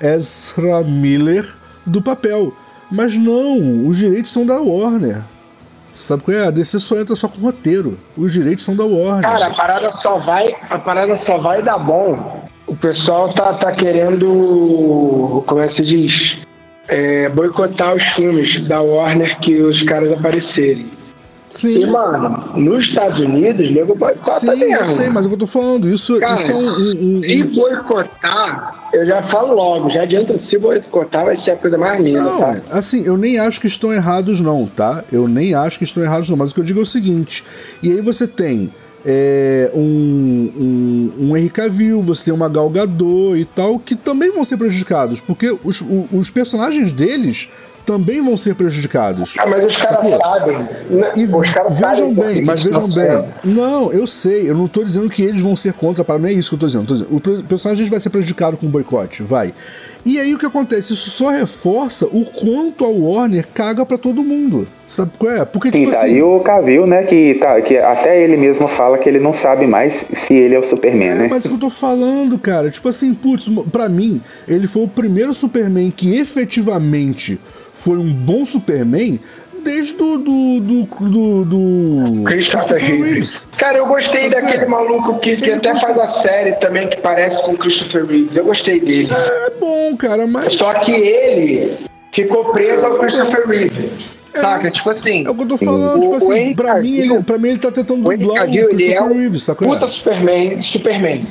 Ezra 0.00 0.82
Miller 0.84 1.44
do 1.84 2.00
papel. 2.00 2.52
Mas 2.90 3.16
não, 3.16 3.86
os 3.86 3.98
direitos 3.98 4.30
são 4.30 4.46
da 4.46 4.60
Warner. 4.60 5.22
Sabe 5.92 6.22
qual 6.22 6.36
é? 6.36 6.46
A 6.46 6.50
DC 6.50 6.78
só 6.78 6.98
entra 6.98 7.14
só 7.16 7.28
com 7.28 7.40
roteiro. 7.40 7.98
Os 8.16 8.32
direitos 8.32 8.64
são 8.64 8.74
da 8.74 8.84
Warner. 8.84 9.22
Cara, 9.22 9.46
a 9.48 9.54
parada 9.54 9.92
só 10.02 10.18
vai, 10.18 10.44
a 10.70 10.78
parada 10.78 11.20
só 11.26 11.38
vai 11.38 11.62
dar 11.62 11.78
bom. 11.78 12.48
O 12.66 12.76
pessoal 12.76 13.34
tá, 13.34 13.54
tá 13.54 13.72
querendo, 13.72 15.42
como 15.46 15.60
é 15.60 15.68
que 15.68 15.76
se 15.76 15.82
diz? 15.82 16.49
É, 16.90 17.28
boicotar 17.28 17.94
os 17.94 18.04
filmes 18.14 18.66
da 18.66 18.82
Warner 18.82 19.38
que 19.40 19.62
os 19.62 19.80
caras 19.84 20.12
aparecerem. 20.12 20.90
Sim. 21.50 21.82
E, 21.82 21.86
mano, 21.86 22.56
nos 22.56 22.84
Estados 22.84 23.18
Unidos, 23.18 23.72
nego 23.72 23.96
boicota 23.96 24.38
Sim, 24.38 24.46
mesmo. 24.46 24.76
eu 24.76 24.86
sei, 24.86 25.08
mas 25.08 25.26
eu 25.26 25.36
tô 25.36 25.48
falando, 25.48 25.88
isso, 25.88 26.18
Cara, 26.20 26.34
isso 26.34 26.52
é 26.52 26.54
um, 26.54 26.60
um, 26.60 27.18
um, 27.18 27.22
Se 27.22 27.42
boicotar, 27.42 28.88
eu 28.92 29.04
já 29.04 29.28
falo 29.30 29.54
logo, 29.54 29.90
já 29.90 30.02
adianta, 30.02 30.38
se 30.48 30.58
boicotar 30.58 31.24
vai 31.24 31.42
ser 31.42 31.52
a 31.52 31.56
coisa 31.56 31.76
mais 31.76 32.00
linda, 32.00 32.22
não, 32.22 32.38
tá? 32.38 32.56
Assim, 32.70 33.04
eu 33.04 33.16
nem 33.16 33.38
acho 33.38 33.60
que 33.60 33.66
estão 33.66 33.92
errados 33.92 34.40
não, 34.40 34.64
tá? 34.66 35.02
Eu 35.10 35.26
nem 35.26 35.52
acho 35.52 35.76
que 35.76 35.84
estão 35.84 36.04
errados 36.04 36.30
não, 36.30 36.36
mas 36.36 36.52
o 36.52 36.54
que 36.54 36.60
eu 36.60 36.64
digo 36.64 36.78
é 36.78 36.82
o 36.82 36.86
seguinte, 36.86 37.44
e 37.82 37.90
aí 37.90 38.00
você 38.00 38.28
tem 38.28 38.70
é, 39.04 39.70
um, 39.74 39.80
um, 39.80 41.12
um 41.18 41.36
Henry 41.36 41.50
Cavill, 41.50 42.02
você 42.02 42.26
tem 42.26 42.34
uma 42.34 42.48
Gal 42.48 42.68
Gadot 42.68 43.38
e 43.38 43.44
tal, 43.44 43.78
que 43.78 43.94
também 43.94 44.30
vão 44.30 44.44
ser 44.44 44.56
prejudicados, 44.56 45.20
porque 45.20 45.50
os, 45.64 45.82
os 46.12 46.30
personagens 46.30 46.92
deles 46.92 47.48
também 47.86 48.22
vão 48.22 48.36
ser 48.36 48.54
prejudicados. 48.54 49.34
Ah, 49.38 49.48
mas 49.48 49.64
os 49.64 49.76
caras 49.76 50.20
sabem. 50.20 50.58
Né? 50.90 51.12
E 51.16 51.24
os 51.24 51.50
caras 51.50 51.80
vejam 51.80 52.14
bem, 52.14 52.44
mas 52.44 52.62
vejam 52.62 52.88
bem. 52.88 53.24
Não, 53.42 53.92
eu 53.92 54.06
sei, 54.06 54.48
eu 54.48 54.54
não 54.54 54.66
estou 54.66 54.84
dizendo 54.84 55.08
que 55.08 55.22
eles 55.22 55.40
vão 55.40 55.56
ser 55.56 55.72
contra, 55.72 56.04
para 56.04 56.18
não 56.18 56.28
é 56.28 56.32
isso 56.32 56.50
que 56.50 56.54
eu 56.54 56.66
estou 56.66 56.68
dizendo. 56.68 56.86
Tô 56.86 56.94
dizendo. 56.94 57.42
O 57.42 57.44
personagem 57.44 57.86
vai 57.86 57.98
ser 57.98 58.10
prejudicado 58.10 58.56
com 58.56 58.66
o 58.66 58.68
boicote, 58.68 59.22
vai. 59.22 59.52
E 60.04 60.18
aí 60.18 60.34
o 60.34 60.38
que 60.38 60.46
acontece? 60.46 60.92
Isso 60.92 61.10
só 61.10 61.28
reforça 61.28 62.06
o 62.06 62.24
quanto 62.24 62.84
a 62.84 62.88
Warner 62.88 63.46
caga 63.52 63.84
para 63.84 63.98
todo 63.98 64.22
mundo. 64.22 64.66
Sabe 64.88 65.12
qual 65.18 65.32
é? 65.32 65.44
Porque, 65.44 65.70
Sim, 65.70 65.80
tipo 65.80 65.92
tá 65.92 66.02
assim, 66.02 66.14
aí 66.14 66.22
o 66.22 66.40
Cavill, 66.40 66.84
né, 66.84 67.04
que, 67.04 67.34
tá, 67.34 67.60
que 67.60 67.76
até 67.76 68.24
ele 68.24 68.36
mesmo 68.36 68.66
fala 68.66 68.98
que 68.98 69.08
ele 69.08 69.20
não 69.20 69.32
sabe 69.32 69.66
mais 69.66 70.08
se 70.12 70.34
ele 70.34 70.54
é 70.54 70.58
o 70.58 70.64
Superman, 70.64 71.10
é, 71.10 71.14
né? 71.14 71.28
Mas 71.30 71.44
é 71.44 71.46
o 71.46 71.50
que 71.50 71.56
eu 71.56 71.60
tô 71.60 71.70
falando, 71.70 72.36
cara. 72.38 72.70
Tipo 72.70 72.88
assim, 72.88 73.14
putz, 73.14 73.48
pra 73.70 73.88
mim, 73.88 74.20
ele 74.48 74.66
foi 74.66 74.82
o 74.82 74.88
primeiro 74.88 75.32
Superman 75.32 75.92
que 75.92 76.18
efetivamente 76.18 77.38
foi 77.72 77.98
um 77.98 78.12
bom 78.12 78.44
Superman 78.44 79.20
desde 79.62 79.94
do. 79.94 80.18
do. 80.18 80.60
do. 80.60 80.84
do, 80.84 81.44
do 81.44 82.24
Christopher 82.24 82.78
Reeves. 82.78 83.46
Cara, 83.58 83.78
eu 83.78 83.86
gostei 83.86 84.28
daquele 84.28 84.64
é? 84.64 84.66
maluco 84.66 85.18
que, 85.20 85.36
que 85.36 85.52
até 85.52 85.78
faz 85.78 85.98
a 85.98 86.22
série 86.22 86.52
também 86.56 86.88
que 86.88 86.96
parece 86.98 87.42
com 87.44 87.56
Christopher 87.56 88.06
Reeves. 88.06 88.36
Eu 88.36 88.44
gostei 88.44 88.80
dele. 88.80 89.08
É 89.12 89.50
bom, 89.58 89.96
cara, 89.96 90.26
mas. 90.26 90.56
Só 90.58 90.74
que 90.80 90.92
ele 90.92 91.78
ficou 92.14 92.52
preso 92.52 92.84
ao 92.84 92.98
Christopher 92.98 93.46
Reeves. 93.46 94.18
É, 94.34 94.40
Saca? 94.40 94.70
Tipo 94.70 94.90
assim. 94.90 95.26
É 95.26 95.30
o 95.30 95.34
que 95.34 95.42
eu 95.42 95.48
tô 95.48 95.58
falando, 95.58 96.00
tipo 96.00 96.14
assim, 96.14 96.54
pra 96.54 96.80
mim, 96.80 96.96
ele, 96.96 97.22
pra 97.22 97.38
mim 97.38 97.48
ele 97.48 97.58
tá 97.58 97.70
tentando 97.70 98.02
dublar 98.02 98.48
o, 98.48 98.68
Christopher 98.68 98.90
é 98.90 99.14
Reeves, 99.14 99.42
saca? 99.42 99.64
Puta 99.64 99.88
Superman, 99.88 100.62
Superman. 100.72 101.26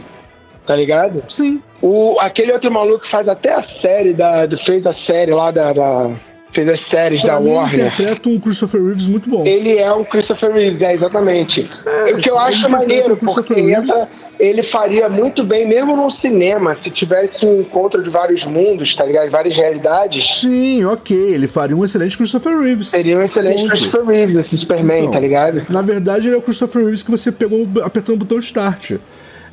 Tá 0.65 0.75
ligado? 0.75 1.23
Sim. 1.27 1.61
O, 1.81 2.19
aquele 2.19 2.51
outro 2.51 2.71
maluco 2.71 3.03
que 3.03 3.09
faz 3.09 3.27
até 3.27 3.53
a 3.53 3.63
série 3.81 4.13
da. 4.13 4.47
fez 4.65 4.85
a 4.85 4.93
série 5.09 5.31
lá 5.31 5.49
da, 5.49 5.73
da 5.73 6.11
fez 6.53 6.67
as 6.67 6.79
séries 6.89 7.21
pra 7.21 7.35
da 7.35 7.39
mim, 7.39 7.49
Warner. 7.49 7.73
Ele 7.73 7.87
interpreta 7.87 8.29
um 8.29 8.39
Christopher 8.39 8.83
Reeves 8.83 9.07
muito 9.07 9.29
bom. 9.29 9.45
Ele 9.45 9.77
é 9.77 9.91
um 9.93 10.03
Christopher 10.03 10.51
Reeves, 10.51 10.81
é, 10.81 10.93
exatamente. 10.93 11.69
É, 11.85 12.13
o 12.13 12.17
que 12.17 12.29
eu 12.29 12.37
acho 12.37 12.69
maneiro, 12.69 13.15
porque 13.17 13.59
entra, 13.59 14.09
ele 14.39 14.63
faria 14.71 15.09
muito 15.09 15.43
bem, 15.43 15.67
mesmo 15.67 15.95
no 15.95 16.11
cinema, 16.19 16.77
se 16.81 16.89
tivesse 16.89 17.45
um 17.45 17.61
encontro 17.61 18.01
de 18.01 18.09
vários 18.09 18.43
mundos, 18.45 18.95
tá 18.95 19.05
ligado? 19.05 19.29
Várias 19.29 19.55
realidades. 19.55 20.39
Sim, 20.39 20.85
ok. 20.85 21.15
Ele 21.15 21.47
faria 21.47 21.75
um 21.75 21.83
excelente 21.83 22.17
Christopher 22.17 22.57
Reeves. 22.57 22.87
Seria 22.87 23.17
um 23.17 23.21
excelente 23.21 23.57
Ponto. 23.57 23.69
Christopher 23.69 24.05
Reeves, 24.05 24.45
esse 24.45 24.57
Superman, 24.57 24.99
então, 24.99 25.11
tá 25.11 25.19
ligado? 25.19 25.65
Na 25.69 25.81
verdade, 25.81 26.29
ele 26.29 26.35
é 26.35 26.37
o 26.37 26.41
Christopher 26.41 26.83
Reeves 26.83 27.03
que 27.03 27.11
você 27.11 27.31
pegou 27.31 27.67
apertando 27.83 28.15
o 28.15 28.19
botão 28.19 28.39
Start. 28.39 28.93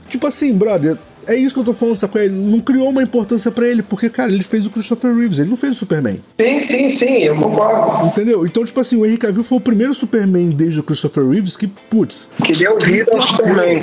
Tipo 0.08 0.28
assim, 0.28 0.56
brother, 0.56 0.96
é 1.26 1.34
isso 1.34 1.54
que 1.54 1.60
eu 1.60 1.64
tô 1.64 1.72
falando, 1.72 1.94
sacou? 1.94 2.20
Ele 2.20 2.34
não 2.34 2.60
criou 2.60 2.88
uma 2.88 3.02
importância 3.02 3.50
para 3.50 3.66
ele, 3.66 3.82
porque, 3.82 4.08
cara, 4.08 4.30
ele 4.30 4.42
fez 4.42 4.66
o 4.66 4.70
Christopher 4.70 5.14
Reeves, 5.14 5.38
ele 5.38 5.50
não 5.50 5.56
fez 5.56 5.72
o 5.72 5.78
Superman. 5.80 6.20
Sim, 6.40 6.66
sim, 6.66 6.98
sim, 6.98 7.24
eu 7.24 7.36
concordo. 7.36 8.06
Entendeu? 8.06 8.46
Então, 8.46 8.64
tipo 8.64 8.80
assim, 8.80 8.96
o 8.96 9.04
Henry 9.04 9.16
Cavill 9.16 9.44
foi 9.44 9.58
o 9.58 9.60
primeiro 9.60 9.94
Superman 9.94 10.50
desde 10.50 10.80
o 10.80 10.82
Christopher 10.82 11.26
Reeves 11.26 11.56
que, 11.56 11.66
putz... 11.66 12.28
Que 12.44 12.56
deu 12.56 12.78
vida 12.78 13.10
ao 13.12 13.20
Superman. 13.20 13.82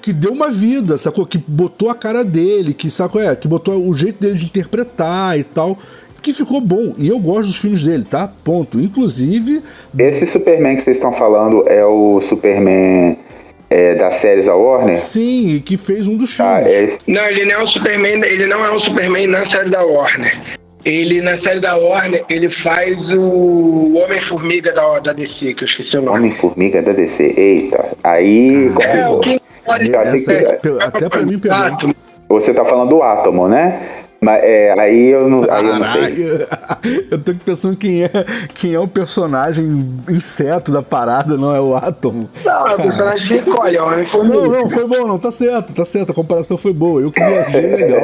Que 0.00 0.12
deu 0.12 0.32
uma 0.32 0.50
vida, 0.50 0.96
sacou? 0.96 1.26
Que 1.26 1.38
botou 1.38 1.90
a 1.90 1.94
cara 1.94 2.24
dele, 2.24 2.72
que, 2.72 2.90
sacou? 2.90 3.20
É, 3.20 3.34
que 3.34 3.48
botou 3.48 3.88
o 3.88 3.94
jeito 3.94 4.20
dele 4.20 4.34
de 4.34 4.46
interpretar 4.46 5.38
e 5.38 5.44
tal 5.44 5.78
que 6.26 6.32
ficou 6.32 6.60
bom. 6.60 6.92
E 6.98 7.06
eu 7.06 7.20
gosto 7.20 7.46
dos 7.46 7.54
filmes 7.54 7.84
dele, 7.84 8.04
tá? 8.04 8.28
Ponto. 8.42 8.80
Inclusive. 8.80 9.62
Esse 9.96 10.26
Superman 10.26 10.74
que 10.74 10.82
vocês 10.82 10.96
estão 10.96 11.12
falando 11.12 11.62
é 11.68 11.86
o 11.86 12.20
Superman 12.20 13.16
é, 13.70 13.94
das 13.94 14.16
séries 14.16 14.46
da 14.46 14.54
Warner? 14.54 14.98
Sim, 14.98 15.62
que 15.64 15.76
fez 15.76 16.08
um 16.08 16.16
dos 16.16 16.38
ah, 16.40 16.62
filmes. 16.64 17.00
É... 17.06 17.12
Não, 17.12 17.26
ele 17.26 17.44
não 17.44 17.60
é 17.60 17.64
um 17.64 17.68
Superman, 17.68 18.20
ele 18.24 18.46
não 18.46 18.64
é 18.64 18.72
um 18.72 18.80
Superman 18.80 19.26
na 19.26 19.50
série 19.50 19.70
da 19.70 19.84
Warner. 19.84 20.58
Ele, 20.84 21.20
na 21.20 21.40
série 21.40 21.60
da 21.60 21.76
Warner, 21.76 22.24
ele 22.28 22.48
faz 22.62 22.96
o 23.10 23.94
Homem-Formiga 23.96 24.72
da, 24.72 25.00
da 25.00 25.12
DC, 25.12 25.54
que 25.54 25.64
eu 25.64 25.68
esqueci 25.68 25.96
o 25.96 26.02
nome. 26.02 26.18
Homem-Formiga 26.18 26.80
da 26.80 26.92
DC, 26.92 27.34
eita. 27.36 27.84
Aí. 28.04 28.70
É, 28.80 29.08
o 29.08 29.18
que 29.18 29.40
pode 29.64 29.92
é, 29.92 30.84
Até 30.84 31.08
pra 31.08 31.22
mim, 31.22 31.40
pegou. 31.40 31.92
Você 32.28 32.54
tá 32.54 32.64
falando 32.64 32.90
do 32.90 33.02
Átomo, 33.02 33.48
né? 33.48 34.05
Mas 34.26 34.42
é, 34.42 34.74
aí 34.76 35.10
eu 35.10 35.28
não, 35.28 35.44
aí 35.48 35.64
eu 35.64 35.78
não 35.78 35.84
sei. 35.84 37.06
eu 37.12 37.22
tô 37.22 37.32
pensando 37.44 37.76
quem 37.76 38.02
é, 38.02 38.10
quem 38.56 38.74
é 38.74 38.80
o 38.80 38.88
personagem 38.88 39.64
inseto 40.10 40.72
da 40.72 40.82
parada, 40.82 41.36
não 41.36 41.54
é 41.54 41.60
o 41.60 41.76
Atom. 41.76 42.26
Não, 42.44 42.66
é 42.66 42.74
o 42.74 42.76
personagem 42.76 43.28
de 43.28 43.48
colhe, 43.48 43.78
ó. 43.78 43.88
Não, 44.24 44.46
não, 44.48 44.68
foi 44.68 44.84
bom, 44.84 45.06
não, 45.06 45.16
tá 45.16 45.30
certo, 45.30 45.72
tá 45.72 45.84
certo, 45.84 46.10
a 46.10 46.14
comparação 46.14 46.58
foi 46.58 46.72
boa. 46.72 47.00
Eu 47.00 47.12
que 47.12 47.24
viajei 47.24 47.76
legal. 47.76 48.00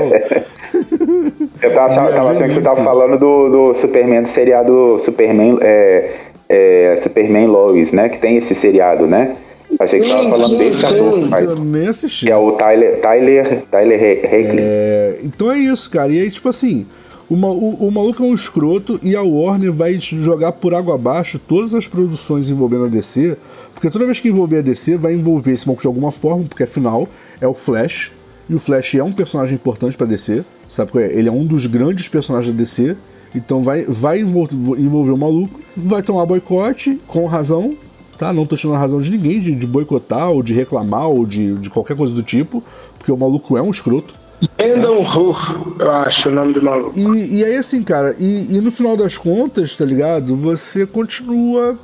eu 1.61 1.75
tava, 1.75 1.93
tava, 1.93 2.13
tava 2.13 2.31
achando 2.31 2.49
que 2.49 2.55
você 2.55 2.61
tava 2.61 2.85
falando 2.85 3.19
do, 3.19 3.49
do 3.49 3.75
Superman, 3.75 4.23
do 4.23 4.29
seriado 4.29 4.97
Superman, 5.01 5.59
é, 5.61 6.11
é, 6.49 6.97
Superman 7.03 7.49
Lois, 7.49 7.93
né? 7.93 8.09
Que 8.09 8.21
tem 8.21 8.37
esse 8.37 8.55
seriado, 8.55 9.09
né? 9.09 9.35
Achei 9.79 10.01
que 10.01 10.07
você 10.07 10.13
estava 10.13 10.29
falando 10.29 10.59
desse 10.59 10.85
ator, 10.85 11.29
mas. 11.29 11.45
Eu 11.45 11.65
nem 11.65 11.89
assisti. 11.89 12.27
Que 12.27 12.33
é 12.33 12.37
o 12.37 12.53
Tyler, 12.53 13.01
Tyler, 13.01 13.63
Tyler 13.71 14.25
Hackley. 14.25 14.59
É, 14.61 15.19
então 15.23 15.51
é 15.51 15.59
isso, 15.59 15.91
cara. 15.91 16.13
E 16.13 16.21
aí, 16.21 16.31
tipo 16.31 16.49
assim, 16.49 16.87
o, 17.29 17.35
o, 17.35 17.89
o, 17.89 17.91
maluco 17.91 18.23
é 18.23 18.27
um 18.27 18.35
escroto 18.35 19.01
e 19.03 19.17
a 19.17 19.23
Warner 19.23 19.73
vai 19.73 19.99
jogar 19.99 20.53
por 20.53 20.75
água 20.75 20.95
abaixo 20.95 21.39
todas 21.39 21.75
as 21.75 21.87
produções 21.87 22.49
envolvendo 22.49 22.85
a 22.85 22.89
DC. 22.89 23.37
Porque 23.75 23.91
toda 23.91 24.05
vez 24.05 24.21
que 24.21 24.29
envolver 24.29 24.59
a 24.59 24.63
DC, 24.63 24.97
vai 24.97 25.15
envolver 25.15 25.53
esse 25.53 25.67
maluco 25.67 25.81
de 25.81 25.87
alguma 25.87 26.13
forma, 26.13 26.45
porque 26.45 26.63
afinal 26.63 27.09
é 27.41 27.47
o 27.47 27.55
Flash. 27.55 28.13
E 28.49 28.55
o 28.55 28.59
Flash 28.59 28.97
é 28.97 29.03
um 29.03 29.13
personagem 29.13 29.55
importante 29.55 29.97
pra 29.97 30.07
DC. 30.07 30.45
Sabe 30.69 30.91
qual 30.91 31.03
é? 31.03 31.13
Ele 31.13 31.29
é 31.29 31.33
um 31.33 31.45
dos 31.45 31.67
grandes 31.67 32.09
personagens 32.09 32.53
da 32.53 32.59
DC. 32.59 32.97
Então 33.35 33.63
vai, 33.63 33.85
vai 33.85 34.21
envolver 34.21 35.13
o 35.13 35.17
maluco, 35.17 35.59
vai 35.75 36.03
tomar 36.03 36.27
boicote, 36.27 37.01
com 37.07 37.27
razão, 37.27 37.75
tá? 38.23 38.33
Não 38.33 38.47
tô 38.47 38.57
tirando 38.57 38.77
a 38.77 38.79
razão 38.79 39.03
de 39.03 39.11
ninguém 39.11 39.41
de, 39.41 39.53
de 39.53 39.67
boicotar 39.67 40.31
ou 40.31 40.45
de 40.45 40.55
reclamar 40.55 41.09
ou 41.09 41.27
de, 41.27 41.55
de 41.55 41.69
qualquer 41.69 41.97
coisa 41.97 42.13
do 42.13 42.23
tipo, 42.23 42.63
porque 42.97 43.11
o 43.11 43.17
maluco 43.17 43.59
é 43.59 43.63
um 43.63 43.71
escroto. 43.71 44.15
Brandon 44.57 45.03
Hu, 45.03 45.35
eu 45.81 45.91
acho 45.91 46.29
o 46.29 46.33
nome 46.33 46.55
do 46.55 46.63
maluco. 46.63 46.97
E, 46.97 47.39
e 47.39 47.45
aí, 47.45 47.57
assim, 47.57 47.83
cara, 47.83 48.15
e, 48.19 48.57
e 48.57 48.61
no 48.61 48.71
final 48.71 48.97
das 48.97 49.19
contas, 49.19 49.75
tá 49.75 49.85
ligado? 49.85 50.37
Você 50.37 50.87
continua 50.87 51.77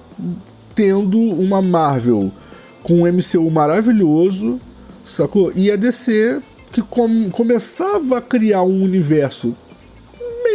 tendo 0.76 1.18
uma 1.18 1.60
Marvel 1.60 2.30
com 2.84 3.02
um 3.02 3.12
MCU 3.12 3.50
maravilhoso, 3.50 4.60
sacou? 5.04 5.52
E 5.56 5.72
a 5.72 5.76
DC 5.76 6.40
que 6.70 6.82
com, 6.82 7.30
começava 7.30 8.18
a 8.18 8.20
criar 8.20 8.62
um 8.62 8.84
universo 8.84 9.56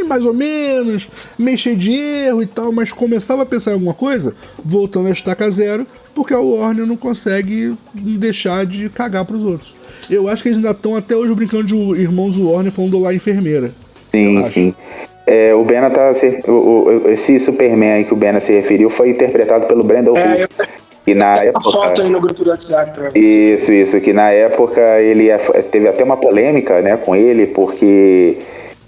mais 0.04 0.26
ou 0.26 0.34
menos, 0.34 1.08
meio 1.38 1.58
cheio 1.58 1.76
de 1.76 1.94
erro 1.94 2.42
e 2.42 2.48
tal, 2.48 2.72
mas 2.72 2.92
começava 2.92 3.44
a 3.44 3.46
pensar 3.46 3.72
em 3.72 3.74
alguma 3.76 3.94
coisa, 3.94 4.36
voltando 4.64 5.08
a 5.08 5.12
estaca 5.12 5.50
zero, 5.50 5.86
porque 6.14 6.34
a 6.34 6.40
Warner 6.40 6.86
não 6.86 6.98
consegue 6.98 7.74
deixar 7.94 8.66
de 8.66 8.90
cagar 8.90 9.26
pros 9.26 9.44
outros. 9.44 9.76
Eu 10.10 10.28
acho 10.28 10.44
que 10.44 10.50
eles 10.50 10.58
ainda 10.58 10.72
estão 10.72 10.96
até 10.96 11.16
hoje 11.16 11.34
brincando 11.34 11.64
de 11.64 11.76
irmãos 12.02 12.38
Warner 12.38 12.72
falando 12.72 13.00
lá 13.00 13.14
enfermeira. 13.14 13.72
Sim, 14.12 14.46
sim. 14.46 14.76
É, 15.26 15.56
o 15.56 15.64
Bena 15.64 15.90
tá. 15.90 16.12
O, 16.48 16.52
o, 16.52 17.10
esse 17.10 17.40
Superman 17.40 17.92
aí 17.92 18.04
que 18.04 18.14
o 18.14 18.18
Bena 18.18 18.40
se 18.40 18.52
referiu 18.52 18.90
foi 18.90 19.10
interpretado 19.10 19.66
pelo 19.66 19.84
Brandon 19.84 20.18
é. 20.18 20.48
E 21.06 21.14
na 21.14 21.38
época. 21.38 21.72
Foto 21.72 22.02
aí 22.02 22.10
no 22.10 22.20
grupo 22.20 22.44
do 22.44 22.50
WhatsApp. 22.50 23.18
Isso, 23.18 23.72
isso. 23.72 24.00
Que 24.00 24.14
na 24.14 24.32
época 24.32 25.02
ele 25.02 25.28
teve 25.70 25.88
até 25.88 26.04
uma 26.04 26.18
polêmica 26.18 26.82
né, 26.82 26.98
com 26.98 27.16
ele, 27.16 27.48
porque 27.48 28.38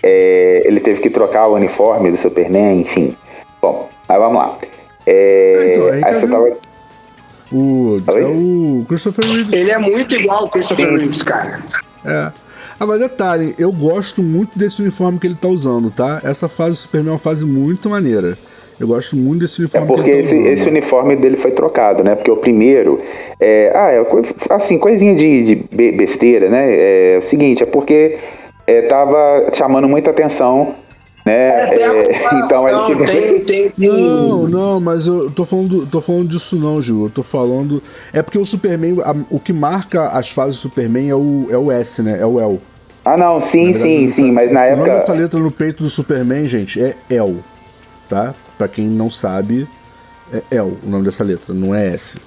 é, 0.03 0.61
ele 0.65 0.79
teve 0.79 1.01
que 1.01 1.09
trocar 1.09 1.47
o 1.47 1.55
uniforme 1.55 2.11
do 2.11 2.17
Superman, 2.17 2.81
enfim. 2.81 3.15
Bom, 3.61 3.89
aí 4.07 4.19
vamos 4.19 4.37
lá. 4.37 4.57
É, 5.05 5.73
então, 5.73 5.87
aí 5.89 6.01
essa 6.05 6.27
tava... 6.27 6.57
O, 7.51 8.01
é 8.07 8.25
o 8.25 8.85
Christopher 8.87 9.25
Reeves. 9.25 9.53
Ele 9.53 9.71
é 9.71 9.77
muito 9.77 10.13
igual 10.15 10.39
ao 10.39 10.49
Christopher 10.49 10.87
Sim. 10.87 10.97
Reeves, 10.97 11.23
cara. 11.23 11.63
É. 12.03 12.31
Ah, 12.77 12.85
mas 12.85 12.99
detalhe, 12.99 13.55
eu 13.57 13.71
gosto 13.71 14.21
muito 14.21 14.57
desse 14.57 14.81
uniforme 14.81 15.17
que 15.17 15.27
ele 15.27 15.35
tá 15.35 15.47
usando, 15.47 15.89
tá? 15.89 16.19
Essa 16.23 16.49
fase 16.49 16.71
do 16.71 16.75
Superman 16.77 17.09
é 17.09 17.13
uma 17.13 17.19
fase 17.19 17.45
muito 17.45 17.89
maneira. 17.89 18.37
Eu 18.79 18.87
gosto 18.87 19.15
muito 19.15 19.41
desse 19.41 19.59
uniforme. 19.59 19.87
É 19.87 19.95
porque 19.95 20.11
tá 20.11 20.17
esse, 20.17 20.37
esse, 20.37 20.67
uniforme 20.67 21.15
dele 21.15 21.37
foi 21.37 21.51
trocado, 21.51 22.03
né? 22.03 22.15
Porque 22.15 22.29
o 22.29 22.35
primeiro. 22.35 22.99
É, 23.39 23.71
ah, 23.73 23.91
é 23.91 24.03
assim, 24.49 24.77
coisinha 24.77 25.15
de, 25.15 25.43
de 25.43 25.91
besteira, 25.93 26.49
né? 26.49 27.13
É 27.15 27.17
o 27.17 27.21
seguinte, 27.21 27.63
é 27.63 27.65
porque 27.65 28.17
estava 28.67 29.17
é, 29.47 29.53
chamando 29.53 29.87
muita 29.87 30.11
atenção 30.11 30.75
né? 31.25 31.33
É, 31.33 31.81
é, 31.81 32.35
então 32.45 32.63
não, 32.63 32.91
ele... 32.91 33.05
tem, 33.05 33.39
tem, 33.39 33.69
tem, 33.71 33.89
Não, 33.89 34.47
não, 34.47 34.79
mas 34.79 35.07
eu 35.07 35.31
tô 35.31 35.43
falando, 35.43 35.87
tô 35.87 35.99
falando 35.99 36.27
disso 36.27 36.55
não, 36.55 36.79
Ju. 36.81 37.05
Eu 37.05 37.09
tô 37.09 37.23
falando. 37.23 37.81
É 38.13 38.21
porque 38.21 38.37
o 38.37 38.45
Superman, 38.45 39.01
a, 39.03 39.15
o 39.31 39.39
que 39.39 39.51
marca 39.51 40.09
as 40.09 40.29
fases 40.29 40.57
do 40.57 40.61
Superman 40.61 41.09
é 41.09 41.15
o, 41.15 41.47
é 41.49 41.57
o 41.57 41.71
S, 41.71 42.01
né? 42.03 42.19
É 42.21 42.25
o 42.25 42.39
L. 42.39 42.61
Ah, 43.03 43.17
não, 43.17 43.41
sim, 43.41 43.71
verdade, 43.71 43.81
sim, 43.81 44.09
sim, 44.09 44.31
mas 44.31 44.51
na 44.51 44.65
época. 44.65 44.83
O 44.83 44.87
nome 44.87 44.99
dessa 44.99 45.13
letra 45.13 45.39
no 45.39 45.51
peito 45.51 45.83
do 45.83 45.89
Superman, 45.89 46.47
gente, 46.47 46.81
é 46.81 46.95
L, 47.09 47.39
tá? 48.07 48.33
Pra 48.57 48.67
quem 48.67 48.85
não 48.85 49.09
sabe, 49.09 49.67
é 50.31 50.55
L 50.55 50.77
o 50.83 50.89
nome 50.89 51.05
dessa 51.05 51.23
letra, 51.23 51.53
não 51.53 51.73
é 51.73 51.87
S. 51.87 52.17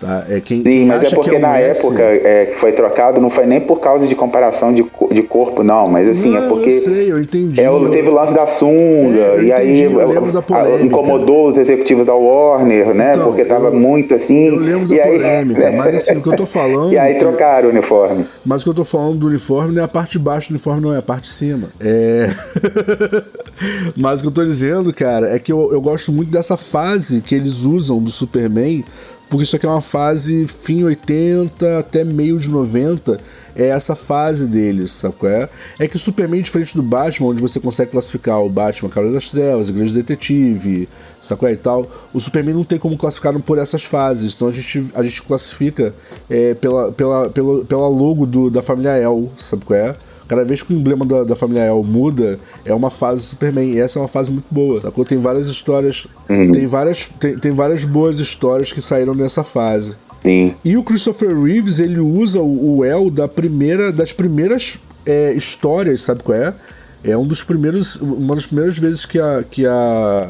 Tá? 0.00 0.24
É 0.28 0.40
quem, 0.40 0.58
Sim, 0.58 0.62
quem 0.62 0.86
mas 0.86 1.02
é 1.02 1.10
porque 1.10 1.36
é 1.36 1.38
na 1.40 1.58
S... 1.58 1.80
época 1.80 2.02
é, 2.02 2.46
que 2.46 2.58
foi 2.58 2.70
trocado 2.70 3.20
não 3.20 3.28
foi 3.28 3.46
nem 3.46 3.60
por 3.60 3.80
causa 3.80 4.06
de 4.06 4.14
comparação 4.14 4.72
de, 4.72 4.84
de 5.10 5.22
corpo, 5.22 5.64
não, 5.64 5.88
mas 5.88 6.08
assim, 6.08 6.30
não, 6.30 6.44
é 6.44 6.48
porque. 6.48 6.70
Eu 6.70 6.80
sei, 6.80 7.12
eu 7.12 7.20
entendi. 7.20 7.60
É, 7.60 7.68
teve 7.90 8.08
o 8.08 8.14
lance 8.14 8.32
da 8.32 8.46
sunga, 8.46 9.18
é, 9.18 9.42
e 9.42 9.52
aí 9.52 9.86
a, 9.86 10.84
incomodou 10.84 11.48
os 11.48 11.58
executivos 11.58 12.06
da 12.06 12.14
Warner, 12.14 12.94
né? 12.94 13.14
Então, 13.14 13.26
porque 13.26 13.44
tava 13.44 13.68
eu, 13.68 13.74
muito 13.74 14.14
assim. 14.14 14.46
Eu 14.46 14.56
lembro 14.56 14.86
da 14.86 15.02
aí, 15.02 15.18
polêmica, 15.18 15.72
mas 15.76 15.94
assim, 15.96 16.18
o 16.18 16.22
que 16.22 16.28
eu 16.28 16.36
tô 16.36 16.46
falando. 16.46 16.92
e 16.92 16.98
aí 16.98 17.14
trocaram 17.14 17.68
o 17.68 17.72
uniforme. 17.72 18.24
Mas 18.46 18.60
o 18.60 18.64
que 18.64 18.70
eu 18.70 18.74
tô 18.74 18.84
falando 18.84 19.16
do 19.16 19.26
uniforme 19.26 19.74
não 19.74 19.82
é 19.82 19.84
a 19.84 19.88
parte 19.88 20.12
de 20.12 20.20
baixo 20.20 20.48
do 20.48 20.52
uniforme, 20.52 20.80
não, 20.80 20.94
é 20.94 20.98
a 20.98 21.02
parte 21.02 21.30
de 21.30 21.34
cima. 21.34 21.68
É. 21.80 22.28
mas 23.96 24.20
o 24.20 24.22
que 24.22 24.28
eu 24.28 24.32
tô 24.32 24.44
dizendo, 24.44 24.92
cara, 24.92 25.34
é 25.34 25.40
que 25.40 25.50
eu, 25.50 25.72
eu 25.72 25.80
gosto 25.80 26.12
muito 26.12 26.30
dessa 26.30 26.56
fase 26.56 27.20
que 27.20 27.34
eles 27.34 27.62
usam 27.62 27.98
do 28.00 28.10
Superman 28.10 28.84
porque 29.28 29.42
isso 29.42 29.56
aqui 29.56 29.66
é 29.66 29.68
uma 29.68 29.80
fase 29.80 30.46
fim 30.46 30.84
80 30.84 31.78
até 31.78 32.04
meio 32.04 32.38
de 32.38 32.48
90. 32.48 33.20
É 33.54 33.68
essa 33.68 33.96
fase 33.96 34.46
deles, 34.46 34.92
sabe 34.92 35.14
qual 35.18 35.32
é? 35.32 35.48
É 35.80 35.88
que 35.88 35.96
o 35.96 35.98
Superman, 35.98 36.40
diferente 36.40 36.76
do 36.76 36.82
Batman, 36.82 37.28
onde 37.28 37.42
você 37.42 37.58
consegue 37.58 37.90
classificar 37.90 38.40
o 38.40 38.48
Batman, 38.48 38.88
Cavaleiro 38.88 39.16
das 39.16 39.26
Trevas, 39.26 39.68
Grande 39.70 39.92
Detetive, 39.92 40.88
sabe 41.20 41.40
qual 41.40 41.50
é? 41.50 41.54
E 41.54 41.56
tal, 41.56 41.90
o 42.14 42.20
Superman 42.20 42.54
não 42.54 42.64
tem 42.64 42.78
como 42.78 42.96
classificar 42.96 43.36
por 43.40 43.58
essas 43.58 43.82
fases. 43.82 44.34
Então 44.34 44.48
a 44.48 44.52
gente, 44.52 44.86
a 44.94 45.02
gente 45.02 45.22
classifica 45.22 45.92
é, 46.30 46.54
pela, 46.54 46.92
pela, 46.92 47.30
pela, 47.30 47.64
pela 47.64 47.88
logo 47.88 48.26
do, 48.26 48.48
da 48.48 48.62
família 48.62 48.96
El, 48.96 49.28
sabe 49.36 49.64
qual 49.64 49.78
é? 49.78 49.96
Cada 50.28 50.44
vez 50.44 50.62
que 50.62 50.72
o 50.72 50.76
emblema 50.76 51.06
da, 51.06 51.24
da 51.24 51.34
família 51.34 51.62
El 51.62 51.82
muda, 51.82 52.38
é 52.64 52.74
uma 52.74 52.90
fase 52.90 53.22
Superman. 53.22 53.72
E 53.72 53.80
essa 53.80 53.98
é 53.98 54.02
uma 54.02 54.08
fase 54.08 54.30
muito 54.30 54.46
boa. 54.50 54.80
Sacou? 54.80 55.04
Tem 55.04 55.18
várias 55.18 55.48
histórias. 55.48 56.06
Uhum. 56.28 56.52
Tem, 56.52 56.66
várias, 56.66 57.06
tem, 57.18 57.38
tem 57.38 57.52
várias 57.52 57.84
boas 57.84 58.18
histórias 58.18 58.70
que 58.70 58.82
saíram 58.82 59.14
nessa 59.14 59.42
fase. 59.42 59.94
Sim. 60.22 60.54
E 60.64 60.76
o 60.76 60.82
Christopher 60.82 61.34
Reeves, 61.34 61.78
ele 61.78 61.98
usa 61.98 62.40
o, 62.40 62.78
o 62.78 62.84
El 62.84 63.10
da 63.10 63.26
primeira, 63.26 63.90
das 63.90 64.12
primeiras 64.12 64.78
é, 65.06 65.32
histórias, 65.32 66.02
sabe 66.02 66.22
qual 66.22 66.36
é? 66.36 66.54
É 67.02 67.16
um 67.16 67.26
dos 67.26 67.42
primeiros, 67.42 67.96
uma 67.96 68.34
das 68.34 68.46
primeiras 68.46 68.76
vezes 68.76 69.06
que 69.06 69.18
a, 69.18 69.44
que 69.48 69.64
a 69.64 70.20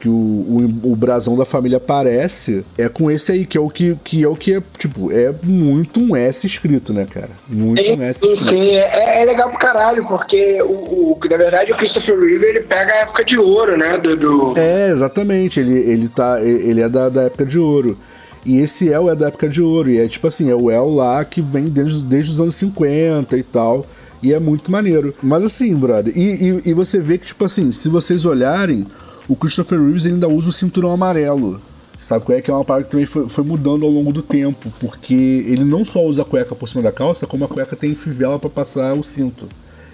que 0.00 0.08
o, 0.08 0.12
o, 0.12 0.92
o, 0.92 0.96
brasão 0.96 1.36
da 1.36 1.44
família 1.44 1.76
aparece 1.76 2.64
é 2.78 2.88
com 2.88 3.10
esse 3.10 3.30
aí, 3.30 3.44
que 3.44 3.58
é 3.58 3.60
o 3.60 3.68
que, 3.68 3.94
que 4.02 4.24
é 4.24 4.28
o 4.28 4.34
que 4.34 4.54
é, 4.54 4.62
tipo, 4.78 5.12
é 5.12 5.32
muito 5.42 6.00
um 6.00 6.16
S 6.16 6.46
escrito, 6.46 6.94
né, 6.94 7.06
cara? 7.08 7.28
Muito 7.46 7.84
sim, 7.84 7.92
um 7.92 8.02
S 8.02 8.24
escrito. 8.24 8.50
Sim, 8.50 8.76
é, 8.76 9.22
é, 9.22 9.24
legal 9.26 9.50
pro 9.50 9.58
caralho, 9.58 10.06
porque 10.06 10.62
o, 10.62 11.12
o, 11.12 11.18
na 11.28 11.36
verdade 11.36 11.70
o 11.70 11.76
Christopher 11.76 12.18
Reeve 12.18 12.46
ele 12.46 12.60
pega 12.60 12.94
a 12.94 12.98
época 13.00 13.24
de 13.24 13.36
ouro, 13.36 13.76
né? 13.76 13.98
Do, 13.98 14.16
do... 14.16 14.58
É, 14.58 14.88
exatamente. 14.88 15.60
Ele, 15.60 15.78
ele, 15.78 16.08
tá, 16.08 16.40
ele 16.40 16.80
é 16.80 16.88
da, 16.88 17.10
da 17.10 17.22
época 17.24 17.44
de 17.44 17.58
ouro. 17.58 17.96
E 18.44 18.58
esse 18.58 18.88
El 18.88 19.10
é 19.10 19.14
da 19.14 19.28
época 19.28 19.48
de 19.48 19.60
ouro. 19.60 19.90
E 19.90 19.98
é 19.98 20.08
tipo 20.08 20.26
assim, 20.26 20.50
é 20.50 20.54
o 20.54 20.70
El 20.70 20.88
lá 20.88 21.22
que 21.24 21.42
vem 21.42 21.68
desde, 21.68 22.02
desde 22.02 22.32
os 22.32 22.40
anos 22.40 22.54
50 22.54 23.36
e 23.36 23.42
tal. 23.42 23.86
E 24.22 24.32
é 24.32 24.38
muito 24.38 24.70
maneiro. 24.72 25.14
Mas 25.22 25.44
assim, 25.44 25.74
brother, 25.74 26.12
e, 26.16 26.60
e, 26.64 26.70
e 26.70 26.74
você 26.74 27.00
vê 27.00 27.18
que, 27.18 27.26
tipo 27.26 27.44
assim, 27.44 27.70
se 27.72 27.88
vocês 27.88 28.24
olharem, 28.24 28.86
o 29.30 29.36
Christopher 29.36 29.80
Reeves 29.80 30.06
ainda 30.06 30.26
usa 30.28 30.48
o 30.48 30.52
cinturão 30.52 30.90
amarelo. 30.90 31.60
Sabe 32.00 32.24
qual 32.24 32.36
é? 32.36 32.42
Que 32.42 32.50
é 32.50 32.54
uma 32.54 32.64
parada 32.64 32.84
que 32.84 32.90
também 32.90 33.06
foi, 33.06 33.28
foi, 33.28 33.44
mudando 33.44 33.86
ao 33.86 33.90
longo 33.90 34.12
do 34.12 34.22
tempo. 34.22 34.68
Porque 34.80 35.44
ele 35.46 35.64
não 35.64 35.84
só 35.84 36.00
usa 36.00 36.22
a 36.22 36.24
cueca 36.24 36.56
por 36.56 36.68
cima 36.68 36.82
da 36.82 36.90
calça, 36.90 37.28
como 37.28 37.44
a 37.44 37.48
cueca 37.48 37.76
tem 37.76 37.94
fivela 37.94 38.40
para 38.40 38.50
passar 38.50 38.92
o 38.94 39.04
cinto. 39.04 39.46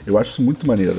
Eu 0.07 0.17
acho 0.17 0.31
isso 0.31 0.43
muito 0.43 0.67
maneiro. 0.67 0.97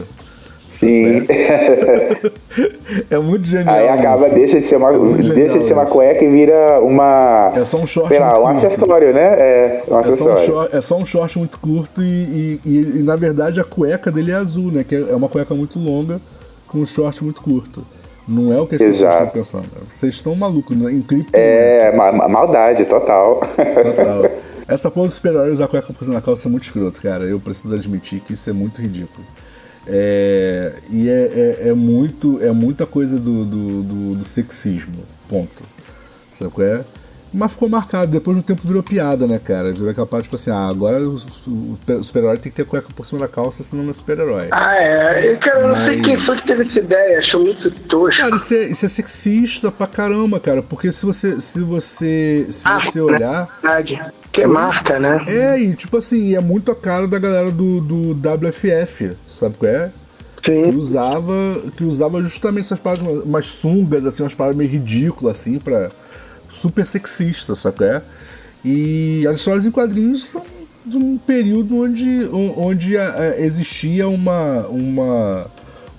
Sim. 0.70 1.26
é 3.10 3.18
muito 3.18 3.48
genial. 3.48 3.74
Aí 3.74 3.90
acaba, 3.90 4.30
deixa 4.30 4.62
de 4.62 4.68
ser 4.68 4.76
uma, 4.76 4.94
é 4.94 5.34
deixa 5.34 5.58
de 5.58 5.66
ser 5.66 5.74
uma 5.74 5.88
cueca 5.88 6.24
e 6.24 6.30
vira 6.30 6.80
uma. 6.80 7.54
É 7.56 7.66
só 7.66 7.78
um 7.78 7.88
short. 7.88 8.10
Sei 8.10 8.20
lá, 8.20 8.40
um 8.40 8.46
acessório, 8.46 9.14
né? 9.16 9.22
É, 9.24 9.84
um 9.88 10.00
é, 10.00 10.12
só 10.12 10.34
um 10.34 10.38
short, 10.38 10.76
é 10.76 10.82
só 10.82 10.98
um 10.98 11.06
short 11.06 11.40
muito 11.40 11.58
curto 11.58 12.04
e, 12.04 12.06
e, 12.06 12.62
e, 12.64 13.00
e, 13.00 13.04
na 13.04 13.16
verdade 13.16 13.60
a 13.60 13.64
cueca 13.64 14.12
dele 14.12 14.32
é 14.32 14.36
azul, 14.36 14.72
né? 14.72 14.84
Que 14.84 14.94
é 14.94 15.16
uma 15.16 15.28
cueca 15.28 15.56
muito 15.56 15.80
longa 15.80 16.22
com 16.68 16.78
um 16.78 16.86
short 16.86 17.24
muito 17.24 17.42
curto. 17.42 17.84
Não 18.28 18.52
é 18.52 18.60
o 18.60 18.68
que 18.68 18.76
as 18.76 18.82
pessoas 18.82 19.14
estão 19.14 19.30
pensando. 19.30 19.68
Vocês 19.88 20.16
estão 20.16 20.36
malucos, 20.36 20.76
né? 20.76 20.92
Em 20.92 21.02
cripto. 21.02 21.32
É, 21.34 21.96
ma 21.96 22.12
maldade, 22.28 22.86
total. 22.86 23.40
Total. 23.40 24.32
Essa 24.68 24.92
porra 24.92 25.06
dos 25.06 25.16
super-heróis 25.16 25.54
usar 25.54 25.68
cueca 25.70 25.94
da 26.08 26.20
calça 26.20 26.48
é 26.48 26.52
muito 26.52 26.64
escroto, 26.64 27.02
cara. 27.02 27.24
Eu 27.24 27.40
preciso 27.40 27.74
admitir 27.74 28.20
que 28.20 28.34
isso 28.34 28.50
é 28.50 28.54
muito 28.54 28.82
ridículo. 28.82 29.26
É, 29.88 30.74
e 30.90 31.10
é, 31.10 31.14
é, 31.14 31.70
é, 31.70 31.74
muito, 31.74 32.44
é 32.44 32.52
muita 32.52 32.86
coisa 32.86 33.16
do, 33.16 33.46
do, 33.46 33.84
do, 33.84 34.16
do 34.16 34.24
sexismo. 34.24 34.92
Ponto. 35.30 35.64
Sabe 36.38 36.52
qual 36.52 36.68
é? 36.68 36.84
Mas 37.34 37.54
ficou 37.54 37.70
marcado, 37.70 38.12
depois 38.12 38.38
do 38.38 38.44
tempo 38.44 38.66
virou 38.66 38.82
piada, 38.82 39.28
né, 39.28 39.40
cara? 39.40 39.72
Virou 39.72 39.90
aquela 39.90 40.08
parte, 40.08 40.24
tipo 40.24 40.36
assim, 40.36 40.50
ah, 40.50 40.68
agora 40.68 41.00
o, 41.00 41.16
o 41.16 42.04
super-herói 42.04 42.38
tem 42.38 42.52
que 42.52 42.56
ter 42.56 42.66
cueca 42.66 42.88
por 42.96 43.06
cima 43.06 43.20
da 43.22 43.28
calça, 43.28 43.62
senão 43.64 43.84
não 43.84 43.92
é 43.92 43.94
super-herói. 43.94 44.48
Ah, 44.52 44.76
é. 44.76 45.32
Eu, 45.34 45.38
cara, 45.38 45.68
Mas... 45.68 45.78
não 45.78 45.86
sei 45.86 46.02
quem 46.02 46.26
foi 46.26 46.38
que 46.38 46.48
teve 46.48 46.64
essa 46.64 46.80
ideia, 46.80 47.20
achou 47.20 47.44
muito 47.44 47.72
tosco. 47.88 48.22
Cara, 48.22 48.36
isso 48.36 48.54
é, 48.54 48.64
isso 48.66 48.86
é 48.86 48.90
sexista 48.90 49.72
pra 49.72 49.88
caramba, 49.88 50.40
cara, 50.40 50.62
porque 50.64 50.92
se 50.92 51.06
você, 51.06 51.40
se 51.40 51.60
você, 51.60 52.48
se 52.50 52.68
ah, 52.68 52.80
você 52.80 53.02
olhar... 53.02 53.48
Verdade. 53.62 54.02
Que 54.32 54.42
é 54.44 54.48
marca, 54.48 55.00
né? 55.00 55.24
É, 55.28 55.60
e 55.60 55.74
tipo 55.74 55.98
assim, 55.98 56.36
é 56.36 56.40
muito 56.40 56.72
a 56.72 56.76
cara 56.76 57.08
da 57.08 57.18
galera 57.18 57.52
do, 57.52 57.82
do 57.82 58.12
WFF, 58.12 59.16
sabe 59.26 59.58
qual 59.58 59.72
é? 59.72 59.92
Sim. 60.46 60.64
Que 60.64 60.78
usava, 60.78 61.34
que 61.76 61.84
usava 61.84 62.22
justamente 62.22 62.66
essas 62.66 62.80
palavras, 62.80 63.24
umas 63.24 63.46
sungas, 63.46 64.06
assim, 64.06 64.24
umas 64.24 64.34
palavras 64.34 64.58
meio 64.58 64.70
ridículas, 64.70 65.40
assim, 65.40 65.60
pra 65.60 65.90
super 66.58 66.86
sexista, 66.86 67.56
sabe? 67.56 67.86
É? 67.86 68.02
E 68.66 69.26
as 69.28 69.38
histórias 69.38 69.66
em 69.66 69.72
quadrinhos 69.72 70.24
são 70.24 70.44
de 70.86 70.98
um 70.98 71.18
período 71.18 71.84
onde, 71.84 72.30
onde 72.56 72.96
é, 72.96 73.42
existia 73.44 74.08
uma, 74.08 74.66
uma, 74.68 75.46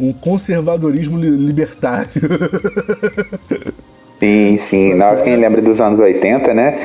um 0.00 0.12
conservadorismo 0.12 1.18
libertário. 1.18 2.08
Sim, 4.18 4.58
sim. 4.58 4.94
Nós, 4.94 5.22
quem 5.22 5.36
lembra 5.36 5.62
dos 5.62 5.80
anos 5.80 6.00
80, 6.00 6.52
né? 6.52 6.76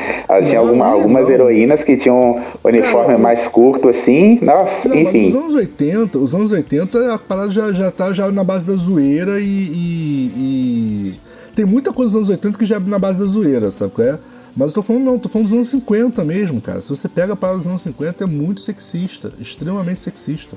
Tinha 0.47 0.59
alguma, 0.59 0.85
algumas 0.85 1.27
heroínas 1.27 1.83
que 1.83 1.97
tinham 1.97 2.37
um 2.37 2.41
uniforme 2.63 3.17
mais 3.17 3.47
curto, 3.47 3.89
assim. 3.89 4.37
Nossa, 4.39 4.87
não, 4.87 4.95
enfim. 4.95 5.29
os 5.29 5.33
anos 5.33 5.55
80, 5.55 6.19
os 6.19 6.35
anos 6.35 6.51
80, 6.51 7.15
a 7.15 7.17
parada 7.17 7.49
já, 7.49 7.71
já 7.71 7.89
tá 7.89 8.13
já 8.13 8.31
na 8.31 8.43
base 8.43 8.67
da 8.67 8.73
zoeira 8.73 9.39
e, 9.39 9.43
e, 9.43 10.31
e 10.37 11.19
tem 11.55 11.65
muita 11.65 11.93
coisa 11.93 12.11
dos 12.11 12.15
anos 12.17 12.30
80 12.30 12.57
que 12.57 12.65
já 12.65 12.77
é 12.77 12.80
na 12.80 12.99
base 12.99 13.17
da 13.17 13.25
zoeira, 13.25 13.69
sabe 13.71 13.91
qual 13.91 14.07
é? 14.07 14.19
Mas 14.55 14.69
eu 14.69 14.75
tô 14.75 14.84
falando 14.84 15.03
não, 15.03 15.19
tô 15.19 15.30
falando 15.30 15.47
dos 15.47 15.53
anos 15.53 15.67
50 15.69 16.23
mesmo, 16.23 16.61
cara. 16.61 16.80
Se 16.80 16.89
você 16.89 17.07
pega 17.07 17.34
a 17.34 17.35
parada 17.35 17.57
dos 17.57 17.67
anos 17.67 17.81
50, 17.81 18.23
é 18.23 18.27
muito 18.27 18.61
sexista, 18.61 19.31
extremamente 19.39 19.99
sexista. 19.99 20.55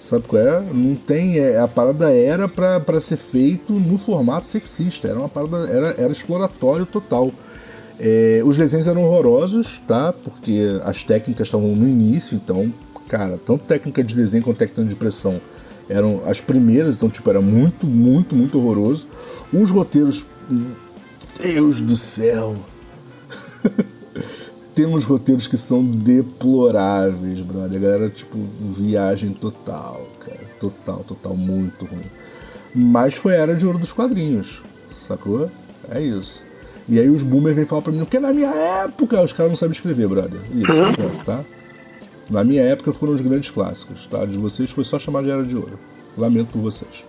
Sabe 0.00 0.26
qual 0.26 0.42
é? 0.42 0.62
Não 0.72 0.96
tem. 0.96 1.38
É, 1.38 1.58
a 1.60 1.68
parada 1.68 2.10
era 2.10 2.48
para 2.48 3.00
ser 3.00 3.16
feito 3.16 3.74
no 3.74 3.98
formato 3.98 4.46
sexista. 4.46 5.06
Era 5.06 5.18
uma 5.18 5.28
parada. 5.28 5.58
Era, 5.68 5.88
era 5.98 6.12
exploratório 6.12 6.86
total. 6.86 7.30
É, 7.98 8.40
os 8.44 8.56
desenhos 8.56 8.86
eram 8.86 9.04
horrorosos, 9.04 9.80
tá? 9.86 10.12
Porque 10.12 10.80
as 10.84 11.04
técnicas 11.04 11.46
estavam 11.46 11.76
no 11.76 11.86
início, 11.86 12.34
então, 12.34 12.72
cara, 13.08 13.38
tanto 13.44 13.62
técnica 13.64 14.02
de 14.02 14.14
desenho 14.14 14.42
quanto 14.42 14.56
técnica 14.56 14.82
de 14.84 14.94
impressão 14.94 15.38
eram 15.90 16.22
as 16.26 16.40
primeiras, 16.40 16.96
então 16.96 17.10
tipo, 17.10 17.28
era 17.28 17.40
muito, 17.40 17.86
muito, 17.86 18.36
muito 18.36 18.58
horroroso. 18.58 19.06
Os 19.52 19.70
roteiros, 19.70 20.24
Deus 21.42 21.80
do 21.80 21.96
céu. 21.96 22.56
Temos 24.74 25.04
roteiros 25.04 25.46
que 25.46 25.56
são 25.58 25.84
deploráveis, 25.84 27.40
brother. 27.40 27.76
A 27.76 27.80
galera, 27.80 28.08
tipo, 28.08 28.38
viagem 28.60 29.32
total, 29.32 30.06
cara. 30.20 30.40
Total, 30.58 31.04
total, 31.04 31.36
muito 31.36 31.84
ruim. 31.84 32.06
Mas 32.74 33.14
foi 33.14 33.34
a 33.34 33.38
era 33.38 33.54
de 33.54 33.66
ouro 33.66 33.78
dos 33.78 33.92
quadrinhos, 33.92 34.62
sacou? 34.94 35.50
É 35.90 36.00
isso. 36.00 36.42
E 36.88 36.98
aí 36.98 37.08
os 37.08 37.22
boomers 37.22 37.56
vêm 37.56 37.64
falar 37.64 37.82
pra 37.82 37.92
mim, 37.92 37.98
porque 37.98 38.18
na 38.18 38.32
minha 38.32 38.50
época 38.84 39.20
os 39.22 39.32
caras 39.32 39.50
não 39.50 39.56
sabem 39.56 39.72
escrever, 39.72 40.08
brother. 40.08 40.40
Isso, 40.52 40.72
uhum. 40.72 41.24
tá? 41.24 41.44
Na 42.30 42.44
minha 42.44 42.62
época 42.62 42.92
foram 42.92 43.12
os 43.12 43.20
grandes 43.20 43.50
clássicos, 43.50 44.06
tá? 44.08 44.24
De 44.24 44.38
vocês 44.38 44.70
foi 44.70 44.84
só 44.84 44.98
chamar 44.98 45.22
de 45.22 45.30
Era 45.30 45.42
de 45.42 45.56
Ouro. 45.56 45.78
Lamento 46.16 46.50
por 46.52 46.60
vocês. 46.60 47.04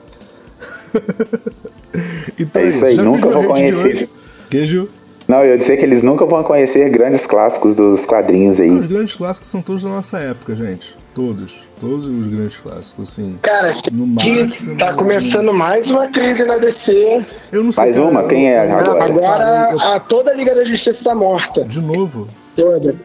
então, 2.39 2.61
é 2.61 2.69
isso 2.69 2.85
aí, 2.85 2.97
nunca 2.97 3.29
vou 3.29 3.43
conhecer. 3.43 4.09
Queijo? 4.49 4.89
Não, 5.27 5.43
eu 5.43 5.51
ia 5.51 5.57
dizer 5.57 5.77
que 5.77 5.85
eles 5.85 6.03
nunca 6.03 6.25
vão 6.25 6.43
conhecer 6.43 6.89
grandes 6.89 7.25
clássicos 7.25 7.75
dos 7.75 8.05
quadrinhos 8.05 8.59
aí. 8.59 8.69
os 8.69 8.85
grandes 8.85 9.15
clássicos 9.15 9.47
são 9.49 9.61
todos 9.61 9.83
da 9.83 9.89
nossa 9.89 10.17
época, 10.17 10.55
gente. 10.55 10.95
Todos. 11.13 11.55
Todos 11.79 12.07
os 12.07 12.27
grandes 12.27 12.55
clássicos, 12.55 13.09
assim. 13.09 13.37
Cara, 13.41 13.75
no 13.91 14.07
máximo, 14.07 14.77
tá 14.77 14.93
começando 14.93 15.53
mais 15.53 15.85
uma 15.85 16.07
crise 16.07 16.43
na 16.43 16.57
DC. 16.57 17.25
Eu 17.51 17.63
não 17.63 17.71
sei. 17.71 17.83
Mais 17.83 17.99
uma? 17.99 18.27
Quem 18.27 18.49
é 18.49 18.59
agora? 18.59 19.03
Agora, 19.03 19.69
eu... 19.71 19.79
a 19.79 19.99
toda 19.99 20.31
a 20.31 20.33
Liga 20.33 20.55
da 20.55 20.63
Justiça 20.65 20.99
tá 21.03 21.15
morta. 21.15 21.63
De 21.63 21.81
novo? 21.81 22.27
Toda. 22.55 22.95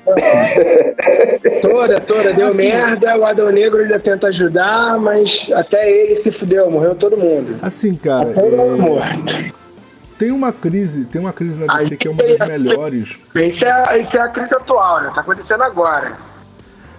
toda, 1.62 2.00
toda. 2.00 2.32
Deu 2.32 2.48
assim, 2.48 2.68
merda, 2.68 3.16
o 3.16 3.24
Adão 3.24 3.50
Negro 3.50 3.80
ainda 3.80 4.00
tenta 4.00 4.26
ajudar, 4.28 4.98
mas 4.98 5.28
até 5.52 5.88
ele 5.88 6.22
se 6.22 6.32
fudeu, 6.38 6.70
morreu 6.70 6.96
todo 6.96 7.16
mundo. 7.16 7.56
Assim, 7.62 7.94
cara. 7.94 8.30
É... 8.30 9.50
Tem 10.18 10.32
uma 10.32 10.52
crise, 10.52 11.06
tem 11.06 11.20
uma 11.20 11.32
crise 11.32 11.58
na 11.58 11.76
DC 11.76 11.96
que 11.96 12.08
é 12.08 12.10
uma 12.10 12.22
das 12.22 12.40
melhores. 12.40 13.18
Isso 13.34 13.64
é, 13.64 14.02
isso 14.02 14.16
é 14.16 14.20
a 14.20 14.28
crise 14.28 14.54
atual, 14.54 15.02
né? 15.02 15.12
Tá 15.14 15.20
acontecendo 15.20 15.62
agora. 15.62 16.16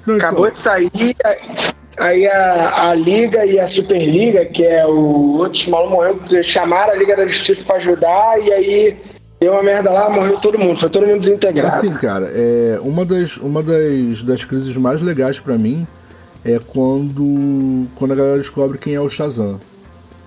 Não, 0.06 0.16
então. 0.16 0.28
Acabou 0.28 0.48
então... 0.48 0.76
de 0.78 0.94
sair, 0.94 1.16
aí 1.98 2.28
a, 2.28 2.90
a 2.90 2.94
Liga 2.94 3.46
e 3.46 3.60
a 3.60 3.68
Superliga, 3.70 4.46
que 4.46 4.64
é 4.64 4.86
o 4.86 5.38
outro 5.40 5.70
maluco 5.70 5.96
morreu, 5.96 6.20
chamaram 6.54 6.94
a 6.94 6.96
Liga 6.96 7.18
da 7.18 7.28
Justiça 7.28 7.64
pra 7.66 7.78
ajudar, 7.78 8.40
e 8.40 8.54
aí 8.54 8.98
Deu 9.40 9.54
uma 9.54 9.62
merda 9.62 9.92
lá, 9.92 10.10
morreu 10.10 10.40
todo 10.40 10.58
mundo, 10.58 10.80
foi 10.80 10.90
todo 10.90 11.06
mundo 11.06 11.22
desintegrado. 11.22 11.76
Assim, 11.76 11.94
cara, 11.94 12.28
é, 12.32 12.80
uma, 12.82 13.06
das, 13.06 13.38
uma 13.38 13.62
das, 13.62 14.24
das 14.24 14.44
crises 14.44 14.76
mais 14.76 15.00
legais 15.00 15.40
para 15.40 15.58
mim 15.58 15.86
é 16.44 16.60
quando, 16.60 17.86
quando 17.96 18.14
a 18.14 18.16
galera 18.16 18.38
descobre 18.38 18.80
quem 18.80 18.96
é 18.96 19.02
o 19.02 19.10
Shazam. 19.10 19.60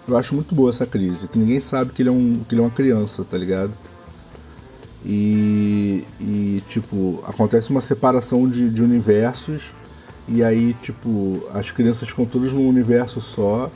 Eu 0.07 0.17
acho 0.17 0.35
muito 0.35 0.55
boa 0.55 0.71
essa 0.71 0.87
crise, 0.87 1.27
que 1.27 1.39
ninguém 1.39 1.61
sabe 1.61 1.93
que 1.93 2.03
ele 2.03 2.09
é, 2.09 2.13
um, 2.13 2.41
que 2.49 2.55
ele 2.55 2.63
é 2.63 2.65
uma 2.65 2.71
criança, 2.71 3.25
tá 3.25 3.37
ligado? 3.37 3.73
E, 5.05 6.05
e 6.21 6.63
tipo, 6.69 7.23
acontece 7.27 7.71
uma 7.71 7.81
separação 7.81 8.49
de, 8.49 8.71
de 8.71 8.83
universos, 8.83 9.65
e 10.29 10.45
aí, 10.45 10.75
tipo, 10.75 11.43
as 11.53 11.71
crianças 11.71 12.09
ficam 12.09 12.25
todas 12.25 12.53
num 12.53 12.69
universo 12.69 13.21
só, 13.21 13.71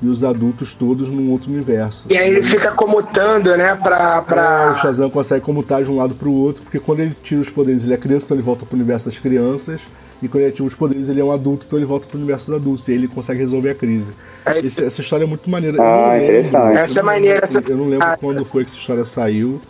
e 0.00 0.06
os 0.06 0.22
adultos 0.22 0.74
todos 0.74 1.10
num 1.10 1.30
outro 1.30 1.50
universo. 1.50 2.06
E 2.08 2.16
aí 2.16 2.30
ele 2.30 2.42
fica 2.48 2.70
comutando, 2.72 3.56
né? 3.56 3.74
Pra, 3.74 4.22
pra... 4.22 4.64
É, 4.66 4.70
o 4.70 4.74
Shazam 4.74 5.10
consegue 5.10 5.44
comutar 5.44 5.82
de 5.82 5.90
um 5.90 5.96
lado 5.96 6.14
pro 6.14 6.32
outro, 6.32 6.62
porque 6.62 6.78
quando 6.78 7.00
ele 7.00 7.14
tira 7.22 7.40
os 7.40 7.50
poderes 7.50 7.84
ele 7.84 7.94
é 7.94 7.96
criança, 7.96 8.26
então 8.26 8.36
ele 8.36 8.44
volta 8.44 8.64
pro 8.64 8.76
universo 8.76 9.06
das 9.06 9.18
crianças, 9.18 9.82
e 10.22 10.28
quando 10.28 10.42
ele 10.42 10.52
ativa 10.52 10.66
os 10.66 10.74
poderes 10.74 11.08
ele 11.08 11.20
é 11.20 11.24
um 11.24 11.32
adulto, 11.32 11.66
então 11.66 11.78
ele 11.78 11.86
volta 11.86 12.06
pro 12.06 12.16
universo 12.16 12.46
dos 12.46 12.60
adultos, 12.60 12.88
e 12.88 12.92
aí 12.92 12.96
ele 12.98 13.08
consegue 13.08 13.40
resolver 13.40 13.70
a 13.70 13.74
crise. 13.74 14.12
É 14.46 14.58
Esse, 14.60 14.80
essa 14.84 15.00
história 15.00 15.24
é 15.24 15.26
muito 15.26 15.50
maneira. 15.50 15.82
Ah, 15.82 16.12
lembro, 16.12 16.24
interessante. 16.24 16.90
Essa 16.90 17.00
é 17.00 17.02
maneira. 17.02 17.48
Eu, 17.50 17.62
eu 17.68 17.76
não 17.76 17.88
lembro 17.88 18.06
quando 18.20 18.44
foi 18.44 18.64
que 18.64 18.70
essa 18.70 18.78
história 18.78 19.04
saiu. 19.04 19.60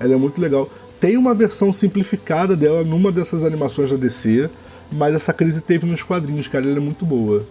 Ela 0.00 0.14
é 0.14 0.16
muito 0.16 0.40
legal. 0.40 0.68
Tem 1.00 1.16
uma 1.16 1.34
versão 1.34 1.70
simplificada 1.70 2.56
dela 2.56 2.82
numa 2.82 3.12
dessas 3.12 3.44
animações 3.44 3.90
da 3.90 3.96
DC, 3.96 4.48
mas 4.92 5.14
essa 5.14 5.32
crise 5.32 5.60
teve 5.60 5.86
nos 5.86 6.02
quadrinhos, 6.02 6.46
cara, 6.46 6.64
ela 6.64 6.76
é 6.76 6.80
muito 6.80 7.04
boa. 7.04 7.42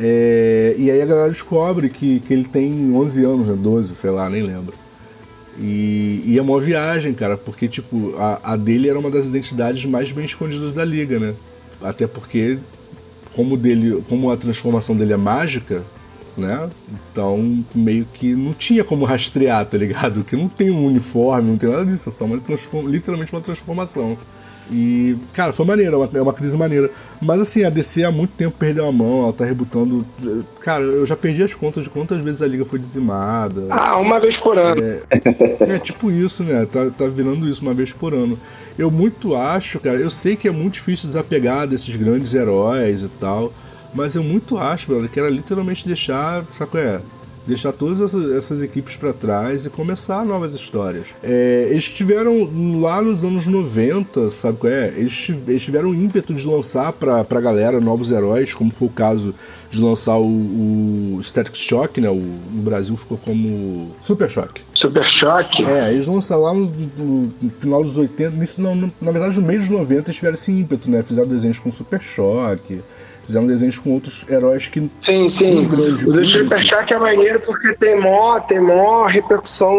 É, 0.00 0.74
e 0.78 0.90
aí 0.90 1.02
a 1.02 1.06
galera 1.06 1.28
descobre 1.28 1.88
que, 1.88 2.20
que 2.20 2.32
ele 2.32 2.44
tem 2.44 2.94
11 2.94 3.24
anos, 3.24 3.48
né? 3.48 3.56
12, 3.58 3.96
sei 3.96 4.10
lá, 4.10 4.30
nem 4.30 4.42
lembro. 4.42 4.74
E, 5.58 6.22
e 6.24 6.38
é 6.38 6.42
uma 6.42 6.60
viagem, 6.60 7.12
cara, 7.12 7.36
porque 7.36 7.66
tipo, 7.66 8.14
a, 8.16 8.52
a 8.52 8.56
dele 8.56 8.88
era 8.88 8.98
uma 8.98 9.10
das 9.10 9.26
identidades 9.26 9.84
mais 9.86 10.12
bem 10.12 10.24
escondidas 10.24 10.72
da 10.72 10.84
liga, 10.84 11.18
né? 11.18 11.34
Até 11.82 12.06
porque, 12.06 12.58
como, 13.34 13.56
dele, 13.56 14.02
como 14.08 14.30
a 14.30 14.36
transformação 14.36 14.96
dele 14.96 15.14
é 15.14 15.16
mágica, 15.16 15.82
né? 16.36 16.70
Então, 17.10 17.64
meio 17.74 18.06
que 18.14 18.34
não 18.34 18.52
tinha 18.52 18.84
como 18.84 19.04
rastrear, 19.04 19.66
tá 19.66 19.76
ligado? 19.76 20.22
Que 20.22 20.36
não 20.36 20.48
tem 20.48 20.70
um 20.70 20.86
uniforme, 20.86 21.50
não 21.50 21.58
tem 21.58 21.68
nada 21.68 21.84
disso, 21.84 22.08
é 22.08 22.12
só 22.12 22.24
uma 22.24 22.40
literalmente 22.88 23.32
uma 23.32 23.42
transformação. 23.42 24.16
E, 24.70 25.16
cara, 25.32 25.52
foi 25.52 25.64
maneiro, 25.64 25.94
é 25.94 25.96
uma, 25.96 26.08
é 26.18 26.22
uma 26.22 26.32
crise 26.32 26.56
maneira. 26.56 26.90
Mas 27.20 27.40
assim, 27.40 27.64
a 27.64 27.70
DC 27.70 28.04
há 28.04 28.12
muito 28.12 28.30
tempo 28.32 28.56
perdeu 28.56 28.86
a 28.86 28.92
mão, 28.92 29.24
ela 29.24 29.32
tá 29.32 29.44
rebutando. 29.44 30.06
Cara, 30.60 30.82
eu 30.84 31.04
já 31.04 31.16
perdi 31.16 31.42
as 31.42 31.54
contas 31.54 31.84
de 31.84 31.90
quantas 31.90 32.22
vezes 32.22 32.40
a 32.40 32.46
liga 32.46 32.64
foi 32.64 32.78
dizimada. 32.78 33.66
Ah, 33.70 33.98
uma 33.98 34.20
vez 34.20 34.36
por 34.36 34.58
ano. 34.58 34.80
É, 34.80 35.74
é 35.74 35.78
tipo 35.78 36.10
isso, 36.10 36.44
né? 36.44 36.66
Tá, 36.66 36.90
tá 36.90 37.06
virando 37.06 37.48
isso 37.48 37.62
uma 37.62 37.74
vez 37.74 37.92
por 37.92 38.14
ano. 38.14 38.38
Eu 38.78 38.90
muito 38.90 39.34
acho, 39.34 39.80
cara, 39.80 39.96
eu 39.96 40.10
sei 40.10 40.36
que 40.36 40.46
é 40.46 40.52
muito 40.52 40.74
difícil 40.74 41.08
desapegar 41.08 41.66
desses 41.66 41.96
grandes 41.96 42.34
heróis 42.34 43.02
e 43.02 43.08
tal. 43.08 43.52
Mas 43.94 44.14
eu 44.14 44.22
muito 44.22 44.58
acho, 44.58 44.88
brother, 44.88 45.10
que 45.10 45.18
era 45.18 45.30
literalmente 45.30 45.86
deixar, 45.86 46.44
sabe 46.52 46.70
qual 46.70 46.82
é? 46.82 47.00
Deixar 47.48 47.72
todas 47.72 48.00
essas, 48.00 48.30
essas 48.30 48.60
equipes 48.60 48.94
para 48.94 49.12
trás 49.12 49.64
e 49.64 49.70
começar 49.70 50.24
novas 50.24 50.54
histórias. 50.54 51.14
É, 51.22 51.68
eles 51.70 51.84
tiveram 51.84 52.48
lá 52.80 53.00
nos 53.00 53.24
anos 53.24 53.46
90, 53.46 54.30
sabe 54.30 54.58
qual 54.58 54.72
é? 54.72 54.88
Eles, 54.96 55.28
eles 55.46 55.62
tiveram 55.62 55.94
ímpeto 55.94 56.34
de 56.34 56.46
lançar 56.46 56.92
pra, 56.92 57.24
pra 57.24 57.40
galera 57.40 57.80
novos 57.80 58.12
heróis, 58.12 58.52
como 58.52 58.70
foi 58.70 58.88
o 58.88 58.90
caso 58.90 59.34
de 59.70 59.80
lançar 59.80 60.16
o, 60.18 60.26
o 61.16 61.20
Static 61.22 61.56
Shock, 61.56 62.00
né? 62.00 62.08
O, 62.08 62.14
no 62.14 62.62
Brasil 62.62 62.96
ficou 62.96 63.18
como 63.18 63.90
Super 64.02 64.28
Shock. 64.28 64.62
Super 64.74 65.04
Shock? 65.04 65.64
É, 65.64 65.90
eles 65.90 66.06
lançaram 66.06 66.42
lá 66.42 66.54
no, 66.54 66.64
no, 66.64 67.50
final 67.58 67.82
dos 67.82 67.96
80, 67.96 68.36
nisso, 68.36 68.60
não, 68.60 68.74
no, 68.74 68.92
na 69.00 69.10
verdade 69.10 69.38
no 69.38 69.46
meio 69.46 69.60
dos 69.60 69.68
90 69.68 69.94
eles 69.94 70.16
tiveram 70.16 70.34
esse 70.34 70.50
ímpeto, 70.52 70.90
né? 70.90 71.02
Fizeram 71.02 71.28
desenhos 71.28 71.58
com 71.58 71.70
Super 71.70 72.00
Choque, 72.00 72.80
fizeram 73.28 73.46
desenhos 73.46 73.78
com 73.78 73.92
outros 73.92 74.24
heróis 74.28 74.66
que. 74.66 74.80
Sim, 74.80 75.30
sim. 75.36 75.66
O 75.66 76.12
do 76.12 76.62
Shark 76.62 76.94
é 76.94 76.98
maneiro 76.98 77.40
porque 77.40 77.74
tem 77.74 78.00
mó, 78.00 78.40
tem 78.40 78.58
mó 78.58 79.06
repercussão 79.06 79.70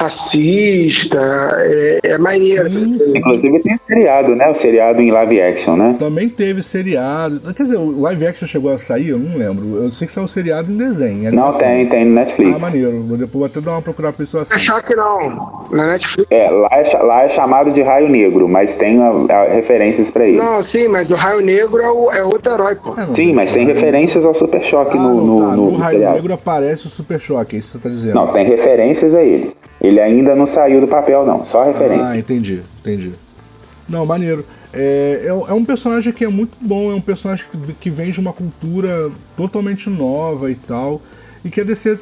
racista, 0.00 1.48
é, 1.58 1.98
é 2.04 2.18
maneiro. 2.18 2.68
Sim, 2.68 2.96
sim. 2.98 3.18
Inclusive 3.18 3.60
tem 3.60 3.78
seriado, 3.86 4.34
né? 4.34 4.48
O 4.48 4.54
seriado 4.54 5.02
em 5.02 5.10
live 5.10 5.40
action, 5.42 5.76
né? 5.76 5.96
Também 5.98 6.28
teve 6.28 6.62
seriado. 6.62 7.40
Quer 7.54 7.62
dizer, 7.62 7.76
o 7.76 8.00
live 8.00 8.26
action 8.26 8.46
chegou 8.46 8.72
a 8.72 8.78
sair? 8.78 9.10
Eu 9.10 9.18
não 9.18 9.36
lembro. 9.36 9.76
Eu 9.76 9.90
sei 9.90 10.06
que 10.06 10.12
saiu 10.12 10.26
seriado 10.26 10.72
em 10.72 10.76
desenho. 10.76 11.28
É 11.28 11.30
não, 11.30 11.52
tem, 11.52 11.86
tem 11.86 12.04
no 12.06 12.14
Netflix. 12.14 12.56
Ah, 12.56 12.58
maneiro. 12.58 13.02
Vou 13.02 13.16
depois 13.16 13.40
vou 13.40 13.44
até 13.44 13.60
dar 13.60 13.72
uma 13.72 13.82
procurada 13.82 14.14
pra 14.14 14.22
isso 14.22 14.36
assim. 14.38 14.54
Achar 14.54 14.82
que 14.82 14.94
não. 14.96 15.66
Na 15.70 15.86
Netflix. 15.86 16.26
É, 16.30 16.50
lá 16.50 16.68
é, 16.72 17.02
lá 17.02 17.22
é 17.22 17.28
chamado 17.28 17.70
de 17.70 17.82
Raio 17.82 18.08
Negro, 18.08 18.48
mas 18.48 18.76
tem 18.76 19.00
a, 19.02 19.08
a, 19.08 19.44
referências 19.48 20.10
pra 20.10 20.26
ele. 20.26 20.38
Não, 20.38 20.64
sim, 20.64 20.88
mas 20.88 21.10
o 21.10 21.14
Raio 21.14 21.40
Negro 21.40 21.80
é, 21.80 21.90
o, 21.90 22.12
é 22.12 22.24
outro 22.24 22.52
herói, 22.52 22.74
pô. 22.74 22.94
É, 22.94 23.02
sim, 23.14 23.32
mas 23.34 23.52
tem 23.52 23.66
referências 23.66 24.24
ao 24.24 24.34
Super 24.34 24.62
Choque 24.62 24.96
ah, 24.96 25.00
no, 25.00 25.24
no, 25.24 25.38
tá. 25.38 25.56
no, 25.56 25.70
no, 25.70 25.76
Raio 25.76 25.98
seriado. 25.98 26.16
Negro 26.16 26.34
aparece 26.34 26.86
o 26.86 26.90
Super 26.90 27.20
Choque, 27.20 27.56
é 27.56 27.58
isso 27.58 27.72
que 27.72 27.78
você 27.78 27.82
tá 27.82 27.88
dizendo. 27.88 28.14
Não, 28.14 28.26
tem 28.28 28.44
referências 28.46 29.14
a 29.14 29.22
ele. 29.22 29.52
Ele 29.80 30.00
ainda 30.00 30.34
não 30.36 30.46
saiu 30.46 30.80
do 30.80 30.86
papel, 30.86 31.24
não, 31.24 31.44
só 31.44 31.64
referência. 31.64 32.08
Ah, 32.08 32.18
entendi, 32.18 32.62
entendi. 32.80 33.12
Não, 33.88 34.04
maneiro. 34.04 34.44
É, 34.72 35.22
é, 35.24 35.28
é, 35.28 35.54
um 35.54 35.64
personagem 35.64 36.12
que 36.12 36.24
é 36.24 36.28
muito 36.28 36.56
bom, 36.60 36.92
é 36.92 36.94
um 36.94 37.00
personagem 37.00 37.44
que, 37.50 37.72
que 37.74 37.90
vem 37.90 38.10
de 38.10 38.20
uma 38.20 38.32
cultura 38.32 39.10
totalmente 39.36 39.88
nova 39.88 40.50
e 40.50 40.54
tal. 40.54 41.00
E 41.44 41.50
que 41.50 41.60
a 41.60 41.64
DC 41.64 41.98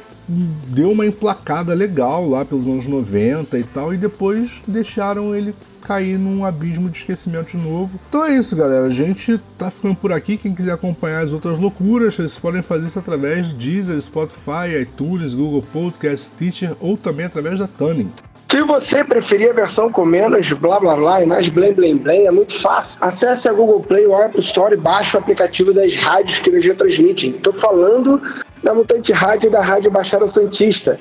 deu 0.67 0.91
uma 0.91 1.05
emplacada 1.05 1.73
legal 1.73 2.27
lá 2.27 2.45
pelos 2.45 2.67
anos 2.67 2.85
90 2.85 3.57
e 3.57 3.63
tal, 3.63 3.93
e 3.93 3.97
depois 3.97 4.61
deixaram 4.67 5.33
ele 5.33 5.55
cair 5.79 6.17
num 6.17 6.45
abismo 6.45 6.89
de 6.89 6.97
esquecimento 6.97 7.57
de 7.57 7.63
novo. 7.63 7.99
Então 8.09 8.25
é 8.25 8.31
isso, 8.31 8.55
galera. 8.55 8.85
A 8.85 8.89
gente 8.89 9.37
tá 9.57 9.71
ficando 9.71 9.95
por 9.95 10.11
aqui. 10.11 10.37
Quem 10.37 10.53
quiser 10.53 10.73
acompanhar 10.73 11.21
as 11.21 11.31
outras 11.31 11.57
loucuras, 11.59 12.15
vocês 12.15 12.37
podem 12.37 12.61
fazer 12.61 12.87
isso 12.87 12.99
através 12.99 13.49
de 13.49 13.69
Deezer, 13.69 13.99
Spotify, 13.99 14.81
iTunes, 14.81 15.33
Google 15.33 15.63
Podcast, 15.73 16.31
Teacher 16.37 16.75
ou 16.79 16.97
também 16.97 17.25
através 17.25 17.59
da 17.59 17.67
Tuning. 17.67 18.11
Se 18.51 18.59
você 18.63 19.03
preferir 19.03 19.51
a 19.51 19.53
versão 19.53 19.91
com 19.91 20.03
menos 20.03 20.51
blá 20.53 20.79
blá 20.79 20.95
blá 20.95 21.21
e 21.21 21.25
mais 21.27 21.47
blém 21.49 21.71
blém 21.71 21.97
blém, 21.97 22.25
é 22.25 22.31
muito 22.31 22.59
fácil. 22.63 22.91
Acesse 22.99 23.47
a 23.47 23.53
Google 23.53 23.83
Play 23.83 24.07
ou 24.07 24.15
Apple 24.19 24.43
Store 24.45 24.73
e 24.73 24.77
baixe 24.77 25.15
o 25.15 25.19
aplicativo 25.19 25.71
das 25.71 25.93
rádios 26.01 26.39
que 26.39 26.49
eles 26.49 26.75
transmitem. 26.75 27.29
Estou 27.31 27.53
falando 27.53 28.19
da 28.63 28.73
Mutante 28.73 29.11
Rádio 29.11 29.47
e 29.47 29.51
da 29.51 29.63
Rádio 29.63 29.91
Baixada 29.91 30.31
Santista. 30.31 30.99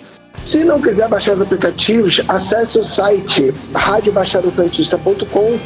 Se 0.51 0.65
não 0.65 0.81
quiser 0.81 1.09
baixar 1.09 1.35
os 1.35 1.43
aplicativos, 1.43 2.21
acesse 2.27 2.79
o 2.79 2.89
site 2.95 3.55
radiobaixadosantista.com 3.75 5.59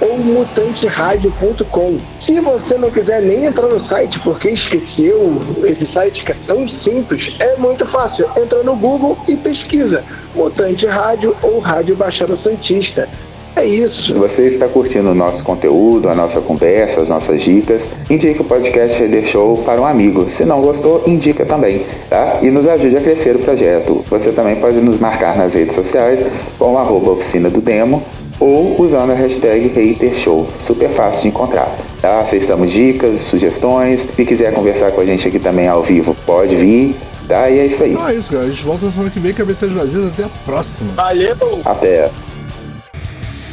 ou 0.00 0.18
mutanteradio.com. 0.18 1.96
Se 2.24 2.38
você 2.40 2.78
não 2.78 2.90
quiser 2.90 3.22
nem 3.22 3.46
entrar 3.46 3.66
no 3.66 3.80
site 3.86 4.18
porque 4.20 4.50
esqueceu 4.50 5.40
esse 5.64 5.86
site 5.92 6.24
que 6.24 6.32
é 6.32 6.36
tão 6.46 6.68
simples, 6.68 7.34
é 7.40 7.56
muito 7.56 7.84
fácil. 7.86 8.28
Entra 8.36 8.62
no 8.62 8.76
Google 8.76 9.18
e 9.26 9.36
pesquisa 9.36 10.04
Mutante 10.34 10.86
Rádio 10.86 11.36
ou 11.42 11.58
Rádio 11.58 11.96
Baixada 11.96 12.36
Santista. 12.36 13.08
É 13.56 13.64
isso. 13.64 14.06
Se 14.06 14.12
você 14.12 14.46
está 14.46 14.68
curtindo 14.68 15.10
o 15.10 15.14
nosso 15.14 15.42
conteúdo, 15.42 16.08
a 16.08 16.14
nossa 16.14 16.40
conversa, 16.40 17.02
as 17.02 17.08
nossas 17.08 17.42
dicas, 17.42 17.90
indique 18.08 18.40
o 18.40 18.44
podcast 18.44 19.00
Reder 19.00 19.24
Show 19.24 19.58
para 19.58 19.80
um 19.80 19.86
amigo. 19.86 20.30
Se 20.30 20.44
não 20.44 20.60
gostou, 20.60 21.02
indica 21.06 21.44
também, 21.44 21.84
tá? 22.08 22.38
E 22.42 22.50
nos 22.50 22.68
ajude 22.68 22.96
a 22.96 23.00
crescer 23.00 23.34
o 23.36 23.38
projeto. 23.40 24.04
Você 24.08 24.30
também 24.32 24.56
pode 24.56 24.78
nos 24.80 24.98
marcar 24.98 25.36
nas 25.36 25.54
redes 25.54 25.74
sociais 25.74 26.24
com 26.58 26.78
arroba 26.78 27.12
oficina 27.12 27.50
do 27.50 27.60
demo 27.60 28.02
ou 28.40 28.80
usando 28.80 29.10
a 29.10 29.14
hashtag 29.14 29.66
HaterShow. 29.68 30.46
Super 30.58 30.90
fácil 30.90 31.22
de 31.22 31.28
encontrar. 31.28 31.74
Tá? 32.00 32.20
Aceitamos 32.20 32.70
dicas, 32.70 33.20
sugestões. 33.20 34.08
Se 34.14 34.24
quiser 34.24 34.52
conversar 34.54 34.92
com 34.92 35.00
a 35.00 35.04
gente 35.04 35.26
aqui 35.26 35.38
também 35.38 35.66
ao 35.66 35.82
vivo, 35.82 36.14
pode 36.26 36.54
vir. 36.54 36.96
Tá? 37.26 37.50
E 37.50 37.58
é 37.58 37.66
isso 37.66 37.84
aí. 37.84 37.92
Então 37.92 38.08
é 38.08 38.14
isso, 38.14 38.30
galera. 38.30 38.50
A 38.50 38.52
gente 38.52 38.64
volta 38.64 38.86
na 38.86 38.92
semana 38.92 39.10
que 39.10 39.18
vem, 39.18 39.34
cabeças 39.34 39.72
vazias. 39.72 40.06
Até 40.06 40.24
a 40.24 40.30
próxima. 40.44 40.92
Valeu! 40.94 41.60
Até. 41.64 42.10